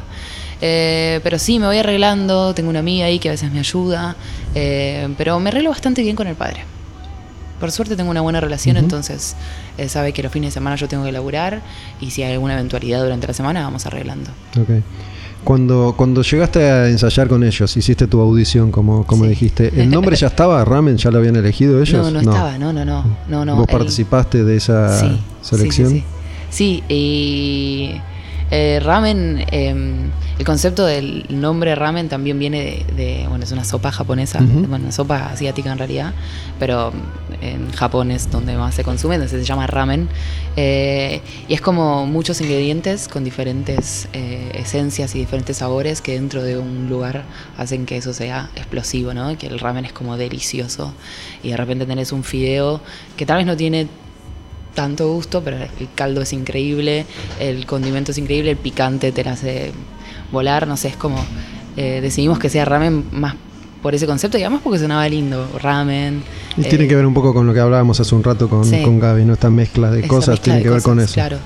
Eh, 0.61 1.19
pero 1.23 1.39
sí, 1.39 1.57
me 1.59 1.65
voy 1.65 1.77
arreglando, 1.77 2.53
tengo 2.53 2.69
una 2.69 2.79
amiga 2.79 3.05
ahí 3.07 3.17
que 3.19 3.29
a 3.29 3.31
veces 3.31 3.51
me 3.51 3.59
ayuda, 3.59 4.15
eh, 4.55 5.07
pero 5.17 5.39
me 5.39 5.49
arreglo 5.49 5.71
bastante 5.71 6.01
bien 6.03 6.15
con 6.15 6.27
el 6.27 6.35
padre. 6.35 6.63
Por 7.59 7.71
suerte 7.71 7.95
tengo 7.95 8.09
una 8.09 8.21
buena 8.21 8.39
relación, 8.41 8.77
entonces 8.77 9.35
él 9.77 9.87
sabe 9.89 10.13
que 10.13 10.23
los 10.23 10.31
fines 10.31 10.47
de 10.49 10.53
semana 10.53 10.75
yo 10.77 10.87
tengo 10.87 11.03
que 11.03 11.11
laburar 11.11 11.61
y 11.99 12.09
si 12.09 12.23
hay 12.23 12.33
alguna 12.33 12.53
eventualidad 12.55 13.03
durante 13.03 13.27
la 13.27 13.33
semana 13.33 13.61
vamos 13.63 13.85
arreglando. 13.85 14.31
Ok. 14.59 14.69
Cuando, 15.43 15.93
cuando 15.97 16.21
llegaste 16.21 16.69
a 16.69 16.87
ensayar 16.87 17.27
con 17.27 17.43
ellos, 17.43 17.75
hiciste 17.75 18.05
tu 18.07 18.19
audición, 18.21 18.71
como, 18.71 19.03
como 19.05 19.23
Sí. 19.23 19.29
dijiste, 19.31 19.71
¿el 19.81 19.89
nombre 19.89 20.15
ya 20.15 20.27
estaba? 20.27 20.63
¿Ramen 20.65 20.97
ya 20.97 21.09
lo 21.11 21.17
habían 21.19 21.35
elegido 21.35 21.81
ellos? 21.81 22.05
No, 22.05 22.11
no, 22.11 22.19
estaba, 22.19 22.57
no, 22.59 22.71
no, 22.73 22.85
no, 22.85 23.03
no, 23.27 23.45
no. 23.45 23.55
¿Vos 23.55 23.67
participaste 23.67 24.43
de 24.43 24.57
esa 24.57 24.99
Sí, 24.99 25.19
selección? 25.41 25.89
Sí, 25.89 25.95
sí, 25.95 26.03
sí. 26.49 26.83
Sí, 26.89 26.93
y 26.93 28.01
eh, 28.51 28.79
ramen, 28.83 29.45
eh, 29.51 29.73
el 30.37 30.45
concepto 30.45 30.85
del 30.85 31.25
nombre 31.29 31.73
ramen 31.75 32.09
también 32.09 32.37
viene 32.37 32.85
de, 32.87 32.93
de- 32.95 33.25
bueno, 33.27 33.43
es 33.43 33.51
una 33.51 33.63
sopa 33.63 33.91
japonesa, 33.91 34.39
Ujú. 34.41 34.67
bueno, 34.67 34.91
sopa 34.91 35.27
asiática 35.31 35.71
en 35.71 35.77
realidad, 35.77 36.13
pero 36.59 36.91
en 37.41 37.71
Japón 37.71 38.11
es 38.11 38.29
donde 38.29 38.55
más 38.57 38.75
se 38.75 38.83
consume, 38.83 39.15
entonces 39.15 39.39
se 39.41 39.45
llama 39.47 39.67
ramen. 39.67 40.09
Eh, 40.57 41.21
y 41.47 41.53
es 41.53 41.61
como 41.61 42.05
muchos 42.05 42.41
ingredientes 42.41 43.07
con 43.07 43.23
diferentes 43.23 44.09
eh, 44.13 44.51
esencias 44.55 45.15
y 45.15 45.19
diferentes 45.19 45.57
sabores 45.57 46.01
que 46.01 46.13
dentro 46.13 46.43
de 46.43 46.57
un 46.57 46.89
lugar 46.89 47.23
hacen 47.57 47.85
que 47.85 47.97
eso 47.97 48.13
sea 48.13 48.49
explosivo, 48.55 49.13
¿no? 49.13 49.37
Que 49.37 49.47
el 49.47 49.59
ramen 49.59 49.85
es 49.85 49.93
como 49.93 50.17
delicioso 50.17 50.93
y 51.41 51.51
de 51.51 51.57
repente 51.57 51.85
tenés 51.85 52.11
un 52.11 52.23
fideo 52.23 52.81
que 53.15 53.25
tal 53.25 53.37
vez 53.37 53.45
no 53.45 53.55
tiene 53.55 53.87
tanto 54.73 55.11
gusto, 55.11 55.41
pero 55.43 55.57
el 55.57 55.87
caldo 55.95 56.21
es 56.21 56.33
increíble, 56.33 57.05
el 57.39 57.65
condimento 57.65 58.11
es 58.11 58.17
increíble, 58.17 58.51
el 58.51 58.57
picante 58.57 59.11
te 59.11 59.23
la 59.23 59.33
hace 59.33 59.71
volar, 60.31 60.67
no 60.67 60.77
sé, 60.77 60.89
es 60.89 60.95
como 60.95 61.23
eh, 61.77 61.99
decidimos 62.01 62.39
que 62.39 62.49
sea 62.49 62.65
ramen 62.65 63.05
más 63.11 63.35
por 63.81 63.95
ese 63.95 64.05
concepto 64.05 64.37
y 64.37 64.41
además 64.41 64.61
porque 64.63 64.77
sonaba 64.79 65.07
lindo, 65.09 65.47
ramen. 65.61 66.23
Y 66.55 66.61
eh, 66.61 66.65
tiene 66.65 66.87
que 66.87 66.95
ver 66.95 67.05
un 67.05 67.13
poco 67.13 67.33
con 67.33 67.47
lo 67.47 67.53
que 67.53 67.59
hablábamos 67.59 67.99
hace 67.99 68.13
un 68.13 68.23
rato 68.23 68.47
con, 68.47 68.63
Sí. 68.63 68.81
con 68.83 68.99
Gaby, 68.99 69.25
¿no? 69.25 69.33
Esta 69.33 69.49
mezcla 69.49 69.89
de 69.89 70.07
cosas 70.07 70.29
mezcla 70.29 70.43
tiene 70.43 70.57
de 70.59 70.63
que 70.63 70.69
ver 70.69 70.81
con 70.81 70.99
eso. 70.99 71.13
Claro. 71.13 71.37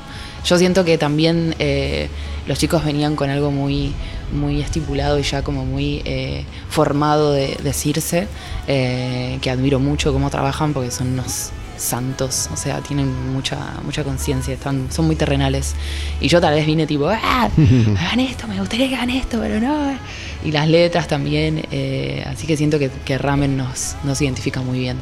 Yo 0.44 0.58
siento 0.58 0.84
que 0.84 0.98
también 0.98 1.56
eh, 1.60 2.10
los 2.46 2.60
chicos 2.60 2.84
venían 2.84 3.16
con 3.16 3.30
algo 3.30 3.52
muy, 3.52 3.94
muy 4.34 4.62
estipulado 4.62 5.18
y 5.18 5.24
ya 5.24 5.44
como 5.44 5.66
muy 5.66 6.02
eh, 6.06 6.44
formado 6.70 7.32
de 7.32 7.58
decirse, 7.64 8.28
que 8.68 9.50
admiro 9.50 9.80
mucho 9.80 10.12
cómo 10.12 10.30
trabajan 10.30 10.74
porque 10.74 10.92
son 10.92 11.14
unos 11.14 11.52
santos, 11.78 12.50
o 12.54 12.58
sea, 12.58 12.82
tienen 12.82 13.32
mucha, 13.34 13.58
mucha 13.84 14.04
conciencia, 14.04 14.54
están, 14.54 14.92
son 14.92 15.06
muy 15.06 15.16
terrenales. 15.16 15.76
Y 16.22 16.28
yo 16.28 16.42
tal 16.42 16.54
vez 16.54 16.66
vine 16.66 16.88
tipo, 16.88 17.08
¡ah! 17.08 17.50
Hagan 18.00 18.20
esto, 18.20 18.48
me 18.48 18.60
gustaría 18.60 18.90
que 18.90 18.96
hagan 18.96 19.10
esto, 19.10 19.40
pero 19.40 19.60
no. 19.60 19.98
Y 20.44 20.52
las 20.52 20.68
letras 20.68 21.08
también, 21.08 21.66
eh, 21.72 22.24
así 22.28 22.48
que 22.48 22.58
siento 22.58 22.80
que, 22.80 22.90
que 22.90 23.18
Ramen 23.18 23.58
nos, 23.58 23.96
nos 24.04 24.22
identifica 24.22 24.62
muy 24.62 24.80
bien. 24.80 24.98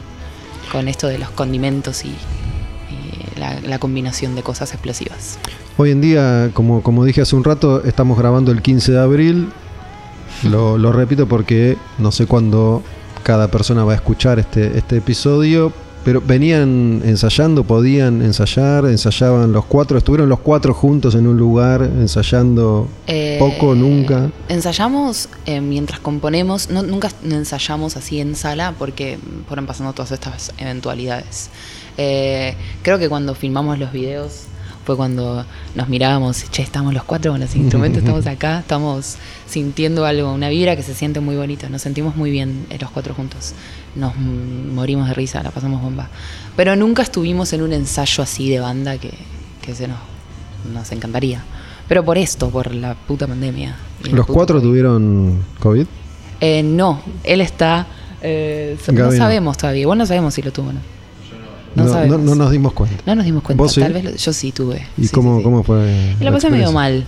con 0.71 0.87
esto 0.87 1.07
de 1.07 1.19
los 1.19 1.29
condimentos 1.31 2.05
y, 2.05 2.09
y 2.09 3.39
la, 3.39 3.59
la 3.61 3.79
combinación 3.79 4.35
de 4.35 4.43
cosas 4.43 4.71
explosivas. 4.73 5.37
Hoy 5.77 5.91
en 5.91 6.01
día, 6.01 6.51
como, 6.53 6.81
como 6.83 7.03
dije 7.03 7.21
hace 7.21 7.35
un 7.35 7.43
rato, 7.43 7.83
estamos 7.83 8.17
grabando 8.17 8.51
el 8.51 8.61
15 8.61 8.91
de 8.91 8.99
abril. 8.99 9.49
Lo, 10.43 10.77
lo 10.77 10.91
repito 10.91 11.27
porque 11.27 11.77
no 11.97 12.11
sé 12.11 12.25
cuándo 12.25 12.83
cada 13.23 13.47
persona 13.47 13.83
va 13.83 13.93
a 13.93 13.95
escuchar 13.95 14.39
este, 14.39 14.77
este 14.77 14.97
episodio. 14.97 15.71
Pero 16.03 16.21
venían 16.21 17.01
ensayando, 17.05 17.63
podían 17.63 18.21
ensayar, 18.21 18.85
ensayaban 18.85 19.51
los 19.51 19.65
cuatro, 19.65 19.97
estuvieron 19.97 20.27
los 20.27 20.39
cuatro 20.39 20.73
juntos 20.73 21.15
en 21.15 21.27
un 21.27 21.37
lugar 21.37 21.81
ensayando 21.81 22.87
Eh, 23.07 23.37
poco, 23.39 23.75
nunca. 23.75 24.29
Ensayamos 24.49 25.29
eh, 25.45 25.61
mientras 25.61 25.99
componemos, 25.99 26.69
no, 26.69 26.83
nunca 26.83 27.09
ensayamos 27.23 27.95
así 27.97 28.19
en 28.19 28.35
sala 28.35 28.73
porque 28.77 29.17
fueron 29.47 29.65
pasando 29.65 29.93
todas 29.93 30.11
estas 30.11 30.51
eventualidades. 30.57 31.49
Eh, 31.97 32.55
creo 32.81 32.99
que 32.99 33.07
cuando 33.07 33.35
filmamos 33.35 33.79
los 33.79 33.91
videos 33.91 34.45
fue 34.85 34.97
cuando 34.97 35.45
nos 35.75 35.87
mirábamos, 35.87 36.49
che, 36.51 36.61
estamos 36.61 36.93
los 36.93 37.03
cuatro 37.03 37.31
con 37.31 37.39
los 37.39 37.55
instrumentos, 37.55 37.99
estamos 38.03 38.27
acá, 38.27 38.59
estamos 38.59 39.15
sintiendo 39.47 40.05
algo, 40.05 40.33
una 40.33 40.49
vibra 40.49 40.75
que 40.75 40.83
se 40.83 40.93
siente 40.93 41.19
muy 41.19 41.35
bonita, 41.35 41.69
nos 41.69 41.81
sentimos 41.81 42.15
muy 42.15 42.31
bien 42.31 42.65
los 42.79 42.91
cuatro 42.91 43.13
juntos, 43.13 43.53
nos 43.95 44.15
morimos 44.17 45.07
de 45.07 45.13
risa, 45.13 45.43
la 45.43 45.51
pasamos 45.51 45.81
bomba. 45.81 46.09
Pero 46.55 46.75
nunca 46.75 47.01
estuvimos 47.03 47.53
en 47.53 47.61
un 47.61 47.73
ensayo 47.73 48.23
así 48.23 48.49
de 48.49 48.59
banda 48.59 48.97
que, 48.97 49.11
que 49.61 49.75
se 49.75 49.87
nos, 49.87 49.97
nos 50.73 50.91
encantaría. 50.91 51.43
Pero 51.87 52.03
por 52.05 52.17
esto, 52.17 52.49
por 52.49 52.73
la 52.73 52.95
puta 52.95 53.27
pandemia. 53.27 53.75
¿Los 54.11 54.25
cuatro 54.25 54.57
COVID. 54.57 54.67
tuvieron 54.67 55.43
COVID? 55.59 55.85
Eh, 56.39 56.63
no, 56.63 57.01
él 57.23 57.41
está. 57.41 57.87
eh, 58.21 58.77
no 58.91 59.11
sabemos 59.11 59.57
todavía. 59.57 59.81
Igual 59.81 59.97
no 59.97 60.05
sabemos 60.05 60.33
si 60.33 60.41
lo 60.41 60.51
tuvo 60.51 60.69
o 60.69 60.73
no. 60.73 60.79
No, 61.75 61.85
No, 61.85 62.05
no, 62.05 62.17
no 62.19 62.35
nos 62.35 62.51
dimos 62.51 62.73
cuenta. 62.73 63.01
No 63.05 63.15
nos 63.15 63.25
dimos 63.25 63.41
cuenta. 63.43 63.61
¿Vos 63.63 63.73
sí? 63.73 63.81
Tal 63.81 63.93
vez 63.93 64.03
lo- 64.03 64.15
yo 64.15 64.31
sí 64.33 64.51
tuve. 64.51 64.85
¿Y 64.97 65.07
Sí, 65.07 65.09
cómo, 65.13 65.37
sí, 65.39 65.43
cómo 65.43 65.63
fue? 65.63 66.15
Y 66.19 66.23
la 66.23 66.31
pasé 66.31 66.49
medio 66.49 66.71
mal. 66.71 67.05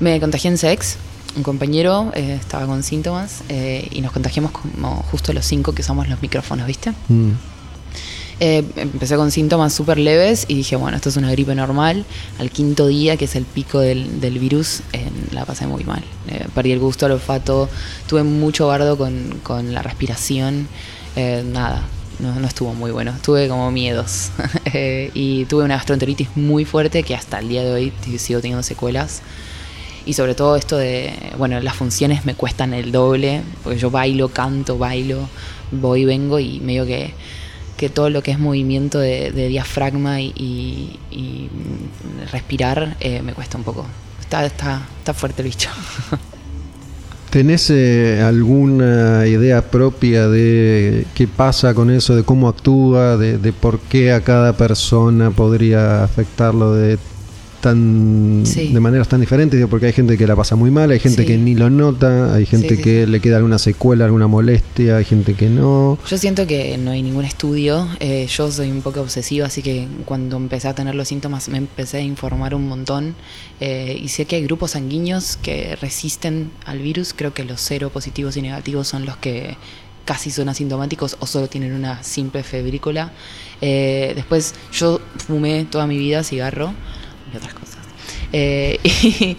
Me 0.00 0.20
contagié 0.20 0.50
en 0.50 0.58
sex. 0.58 0.96
Un 1.36 1.42
compañero 1.42 2.12
eh, 2.14 2.38
estaba 2.40 2.66
con 2.66 2.82
síntomas 2.82 3.42
eh, 3.48 3.86
y 3.90 4.00
nos 4.00 4.12
contagiamos 4.12 4.52
como 4.52 5.02
justo 5.10 5.32
los 5.32 5.44
cinco 5.44 5.74
que 5.74 5.82
usamos 5.82 6.08
los 6.08 6.20
micrófonos, 6.22 6.66
¿viste? 6.66 6.92
Mm. 7.08 7.32
Eh, 8.38 8.62
empecé 8.76 9.16
con 9.16 9.30
síntomas 9.30 9.72
súper 9.72 9.96
leves 9.98 10.44
y 10.48 10.54
dije, 10.54 10.76
bueno, 10.76 10.96
esto 10.96 11.08
es 11.08 11.16
una 11.16 11.30
gripe 11.30 11.54
normal. 11.54 12.04
Al 12.38 12.50
quinto 12.50 12.86
día, 12.86 13.16
que 13.16 13.24
es 13.24 13.34
el 13.34 13.44
pico 13.44 13.80
del, 13.80 14.20
del 14.20 14.38
virus, 14.38 14.80
eh, 14.92 15.08
la 15.32 15.44
pasé 15.44 15.66
muy 15.66 15.84
mal. 15.84 16.02
Eh, 16.28 16.46
perdí 16.54 16.72
el 16.72 16.78
gusto 16.78 17.06
al 17.06 17.12
olfato, 17.12 17.68
tuve 18.06 18.22
mucho 18.24 18.66
bardo 18.66 18.98
con, 18.98 19.40
con 19.42 19.72
la 19.72 19.82
respiración. 19.82 20.68
Eh, 21.16 21.42
nada, 21.46 21.82
no, 22.18 22.38
no 22.38 22.46
estuvo 22.46 22.74
muy 22.74 22.90
bueno. 22.90 23.14
Tuve 23.22 23.48
como 23.48 23.70
miedos. 23.70 24.30
Eh, 24.72 25.10
y 25.14 25.46
tuve 25.46 25.64
una 25.64 25.76
gastroenteritis 25.76 26.28
muy 26.36 26.66
fuerte 26.66 27.02
que 27.02 27.14
hasta 27.14 27.38
el 27.38 27.48
día 27.48 27.62
de 27.62 27.72
hoy 27.72 27.92
sigo 28.18 28.40
teniendo 28.40 28.62
secuelas. 28.62 29.22
Y 30.06 30.12
sobre 30.12 30.36
todo 30.36 30.54
esto 30.54 30.76
de, 30.76 31.12
bueno, 31.36 31.60
las 31.60 31.74
funciones 31.74 32.24
me 32.24 32.34
cuestan 32.34 32.72
el 32.72 32.92
doble, 32.92 33.42
porque 33.64 33.78
yo 33.78 33.90
bailo, 33.90 34.28
canto, 34.28 34.78
bailo, 34.78 35.28
voy 35.72 36.04
vengo 36.04 36.38
y 36.38 36.60
medio 36.60 36.86
que, 36.86 37.12
que 37.76 37.88
todo 37.88 38.08
lo 38.08 38.22
que 38.22 38.30
es 38.30 38.38
movimiento 38.38 39.00
de, 39.00 39.30
diafragma 39.32 40.20
y, 40.20 40.98
respirar 42.32 42.96
eh, 43.00 43.20
me 43.22 43.32
cuesta 43.32 43.58
un 43.58 43.64
poco. 43.64 43.84
Está, 44.20 44.44
está, 44.44 44.82
está 44.98 45.12
fuerte 45.12 45.42
el 45.42 45.48
bicho. 45.48 45.70
¿Tenés 47.30 47.70
eh, 47.70 48.22
alguna 48.22 49.26
idea 49.26 49.62
propia 49.62 50.28
de 50.28 51.06
qué 51.14 51.26
pasa 51.26 51.74
con 51.74 51.90
eso, 51.90 52.16
de 52.16 52.22
cómo 52.22 52.48
actúa, 52.48 53.16
de, 53.16 53.38
de 53.38 53.52
por 53.52 53.80
qué 53.80 54.12
a 54.12 54.22
cada 54.22 54.56
persona 54.56 55.30
podría 55.30 56.02
afectarlo 56.02 56.74
de 56.74 56.98
tan 57.66 58.42
Sí. 58.46 58.68
de 58.72 58.78
maneras 58.80 59.08
tan 59.08 59.20
diferentes? 59.20 59.58
Digo, 59.58 59.68
Porque 59.68 59.86
hay 59.86 59.92
gente 59.92 60.16
que 60.16 60.26
la 60.26 60.36
pasa 60.36 60.54
muy 60.54 60.70
mal, 60.70 60.90
hay 60.92 61.00
gente 61.00 61.22
Sí. 61.22 61.26
que 61.26 61.36
ni 61.36 61.54
lo 61.56 61.68
nota, 61.68 62.32
hay 62.34 62.46
gente 62.46 62.68
Sí, 62.70 62.76
sí, 62.76 62.82
que 62.82 63.06
le 63.06 63.20
queda 63.20 63.36
alguna 63.38 63.58
secuela, 63.58 64.04
alguna 64.04 64.28
molestia, 64.28 64.98
hay 64.98 65.04
gente 65.04 65.34
que 65.34 65.48
no. 65.50 65.98
Yo 66.08 66.16
siento 66.18 66.46
que 66.46 66.78
no 66.78 66.92
hay 66.92 67.02
ningún 67.02 67.24
estudio. 67.24 67.88
eh, 68.00 68.26
yo 68.28 68.50
soy 68.52 68.70
un 68.70 68.82
poco 68.82 69.00
obsesiva, 69.00 69.46
así 69.46 69.62
que 69.62 69.88
cuando 70.04 70.36
empecé 70.36 70.68
a 70.68 70.74
tener 70.74 70.94
los 70.94 71.08
síntomas 71.08 71.48
me 71.48 71.58
empecé 71.58 71.96
a 71.98 72.00
informar 72.02 72.54
un 72.54 72.68
montón. 72.68 73.14
eh, 73.58 73.98
y 74.02 74.08
sé 74.08 74.26
que 74.26 74.36
hay 74.36 74.42
grupos 74.44 74.72
sanguíneos 74.72 75.38
que 75.38 75.76
resisten 75.76 76.50
al 76.66 76.78
virus. 76.80 77.14
Creo 77.16 77.32
que 77.34 77.42
los 77.44 77.60
cero 77.60 77.90
positivos 77.90 78.36
y 78.36 78.42
negativos 78.42 78.86
son 78.88 79.06
los 79.06 79.16
que 79.16 79.56
casi 80.04 80.30
son 80.30 80.48
asintomáticos 80.48 81.16
o 81.20 81.26
solo 81.26 81.48
tienen 81.48 81.72
una 81.72 82.02
simple 82.04 82.42
febrícula. 82.42 83.12
Eh, 83.60 84.12
después 84.14 84.54
yo 84.72 85.00
fumé 85.26 85.64
toda 85.70 85.86
mi 85.86 85.96
vida 85.98 86.22
cigarro 86.22 86.74
otras 87.36 87.54
cosas. 87.54 87.78
Eh, 88.32 88.78
y, 88.82 89.36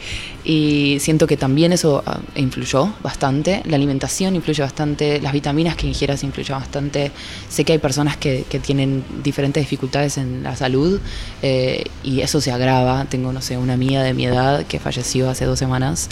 y 0.49 0.99
siento 1.02 1.28
que 1.28 1.36
también 1.36 1.74
eso 1.74 2.02
ah, 2.06 2.19
influyó 2.36 2.94
bastante. 3.03 3.61
La 3.65 3.76
alimentación 3.76 4.36
influye 4.36 4.61
bastante, 4.61 5.19
las 5.19 5.34
vitaminas 5.34 5.76
que 5.76 5.88
ingieras 5.88 6.24
influyen 6.24 6.57
bastante. 6.57 7.11
Sé 7.49 7.65
que 7.65 7.74
hay 7.74 7.80
personas 7.80 8.15
que, 8.15 8.45
que 8.49 8.60
tienen 8.60 9.03
diferentes 9.24 9.61
dificultades 9.61 10.18
en 10.18 10.44
la 10.44 10.56
salud 10.56 11.02
eh, 11.41 11.84
y 12.02 12.22
eso 12.22 12.40
se 12.40 12.52
agrava. 12.52 13.06
Tengo, 13.06 13.34
no 13.34 13.41
sé, 13.41 13.57
una 13.57 13.74
amiga 13.74 14.03
de 14.03 14.14
mi 14.14 14.26
edad 14.26 14.65
que 14.65 14.80
falleció 14.80 15.30
hace 15.30 15.44
dos 15.44 15.60
semanas 15.60 16.07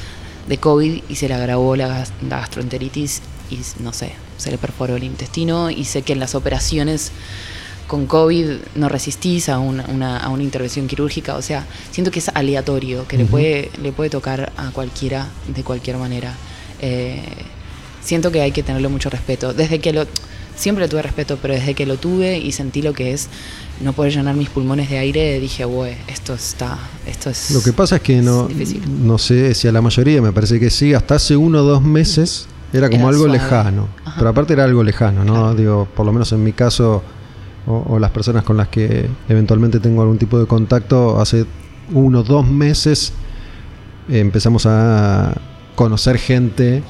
de 0.49 0.57
COVID 0.57 1.03
y 1.07 1.16
se 1.16 1.28
le 1.28 1.34
agravó 1.34 1.78
la, 1.78 2.06
la 2.30 2.40
gastroenteritis 2.41 3.22
y 3.49 3.60
no 3.82 3.94
sé, 3.94 4.12
se 4.38 4.52
le 4.52 4.57
perforó 4.57 4.98
el 4.98 5.03
intestino 5.03 5.70
y 5.70 5.86
sé 5.86 6.02
que 6.02 6.14
en 6.14 6.20
las 6.20 6.36
operaciones 6.36 7.12
con 7.88 8.07
COVID 8.07 8.48
no 8.76 8.90
resistís 8.90 9.48
a 9.49 9.60
una, 9.60 9.86
una- 9.88 10.18
a 10.18 10.30
una 10.30 10.44
intervención 10.44 10.88
quirúrgica, 10.88 11.36
o 11.36 11.41
sea, 11.41 11.66
siento 11.91 12.10
que 12.12 12.20
es 12.20 12.30
aleatorio, 12.34 13.07
que 13.07 13.18
le, 13.18 13.26
puede, 13.26 13.70
le 13.82 13.91
puede 13.91 14.10
tocar 14.10 14.52
a 14.57 14.72
cualquiera 14.72 15.28
de 15.48 15.64
cualquier 15.64 15.98
manera. 15.98 16.34
Eh, 16.82 17.22
siento 18.03 18.32
que 18.32 18.41
hay 18.41 18.52
que 18.52 18.64
tenerle 18.64 18.88
mucho 18.88 19.10
respeto. 19.10 19.53
Desde 19.53 19.80
que 19.80 19.94
lo... 19.94 20.06
Siempre 20.56 20.88
tuve 20.88 21.02
respeto, 21.02 21.38
pero 21.41 21.53
desde 21.53 21.74
que 21.74 21.86
lo 21.86 21.98
tuve 21.98 22.38
y 22.38 22.53
sentí 22.53 22.82
lo 22.82 22.94
que 22.94 23.12
es 23.12 23.28
no 23.82 23.91
poder 23.91 24.14
llenar 24.14 24.36
mis 24.36 24.48
pulmones 24.49 24.90
de 24.90 24.98
aire, 24.99 25.38
dije, 25.41 25.66
güey, 25.66 25.95
esto 26.07 26.34
está... 26.34 26.80
Esto 27.06 27.30
es... 27.30 27.52
Lo 27.52 27.62
que 27.62 27.74
pasa 27.74 27.98
es 27.98 28.02
que 28.02 28.22
no, 28.22 28.48
es 28.57 28.74
no 28.88 29.18
sé 29.18 29.53
si 29.53 29.68
a 29.68 29.74
la 29.74 29.82
mayoría, 29.82 30.22
me 30.22 30.32
parece 30.32 30.57
que 30.57 30.70
sí, 30.70 30.94
hasta 30.94 31.16
hace 31.16 31.36
uno 31.36 31.60
o 31.60 31.64
dos 31.64 31.82
meses 31.84 32.48
era 32.72 32.88
como 32.90 33.02
Era 33.02 33.10
algo 33.10 33.24
suave. 33.26 33.38
lejano. 33.38 33.90
Ajá. 34.06 34.16
Pero 34.18 34.30
aparte 34.30 34.53
era 34.53 34.64
algo 34.64 34.82
lejano, 34.82 35.26
¿no? 35.26 35.34
Claro. 35.34 35.56
Digo, 35.56 35.88
por 35.94 36.06
lo 36.06 36.14
menos 36.14 36.32
en 36.32 36.41
mi 36.41 36.53
caso, 36.53 37.03
o, 37.68 37.84
o 37.88 38.00
las 38.00 38.12
personas 38.12 38.44
con 38.44 38.58
las 38.58 38.68
que 38.68 39.10
eventualmente 39.30 39.80
tengo 39.80 40.02
algún 40.02 40.18
tipo 40.18 40.40
de 40.40 40.46
contacto, 40.46 41.20
hace 41.20 41.46
uno 41.94 42.20
o 42.20 42.24
dos 42.24 42.48
meses 42.48 43.14
eh, 44.10 44.20
empezamos 44.20 44.66
a 44.66 45.34
conocer 45.76 46.18
gente. 46.18 46.84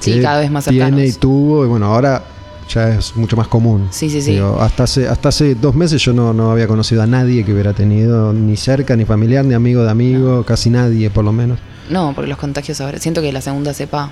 Sí, 0.00 0.14
que 0.14 0.22
cada 0.22 0.40
vez 0.40 0.50
más 0.50 0.64
tiene 0.64 0.84
cercanos. 0.84 1.16
y 1.16 1.18
tuvo, 1.18 1.64
y 1.64 1.68
bueno, 1.68 1.86
ahora 1.86 2.22
ya 2.68 2.94
es 2.94 3.16
mucho 3.16 3.36
más 3.36 3.48
común. 3.48 3.88
Sí, 3.90 4.08
sí, 4.10 4.22
sí. 4.22 4.32
Digo, 4.32 4.58
hasta 4.60 4.84
hace, 4.84 5.08
hasta 5.08 5.30
hace 5.30 5.54
dos 5.54 5.74
meses 5.74 6.00
yo 6.02 6.12
no, 6.12 6.32
no 6.32 6.50
había 6.50 6.68
conocido 6.68 7.02
a 7.02 7.06
nadie 7.06 7.44
que 7.44 7.52
hubiera 7.52 7.72
tenido 7.72 8.32
ni 8.32 8.56
cerca, 8.56 8.94
ni 8.94 9.04
familiar, 9.04 9.44
ni 9.44 9.54
amigo 9.54 9.82
de 9.82 9.90
amigo, 9.90 10.44
casi 10.44 10.70
nadie 10.70 11.10
por 11.10 11.24
lo 11.24 11.32
menos. 11.32 11.58
No, 11.90 12.12
porque 12.14 12.28
los 12.28 12.38
contagios 12.38 12.80
ahora... 12.80 12.98
Siento 12.98 13.22
que 13.22 13.32
la 13.32 13.40
segunda 13.40 13.72
cepa 13.72 14.10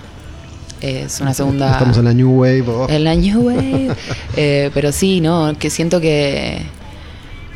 es 0.81 1.21
una 1.21 1.33
segunda... 1.35 1.73
Estamos 1.73 1.97
en 1.99 2.05
la 2.05 2.15
New 2.15 2.31
Wave. 2.41 2.65
oh. 2.69 2.87
En 2.89 3.05
la 3.05 3.15
New 3.15 3.47
Wave. 3.47 3.89
Eh, 4.37 4.71
pero 4.75 4.93
sí, 4.93 5.21
¿no? 5.21 5.55
Que 5.59 5.71
siento 5.71 6.01
que, 6.01 6.61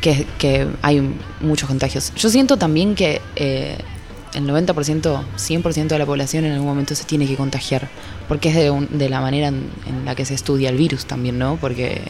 que, 0.01 0.25
que 0.39 0.67
hay 0.81 1.01
muchos 1.41 1.67
contagios. 1.67 2.11
Yo 2.15 2.29
siento 2.29 2.57
también 2.57 2.95
que 2.95 3.21
eh, 3.35 3.77
el 4.33 4.47
90%, 4.47 4.73
100% 5.37 5.87
de 5.87 5.99
la 5.99 6.05
población 6.05 6.45
en 6.45 6.53
algún 6.53 6.67
momento 6.67 6.95
se 6.95 7.03
tiene 7.03 7.27
que 7.27 7.35
contagiar. 7.35 7.87
Porque 8.27 8.49
es 8.49 8.55
de, 8.55 8.71
un- 8.71 8.87
de 8.97 9.09
la 9.09 9.21
manera 9.21 9.47
en, 9.49 9.65
en 9.87 10.05
la 10.05 10.15
que 10.15 10.25
se 10.25 10.33
estudia 10.33 10.69
el 10.69 10.77
virus 10.77 11.05
también, 11.05 11.37
¿no? 11.37 11.57
Porque 11.61 12.01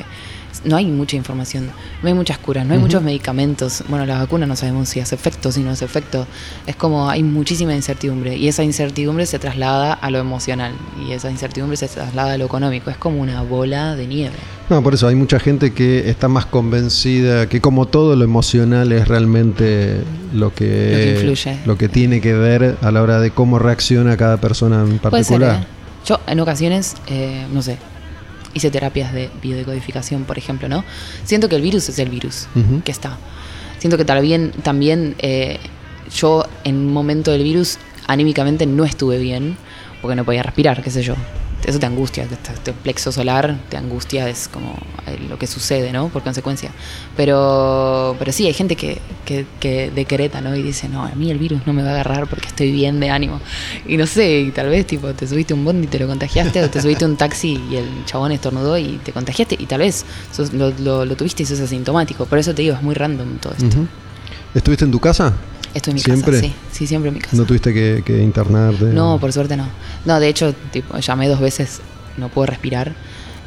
no 0.64 0.76
hay 0.76 0.86
mucha 0.86 1.16
información, 1.16 1.70
no 2.02 2.08
hay 2.08 2.14
muchas 2.14 2.38
curas, 2.38 2.66
no 2.66 2.74
hay 2.74 2.80
muchos 2.80 3.02
medicamentos. 3.02 3.84
Bueno, 3.88 4.06
la 4.06 4.20
vacuna 4.20 4.46
no 4.46 4.56
sabemos 4.56 4.90
si 4.90 5.00
hace 5.00 5.16
efecto, 5.16 5.52
si 5.52 5.62
no 5.62 5.72
hace 5.72 5.86
efecto. 5.86 6.28
Es 6.68 6.76
como 6.76 7.10
hay 7.10 7.24
muchísima 7.24 7.74
incertidumbre 7.76 8.36
y 8.38 8.48
esa 8.48 8.64
incertidumbre 8.64 9.26
se 9.26 9.40
traslada 9.40 9.94
a 9.94 10.12
lo 10.12 10.20
emocional 10.20 10.74
y 11.08 11.14
esa 11.14 11.32
incertidumbre 11.32 11.78
se 11.78 11.88
traslada 11.88 12.34
a 12.34 12.38
lo 12.38 12.46
económico. 12.46 12.90
Es 12.92 12.98
como 12.98 13.22
una 13.22 13.42
bola 13.42 13.96
de 13.96 14.08
nieve. 14.08 14.36
No, 14.70 14.82
por 14.84 14.94
eso 14.94 15.08
hay 15.08 15.16
mucha 15.16 15.40
gente 15.40 15.74
que 15.74 16.10
está 16.10 16.28
más 16.28 16.46
convencida 16.46 17.48
que 17.50 17.60
como 17.60 17.88
todo 17.88 18.16
lo 18.16 18.24
emocional 18.24 18.92
es 18.92 19.08
realmente 19.08 20.02
lo 20.34 20.54
que, 20.54 20.66
Lo 20.66 20.98
que 20.98 21.12
influye. 21.16 21.58
lo 21.66 21.78
que 21.78 21.90
tiene 21.90 22.22
que 22.22 22.34
ver 22.34 22.78
a 22.82 22.92
la 22.92 23.02
hora 23.02 23.20
de 23.20 23.32
cómo 23.32 23.60
reacciona 23.60 24.16
cada 24.16 24.38
persona 24.38 24.82
en 24.82 25.00
Puede 25.00 25.24
ser. 25.24 25.40
particular. 25.40 25.62
¿eh? 25.64 25.66
Yo 26.06 26.20
en 26.26 26.40
ocasiones, 26.40 26.96
eh, 27.08 27.46
no 27.52 27.62
sé, 27.62 27.78
hice 28.54 28.72
terapias 28.72 29.14
de 29.14 29.30
biodecodificación, 29.42 30.26
por 30.26 30.38
ejemplo, 30.38 30.68
¿no? 30.68 30.84
Siento 31.24 31.50
que 31.50 31.56
el 31.56 31.62
virus 31.62 31.90
es 31.90 32.00
el 32.00 32.10
virus 32.10 32.48
que 32.84 32.92
está. 32.92 33.18
Siento 33.80 33.98
que 33.98 34.06
también, 34.06 34.52
también 34.64 35.16
eh, 35.20 35.60
yo 36.16 36.46
en 36.64 36.76
un 36.76 36.94
momento 36.94 37.32
del 37.32 37.44
virus 37.44 37.78
anímicamente 38.08 38.66
no 38.66 38.86
estuve 38.86 39.18
bien 39.18 39.58
porque 40.02 40.16
no 40.16 40.26
podía 40.26 40.44
respirar, 40.44 40.84
qué 40.84 40.92
sé 40.92 41.02
yo. 41.02 41.16
Eso 41.66 41.80
te 41.80 41.86
angustia, 41.86 42.24
este, 42.24 42.74
plexo 42.74 43.12
solar 43.12 43.58
te 43.70 43.78
angustia, 43.78 44.28
es 44.30 44.48
como 44.48 44.74
eh, 45.08 45.20
lo 45.30 45.38
que 45.38 45.48
sucede, 45.48 45.92
¿no? 45.92 46.10
Por 46.10 46.24
consecuencia. 46.24 46.72
Pero, 47.16 48.16
pero 48.20 48.32
sí, 48.32 48.48
hay 48.48 48.54
gente 48.54 48.76
que, 48.76 48.98
que, 49.26 49.46
que 49.60 49.92
decreta, 49.92 50.42
¿no? 50.42 50.56
Y 50.56 50.64
dice, 50.64 50.90
no, 50.90 51.04
a 51.04 51.10
mí 51.16 51.30
el 51.32 51.38
virus 51.38 51.62
no 51.66 51.74
me 51.74 51.84
va 51.84 51.90
a 51.90 51.92
agarrar 51.94 52.28
porque 52.28 52.48
estoy 52.48 52.72
bien 52.72 53.00
de 53.00 53.10
ánimo. 53.10 53.40
Y 53.88 53.98
no 53.98 54.08
sé, 54.08 54.40
y 54.42 54.52
tal 54.52 54.70
vez 54.70 54.86
tipo 54.88 55.14
te 55.14 55.28
subiste 55.28 55.54
un 55.54 55.64
bondi 55.64 55.86
y 55.86 55.88
te 55.90 56.00
lo 56.00 56.08
contagiaste, 56.08 56.64
o 56.64 56.70
te 56.70 56.82
subiste 56.82 57.06
un 57.06 57.16
taxi 57.16 57.62
y 57.70 57.76
el 57.76 57.88
chabón 58.06 58.32
estornudó 58.32 58.78
y 58.78 59.00
te 59.04 59.12
contagiaste, 59.12 59.56
y 59.60 59.66
tal 59.68 59.80
vez 59.82 60.06
sos- 60.36 60.54
lo, 60.54 60.72
lo- 60.80 61.06
lo 61.06 61.16
tuviste 61.16 61.44
y 61.44 61.46
sos 61.46 61.60
asintomático. 61.60 62.26
Por 62.26 62.40
eso 62.40 62.54
te 62.56 62.62
digo, 62.64 62.76
es 62.76 62.82
muy 62.82 62.96
random 62.96 63.38
todo 63.38 63.54
esto. 63.54 63.66
¿Estuviste 64.54 64.84
en 64.86 64.92
tu 64.92 65.00
casa? 65.00 65.34
Esto 65.74 65.90
en 65.92 65.96
mi 65.96 66.02
¿Siempre? 66.02 66.34
casa, 66.42 66.44
sí, 66.48 66.54
sí, 66.72 66.88
siempre 66.88 67.10
en 67.10 67.16
mi 67.16 67.22
casa. 67.22 67.36
¿No 67.38 67.46
tuviste 67.46 67.74
que, 67.74 68.04
que 68.06 68.22
internarte? 68.22 68.86
No, 68.86 69.20
por 69.20 69.32
suerte 69.32 69.56
no. 69.56 69.68
No, 70.06 70.20
de 70.20 70.28
hecho, 70.28 70.54
tipo, 70.72 70.98
llamé 70.98 71.28
dos 71.30 71.40
veces, 71.40 71.82
no 72.18 72.30
puedo 72.30 72.48
respirar, 72.48 72.94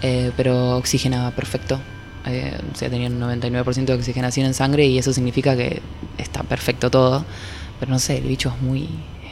eh, 0.03 0.31
pero 0.37 0.77
oxigenaba 0.77 1.31
perfecto. 1.33 1.79
Eh, 2.27 2.57
o 2.73 2.77
sea, 2.77 2.89
tenía 2.89 3.09
un 3.09 3.21
99% 3.21 3.85
de 3.85 3.93
oxigenación 3.95 4.47
en 4.47 4.55
sangre 4.55 4.87
y 4.87 4.97
eso 4.99 5.13
significa 5.13 5.55
que 5.57 5.83
está 6.17 6.43
perfecto 6.43 6.91
todo. 6.91 7.25
Pero 7.79 7.93
no 7.93 7.99
sé, 7.99 8.17
el 8.19 8.25
bicho 8.25 8.51
es 8.57 8.63
muy, 8.63 8.89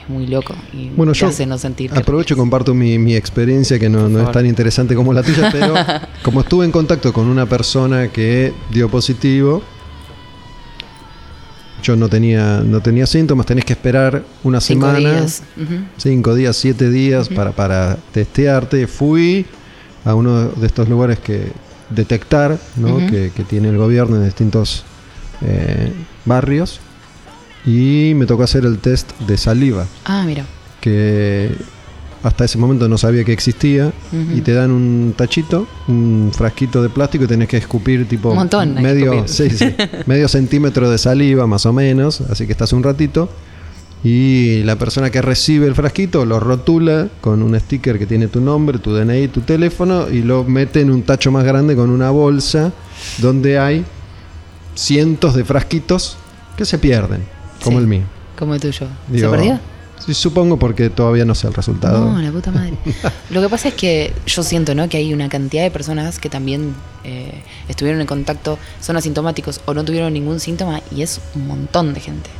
muy 0.08 0.26
loco 0.26 0.54
y 0.74 0.90
Bueno, 0.90 1.14
yo 1.14 1.28
hace 1.28 1.46
no 1.46 1.56
sentir. 1.56 1.90
aprovecho 1.94 2.34
y 2.34 2.36
comparto 2.36 2.74
mi, 2.74 2.98
mi 2.98 3.14
experiencia, 3.16 3.78
que 3.78 3.88
no, 3.88 4.08
no 4.10 4.20
es 4.20 4.30
tan 4.32 4.44
interesante 4.44 4.94
como 4.94 5.14
la 5.14 5.22
tuya, 5.22 5.48
pero 5.50 5.74
como 6.22 6.40
estuve 6.42 6.66
en 6.66 6.72
contacto 6.72 7.12
con 7.14 7.28
una 7.28 7.46
persona 7.46 8.08
que 8.08 8.52
dio 8.70 8.90
positivo, 8.90 9.62
yo 11.82 11.96
no 11.96 12.08
tenía, 12.08 12.62
no 12.64 12.80
tenía 12.80 13.06
síntomas, 13.06 13.46
tenés 13.46 13.64
que 13.64 13.72
esperar 13.72 14.22
una 14.44 14.60
Cinco 14.60 14.86
semana, 14.86 14.98
días. 14.98 15.42
Cinco 15.98 16.34
días, 16.34 16.56
siete 16.56 16.90
días 16.90 17.28
para, 17.28 17.52
para 17.52 17.96
testearte. 18.12 18.86
Fui 18.86 19.44
a 20.04 20.14
uno 20.14 20.48
de 20.48 20.66
estos 20.66 20.88
lugares 20.88 21.18
que 21.18 21.52
detectar, 21.90 22.58
¿no? 22.76 22.96
Que, 22.98 23.30
que 23.34 23.44
tiene 23.44 23.68
el 23.68 23.76
gobierno 23.76 24.16
en 24.16 24.24
distintos 24.24 24.84
eh, 25.42 25.92
barrios 26.24 26.80
y 27.66 28.12
me 28.16 28.26
tocó 28.26 28.42
hacer 28.44 28.64
el 28.64 28.78
test 28.78 29.12
de 29.20 29.36
saliva 29.36 29.86
Ah, 30.04 30.24
mira. 30.26 30.44
que 30.80 31.54
hasta 32.22 32.44
ese 32.44 32.56
momento 32.58 32.88
no 32.88 32.98
sabía 32.98 33.24
que 33.24 33.32
existía 33.32 33.92
y 34.34 34.40
te 34.42 34.52
dan 34.52 34.70
un 34.70 35.14
tachito, 35.16 35.66
un 35.88 36.30
frasquito 36.32 36.82
de 36.82 36.88
plástico 36.88 37.24
y 37.24 37.26
tenés 37.26 37.48
que 37.48 37.56
escupir 37.56 38.08
tipo 38.08 38.30
Un 38.30 38.36
montón 38.36 38.74
medio, 38.74 39.26
sí, 39.26 39.50
sí, 39.50 39.74
medio 40.06 40.28
centímetro 40.28 40.88
de 40.90 40.98
saliva 40.98 41.46
más 41.46 41.66
o 41.66 41.72
menos, 41.72 42.20
así 42.22 42.46
que 42.46 42.52
estás 42.52 42.72
un 42.72 42.82
ratito 42.82 43.28
y 44.04 44.62
la 44.64 44.76
persona 44.76 45.10
que 45.10 45.22
recibe 45.22 45.66
el 45.66 45.74
frasquito 45.74 46.24
lo 46.24 46.40
rotula 46.40 47.08
con 47.20 47.42
un 47.42 47.58
sticker 47.58 47.98
que 47.98 48.06
tiene 48.06 48.26
tu 48.28 48.40
nombre, 48.40 48.78
tu 48.78 48.92
DNI, 48.94 49.28
tu 49.28 49.42
teléfono 49.42 50.08
y 50.08 50.22
lo 50.22 50.44
mete 50.44 50.80
en 50.80 50.90
un 50.90 51.02
tacho 51.02 51.30
más 51.30 51.44
grande 51.44 51.76
con 51.76 51.90
una 51.90 52.10
bolsa 52.10 52.72
donde 53.18 53.58
hay 53.58 53.84
cientos 54.74 55.34
de 55.34 55.44
frasquitos 55.44 56.16
que 56.56 56.64
se 56.64 56.78
pierden, 56.78 57.22
como 57.62 57.78
Sí. 57.78 57.82
el 57.82 57.88
mío. 57.88 58.02
Como 58.38 58.54
el 58.54 58.60
tuyo. 58.60 58.86
Digo, 59.08 59.30
¿Se 59.30 59.36
perdió? 59.36 59.60
Sí, 60.04 60.14
supongo 60.14 60.58
porque 60.58 60.90
todavía 60.90 61.24
no 61.24 61.34
sé 61.34 61.46
el 61.46 61.54
resultado. 61.54 62.10
No, 62.12 62.20
la 62.20 62.30
puta 62.32 62.50
madre. 62.50 62.74
Lo 63.30 63.40
que 63.40 63.48
pasa 63.48 63.68
es 63.68 63.74
que 63.74 64.12
yo 64.26 64.42
siento, 64.42 64.74
¿no? 64.74 64.88
Que 64.88 64.96
hay 64.98 65.12
una 65.14 65.28
cantidad 65.28 65.62
de 65.62 65.70
personas 65.70 66.18
que 66.18 66.28
también 66.28 66.74
eh, 67.04 67.32
estuvieron 67.68 68.00
en 68.00 68.06
contacto, 68.06 68.58
son 68.80 68.96
asintomáticos 68.96 69.60
o 69.66 69.74
no 69.74 69.84
tuvieron 69.84 70.12
ningún 70.12 70.40
síntoma 70.40 70.80
y 70.94 71.02
es 71.02 71.20
un 71.34 71.46
montón 71.46 71.94
de 71.94 72.00
gente. 72.00 72.30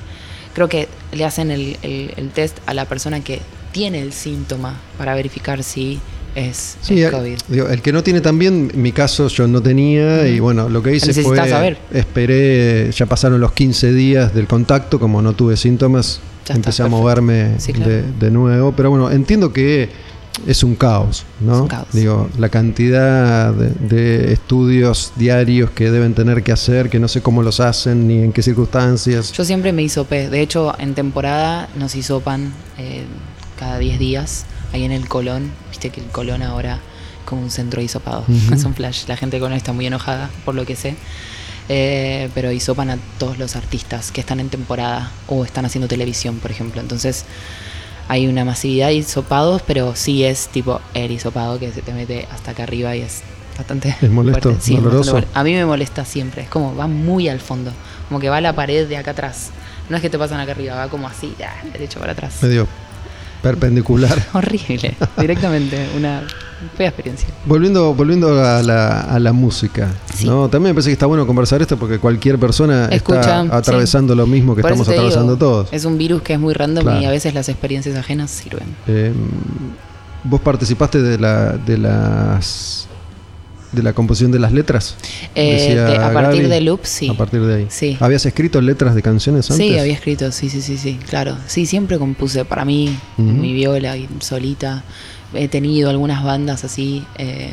Creo 0.54 0.68
que 0.68 0.88
le 1.12 1.24
hacen 1.24 1.50
el, 1.50 1.76
el- 1.82 2.12
el 2.16 2.30
test 2.30 2.58
a 2.66 2.74
la 2.74 2.84
persona 2.84 3.20
que 3.20 3.40
tiene 3.72 4.00
el 4.02 4.12
síntoma 4.12 4.78
para 4.98 5.14
verificar 5.14 5.62
si 5.62 5.98
es 6.34 6.76
Sí, 6.82 7.00
el 7.02 7.10
COVID. 7.10 7.38
digo, 7.48 7.68
el 7.68 7.80
que 7.82 7.92
no 7.92 8.02
tiene 8.02 8.20
también, 8.20 8.70
en 8.74 8.82
mi 8.82 8.92
caso 8.92 9.28
yo 9.28 9.46
no 9.46 9.62
tenía 9.62 10.26
y 10.28 10.40
bueno, 10.40 10.68
lo 10.68 10.82
que 10.82 10.94
hice 10.96 11.12
fue 11.22 11.36
saber. 11.36 11.78
esperé, 11.92 12.90
ya 12.92 13.06
pasaron 13.06 13.40
los 13.40 13.52
15 13.52 13.92
días 13.92 14.34
del 14.34 14.46
contacto, 14.46 14.98
como 15.00 15.22
no 15.22 15.32
tuve 15.32 15.56
síntomas, 15.56 16.20
Ya 16.44 16.54
está, 16.54 16.54
empecé 16.54 16.82
a 16.82 16.88
moverme 16.88 17.58
Sí, 17.58 17.72
claro. 17.72 17.90
de, 17.90 18.02
de 18.02 18.30
nuevo, 18.30 18.72
pero 18.72 18.90
bueno, 18.90 19.10
entiendo 19.10 19.52
que 19.52 19.88
es 20.46 20.62
un 20.64 20.74
caos, 20.76 21.24
¿no? 21.40 21.54
Es 21.54 21.60
un 21.60 21.68
caos. 21.68 21.88
Digo, 21.92 22.28
la 22.38 22.48
cantidad 22.48 23.52
de, 23.52 23.70
de 23.86 24.32
estudios 24.32 25.12
diarios 25.16 25.70
que 25.70 25.90
deben 25.90 26.14
tener 26.14 26.42
que 26.42 26.52
hacer, 26.52 26.88
que 26.90 26.98
no 26.98 27.06
sé 27.08 27.20
cómo 27.20 27.42
los 27.42 27.60
hacen 27.60 28.08
ni 28.08 28.18
en 28.18 28.32
qué 28.32 28.42
circunstancias. 28.42 29.32
Yo 29.32 29.44
siempre 29.44 29.72
me 29.72 29.82
hisopé. 29.82 30.30
De 30.30 30.40
hecho, 30.40 30.74
en 30.78 30.94
temporada 30.94 31.68
nos 31.76 31.94
hisopan 31.94 32.52
eh, 32.78 33.04
cada 33.58 33.78
10 33.78 33.98
días 33.98 34.46
ahí 34.72 34.84
en 34.84 34.92
el 34.92 35.06
Colón. 35.06 35.50
Viste 35.70 35.90
que 35.90 36.00
el 36.00 36.06
Colón 36.08 36.42
ahora 36.42 36.76
es 36.76 37.26
como 37.26 37.42
un 37.42 37.50
centro 37.50 37.80
de 37.80 37.84
hisopado. 37.84 38.24
Ujú. 38.26 38.54
es 38.54 38.64
un 38.64 38.74
flash. 38.74 39.04
La 39.08 39.16
gente 39.16 39.38
Colón 39.38 39.54
está 39.56 39.72
muy 39.72 39.86
enojada, 39.86 40.30
por 40.44 40.54
lo 40.54 40.64
que 40.64 40.76
sé. 40.76 40.96
Eh, 41.68 42.28
pero 42.34 42.50
hisopan 42.50 42.90
a 42.90 42.98
todos 43.18 43.38
los 43.38 43.56
artistas 43.56 44.10
que 44.10 44.20
están 44.20 44.40
en 44.40 44.48
temporada 44.48 45.10
o 45.28 45.44
están 45.44 45.64
haciendo 45.64 45.88
televisión, 45.88 46.38
por 46.38 46.50
ejemplo. 46.50 46.80
Entonces 46.80 47.24
hay 48.08 48.26
una 48.26 48.44
masividad 48.44 48.88
de 48.88 48.94
hisopados, 48.94 49.62
pero 49.62 49.94
sí 49.94 50.24
es 50.24 50.48
tipo 50.48 50.80
el 50.94 51.10
hisopado 51.12 51.58
que 51.58 51.70
se 51.72 51.82
te 51.82 51.92
mete 51.92 52.26
hasta 52.32 52.50
acá 52.50 52.64
arriba 52.64 52.96
y 52.96 53.02
es 53.02 53.22
bastante 53.56 53.96
¿Es 54.00 54.10
molesto? 54.10 54.56
Sí, 54.60 54.76
¿Doloroso? 54.76 55.22
a 55.32 55.44
mí 55.44 55.54
me 55.54 55.64
molesta 55.64 56.04
siempre. 56.04 56.42
Es 56.42 56.48
como 56.48 56.74
va 56.74 56.86
muy 56.86 57.28
al 57.28 57.40
fondo. 57.40 57.72
Como 58.08 58.20
que 58.20 58.28
va 58.28 58.38
a 58.38 58.40
la 58.40 58.54
pared 58.54 58.88
de 58.88 58.96
acá 58.96 59.12
atrás. 59.12 59.50
No 59.88 59.96
es 59.96 60.02
que 60.02 60.10
te 60.10 60.18
pasan 60.18 60.40
acá 60.40 60.52
arriba, 60.52 60.74
va 60.74 60.88
como 60.88 61.06
así, 61.06 61.34
ya, 61.38 61.54
derecho 61.72 62.00
para 62.00 62.12
atrás. 62.12 62.42
Medio 62.42 62.66
perpendicular. 63.42 64.16
Horrible. 64.32 64.94
Directamente. 65.18 65.88
Una 65.96 66.22
fea 66.76 66.88
experiencia. 66.88 67.28
Volviendo, 67.44 67.92
volviendo 67.94 68.42
a 68.44 68.62
la, 68.62 69.00
a 69.00 69.18
la 69.18 69.32
música, 69.32 69.90
Sí. 70.14 70.26
¿no? 70.26 70.48
También 70.48 70.70
me 70.70 70.74
parece 70.74 70.90
que 70.90 70.92
está 70.94 71.06
bueno 71.06 71.26
conversar 71.26 71.60
esto 71.60 71.76
porque 71.76 71.98
cualquier 71.98 72.38
persona 72.38 72.86
Escucha, 72.90 73.42
está 73.42 73.56
atravesando 73.56 74.12
sí. 74.12 74.16
lo 74.18 74.26
mismo 74.26 74.54
que 74.54 74.62
Por 74.62 74.70
estamos 74.70 74.86
digo, 74.86 75.00
atravesando 75.00 75.36
todos. 75.36 75.68
Es 75.72 75.84
un 75.84 75.98
virus 75.98 76.22
que 76.22 76.34
es 76.34 76.38
muy 76.40 76.54
random 76.54 76.84
Claro. 76.84 77.00
y 77.00 77.04
a 77.04 77.10
veces 77.10 77.34
las 77.34 77.48
experiencias 77.48 77.96
ajenas 77.96 78.30
sirven. 78.30 78.68
Eh, 78.86 79.12
¿Vos 80.24 80.40
participaste 80.40 81.02
de 81.02 81.18
la 81.18 81.56
de 81.56 81.78
las 81.78 82.86
de 83.72 83.82
la 83.82 83.92
composición 83.94 84.30
de 84.32 84.38
las 84.38 84.52
letras? 84.52 84.96
Eh, 85.34 85.74
de- 85.74 85.96
a 85.96 86.12
partir 86.12 86.42
Gaby. 86.42 86.50
de 86.54 86.60
Loop, 86.60 86.80
sí. 86.84 87.08
A 87.08 87.14
partir 87.14 87.40
de 87.40 87.54
ahí. 87.54 87.66
Sí. 87.70 87.96
¿Habías 88.00 88.24
escrito 88.26 88.60
letras 88.60 88.94
de 88.94 89.02
canciones 89.02 89.50
antes? 89.50 89.66
Sí, 89.66 89.78
había 89.78 89.94
escrito, 89.94 90.30
sí, 90.30 90.48
sí, 90.50 90.60
sí, 90.62 90.76
sí, 90.76 90.98
claro. 91.08 91.36
Sí, 91.46 91.66
siempre 91.66 91.98
compuse 91.98 92.44
para 92.44 92.64
mí, 92.64 92.96
mi 93.16 93.52
viola 93.52 93.96
y 93.96 94.08
solita. 94.20 94.84
He 95.34 95.48
tenido 95.48 95.88
algunas 95.88 96.22
bandas 96.22 96.62
así, 96.64 97.04
eh, 97.16 97.52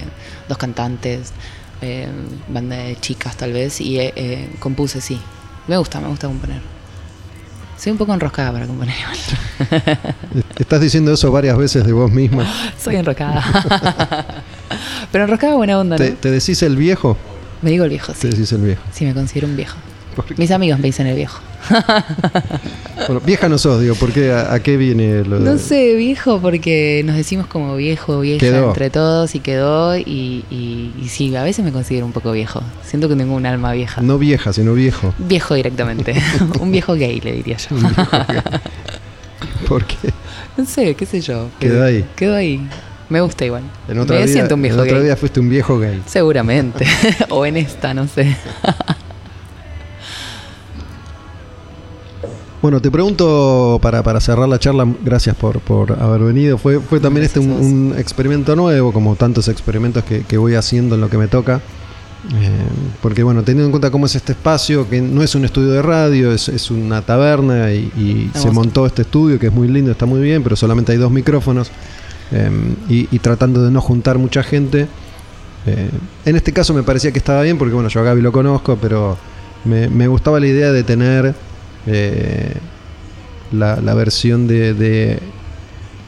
dos 0.50 0.58
cantantes, 0.58 1.32
eh, 1.82 2.08
banda 2.50 2.76
de 2.76 2.98
chicas 2.98 3.38
tal 3.38 3.54
vez, 3.54 3.80
y 3.80 4.00
eh, 4.00 4.12
eh, 4.18 4.50
compuse, 4.60 5.00
sí. 5.00 5.18
Me 5.68 5.78
gusta, 5.78 6.02
me 6.02 6.10
gusta 6.10 6.28
componer. 6.28 6.62
Soy 7.78 7.94
un 7.94 7.98
poco 7.98 8.14
enroscada 8.14 8.52
para 8.52 8.68
componer. 8.68 8.94
Estás 10.60 10.82
diciendo 10.82 11.14
eso 11.14 11.32
varias 11.32 11.58
veces 11.58 11.86
de 11.86 11.94
vos 11.94 12.12
misma. 12.12 12.46
Soy 12.84 12.98
enroscada. 12.98 14.39
Pero 15.12 15.24
enroscada 15.26 15.56
buena 15.56 15.80
onda, 15.80 15.98
¿no? 15.98 16.04
¿Te, 16.04 16.12
te 16.12 16.32
decís 16.32 16.62
el 16.64 16.76
viejo? 16.76 17.18
Me 17.62 17.72
digo 17.72 17.84
el 17.84 17.90
viejo, 17.90 18.14
Te 18.14 18.20
sí. 18.20 18.30
decís 18.30 18.52
el 18.54 18.62
viejo. 18.62 18.82
Sí, 18.94 19.06
me 19.06 19.14
considero 19.14 19.48
un 19.48 19.56
viejo. 19.56 19.76
Mis 20.38 20.52
amigos 20.52 20.80
me 20.80 20.88
dicen 20.88 21.08
el 21.08 21.16
viejo. 21.16 21.40
Bueno, 23.08 23.22
vieja 23.26 23.50
no 23.50 23.58
sos, 23.58 23.82
digo, 23.82 23.96
¿por 23.96 24.12
qué? 24.12 24.32
¿A, 24.32 24.54
a 24.54 24.60
qué 24.60 24.78
viene 24.78 25.24
lo 25.24 25.40
de- 25.40 25.46
No 25.52 25.58
sé, 25.58 25.96
viejo, 25.96 26.40
porque 26.42 27.02
nos 27.06 27.16
decimos 27.16 27.48
como 27.48 27.76
viejo, 27.76 28.20
vieja 28.20 28.40
Quedó. 28.40 28.68
entre 28.68 28.90
todos 28.90 29.34
y 29.36 29.40
quedó. 29.40 29.98
Y, 29.98 30.44
y, 30.52 30.94
y 31.02 31.08
sí, 31.08 31.34
a 31.36 31.42
veces 31.44 31.64
me 31.66 31.72
considero 31.72 32.06
un 32.06 32.12
poco 32.12 32.32
viejo. 32.34 32.62
Siento 32.86 33.08
que 33.10 33.16
tengo 33.16 33.34
un 33.36 33.46
alma 33.46 33.72
vieja. 33.72 34.02
No 34.02 34.20
vieja, 34.20 34.52
sino 34.54 34.74
viejo. 34.74 35.14
Viejo 35.18 35.56
directamente. 35.56 36.14
un 36.60 36.72
viejo 36.72 36.94
gay, 36.96 37.20
le 37.22 37.32
diría 37.32 37.58
yo. 37.58 37.76
Un 37.78 37.82
viejo 37.84 38.12
gay. 38.28 38.42
¿Por 39.68 39.86
qué? 39.86 39.96
no 40.58 40.66
sé, 40.66 40.94
qué 40.94 41.06
sé 41.06 41.22
yo. 41.22 41.48
Quedó 41.60 41.84
ahí. 41.86 42.06
Quedó 42.16 42.36
ahí. 42.36 42.62
Me 43.10 43.22
gusta 43.22 43.44
igual. 43.44 43.64
En 43.88 43.98
otra 44.00 44.18
me 44.18 44.24
vida, 44.24 44.34
siento 44.34 44.56
un 44.56 44.62
viejo 44.62 44.84
en 44.84 44.88
gay. 44.88 45.04
vida 45.04 45.16
fuiste 45.16 45.40
un 45.40 45.50
viejo 45.50 45.80
gay. 45.80 46.02
Seguramente. 46.06 46.86
o 47.30 47.46
en 47.46 47.58
esta, 47.58 47.94
no 47.94 48.08
sé. 48.08 48.36
Bueno, 52.62 52.82
te 52.82 52.92
pregunto 52.92 53.80
para, 53.82 54.04
para 54.04 54.20
cerrar 54.20 54.50
la 54.50 54.60
charla, 54.60 54.86
gracias 55.02 55.34
por, 55.34 55.62
por 55.62 55.94
haber 55.94 56.20
venido. 56.20 56.58
Fue, 56.58 56.82
fue 56.82 57.00
también 57.00 57.26
este 57.26 57.40
un, 57.40 57.48
Gracias 57.48 57.64
a 57.64 57.74
vos. 57.74 57.74
un 57.74 57.96
experimento 57.98 58.56
nuevo, 58.58 58.92
como 58.92 59.16
tantos 59.16 59.48
experimentos 59.48 60.04
que, 60.04 60.24
que 60.24 60.38
voy 60.38 60.56
haciendo 60.56 60.96
en 60.96 61.02
lo 61.02 61.10
que 61.10 61.18
me 61.18 61.30
toca. 61.30 61.62
Eh, 62.36 62.52
porque 63.02 63.24
bueno, 63.24 63.44
teniendo 63.44 63.68
en 63.68 63.72
cuenta 63.72 63.90
cómo 63.92 64.08
es 64.08 64.16
este 64.16 64.34
espacio, 64.34 64.90
que 64.90 65.00
no 65.00 65.24
es 65.24 65.36
un 65.36 65.46
estudio 65.46 65.70
de 65.70 65.82
radio, 65.82 66.34
es, 66.34 66.50
es 66.50 66.70
una 66.70 67.02
taberna 67.02 67.72
y, 67.72 67.94
y 67.96 68.30
se 68.38 68.52
montó 68.52 68.86
este 68.86 69.04
estudio 69.04 69.40
que 69.40 69.48
es 69.48 69.54
muy 69.54 69.70
lindo, 69.70 69.92
está 69.92 70.06
muy 70.06 70.20
bien, 70.20 70.44
pero 70.44 70.58
solamente 70.58 70.92
hay 70.92 70.98
dos 70.98 71.12
micrófonos. 71.12 71.72
Eh, 72.32 72.50
y, 72.90 73.08
y 73.16 73.20
tratando 73.20 73.64
de 73.64 73.72
no 73.72 73.82
juntar 73.82 74.18
mucha 74.18 74.44
gente. 74.44 74.88
Eh, 75.66 75.90
en 76.26 76.36
este 76.36 76.54
caso 76.54 76.74
me 76.74 76.84
parecía 76.84 77.12
que 77.12 77.20
estaba 77.20 77.42
bien, 77.42 77.58
porque 77.58 77.74
bueno, 77.74 77.90
yo 77.90 78.00
a 78.00 78.04
Gaby 78.04 78.22
lo 78.22 78.32
conozco, 78.32 78.78
pero 78.82 79.18
me, 79.66 79.90
me 79.90 80.08
gustaba 80.08 80.40
la 80.40 80.48
idea 80.48 80.72
de 80.72 80.84
tener 80.84 81.36
eh, 81.86 82.54
la, 83.52 83.78
la 83.78 83.94
versión 83.94 84.48
de, 84.48 85.20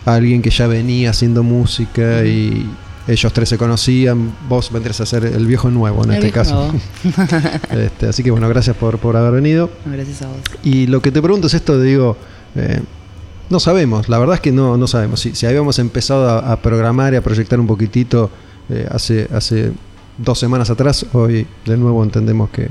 alguien 0.06 0.42
que 0.42 0.50
ya 0.50 0.68
venía 0.68 1.12
haciendo 1.12 1.44
música 1.44 2.24
y 2.24 2.68
ellos 3.08 3.34
tres 3.34 3.50
se 3.50 3.58
conocían, 3.58 4.36
vos 4.48 4.72
vendrías 4.72 5.02
a 5.02 5.06
ser 5.06 5.26
el 5.26 5.46
viejo 5.46 5.70
nuevo 5.70 6.04
en 6.04 6.12
El 6.12 6.18
este 6.18 6.32
caso. 6.32 6.74
Este, 7.72 8.08
así 8.08 8.24
que 8.24 8.32
bueno, 8.32 8.48
gracias 8.50 8.76
por, 8.76 9.00
por 9.00 9.18
haber 9.18 9.34
venido. 9.34 9.70
Gracias 9.86 10.22
a 10.22 10.28
vos. 10.28 10.38
Y 10.64 10.88
lo 10.88 11.02
que 11.02 11.12
te 11.12 11.22
pregunto 11.22 11.48
es 11.48 11.54
esto, 11.54 11.80
digo, 11.80 12.18
eh, 12.56 12.82
no 13.52 13.60
sabemos, 13.60 14.10
la 14.10 14.18
verdad 14.18 14.36
es 14.36 14.42
que 14.42 14.52
no, 14.52 14.78
no 14.78 14.88
sabemos. 14.88 15.20
Si, 15.20 15.36
si 15.36 15.46
habíamos 15.46 15.78
empezado 15.80 16.28
a, 16.30 16.52
a 16.54 16.62
programar 16.62 17.14
y 17.14 17.18
a 17.18 17.22
proyectar 17.22 17.60
un 17.60 17.68
poquitito 17.68 18.30
eh, 18.70 18.88
hace, 18.90 19.28
hace 19.34 19.72
dos 20.18 20.40
semanas 20.40 20.70
atrás, 20.70 21.06
hoy 21.14 21.46
de 21.66 21.78
nuevo 21.78 22.04
entendemos 22.04 22.50
que, 22.50 22.68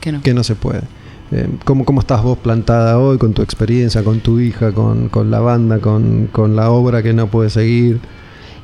Que 0.00 0.12
no. 0.12 0.22
que 0.22 0.34
no 0.34 0.42
se 0.42 0.54
puede. 0.54 0.82
Eh, 1.30 1.48
¿cómo, 1.64 1.84
¿Cómo 1.84 2.00
estás 2.00 2.22
vos 2.22 2.36
plantada 2.38 2.98
hoy 2.98 3.16
con 3.18 3.32
tu 3.32 3.42
experiencia, 3.42 4.02
con 4.04 4.20
tu 4.20 4.38
hija, 4.40 4.72
con, 4.72 5.08
con 5.08 5.30
la 5.30 5.40
banda, 5.40 5.78
con, 5.78 6.28
con 6.32 6.56
la 6.56 6.70
obra 6.70 7.02
que 7.02 7.12
no 7.12 7.28
puede 7.28 7.48
seguir? 7.50 8.00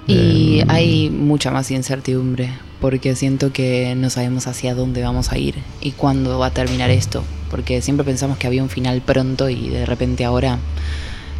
Y 0.07 0.61
Eh, 0.61 0.65
hay 0.69 1.11
mucha 1.11 1.51
más 1.51 1.70
incertidumbre, 1.70 2.51
porque 2.81 3.15
siento 3.16 3.53
que 3.53 3.95
no 3.97 4.09
sabemos 4.11 4.47
hacia 4.47 4.74
dónde 4.74 5.03
vamos 5.03 5.32
a 5.32 5.39
ir 5.39 5.55
y 5.81 5.93
cuándo 5.93 6.39
va 6.39 6.47
a 6.47 6.51
terminar 6.51 6.90
esto, 6.90 7.23
porque 7.51 7.81
siempre 7.82 8.05
pensamos 8.05 8.39
que 8.39 8.47
había 8.47 8.62
un 8.62 8.69
final 8.70 9.01
pronto 9.03 9.49
y 9.49 9.69
de 9.69 9.85
repente 9.86 10.24
ahora 10.24 10.59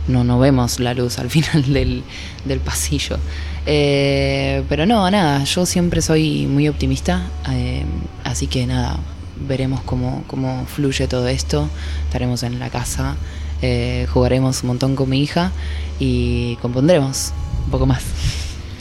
no, 0.09 0.25
no 0.25 0.39
vemos 0.39 0.81
la 0.81 0.95
luz 0.95 1.19
al 1.19 1.31
final 1.37 1.73
del, 1.73 2.03
del 2.45 2.61
pasillo. 2.61 3.19
Eh, 3.67 4.63
pero 4.69 4.87
no, 4.87 5.11
nada, 5.11 5.45
yo 5.45 5.67
siempre 5.67 6.01
soy 6.01 6.47
muy 6.47 6.69
optimista, 6.69 7.27
eh, 7.51 7.85
así 8.25 8.47
que 8.47 8.67
nada, 8.67 8.99
veremos 9.47 9.83
cómo, 9.83 10.25
cómo 10.27 10.65
fluye 10.67 11.07
todo 11.07 11.29
esto, 11.29 11.69
estaremos 12.05 12.43
en 12.45 12.59
la 12.59 12.71
casa, 12.71 13.17
eh, 13.61 14.07
jugaremos 14.11 14.63
un 14.63 14.69
montón 14.69 14.97
con 14.97 15.11
mi 15.11 15.21
hija 15.21 15.53
y 15.99 16.57
compondremos 16.57 17.33
un 17.65 17.71
poco 17.71 17.87
más. 17.87 18.03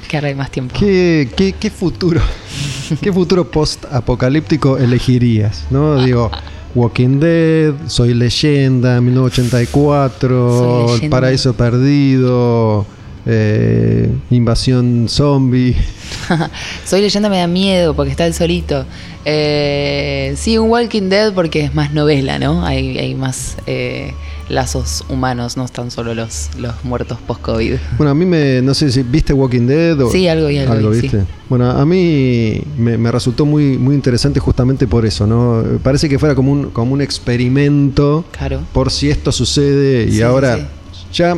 Que 0.07 0.15
ahora 0.15 0.29
hay 0.29 0.35
más 0.35 0.49
tiempo. 0.51 0.73
¿Qué, 0.79 1.29
qué, 1.35 1.51
qué 1.51 1.69
futuro, 1.69 2.21
qué 3.01 3.11
futuro 3.11 3.51
post-apocalíptico 3.51 4.77
elegirías? 4.77 5.65
¿no? 5.69 6.01
Digo, 6.01 6.31
Walking 6.77 7.19
Dead, 7.19 7.73
Soy 7.87 8.13
Leyenda, 8.13 9.01
1984, 9.01 10.29
Soy 10.29 10.79
El 10.79 10.85
Leyenda. 10.93 11.09
Paraíso 11.09 11.53
Perdido, 11.55 12.85
eh, 13.25 14.11
Invasión 14.29 15.07
Zombie. 15.09 15.75
Soy 16.85 17.01
leyenda 17.01 17.29
me 17.29 17.39
da 17.39 17.47
miedo 17.47 17.95
porque 17.95 18.11
está 18.11 18.27
el 18.27 18.35
solito. 18.35 18.85
Eh, 19.25 20.35
sí, 20.37 20.59
un 20.59 20.69
Walking 20.69 21.09
Dead 21.09 21.33
porque 21.33 21.61
es 21.61 21.73
más 21.73 21.93
novela, 21.93 22.37
¿no? 22.37 22.63
Hay, 22.63 22.95
hay 22.99 23.15
más 23.15 23.57
eh, 23.65 24.13
lazos 24.49 25.03
humanos, 25.09 25.57
no 25.57 25.65
están 25.65 25.91
solo 25.91 26.13
los, 26.15 26.49
los 26.57 26.73
muertos 26.85 27.17
post-COVID. 27.27 27.75
Bueno, 27.97 28.11
a 28.11 28.13
mí 28.15 28.25
me, 28.25 28.61
no 28.61 28.73
sé 28.73 28.91
si 28.91 29.03
viste 29.03 29.33
Walking 29.33 29.67
Dead 29.67 29.99
o 30.01 30.09
Sí, 30.11 30.27
algo 30.27 30.49
y 30.49 30.57
algo 30.59 30.93
sí. 30.93 31.01
viste. 31.01 31.25
Bueno, 31.49 31.69
a 31.69 31.85
mí 31.85 32.61
me, 32.77 32.97
me 32.97 33.11
resultó 33.11 33.45
muy, 33.45 33.77
muy 33.77 33.93
interesante 33.95 34.39
justamente 34.39 34.87
por 34.87 35.05
eso, 35.05 35.27
¿no? 35.27 35.63
Parece 35.83 36.07
que 36.07 36.17
fuera 36.17 36.33
como 36.35 36.51
un, 36.51 36.69
como 36.71 36.93
un 36.93 37.01
experimento 37.01 38.25
Claro. 38.31 38.61
por 38.73 38.91
si 38.91 39.09
esto 39.09 39.31
sucede 39.31 40.05
y 40.05 40.13
Sí, 40.13 40.21
ahora 40.21 40.57
sí. 40.57 40.63
ya 41.13 41.37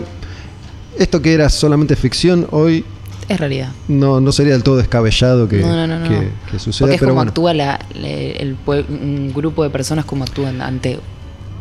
esto 0.97 1.21
que 1.21 1.33
era 1.33 1.49
solamente 1.49 1.95
ficción 1.95 2.45
hoy 2.51 2.83
Es 3.27 3.39
realidad. 3.39 3.71
no, 3.87 4.19
no 4.21 4.31
sería 4.31 4.53
del 4.53 4.63
todo 4.63 4.77
descabellado 4.77 5.47
que, 5.47 5.61
no, 5.61 5.67
no, 5.75 5.87
no, 5.87 5.99
no. 5.99 6.09
que, 6.09 6.29
que 6.51 6.59
suceda, 6.59 6.85
Porque 6.85 6.95
es 6.95 6.99
pero 6.99 7.11
como 7.11 7.19
bueno. 7.19 7.29
actúa 7.29 7.53
la, 7.53 7.79
el 7.95 8.55
un 8.67 9.31
grupo 9.35 9.63
de 9.63 9.69
personas 9.69 10.05
como 10.05 10.23
actúan 10.25 10.61
ante 10.61 10.99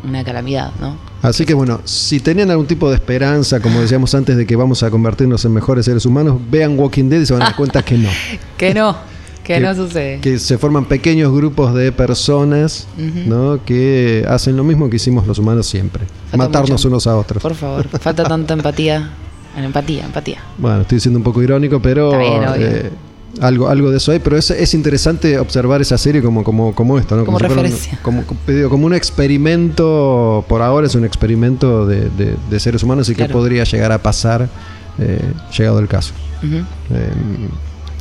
una 0.03 0.23
calamidad, 0.23 0.71
¿no? 0.79 0.97
Así 1.21 1.45
que 1.45 1.53
bueno, 1.53 1.81
si 1.83 2.19
tenían 2.19 2.49
algún 2.51 2.65
tipo 2.67 2.89
de 2.89 2.95
esperanza, 2.95 3.59
como 3.59 3.81
decíamos 3.81 4.15
antes, 4.15 4.37
de 4.37 4.45
que 4.45 4.55
vamos 4.55 4.83
a 4.83 4.89
convertirnos 4.89 5.43
en 5.45 5.53
mejores 5.53 5.85
seres 5.85 6.05
humanos, 6.05 6.37
vean 6.49 6.79
Walking 6.79 7.09
Dead 7.09 7.21
y 7.21 7.25
se 7.25 7.33
van 7.33 7.41
a 7.41 7.45
dar 7.45 7.55
cuenta 7.55 7.83
que 7.83 7.97
no. 7.97 8.09
Que 8.57 8.73
no, 8.73 8.95
que, 9.43 9.55
Que- 9.55 9.59
no 9.59 9.75
sucede. 9.75 10.19
que 10.21 10.39
se 10.39 10.57
forman 10.57 10.85
pequeños 10.85 11.33
grupos 11.33 11.73
de 11.73 11.91
personas. 11.91 12.87
¿no? 13.25 13.59
que 13.65 14.25
hacen 14.29 14.55
lo 14.55 14.63
mismo 14.63 14.89
que 14.89 14.95
hicimos 14.97 15.27
los 15.27 15.39
humanos 15.39 15.67
siempre, 15.67 16.03
Falta 16.31 16.37
matarnos 16.37 16.71
mucho. 16.71 16.87
unos 16.87 17.07
a 17.07 17.17
otros. 17.17 17.41
Por 17.43 17.55
favor, 17.55 17.87
falta 17.99 18.23
tanta 18.23 18.53
empatía. 18.55 19.09
Empatía, 19.57 20.05
empatía. 20.05 20.37
Bueno, 20.57 20.81
estoy 20.81 20.99
siendo 21.01 21.17
un 21.17 21.23
poco 21.23 21.41
irónico, 21.43 21.81
pero 21.81 22.13
Está 22.13 22.19
bien, 22.19 22.47
obvio. 22.47 22.67
eh, 22.67 22.91
algo, 23.41 23.67
algo 23.69 23.91
de 23.91 23.97
eso 23.97 24.11
hay, 24.11 24.19
pero 24.19 24.37
es, 24.37 24.49
es 24.51 24.73
interesante 24.73 25.37
observar 25.39 25.81
esa 25.81 25.97
serie 25.97 26.21
como, 26.21 26.43
como, 26.43 26.73
como 26.75 26.97
esto, 26.99 27.15
¿no? 27.15 27.25
Como 27.25 27.39
fuera 27.39 27.53
un- 27.53 27.59
referencia. 27.61 27.99
como, 28.01 28.23
como- 28.25 28.39
digo, 28.47 28.69
como 28.69 28.85
un 28.85 28.93
experimento, 28.93 30.45
por 30.47 30.61
ahora 30.61 30.87
es 30.87 30.95
un 30.95 31.05
experimento 31.05 31.85
de, 31.85 32.09
de- 32.09 32.35
de 32.49 32.59
seres 32.59 32.83
humanos 32.83 33.07
y 33.09 33.13
que 33.13 33.17
Claro. 33.25 33.33
podría 33.33 33.63
llegar 33.63 33.91
a 33.91 33.97
pasar 34.01 34.49
eh, 34.99 35.19
llegado 35.57 35.79
el 35.79 35.87
caso. 35.87 36.13
Eh, 36.43 36.57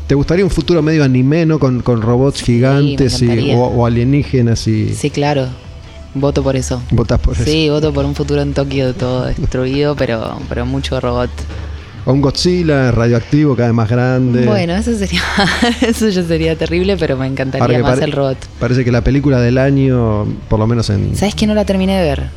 ¿Te 0.07 0.15
gustaría 0.15 0.45
un 0.45 0.51
futuro 0.51 0.81
medio 0.83 1.05
anime, 1.05 1.45
¿no? 1.47 1.59
Con, 1.59 1.81
con 1.83 2.01
robots 2.03 2.43
gigantes 2.43 3.21
y, 3.23 3.53
o, 3.53 3.59
o 3.67 3.87
alienígenas 3.87 4.67
y 4.67 4.95
Sí, 4.95 5.11
claro. 5.11 5.47
Voto 6.15 6.43
por 6.43 6.57
eso. 6.57 6.81
votas 6.91 7.21
por 7.21 7.35
eso? 7.35 7.45
Sí, 7.45 7.69
voto 7.69 7.93
por 7.93 8.05
un 8.07 8.15
futuro 8.15 8.41
en 8.41 8.55
Tokio 8.55 8.95
todo 8.95 9.27
destruido, 9.27 9.95
pero, 9.95 10.39
pero 10.49 10.65
mucho 10.67 10.99
robot. 10.99 11.31
Un 12.13 12.23
Godzilla 12.23 12.91
radioactivo 12.91 13.55
cada 13.55 13.69
vez 13.69 13.75
más 13.75 13.91
grande. 13.91 14.47
Bueno, 14.47 14.75
eso 14.75 14.97
sería, 14.97 15.23
eso 15.83 16.09
ya 16.09 16.23
sería 16.23 16.57
terrible, 16.57 16.97
pero 16.97 17.19
me 17.19 17.27
encantaría 17.27 17.81
más 17.81 18.01
el 18.01 18.13
robot. 18.13 18.39
Parece 18.59 18.85
que 18.85 18.91
la 18.91 19.03
película 19.03 19.41
del 19.41 19.59
año, 19.59 20.25
por 20.49 20.59
lo 20.59 20.67
menos 20.67 20.89
en... 20.89 21.15
¿Sabes 21.15 21.35
que 21.35 21.47
no 21.47 21.55
la 21.55 21.67
terminé 21.67 21.99
de 21.99 22.03
ver? 22.03 22.31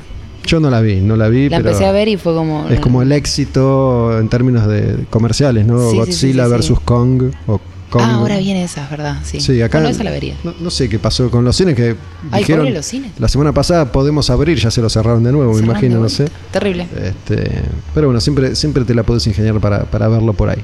Yo 0.45 0.59
no 0.59 0.69
la 0.69 0.81
vi, 0.81 0.95
no 0.97 1.15
la 1.15 1.29
vi, 1.29 1.47
La 1.47 1.57
pero 1.57 1.69
empecé 1.69 1.85
a 1.85 1.91
ver 1.91 2.07
y 2.07 2.17
fue 2.17 2.33
como. 2.33 2.67
es 2.67 2.79
como 2.79 3.01
el 3.01 3.11
éxito 3.11 4.19
en 4.19 4.27
términos 4.27 4.67
de 4.67 5.05
comerciales, 5.09 5.65
¿no? 5.65 5.91
Sí, 5.91 5.97
Godzilla 5.97 6.43
sí, 6.43 6.49
sí. 6.49 6.51
versus 6.51 6.79
Kong 6.81 7.31
o 7.47 7.61
Ah, 7.99 8.15
ahora 8.15 8.37
viene 8.37 8.63
esa, 8.63 8.87
¿verdad? 8.89 9.17
Sí. 9.23 9.39
Sí, 9.41 9.61
acá 9.61 9.79
Bueno, 9.79 9.89
esa 9.93 10.03
la 10.03 10.11
vería. 10.11 10.35
No, 10.43 10.53
no 10.59 10.69
sé 10.69 10.87
qué 10.87 10.99
pasó 10.99 11.29
con 11.29 11.43
los 11.43 11.55
cines 11.55 11.75
que 11.75 11.95
Ay, 12.31 12.39
dijeron 12.41 12.73
los 12.73 12.85
cines. 12.85 13.11
la 13.19 13.27
semana 13.27 13.51
pasada 13.51 13.91
podemos 13.91 14.29
abrir, 14.29 14.57
ya 14.57 14.71
se 14.71 14.81
lo 14.81 14.89
cerraron 14.89 15.23
de 15.23 15.31
nuevo, 15.31 15.53
me 15.53 15.59
imagino, 15.61 15.99
no 15.99 16.09
sé. 16.09 16.27
Terrible. 16.51 16.87
Este, 16.95 17.61
pero 17.93 18.07
bueno, 18.07 18.21
siempre, 18.21 18.55
siempre 18.55 18.85
te 18.85 18.93
la 18.93 19.03
podés 19.03 19.27
ingeniar 19.27 19.59
para, 19.59 19.83
para 19.85 20.07
verlo 20.07 20.33
por 20.33 20.49
ahí. 20.49 20.61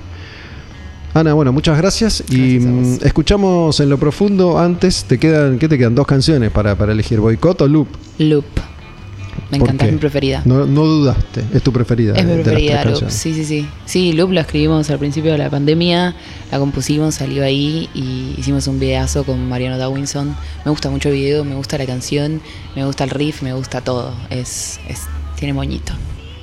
Ana, 1.13 1.33
bueno, 1.33 1.51
muchas 1.51 1.77
gracias. 1.77 2.23
y 2.29 2.59
Gracias 2.59 3.01
mm, 3.01 3.05
escuchamos 3.07 3.79
en 3.79 3.89
lo 3.89 3.97
profundo 3.97 4.59
antes, 4.59 5.03
te 5.05 5.17
quedan, 5.17 5.57
¿qué 5.57 5.67
te 5.67 5.77
quedan? 5.77 5.95
Dos 5.95 6.05
canciones 6.05 6.51
para, 6.51 6.75
para 6.75 6.91
elegir, 6.91 7.19
boicot 7.19 7.61
o 7.61 7.67
loop. 7.67 7.87
Loop. 8.19 8.45
Me 9.51 9.59
¿Por 9.59 9.68
encanta, 9.68 9.85
es 9.85 9.93
mi 9.93 9.99
preferida. 9.99 10.41
No, 10.45 10.65
no 10.65 10.85
dudaste, 10.85 11.43
es 11.53 11.61
tu 11.64 11.72
preferida. 11.72 12.14
Es 12.15 12.26
de- 12.27 12.35
mi 12.38 12.43
preferida, 12.43 12.84
Loop. 12.85 13.09
Sí, 13.09 13.34
sí, 13.34 13.45
sí. 13.45 13.68
Sí, 13.85 14.14
Loop 14.14 14.31
la 14.31 14.41
escribimos 14.41 14.89
al 14.89 14.99
principio 14.99 15.31
de 15.31 15.38
la 15.38 15.49
pandemia, 15.49 16.15
la 16.51 16.59
compusimos, 16.59 17.15
salió 17.15 17.43
ahí 17.43 17.89
y 17.93 18.34
hicimos 18.38 18.68
un 18.68 18.80
videazo 18.80 19.23
con 19.23 19.47
Mariano 19.47 19.77
Dawinson. 19.77 20.35
Me 20.65 20.72
gusta 20.72 20.89
mucho 20.89 21.09
el 21.09 21.15
video, 21.15 21.43
me 21.45 21.55
gusta 21.55 21.77
la 21.77 21.85
canción, 21.85 22.41
me 22.76 22.85
gusta 22.85 23.03
el 23.03 23.09
riff, 23.09 23.41
me 23.41 23.53
gusta 23.53 23.81
todo. 23.81 24.14
Es, 24.30 24.80
es 24.88 25.01
tiene 25.38 25.53
moñito. 25.53 25.93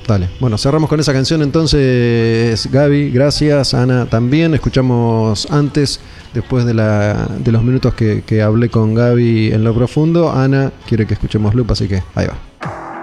Dale, 0.07 0.29
bueno, 0.39 0.59
cerramos 0.59 0.91
con 0.91 1.01
esa 1.01 1.15
canción 1.15 1.41
entonces, 1.43 2.69
Gaby, 2.71 3.11
gracias, 3.11 3.73
Ana 3.75 4.07
también. 4.07 4.53
Escuchamos 4.55 5.47
antes, 5.51 5.99
después 6.35 6.65
de, 6.67 6.75
la, 6.75 7.27
de 7.39 7.51
los 7.53 7.63
minutos 7.63 7.95
que, 7.95 8.23
que 8.27 8.43
hablé 8.43 8.69
con 8.69 8.95
Gaby 8.95 9.53
en 9.53 9.65
lo 9.65 9.75
profundo, 9.75 10.31
Ana 10.31 10.73
quiere 10.87 11.07
que 11.07 11.15
escuchemos 11.15 11.55
Loop, 11.55 11.73
así 11.73 11.89
que 11.89 12.03
ahí 12.15 12.27
va. 12.27 12.37
Dejar 12.65 12.94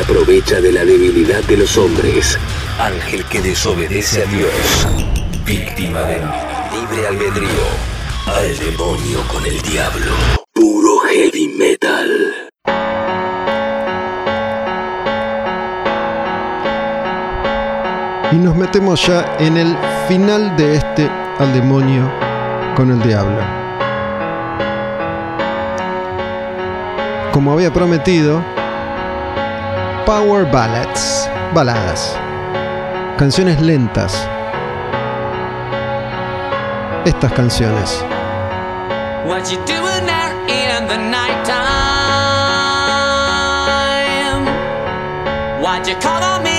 Aprovecha 0.00 0.60
de 0.60 0.72
la 0.72 0.84
debilidad 0.84 1.42
de 1.44 1.56
los 1.56 1.78
hombres. 1.78 2.36
Ángel 2.78 3.24
que 3.26 3.40
desobedece 3.40 4.22
a 4.22 4.26
Dios. 4.26 4.88
Víctima 5.46 6.00
del 6.00 6.22
libre 6.72 7.06
albedrío. 7.06 7.64
Al 8.26 8.58
demonio 8.58 9.20
con 9.28 9.46
el 9.46 9.60
diablo. 9.62 10.12
Puro 10.52 10.98
heavy 11.08 11.48
metal. 11.56 12.34
Y 18.32 18.36
nos 18.36 18.56
metemos 18.56 19.06
ya 19.06 19.36
en 19.38 19.56
el 19.56 19.76
final 20.08 20.56
de 20.56 20.74
este 20.76 21.08
al 21.38 21.52
demonio 21.54 22.10
con 22.74 22.90
el 22.90 23.00
diablo. 23.00 23.40
Como 27.32 27.52
había 27.52 27.72
prometido, 27.72 28.53
Power 30.06 30.44
Ballads, 30.44 31.30
baladas, 31.54 32.14
canciones 33.16 33.58
lentas. 33.62 34.28
Estas 37.06 37.32
canciones. 37.32 38.04
What 39.24 39.50
you 39.50 39.56
doing 39.64 40.04
there 40.04 40.32
in 40.46 40.86
the 40.88 40.98
nighttime? 40.98 41.64
Why'd 45.62 45.86
you 45.88 45.96
call 45.96 46.22
on 46.22 46.44
me 46.44 46.53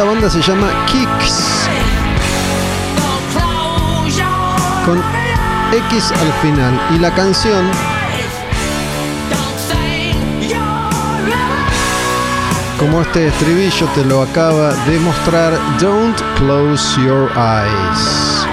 Esta 0.00 0.12
banda 0.12 0.30
se 0.30 0.40
llama 0.40 0.86
Kicks, 0.86 1.68
con 4.86 4.98
X 5.90 6.10
al 6.12 6.32
final. 6.40 6.80
Y 6.94 6.98
la 7.00 7.14
canción 7.14 7.70
como 12.78 13.02
este 13.02 13.26
estribillo 13.26 13.86
te 13.94 14.02
lo 14.06 14.22
acaba 14.22 14.72
de 14.86 14.98
mostrar, 15.00 15.52
Don't 15.78 16.18
Close 16.38 16.98
Your 17.02 17.30
Eyes. 17.36 18.46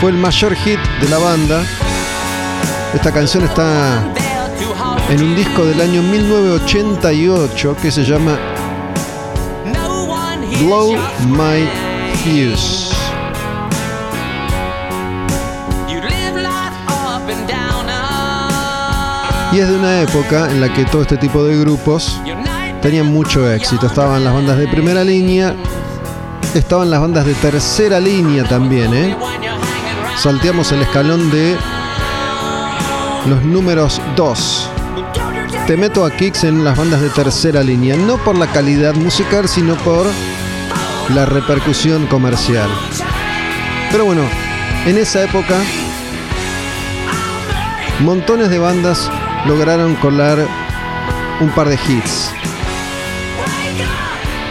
Fue 0.00 0.10
el 0.10 0.16
mayor 0.16 0.54
hit 0.54 0.80
de 1.02 1.08
la 1.10 1.18
banda. 1.18 1.66
Esta 2.94 3.12
canción 3.12 3.44
está 3.44 4.02
en 5.10 5.22
un 5.22 5.36
disco 5.36 5.66
del 5.66 5.82
año 5.82 6.00
1988 6.00 7.76
que 7.82 7.90
se 7.90 8.04
llama 8.04 8.55
Blow 10.60 10.96
My. 11.28 11.68
Fuse. 12.22 12.94
Uh, 15.88 15.96
Y 19.54 19.60
es 19.60 19.68
de 19.68 19.76
una 19.76 20.00
época 20.00 20.50
en 20.50 20.60
la 20.60 20.72
que 20.72 20.84
todo 20.86 21.02
este 21.02 21.16
tipo 21.16 21.44
de 21.44 21.58
grupos 21.58 22.20
tenían 22.82 23.06
mucho 23.06 23.50
éxito. 23.50 23.86
Estaban 23.86 24.24
las 24.24 24.32
bandas 24.32 24.58
de 24.58 24.66
primera 24.68 25.04
línea, 25.04 25.54
estaban 26.54 26.90
las 26.90 27.00
bandas 27.00 27.26
de 27.26 27.34
tercera 27.34 28.00
línea 28.00 28.44
también, 28.44 28.94
¿eh? 28.94 29.16
Salteamos 30.18 30.72
el 30.72 30.82
escalón 30.82 31.30
de 31.30 31.56
los 33.26 33.42
números 33.44 34.00
2. 34.16 34.70
Te 35.66 35.76
meto 35.76 36.04
a 36.04 36.10
Kicks 36.10 36.44
en 36.44 36.64
las 36.64 36.76
bandas 36.78 37.00
de 37.00 37.10
tercera 37.10 37.62
línea, 37.62 37.96
no 37.96 38.18
por 38.18 38.36
la 38.36 38.46
calidad 38.46 38.94
musical, 38.94 39.48
sino 39.48 39.74
por 39.76 40.06
la 41.10 41.24
repercusión 41.24 42.06
comercial. 42.06 42.68
Pero 43.90 44.04
bueno, 44.04 44.22
en 44.86 44.98
esa 44.98 45.22
época, 45.22 45.54
montones 48.00 48.50
de 48.50 48.58
bandas 48.58 49.10
lograron 49.46 49.94
colar 49.96 50.38
un 51.40 51.50
par 51.50 51.68
de 51.68 51.74
hits. 51.74 52.32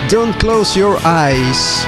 Don't 0.10 0.36
close 0.38 0.80
your 0.80 0.98
eyes. 1.04 1.86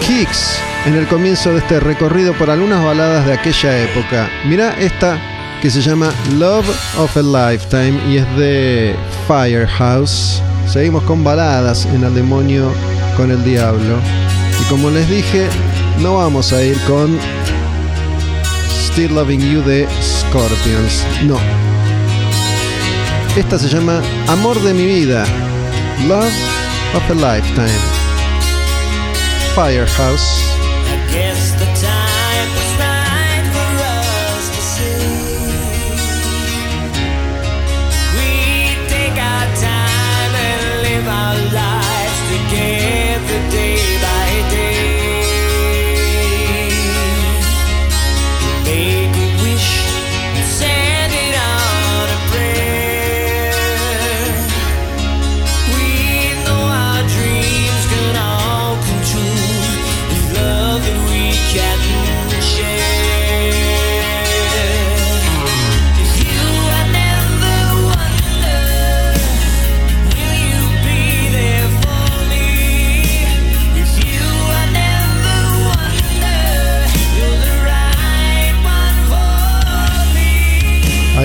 Kicks 0.00 0.58
en 0.86 0.94
el 0.94 1.06
comienzo 1.06 1.52
de 1.52 1.58
este 1.58 1.80
recorrido 1.80 2.32
por 2.34 2.50
algunas 2.50 2.82
baladas 2.82 3.26
de 3.26 3.34
aquella 3.34 3.78
época. 3.78 4.30
Mira 4.46 4.74
esta 4.78 5.18
que 5.60 5.70
se 5.70 5.80
llama 5.80 6.12
Love 6.38 6.68
of 6.98 7.16
a 7.16 7.22
Lifetime 7.22 7.98
y 8.08 8.18
es 8.18 8.36
de 8.36 8.94
Firehouse. 9.26 10.40
Seguimos 10.66 11.02
con 11.04 11.24
baladas 11.24 11.86
en 11.86 12.04
El 12.04 12.14
demonio 12.14 12.72
con 13.16 13.30
el 13.30 13.42
diablo. 13.44 13.98
Y 14.60 14.64
como 14.68 14.90
les 14.90 15.08
dije, 15.08 15.48
no 16.00 16.16
vamos 16.16 16.52
a 16.52 16.62
ir 16.62 16.78
con 16.82 17.18
Still 18.70 19.14
Loving 19.14 19.40
You 19.40 19.62
de 19.62 19.88
Scorpions. 20.00 21.04
No. 21.24 21.38
Esta 23.36 23.58
se 23.58 23.68
llama 23.68 24.00
Amor 24.28 24.60
de 24.62 24.74
mi 24.74 24.86
vida. 24.86 25.24
Love 26.06 26.32
of 26.94 27.10
a 27.10 27.14
Lifetime. 27.14 27.68
Firehouse. 29.54 30.47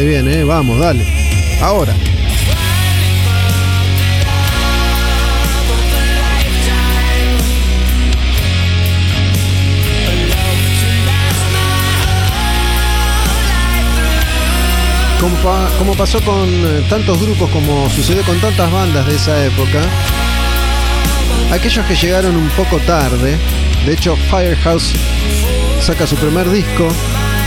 Ahí 0.04 0.10
viene, 0.10 0.40
eh, 0.40 0.44
vamos, 0.44 0.78
dale. 0.80 1.02
Ahora. 1.62 1.94
Como, 15.22 15.38
como 15.78 15.94
pasó 15.96 16.22
con 16.22 16.50
eh, 16.50 16.86
tantos 16.90 17.22
grupos, 17.22 17.50
como 17.52 17.90
sucedió 17.90 18.24
con 18.24 18.38
tantas 18.42 18.70
bandas 18.74 19.08
de 19.08 19.16
esa 19.16 19.46
época, 19.46 19.80
aquellos 21.50 21.86
que 21.86 21.96
llegaron 21.96 22.36
un 22.36 22.50
poco 22.50 22.78
tarde, 22.80 23.38
de 23.86 23.94
hecho 23.94 24.18
Firehouse 24.30 24.92
saca 25.80 26.06
su 26.06 26.18
primer 26.18 26.50
disco 26.52 26.90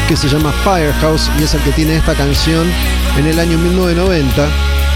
que 0.09 0.16
se 0.16 0.28
llama 0.28 0.53
Firehouse 0.62 1.31
y 1.41 1.43
es 1.43 1.55
el 1.55 1.62
que 1.62 1.73
tiene 1.73 1.97
esta 1.97 2.15
canción 2.15 2.66
en 3.16 3.27
el 3.27 3.41
año 3.41 3.59
1990. 3.59 4.49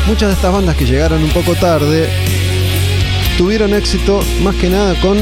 Muchas 0.07 0.29
de 0.29 0.35
estas 0.35 0.53
bandas 0.53 0.77
que 0.77 0.85
llegaron 0.87 1.23
un 1.23 1.31
poco 1.31 1.55
tarde 1.57 2.09
tuvieron 3.37 3.75
éxito 3.75 4.23
más 4.43 4.55
que 4.55 4.71
nada 4.71 4.95
con 5.01 5.19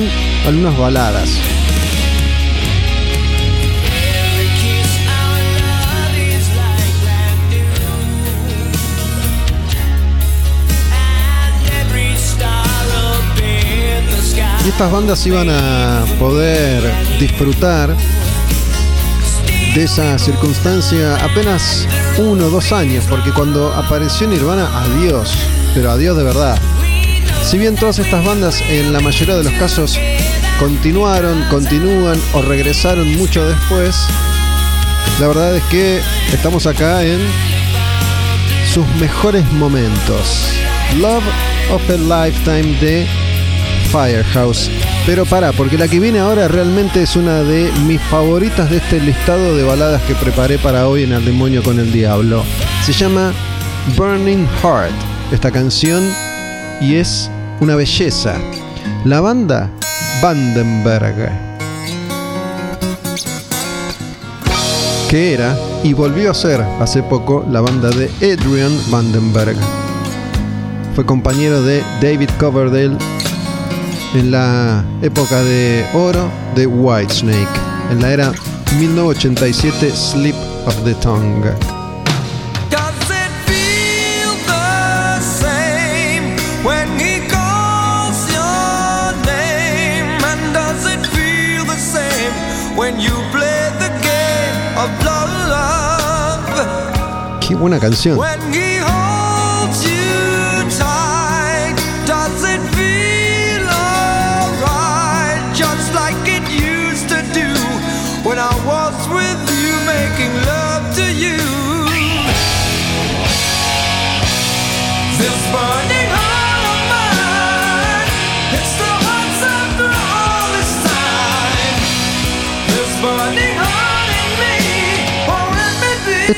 algunas 0.47 0.77
baladas. 0.77 1.31
Y 14.67 14.69
estas 14.69 14.93
bandas 14.93 15.27
iban 15.27 15.49
a 15.49 16.05
poder 16.19 16.93
disfrutar 17.19 17.97
de 19.79 19.85
esa 19.85 20.19
circunstancia 20.19 21.15
apenas 21.25 21.87
uno 22.19 22.47
o 22.47 22.51
dos 22.51 22.73
años, 22.73 23.05
porque 23.09 23.31
cuando 23.31 23.73
apareció 23.73 24.27
Nirvana, 24.27 24.69
adiós, 24.77 25.33
pero 25.73 25.93
adiós 25.93 26.17
de 26.17 26.25
verdad. 26.25 26.59
Si 27.45 27.59
bien 27.59 27.77
todas 27.77 28.01
estas 28.01 28.25
bandas 28.25 28.61
en 28.69 28.93
la 28.93 28.99
mayoría 28.99 29.37
de 29.37 29.45
los 29.45 29.53
casos 29.53 29.97
continuaron, 30.59 31.45
continúan 31.49 32.21
o 32.33 32.43
regresaron 32.43 33.17
mucho 33.17 33.47
después, 33.47 33.95
la 35.21 35.29
verdad 35.29 35.57
es 35.57 35.63
que 35.65 36.01
estamos 36.33 36.67
acá 36.67 37.05
en 37.05 37.21
sus 38.75 38.85
mejores 38.97 39.45
momentos. 39.53 40.49
Love 40.97 41.23
of 41.71 41.89
a 41.89 42.27
Lifetime 42.27 42.81
de 42.81 43.07
Firehouse. 43.93 44.88
Pero 45.09 45.25
para, 45.25 45.53
porque 45.53 45.79
la 45.79 45.89
que 45.89 46.01
viene 46.01 46.19
ahora 46.19 46.49
realmente 46.49 47.03
es 47.03 47.17
una 47.17 47.43
de 47.43 47.73
mis 47.87 47.99
favoritas 47.99 48.69
de 48.69 48.77
este 48.77 49.01
listado 49.01 49.57
de 49.57 49.63
baladas 49.63 50.03
que 50.03 50.15
preparé 50.15 50.59
para 50.59 50.87
hoy 50.87 51.05
en 51.05 51.13
El 51.13 51.25
Demonio 51.25 51.63
con 51.63 51.79
el 51.79 51.91
Diablo. 51.91 52.45
Se 52.85 52.93
llama 52.93 53.33
Burning 53.97 54.47
Heart, 54.63 54.93
esta 55.33 55.51
canción, 55.51 56.07
y 56.83 56.97
es 56.97 57.31
una 57.61 57.75
belleza. 57.75 58.35
La 59.07 59.23
banda 59.23 59.71
Vandenberg. 60.21 61.33
Que 65.09 65.33
era 65.33 65.57
y 65.85 65.95
volvió 65.95 66.33
a 66.33 66.35
ser 66.35 66.61
hace 66.81 67.03
poco 67.03 67.47
la 67.51 67.63
banda 67.63 67.89
de 67.89 68.11
Adrian 68.19 68.79
Vandenberg. 68.91 69.57
Fue 70.95 71.07
compañero 71.07 71.63
de 71.63 71.83
David 72.03 72.29
Coverdale 72.39 72.99
en 74.15 74.31
la 74.31 74.85
época 75.03 75.43
de 75.43 75.85
oro 75.95 76.31
de 76.55 76.67
Whitesnake, 76.67 77.61
en 77.91 78.01
la 78.03 78.13
era 78.13 78.33
1987 78.79 79.93
Slip 79.95 80.35
of 80.67 80.75
the 80.85 80.95
Tongue. 80.95 81.43
Does 82.71 83.11
it 83.11 83.31
feel 83.47 84.39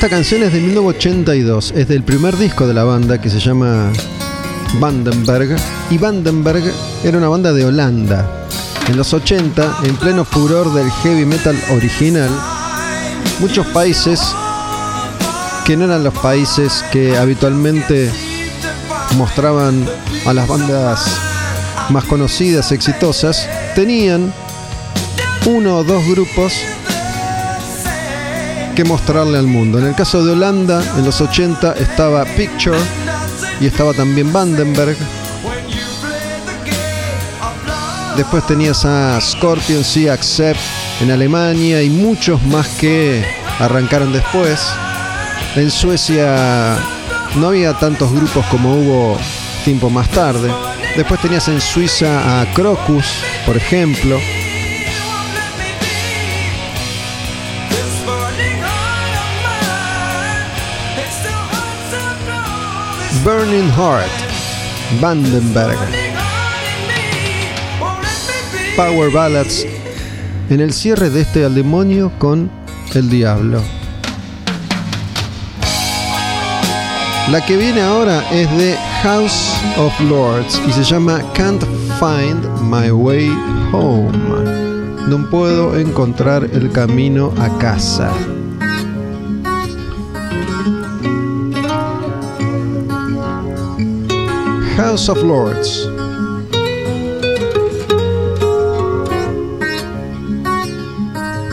Esta 0.01 0.17
canción 0.17 0.43
es 0.43 0.55
de 0.55 0.61
1982, 0.61 1.75
es 1.77 1.87
del 1.87 2.03
primer 2.03 2.35
disco 2.39 2.67
de 2.67 2.73
la 2.73 2.85
banda 2.85 3.21
que 3.21 3.29
se 3.29 3.39
llama 3.39 3.93
Vandenberg. 4.79 5.59
Y 5.91 5.99
Vandenberg 5.99 6.63
era 7.05 7.19
una 7.19 7.29
banda 7.29 7.53
de 7.53 7.67
Holanda. 7.67 8.49
En 8.89 8.97
los 8.97 9.13
80, 9.13 9.81
en 9.85 9.97
pleno 9.97 10.25
furor 10.25 10.73
del 10.73 10.91
heavy 10.91 11.27
metal 11.27 11.55
original, 11.73 12.31
muchos 13.41 13.67
países 13.67 14.23
que 15.67 15.77
no 15.77 15.85
eran 15.85 16.03
los 16.03 16.15
países 16.15 16.83
que 16.91 17.19
habitualmente 17.19 18.11
mostraban 19.19 19.87
a 20.25 20.33
las 20.33 20.49
bandas 20.49 21.15
más 21.91 22.05
conocidas, 22.05 22.73
exitosas, 22.73 23.47
tenían 23.75 24.33
uno 25.45 25.77
o 25.77 25.85
dos 25.85 26.03
grupos 26.09 26.55
mostrarle 28.85 29.39
al 29.39 29.47
mundo. 29.47 29.79
En 29.79 29.87
el 29.87 29.95
caso 29.95 30.25
de 30.25 30.33
Holanda, 30.33 30.83
en 30.97 31.05
los 31.05 31.21
80 31.21 31.75
estaba 31.75 32.25
Picture 32.25 32.79
y 33.61 33.67
estaba 33.67 33.93
también 33.93 34.33
Vandenberg. 34.33 34.97
Después 38.17 38.47
tenías 38.47 38.85
a 38.85 39.21
Scorpion, 39.21 39.85
sí, 39.85 40.09
Accept 40.09 40.61
en 41.01 41.11
Alemania 41.11 41.83
y 41.83 41.91
muchos 41.91 42.43
más 42.45 42.69
que 42.69 43.25
arrancaron 43.59 44.13
después. 44.13 44.61
En 45.57 45.71
Suecia 45.71 46.77
no 47.37 47.49
había 47.49 47.75
tantos 47.75 48.13
grupos 48.13 48.45
como 48.47 48.75
hubo 48.75 49.19
tiempo 49.65 49.91
más 49.91 50.09
tarde. 50.11 50.51
Después 50.97 51.21
tenías 51.21 51.49
en 51.49 51.61
Suiza 51.61 52.41
a 52.41 52.53
Crocus, 52.53 53.07
por 53.47 53.57
ejemplo. 53.57 54.19
Burning 63.25 63.69
Heart, 63.73 64.11
Vandenberg. 64.99 65.77
Power 68.75 69.11
Ballads 69.13 69.67
en 70.49 70.61
el 70.61 70.73
cierre 70.73 71.11
de 71.11 71.21
este 71.21 71.45
al 71.45 71.55
demonio 71.55 72.11
con 72.19 72.51
el 72.95 73.11
diablo. 73.11 73.61
La 77.31 77.45
que 77.45 77.59
viene 77.59 77.83
ahora 77.83 78.25
es 78.33 78.51
de 78.57 78.75
House 79.03 79.53
of 79.77 80.01
Lords 80.01 80.59
y 80.67 80.73
se 80.73 80.83
llama 80.83 81.23
Can't 81.35 81.63
Find 81.99 82.43
My 82.63 82.91
Way 82.91 83.29
Home. 83.73 84.17
No 85.09 85.29
puedo 85.29 85.79
encontrar 85.79 86.49
el 86.55 86.73
camino 86.73 87.35
a 87.39 87.59
casa. 87.59 88.11
House 94.81 95.11
of 95.11 95.19
Lords. 95.23 95.85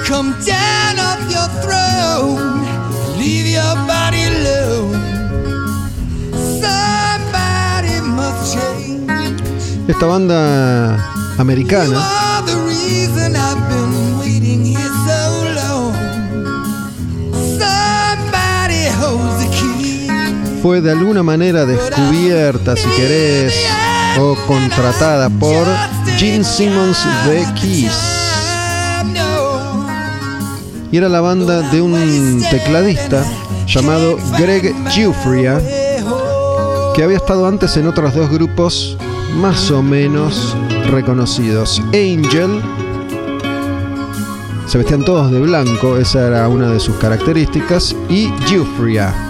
Come 0.07 0.29
down 0.47 0.93
off 1.07 1.21
your 1.35 1.49
throne, 1.63 2.63
leave 3.19 3.47
your 3.57 3.75
body 3.91 4.23
alone. 4.31 4.95
Somebody 6.63 7.99
must 8.17 8.55
change. 8.55 9.41
Esta 9.89 10.05
banda 10.07 10.97
americana 11.37 11.97
Are 11.97 12.41
the 12.45 12.57
reason 12.71 13.35
I've 13.35 13.61
been 13.69 13.76
fue 20.67 20.81
de 20.81 20.91
alguna 20.91 21.23
manera 21.23 21.65
descubierta, 21.65 22.75
si 22.75 22.89
querés, 22.89 23.53
o 24.19 24.35
contratada 24.47 25.29
por 25.29 25.65
Gene 26.17 26.43
Simmons 26.43 27.05
de 27.25 27.45
Kiss. 27.53 27.97
Y 30.91 30.97
era 30.97 31.07
la 31.07 31.21
banda 31.21 31.61
de 31.71 31.81
un 31.81 32.43
tecladista 32.51 33.23
llamado 33.65 34.17
Greg 34.37 34.75
Giuffria, 34.89 35.61
que 36.93 37.01
había 37.01 37.15
estado 37.15 37.47
antes 37.47 37.77
en 37.77 37.87
otros 37.87 38.13
dos 38.13 38.29
grupos 38.29 38.97
más 39.37 39.71
o 39.71 39.81
menos 39.81 40.53
reconocidos. 40.91 41.81
Angel, 41.93 42.61
se 44.67 44.77
vestían 44.77 45.05
todos 45.05 45.31
de 45.31 45.39
blanco, 45.39 45.95
esa 45.95 46.27
era 46.27 46.45
una 46.49 46.69
de 46.71 46.81
sus 46.81 46.97
características, 46.97 47.95
y 48.09 48.33
Giuffria. 48.45 49.26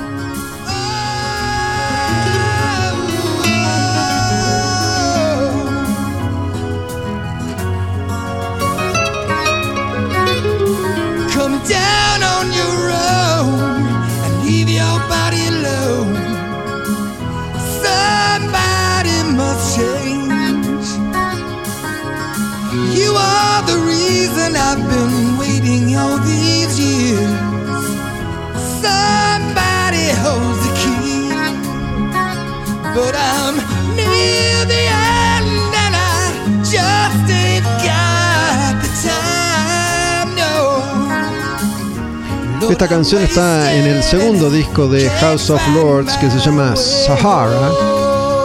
Esta 42.77 42.89
canción 42.89 43.23
está 43.23 43.73
en 43.73 43.87
el 43.87 44.03
segundo 44.03 44.51
disco 44.51 44.87
de 44.87 45.09
House 45.09 45.49
of 45.49 45.59
Lords 45.73 46.15
que 46.17 46.29
se 46.29 46.37
llama 46.37 46.75
Sahara 46.75 47.71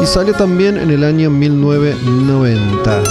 y 0.00 0.06
salió 0.06 0.32
también 0.32 0.78
en 0.78 0.90
el 0.90 1.04
año 1.04 1.28
1990. 1.28 3.02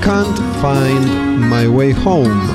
Can't 0.00 0.38
Find 0.62 1.50
My 1.50 1.66
Way 1.66 1.94
Home. 2.06 2.53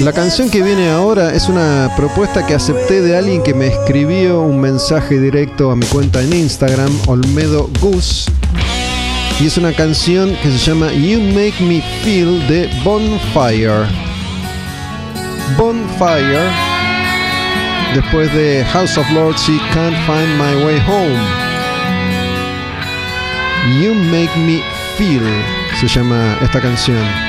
La 0.00 0.12
canción 0.12 0.50
que 0.50 0.62
viene 0.62 0.90
ahora 0.90 1.32
es 1.32 1.48
una 1.48 1.90
propuesta 1.96 2.44
que 2.44 2.54
acepté 2.54 3.00
de 3.00 3.16
alguien 3.16 3.42
que 3.42 3.54
me 3.54 3.68
escribió 3.68 4.42
un 4.42 4.60
mensaje 4.60 5.18
directo 5.18 5.70
a 5.70 5.76
mi 5.76 5.86
cuenta 5.86 6.22
en 6.22 6.34
Instagram, 6.34 6.90
Olmedo 7.06 7.70
Gus. 7.80 8.26
Y 9.40 9.46
es 9.46 9.56
una 9.56 9.72
canción 9.72 10.36
que 10.42 10.50
se 10.50 10.58
llama 10.58 10.92
You 10.92 11.18
Make 11.20 11.54
Me 11.60 11.82
Feel 12.02 12.46
de 12.46 12.68
Bonfire. 12.84 13.86
Bonfire, 15.56 16.50
después 17.94 18.32
de 18.34 18.66
House 18.72 18.98
of 18.98 19.10
Lords 19.12 19.48
y 19.48 19.58
Can't 19.72 19.96
Find 20.04 20.36
My 20.36 20.62
Way 20.62 20.82
Home. 20.86 21.18
You 23.82 23.94
Make 23.94 24.36
Me 24.40 24.62
Feel 24.98 25.24
se 25.80 25.88
llama 25.88 26.36
esta 26.42 26.60
canción. 26.60 27.25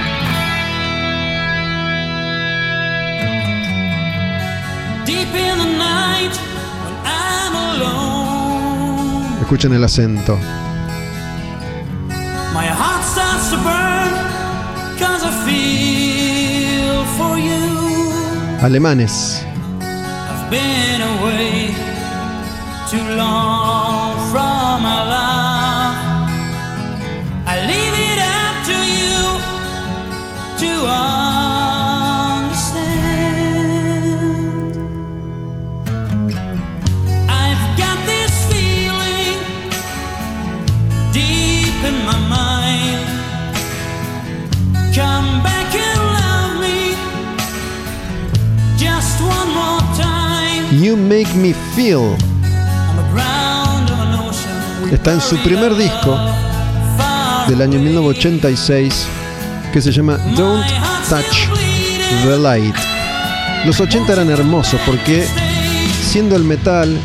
Escuchen 9.48 9.72
el 9.72 9.84
acento. 9.86 10.38
my 12.54 12.66
heart 12.66 13.02
starts 13.02 13.50
to 13.50 13.56
burn 13.56 14.12
cause 15.00 15.24
I 15.24 15.32
feel 15.48 17.06
for 17.18 17.38
you. 17.38 17.64
Alemanes. 18.60 19.42
I've 19.80 20.52
been 20.52 21.02
away 21.02 21.74
too 22.90 23.16
long 23.16 23.57
You 50.88 50.96
Make 50.96 51.34
Me 51.36 51.54
Feel 51.76 52.16
está 54.90 55.12
en 55.12 55.20
su 55.20 55.36
primer 55.44 55.76
disco 55.76 56.18
del 57.50 57.62
año 57.62 57.78
1986 57.78 59.06
que 59.74 59.82
se 59.82 59.92
llama 59.92 60.18
Don't 60.38 60.66
Touch 61.10 61.50
the 62.24 62.38
Light. 62.38 62.74
Los 63.66 63.82
80 63.82 64.14
eran 64.14 64.30
hermosos 64.30 64.80
porque 64.86 65.28
siendo 66.10 66.38
el 66.38 66.46
metal, 66.46 66.98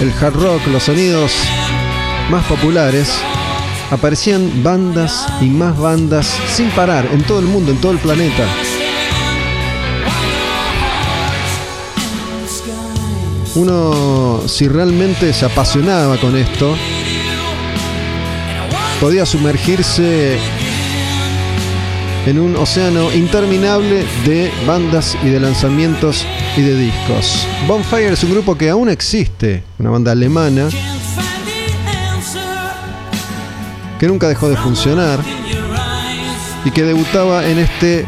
el 0.00 0.12
hard 0.20 0.34
rock, 0.34 0.66
los 0.66 0.82
sonidos 0.82 1.30
más 2.30 2.44
populares, 2.46 3.12
aparecían 3.92 4.64
bandas 4.64 5.28
y 5.40 5.44
más 5.44 5.78
bandas 5.78 6.26
sin 6.52 6.68
parar 6.70 7.06
en 7.12 7.22
todo 7.22 7.38
el 7.38 7.46
mundo, 7.46 7.70
en 7.70 7.80
todo 7.80 7.92
el 7.92 7.98
planeta. 7.98 8.44
Uno, 13.54 14.42
si 14.46 14.66
realmente 14.66 15.32
se 15.34 15.44
apasionaba 15.44 16.16
con 16.18 16.36
esto, 16.36 16.74
podía 19.00 19.26
sumergirse 19.26 20.38
en 22.24 22.38
un 22.38 22.56
océano 22.56 23.12
interminable 23.12 24.06
de 24.24 24.50
bandas 24.66 25.18
y 25.22 25.28
de 25.28 25.40
lanzamientos 25.40 26.24
y 26.56 26.62
de 26.62 26.76
discos. 26.76 27.46
Bonfire 27.66 28.12
es 28.12 28.24
un 28.24 28.30
grupo 28.30 28.56
que 28.56 28.70
aún 28.70 28.88
existe, 28.88 29.64
una 29.78 29.90
banda 29.90 30.12
alemana 30.12 30.68
que 33.98 34.08
nunca 34.08 34.28
dejó 34.28 34.48
de 34.48 34.56
funcionar 34.56 35.20
y 36.64 36.70
que 36.70 36.84
debutaba 36.84 37.46
en 37.46 37.58
este 37.58 38.06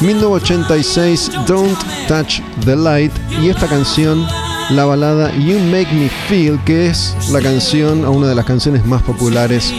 1986 0.00 1.30
Don't 1.46 1.78
Touch 2.08 2.40
the 2.64 2.76
Light 2.76 3.12
y 3.42 3.48
esta 3.48 3.66
canción, 3.66 4.26
la 4.70 4.84
balada 4.84 5.34
You 5.36 5.58
Make 5.58 5.92
Me 5.92 6.08
Feel, 6.28 6.58
que 6.64 6.88
es 6.88 7.14
la 7.30 7.40
canción 7.40 8.04
o 8.04 8.12
una 8.12 8.28
de 8.28 8.34
las 8.34 8.44
canciones 8.44 8.84
más 8.84 9.02
populares 9.02 9.70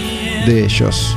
de 0.45 0.65
ellos. 0.65 1.15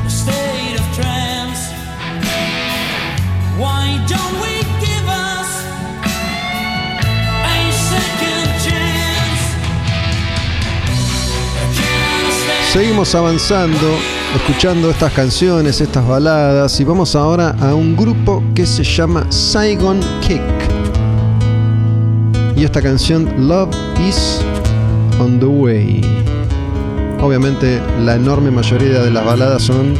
seguimos 12.72 13.16
avanzando, 13.16 13.98
escuchando 14.34 14.90
estas 14.90 15.12
canciones, 15.12 15.80
estas 15.80 16.06
baladas, 16.06 16.78
y 16.80 16.84
vamos 16.84 17.16
ahora 17.16 17.54
a 17.60 17.74
un 17.74 17.96
grupo 17.96 18.42
que 18.54 18.64
se 18.64 18.84
llama 18.84 19.26
Saigon 19.30 20.00
Kick. 20.20 20.40
Y 22.56 22.64
esta 22.64 22.80
canción, 22.80 23.48
Love 23.48 23.74
is 24.08 24.40
on 25.18 25.40
the 25.40 25.46
Way. 25.46 26.00
Obviamente, 27.20 27.80
la 28.04 28.14
enorme 28.14 28.50
mayoría 28.50 29.00
de 29.00 29.10
las 29.10 29.24
baladas 29.24 29.62
son 29.62 29.94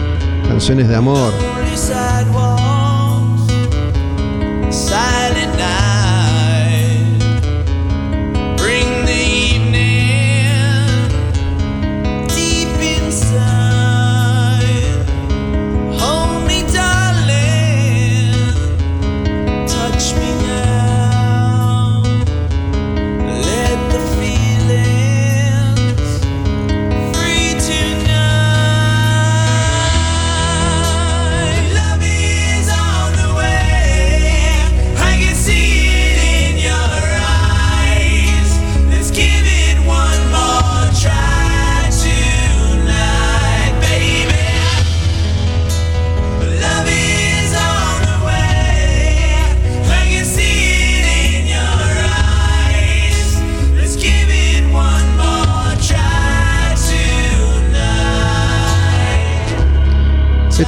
canciones 0.49 0.89
de 0.89 0.97
amor. 0.97 1.50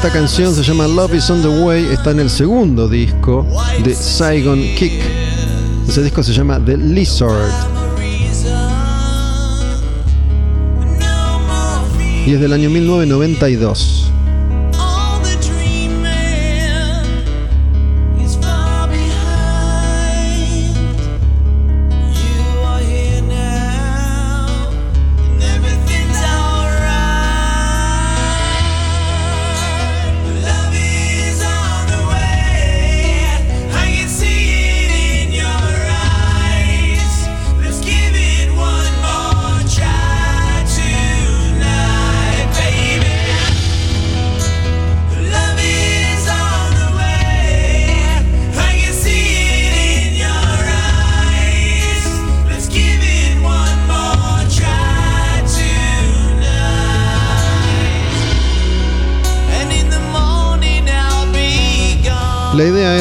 Esta 0.02 0.14
canción 0.14 0.52
se 0.52 0.64
llama 0.64 0.88
Love 0.88 1.14
is 1.14 1.30
on 1.30 1.42
the 1.42 1.48
Way, 1.48 1.84
está 1.92 2.10
en 2.10 2.18
el 2.18 2.28
segundo 2.28 2.88
disco 2.88 3.46
de 3.84 3.94
Saigon 3.94 4.58
Kick. 4.74 5.00
Ese 5.86 6.02
disco 6.02 6.24
se 6.24 6.32
llama 6.32 6.58
The 6.58 6.76
Lizard 6.76 7.48
y 12.26 12.34
es 12.34 12.40
del 12.40 12.52
año 12.52 12.68
1992. 12.68 14.01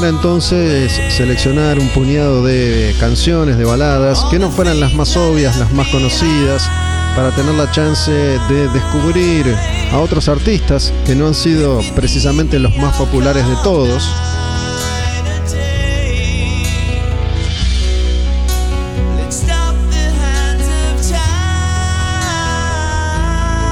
Entonces 0.10 0.92
seleccionar 1.10 1.80
un 1.80 1.88
puñado 1.90 2.44
de 2.44 2.96
canciones, 3.00 3.58
de 3.58 3.66
baladas, 3.66 4.24
que 4.30 4.40
no 4.40 4.50
fueran 4.50 4.80
las 4.80 4.94
más 4.94 5.16
obvias, 5.16 5.58
las 5.58 5.72
más 5.74 5.88
conocidas, 5.90 6.70
para 7.16 7.32
tener 7.32 7.54
la 7.56 7.70
chance 7.72 8.12
de 8.12 8.68
descubrir 8.70 9.46
a 9.92 10.00
otros 10.00 10.30
artistas 10.30 10.94
que 11.06 11.16
no 11.16 11.28
han 11.28 11.34
sido 11.36 11.82
precisamente 11.96 12.60
los 12.60 12.76
más 12.78 12.96
populares 12.96 13.48
de 13.48 13.56
todos. 13.64 14.10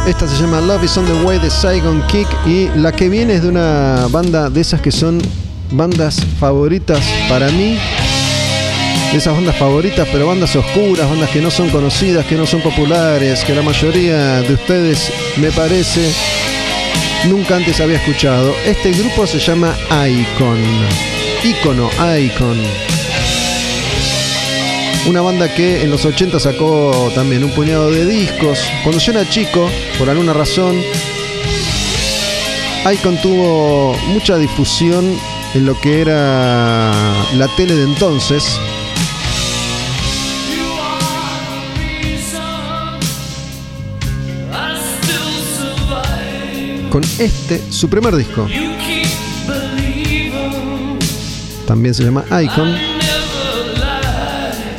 Esta 0.08 0.28
se 0.28 0.42
llama 0.42 0.60
Love 0.60 0.84
is 0.86 0.98
on 0.98 1.06
the 1.06 1.24
Way 1.24 1.40
de 1.40 1.50
Saigon 1.52 2.02
Kick 2.08 2.28
y 2.46 2.68
la 2.76 2.92
que 2.92 3.10
viene 3.10 3.36
es 3.36 3.44
de 3.44 3.50
una 3.50 4.08
banda 4.10 4.50
de 4.50 4.62
esas 4.62 4.82
que 4.82 4.92
son 4.92 5.22
bandas 5.72 6.26
favoritas 6.40 7.04
para 7.28 7.50
mí. 7.50 7.78
Esas 9.14 9.34
bandas 9.34 9.56
favoritas, 9.56 10.08
pero 10.12 10.28
bandas 10.28 10.56
oscuras, 10.56 11.10
bandas 11.10 11.30
que 11.32 11.42
no 11.42 11.50
son 11.50 11.70
conocidas, 11.70 12.26
que 12.26 12.36
no 12.36 12.46
son 12.46 12.62
populares, 12.62 13.44
que 13.44 13.56
la 13.56 13.64
mayoría 13.64 14.42
de 14.42 14.54
ustedes, 14.54 15.12
me 15.38 15.52
parece, 15.52 16.12
nunca 17.28 17.56
antes 17.56 17.80
había 17.80 17.98
escuchado. 17.98 18.54
Este 18.66 18.92
grupo 18.92 19.26
se 19.26 19.40
llama 19.40 19.76
Icon. 20.08 20.60
Icono, 21.44 21.90
Icon. 22.20 22.58
Una 25.08 25.22
banda 25.22 25.52
que 25.56 25.82
en 25.82 25.90
los 25.90 26.06
80 26.06 26.40
sacó 26.40 27.12
también 27.16 27.44
un 27.44 27.52
puñado 27.52 27.90
de 27.90 28.06
discos. 28.06 28.60
Cuando 28.84 29.00
yo 29.00 29.12
era 29.12 29.28
chico, 29.28 29.68
por 29.98 30.08
alguna 30.10 30.34
razón, 30.34 30.80
Icon 32.94 33.20
tuvo 33.22 33.96
mucha 34.10 34.38
difusión 34.38 35.18
en 35.54 35.66
lo 35.66 35.80
que 35.80 36.02
era 36.02 36.92
la 37.36 37.48
tele 37.56 37.76
de 37.76 37.84
entonces. 37.84 38.44
Con 46.90 47.04
este, 47.20 47.62
su 47.72 47.88
primer 47.90 48.16
disco. 48.16 48.48
También 51.68 51.94
se 51.94 52.04
llama 52.04 52.26
Icon. 52.42 52.76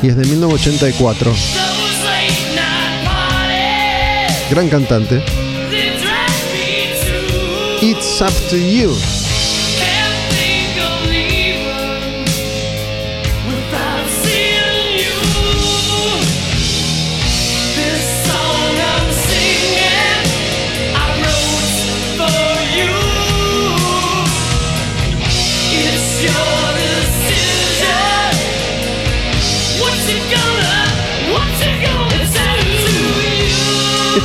Y 0.03 0.09
es 0.09 0.17
de 0.17 0.27
1984. 0.27 1.33
Gran 4.51 4.69
cantante. 4.69 5.23
It's 7.81 8.21
up 8.21 8.33
to 8.51 8.57
you. 8.57 8.93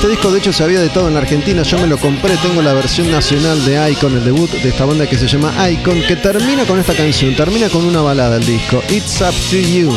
Este 0.06 0.18
disco 0.18 0.32
de 0.32 0.38
hecho 0.38 0.54
se 0.54 0.64
había 0.64 0.82
editado 0.82 1.10
en 1.10 1.18
Argentina, 1.18 1.64
yo 1.64 1.80
me 1.80 1.88
lo 1.88 1.98
compré, 1.98 2.38
tengo 2.38 2.62
la 2.62 2.74
versión 2.74 3.10
nacional 3.10 3.66
de 3.66 3.92
Icon, 3.92 4.16
el 4.16 4.24
debut 4.24 4.52
de 4.52 4.70
esta 4.70 4.86
banda 4.86 5.08
que 5.08 5.18
se 5.18 5.26
llama 5.26 5.52
Icon, 5.68 6.00
que 6.04 6.16
termina 6.16 6.64
con 6.66 6.80
esta 6.80 6.94
canción, 6.94 7.36
termina 7.36 7.70
con 7.70 7.84
una 7.84 8.04
balada 8.04 8.36
el 8.36 8.46
disco, 8.46 8.84
It's 8.88 9.20
Up 9.22 9.34
to 9.50 9.58
You. 9.58 9.92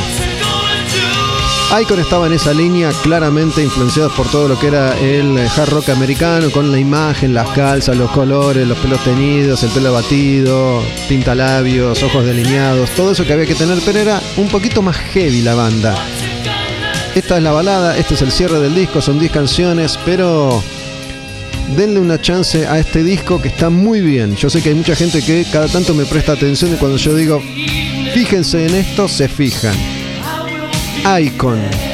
Icon 1.82 2.00
estaba 2.00 2.26
en 2.26 2.32
esa 2.32 2.54
línea 2.54 2.90
claramente 3.02 3.62
influenciados 3.62 4.14
por 4.14 4.30
todo 4.30 4.48
lo 4.48 4.58
que 4.58 4.68
era 4.68 4.98
el 4.98 5.36
hard 5.46 5.68
rock 5.68 5.90
americano, 5.90 6.50
con 6.50 6.72
la 6.72 6.78
imagen, 6.78 7.34
las 7.34 7.50
calzas, 7.50 7.94
los 7.94 8.10
colores, 8.10 8.66
los 8.66 8.78
pelos 8.78 9.04
teñidos, 9.04 9.62
el 9.62 9.68
pelo 9.72 9.92
batido, 9.92 10.82
pintalabios, 11.06 12.02
ojos 12.02 12.24
delineados, 12.24 12.88
todo 12.92 13.12
eso 13.12 13.26
que 13.26 13.34
había 13.34 13.44
que 13.44 13.54
tener, 13.54 13.78
pero 13.84 13.98
era 13.98 14.22
un 14.38 14.48
poquito 14.48 14.80
más 14.80 14.96
heavy 14.96 15.42
la 15.42 15.54
banda. 15.54 15.94
Esta 17.18 17.38
es 17.38 17.42
la 17.42 17.50
balada, 17.50 17.98
este 17.98 18.14
es 18.14 18.22
el 18.22 18.30
cierre 18.30 18.60
del 18.60 18.76
disco, 18.76 19.00
son 19.00 19.18
10 19.18 19.32
canciones, 19.32 19.98
pero 20.04 20.62
denle 21.76 21.98
una 21.98 22.20
chance 22.20 22.64
a 22.64 22.78
este 22.78 23.02
disco 23.02 23.42
que 23.42 23.48
está 23.48 23.70
muy 23.70 24.00
bien. 24.00 24.36
Yo 24.36 24.48
sé 24.48 24.62
que 24.62 24.68
hay 24.68 24.76
mucha 24.76 24.94
gente 24.94 25.20
que 25.20 25.44
cada 25.52 25.66
tanto 25.66 25.94
me 25.94 26.04
presta 26.04 26.34
atención 26.34 26.72
y 26.72 26.76
cuando 26.76 26.96
yo 26.96 27.16
digo, 27.16 27.42
fíjense 28.14 28.64
en 28.66 28.74
esto, 28.76 29.08
se 29.08 29.26
fijan. 29.26 29.74
Icon. 31.20 31.87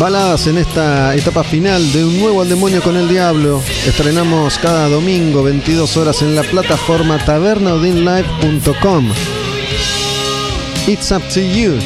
Baladas 0.00 0.46
en 0.46 0.56
esta 0.56 1.14
etapa 1.14 1.44
final 1.44 1.92
de 1.92 2.02
Un 2.06 2.18
Nuevo 2.20 2.40
al 2.40 2.48
Demonio 2.48 2.80
con 2.80 2.96
el 2.96 3.06
Diablo. 3.06 3.62
Estrenamos 3.86 4.56
cada 4.56 4.88
domingo 4.88 5.42
22 5.42 5.94
horas 5.98 6.22
en 6.22 6.34
la 6.34 6.42
plataforma 6.42 7.22
tabernaudinlive.com. 7.22 9.10
It's 10.86 11.12
up 11.12 11.20
to 11.34 11.40
you. 11.40 11.78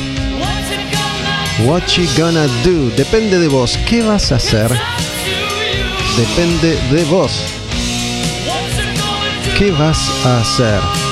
What 1.67 1.83
you 1.97 2.07
gonna 2.17 2.47
do? 2.63 2.89
Depende 2.97 3.41
de 3.41 3.49
vos. 3.49 3.77
¿Qué 3.89 4.01
vas 4.03 4.31
a 4.31 4.37
hacer? 4.37 4.71
Depende 6.17 6.79
de 6.93 7.05
vos. 7.07 7.33
¿Qué 9.59 9.73
vas 9.73 10.09
a 10.25 10.41
hacer? 10.41 11.04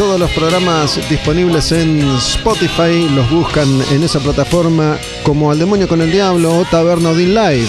Todos 0.00 0.18
los 0.18 0.30
programas 0.30 0.98
disponibles 1.10 1.72
en 1.72 2.00
Spotify 2.16 3.06
los 3.14 3.30
buscan 3.30 3.68
en 3.92 4.02
esa 4.02 4.18
plataforma 4.18 4.96
como 5.22 5.50
Al 5.50 5.58
Demonio 5.58 5.86
con 5.86 6.00
el 6.00 6.10
Diablo 6.10 6.56
o 6.56 6.64
Taberna 6.64 7.10
Odin 7.10 7.34
Live. 7.34 7.68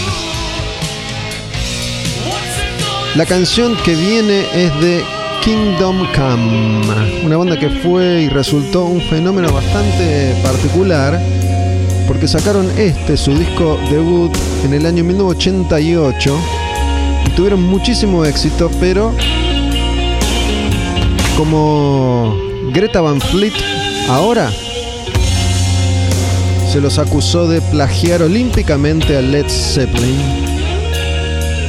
La 3.15 3.25
canción 3.25 3.75
que 3.83 3.95
viene 3.95 4.45
es 4.53 4.79
de 4.79 5.03
Kingdom 5.43 6.07
Come, 6.15 7.25
una 7.25 7.35
banda 7.35 7.59
que 7.59 7.69
fue 7.69 8.21
y 8.21 8.29
resultó 8.29 8.85
un 8.85 9.01
fenómeno 9.01 9.51
bastante 9.51 10.33
particular 10.41 11.21
porque 12.07 12.29
sacaron 12.29 12.71
este, 12.79 13.17
su 13.17 13.37
disco 13.37 13.77
debut, 13.89 14.31
en 14.63 14.73
el 14.73 14.85
año 14.85 15.03
1988 15.03 16.39
y 17.27 17.29
tuvieron 17.31 17.61
muchísimo 17.61 18.23
éxito, 18.23 18.71
pero 18.79 19.13
como 21.37 22.35
Greta 22.73 23.01
Van 23.01 23.19
Fleet 23.19 23.53
ahora 24.09 24.51
se 26.71 26.79
los 26.79 26.99
acusó 26.99 27.49
de 27.49 27.59
plagiar 27.61 28.21
olímpicamente 28.21 29.17
a 29.17 29.21
Led 29.21 29.45
Zeppelin. 29.49 30.17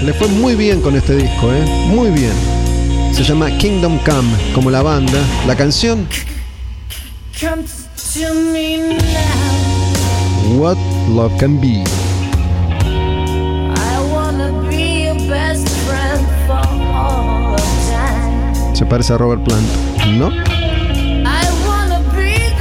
Le 0.05 0.13
fue 0.13 0.29
muy 0.29 0.55
bien 0.55 0.81
con 0.81 0.95
este 0.95 1.17
disco, 1.17 1.53
¿eh? 1.53 1.65
Muy 1.89 2.11
bien. 2.11 2.33
Se 3.13 3.25
llama 3.25 3.51
Kingdom 3.59 3.99
Come, 4.05 4.31
como 4.55 4.71
la 4.71 4.83
banda. 4.83 5.19
La 5.47 5.57
canción. 5.57 6.07
What 10.57 10.79
Love 11.09 11.37
Can 11.39 11.61
Be. 11.61 11.83
Parece 18.93 19.15
a 19.15 19.17
Robert 19.17 19.43
Plant, 19.43 19.67
¿no? 20.19 20.29
I 20.29 21.49
wanna 21.67 22.01
be 22.15 22.53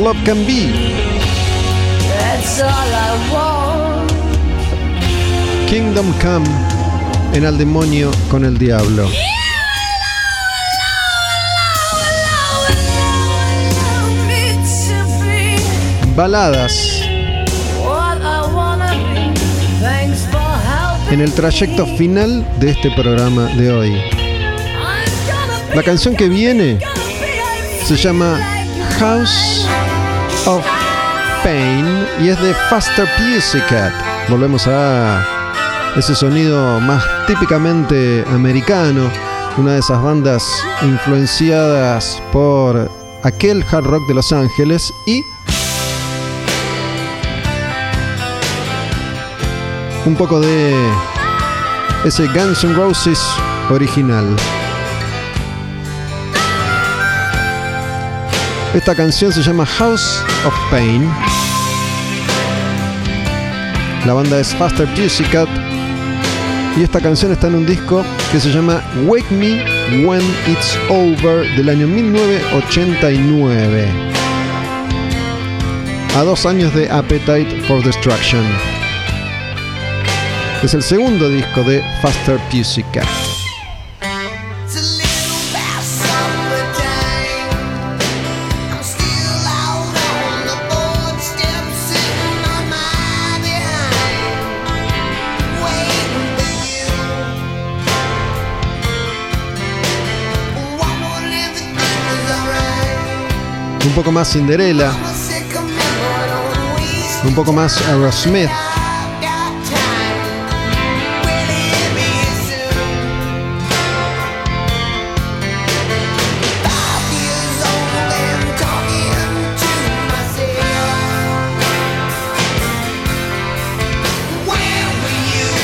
Love 0.00 0.16
Can 0.24 0.46
Be. 0.46 0.72
Kingdom 5.68 6.10
Come 6.22 6.46
en 7.34 7.44
Al 7.44 7.58
Demonio 7.58 8.10
con 8.30 8.46
el 8.46 8.56
Diablo. 8.56 9.06
Baladas 16.16 17.02
en 21.10 21.20
el 21.20 21.32
trayecto 21.34 21.86
final 21.98 22.46
de 22.58 22.70
este 22.70 22.90
programa 22.92 23.48
de 23.54 23.70
hoy. 23.70 24.00
La 25.74 25.82
canción 25.82 26.16
que 26.16 26.26
viene 26.26 26.78
se 27.84 27.96
llama 27.96 28.40
House 28.98 29.59
y 32.22 32.28
es 32.28 32.40
de 32.40 32.54
Faster 32.68 33.08
Pussycat. 33.16 33.92
Volvemos 34.28 34.66
a 34.66 35.24
ese 35.96 36.14
sonido 36.14 36.78
más 36.80 37.02
típicamente 37.26 38.24
americano, 38.28 39.10
una 39.56 39.72
de 39.72 39.78
esas 39.78 40.02
bandas 40.02 40.44
influenciadas 40.82 42.22
por 42.32 42.90
aquel 43.22 43.64
hard 43.70 43.84
rock 43.84 44.06
de 44.06 44.14
Los 44.14 44.32
Ángeles 44.32 44.92
y 45.06 45.24
un 50.04 50.14
poco 50.14 50.40
de 50.40 50.74
ese 52.04 52.26
Guns 52.28 52.64
N' 52.64 52.74
Roses 52.74 53.20
original. 53.70 54.36
Esta 58.74 58.94
canción 58.94 59.32
se 59.32 59.42
llama 59.42 59.64
House 59.66 60.22
of 60.44 60.54
Pain. 60.70 61.10
La 64.06 64.14
banda 64.14 64.40
es 64.40 64.54
Faster 64.54 64.88
Pussycat. 64.94 65.46
Y 66.76 66.82
esta 66.82 67.00
canción 67.00 67.32
está 67.32 67.48
en 67.48 67.56
un 67.56 67.66
disco 67.66 68.04
que 68.32 68.40
se 68.40 68.50
llama 68.50 68.82
Wake 69.04 69.30
Me 69.30 69.62
When 70.04 70.22
It's 70.46 70.78
Over 70.88 71.46
del 71.56 71.68
año 71.68 71.86
1989. 71.86 73.88
A 76.16 76.22
dos 76.22 76.46
años 76.46 76.74
de 76.74 76.90
Appetite 76.90 77.60
for 77.68 77.84
Destruction. 77.84 78.42
Es 80.62 80.72
el 80.74 80.82
segundo 80.82 81.28
disco 81.28 81.62
de 81.62 81.82
Faster 82.00 82.38
Pussycat. 82.50 83.29
Un 103.90 103.96
poco 103.96 104.12
más 104.12 104.32
Cinderella, 104.32 104.92
un 107.24 107.34
poco 107.34 107.52
más 107.52 107.76
Aerosmith. 107.88 108.48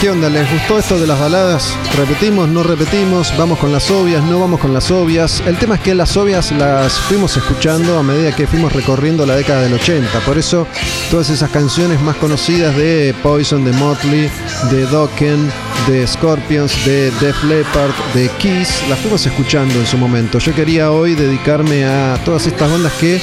¿Qué 0.00 0.10
onda? 0.10 0.28
¿Les 0.28 0.50
gustó 0.52 0.78
esto 0.78 0.98
de 0.98 1.06
las 1.06 1.18
baladas? 1.18 1.74
¿Repetimos? 1.96 2.48
¿No 2.48 2.62
repetimos? 2.62 3.32
¿Vamos 3.38 3.58
con 3.58 3.72
las 3.72 3.90
obvias? 3.90 4.22
¿No 4.24 4.38
vamos 4.38 4.60
con 4.60 4.74
las 4.74 4.90
obvias? 4.90 5.42
El 5.46 5.56
tema 5.56 5.76
es 5.76 5.80
que 5.80 5.94
las 5.94 6.18
obvias 6.18 6.52
las 6.52 7.00
fuimos 7.00 7.34
escuchando 7.38 7.98
a 7.98 8.02
medida 8.02 8.36
que 8.36 8.46
fuimos 8.46 8.74
recorriendo 8.74 9.24
la 9.24 9.36
década 9.36 9.62
del 9.62 9.72
80. 9.72 10.20
Por 10.20 10.36
eso 10.36 10.66
todas 11.10 11.30
esas 11.30 11.48
canciones 11.48 11.98
más 12.02 12.16
conocidas 12.16 12.76
de 12.76 13.14
Poison, 13.22 13.64
de 13.64 13.72
Motley, 13.72 14.30
de 14.70 14.84
Dokken, 14.84 15.50
de 15.86 16.06
Scorpions, 16.06 16.84
de 16.84 17.10
Def 17.12 17.42
Leppard, 17.44 17.92
de 18.12 18.28
Kiss, 18.38 18.82
las 18.90 18.98
fuimos 18.98 19.24
escuchando 19.24 19.74
en 19.76 19.86
su 19.86 19.96
momento. 19.96 20.38
Yo 20.38 20.54
quería 20.54 20.90
hoy 20.90 21.14
dedicarme 21.14 21.86
a 21.86 22.20
todas 22.22 22.46
estas 22.46 22.70
bandas 22.70 22.92
que 23.00 23.18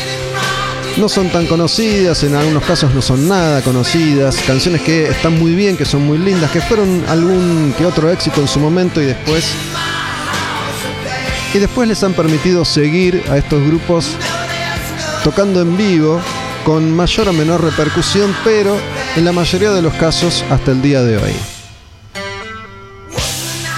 no 0.98 1.10
son 1.10 1.30
tan 1.30 1.48
conocidas, 1.48 2.24
en 2.24 2.36
algunos 2.36 2.64
casos 2.64 2.94
no 2.94 3.02
son 3.02 3.28
nada 3.28 3.62
conocidas, 3.62 4.38
canciones 4.46 4.82
que 4.82 5.08
están 5.08 5.40
muy 5.40 5.56
bien, 5.56 5.76
que 5.76 5.86
son 5.86 6.06
muy 6.06 6.18
lindas, 6.18 6.52
que 6.52 6.62
fueron 6.62 7.04
algún 7.08 7.74
que 7.78 7.86
otro 7.86 8.12
éxito 8.12 8.42
en 8.42 8.48
su 8.48 8.60
momento 8.60 9.02
y 9.02 9.06
después 9.06 9.46
y 11.54 11.60
después 11.60 11.88
les 11.88 12.04
han 12.04 12.14
permitido 12.14 12.66
seguir 12.66 13.24
a 13.30 13.38
estos 13.38 13.64
grupos 13.66 14.18
tocando 15.24 15.62
en 15.62 15.78
vivo 15.78 16.20
con 16.66 16.92
mayor 16.96 17.30
o 17.30 17.34
menor 17.34 17.64
repercusión, 17.64 18.36
pero 18.44 18.78
en 19.16 19.26
la 19.26 19.32
mayoría 19.32 19.72
de 19.72 19.82
los 19.82 19.94
casos 19.94 20.44
hasta 20.50 20.72
el 20.72 20.82
día 20.82 21.04
de 21.04 21.18
hoy. 21.18 21.53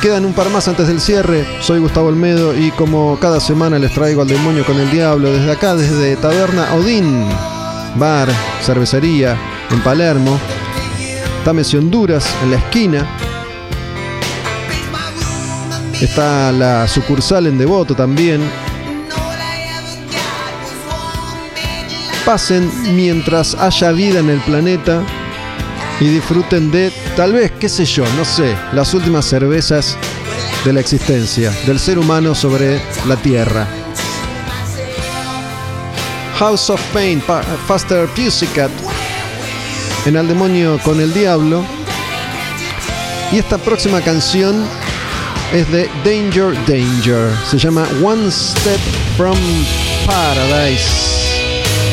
Quedan 0.05 0.23
un 0.23 0.33
par 0.33 0.51
más 0.51 0.67
antes 0.67 0.87
del 0.87 1.01
cierre. 1.01 1.47
Soy 1.61 1.79
Gustavo 1.79 2.09
Olmedo 2.09 2.55
y 2.55 2.69
como 2.69 3.17
cada 3.19 3.39
semana 3.39 3.79
les 3.79 3.91
traigo 3.91 4.21
al 4.21 4.27
demonio 4.27 4.63
con 4.63 4.79
el 4.79 4.91
diablo 4.91 5.31
desde 5.31 5.51
acá, 5.51 5.73
desde 5.73 6.15
Taberna 6.15 6.75
Odín, 6.75 7.25
bar, 7.95 8.29
cervecería 8.61 9.35
en 9.71 9.81
Palermo, 9.81 10.39
Támese 11.43 11.79
Honduras 11.79 12.23
en 12.43 12.51
la 12.51 12.57
esquina. 12.57 13.07
Está 15.99 16.51
la 16.51 16.87
sucursal 16.87 17.47
en 17.47 17.57
Devoto 17.57 17.95
también. 17.95 18.47
Pasen 22.23 22.69
mientras 22.95 23.55
haya 23.55 23.91
vida 23.91 24.19
en 24.19 24.29
el 24.29 24.39
planeta 24.41 25.01
y 25.99 26.05
disfruten 26.05 26.71
de, 26.71 26.91
tal 27.15 27.33
vez, 27.33 27.51
qué 27.59 27.69
sé 27.69 27.85
yo, 27.85 28.03
no 28.17 28.25
sé, 28.25 28.55
las 28.73 28.93
últimas 28.93 29.25
cervezas 29.25 29.95
de 30.65 30.73
la 30.73 30.79
existencia, 30.81 31.51
del 31.65 31.79
ser 31.79 31.97
humano 31.99 32.35
sobre 32.35 32.81
la 33.07 33.15
Tierra. 33.15 33.67
House 36.37 36.69
of 36.69 36.81
Pain, 36.93 37.21
Pa- 37.21 37.43
Faster 37.67 38.07
Pussycat, 38.07 38.69
en 40.05 40.17
Al 40.17 40.27
Demonio 40.27 40.77
con 40.83 40.99
el 40.99 41.13
Diablo. 41.13 41.63
Y 43.31 43.37
esta 43.39 43.57
próxima 43.57 44.01
canción 44.01 44.65
es 45.53 45.71
de 45.71 45.89
Danger 46.03 46.53
Danger. 46.67 47.29
Se 47.49 47.57
llama 47.57 47.87
One 48.03 48.29
Step 48.29 48.79
from 49.17 49.37
Paradise. 50.05 50.83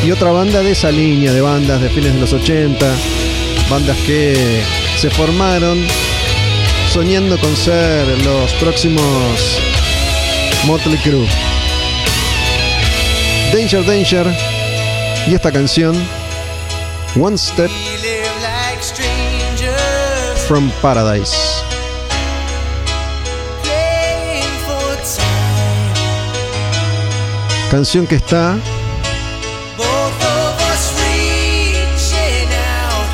Y 0.04 0.10
otra 0.10 0.32
banda 0.32 0.60
de 0.60 0.72
esa 0.72 0.90
línea 0.90 1.32
de 1.32 1.40
bandas 1.40 1.80
de 1.80 1.88
fines 1.90 2.12
de 2.14 2.20
los 2.20 2.32
80. 2.32 2.84
Bandas 3.72 3.96
que 4.06 4.62
se 4.98 5.08
formaron 5.08 5.78
soñando 6.92 7.38
con 7.38 7.56
ser 7.56 8.06
los 8.22 8.52
próximos 8.60 9.02
Motley 10.66 10.98
Crue. 10.98 11.26
Danger 13.50 13.82
Danger. 13.86 14.26
Y 15.26 15.34
esta 15.34 15.50
canción, 15.50 15.96
One 17.18 17.38
Step 17.38 17.70
from 20.46 20.70
Paradise. 20.82 21.34
Canción 27.70 28.06
que 28.06 28.16
está 28.16 28.58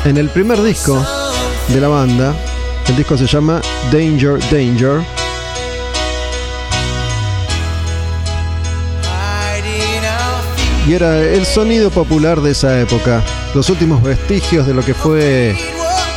en 0.05 0.17
el 0.17 0.29
primer 0.29 0.61
disco 0.61 1.03
de 1.67 1.81
la 1.81 1.87
banda. 1.87 2.35
El 2.87 2.95
disco 2.95 3.17
se 3.17 3.27
llama 3.27 3.61
Danger 3.91 4.39
Danger. 4.51 5.01
Y 10.87 10.93
era 10.93 11.19
el 11.19 11.45
sonido 11.45 11.91
popular 11.91 12.41
de 12.41 12.51
esa 12.51 12.79
época. 12.79 13.23
Los 13.53 13.69
últimos 13.69 14.01
vestigios 14.01 14.65
de 14.65 14.73
lo 14.73 14.83
que 14.83 14.93
fue 14.93 15.55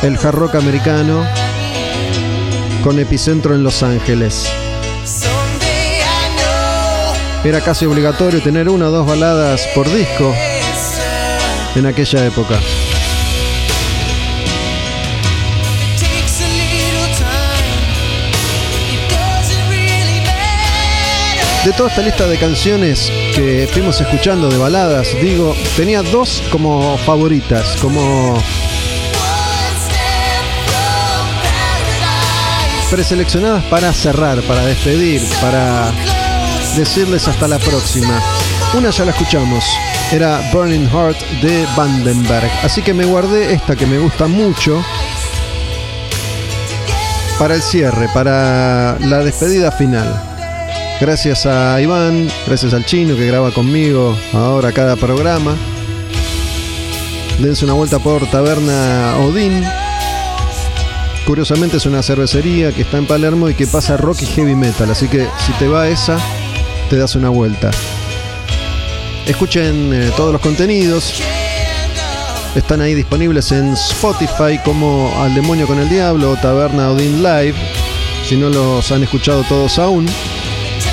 el 0.01 0.17
hard 0.17 0.35
rock 0.35 0.55
americano 0.55 1.23
con 2.83 2.99
epicentro 2.99 3.53
en 3.53 3.63
Los 3.63 3.83
Ángeles. 3.83 4.47
Era 7.43 7.61
casi 7.61 7.85
obligatorio 7.85 8.41
tener 8.41 8.69
una 8.69 8.87
o 8.87 8.91
dos 8.91 9.05
baladas 9.05 9.67
por 9.75 9.91
disco 9.93 10.33
en 11.75 11.85
aquella 11.85 12.25
época. 12.25 12.59
De 21.65 21.71
toda 21.71 21.89
esta 21.89 22.01
lista 22.01 22.27
de 22.27 22.37
canciones 22.37 23.09
que 23.33 23.69
fuimos 23.71 24.01
escuchando 24.01 24.49
de 24.49 24.57
baladas, 24.57 25.07
digo, 25.21 25.55
tenía 25.77 26.01
dos 26.01 26.43
como 26.51 26.97
favoritas, 26.97 27.77
como 27.81 28.37
preseleccionadas 32.91 33.63
para 33.65 33.93
cerrar, 33.93 34.41
para 34.41 34.65
despedir, 34.65 35.21
para 35.39 35.89
decirles 36.75 37.29
hasta 37.29 37.47
la 37.47 37.59
próxima. 37.59 38.21
Una 38.73 38.89
ya 38.89 39.05
la 39.05 39.11
escuchamos, 39.11 39.63
era 40.11 40.41
Burning 40.51 40.89
Heart 40.89 41.17
de 41.41 41.65
Vandenberg, 41.77 42.51
así 42.63 42.81
que 42.81 42.93
me 42.93 43.05
guardé 43.05 43.53
esta 43.53 43.77
que 43.77 43.85
me 43.85 43.99
gusta 43.99 44.27
mucho 44.27 44.83
para 47.39 47.55
el 47.55 47.61
cierre, 47.61 48.09
para 48.13 48.97
la 48.99 49.19
despedida 49.19 49.71
final. 49.71 50.32
Gracias 51.01 51.45
a 51.45 51.81
Iván, 51.81 52.29
gracias 52.47 52.73
al 52.73 52.85
chino 52.85 53.15
que 53.15 53.27
graba 53.27 53.51
conmigo 53.51 54.17
ahora 54.31 54.71
cada 54.71 54.95
programa. 54.95 55.55
Dense 57.39 57.65
una 57.65 57.73
vuelta 57.73 57.99
por 57.99 58.25
Taberna 58.27 59.15
Odín. 59.17 59.63
Curiosamente 61.25 61.77
es 61.77 61.85
una 61.85 62.03
cervecería 62.03 62.71
que 62.71 62.83
está 62.83 62.97
en 62.97 63.07
Palermo 63.07 63.49
y 63.49 63.53
que 63.53 63.67
pasa 63.67 63.97
rock 63.97 64.21
y 64.21 64.25
heavy 64.27 64.55
metal, 64.55 64.91
así 64.91 65.07
que 65.07 65.27
si 65.45 65.51
te 65.53 65.67
va 65.67 65.87
esa, 65.87 66.17
te 66.89 66.97
das 66.97 67.15
una 67.15 67.29
vuelta. 67.29 67.71
Escuchen 69.25 69.93
eh, 69.93 70.11
todos 70.15 70.31
los 70.31 70.41
contenidos. 70.41 71.21
Están 72.55 72.81
ahí 72.81 72.93
disponibles 72.93 73.51
en 73.51 73.73
Spotify 73.73 74.59
como 74.63 75.11
Al 75.21 75.33
Demonio 75.33 75.65
con 75.65 75.79
el 75.79 75.89
Diablo 75.89 76.31
o 76.31 76.35
Taberna 76.35 76.91
Odin 76.91 77.23
Live. 77.23 77.55
Si 78.27 78.35
no 78.35 78.49
los 78.49 78.91
han 78.91 79.03
escuchado 79.03 79.43
todos 79.43 79.79
aún. 79.79 80.05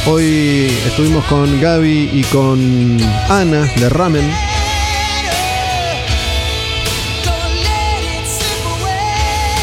Hoy 0.07 0.67
estuvimos 0.87 1.25
con 1.27 1.61
Gaby 1.61 2.11
y 2.13 2.25
con 2.25 2.99
Ana 3.29 3.71
de 3.77 3.89
Ramen. 3.91 4.31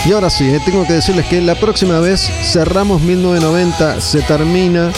Y 0.05 0.11
ahora 0.11 0.29
sí, 0.29 0.45
eh, 0.45 0.61
tengo 0.63 0.85
que 0.85 0.93
decirles 0.93 1.25
que 1.25 1.41
la 1.41 1.55
próxima 1.55 1.99
vez 1.99 2.21
cerramos 2.43 3.01
1990, 3.01 3.99
se 3.99 4.21
termina 4.21 4.91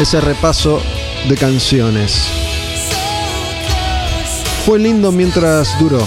ese 0.00 0.20
repaso 0.20 0.82
de 1.28 1.36
canciones. 1.36 2.26
Fue 4.66 4.78
lindo 4.78 5.12
mientras 5.12 5.78
duró. 5.78 6.06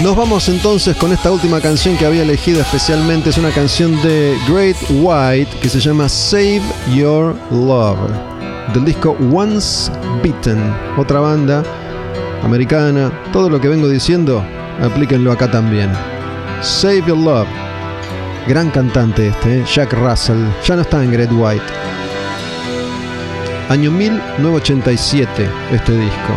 Nos 0.00 0.16
vamos 0.16 0.48
entonces 0.48 0.96
con 0.96 1.12
esta 1.12 1.30
última 1.30 1.60
canción 1.60 1.96
que 1.96 2.06
había 2.06 2.22
elegido 2.22 2.60
especialmente. 2.60 3.30
Es 3.30 3.38
una 3.38 3.50
canción 3.50 4.00
de 4.02 4.36
Great 4.48 4.76
White 4.90 5.58
que 5.60 5.68
se 5.68 5.78
llama 5.78 6.08
Save 6.08 6.62
Your 6.92 7.36
Love. 7.50 8.10
Del 8.72 8.84
disco 8.86 9.16
Once 9.32 9.92
Beaten. 10.22 10.58
Otra 10.96 11.20
banda 11.20 11.62
americana. 12.42 13.12
Todo 13.32 13.48
lo 13.48 13.60
que 13.60 13.68
vengo 13.68 13.88
diciendo, 13.88 14.42
aplíquenlo 14.82 15.30
acá 15.30 15.50
también. 15.50 15.90
Save 16.62 17.04
Your 17.06 17.18
Love. 17.18 17.48
Gran 18.48 18.70
cantante 18.70 19.28
este, 19.28 19.60
¿eh? 19.60 19.64
Jack 19.72 19.92
Russell. 19.92 20.42
Ya 20.66 20.74
no 20.74 20.82
está 20.82 21.04
en 21.04 21.12
Great 21.12 21.30
White. 21.32 21.62
Año 23.68 23.90
1987 23.92 25.48
este 25.70 25.92
disco. 25.92 26.32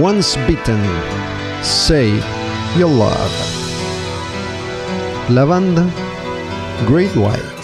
Once 0.00 0.38
Beaten. 0.46 0.80
Save 1.62 2.24
Your 2.76 2.88
Love. 2.90 3.30
La 5.28 5.44
banda 5.44 5.86
Great 6.86 7.14
White. 7.14 7.59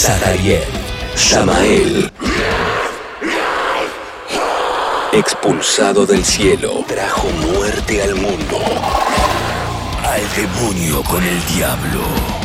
Satariel, 0.00 0.62
Samael. 1.16 2.08
Expulsado 5.12 6.06
del 6.06 6.24
cielo, 6.24 6.84
trajo 6.86 7.26
muerte 7.44 8.04
al 8.04 8.14
mundo. 8.14 8.60
Al 10.04 10.22
demonio 10.36 11.02
con 11.02 11.20
el 11.24 11.44
diablo. 11.46 12.37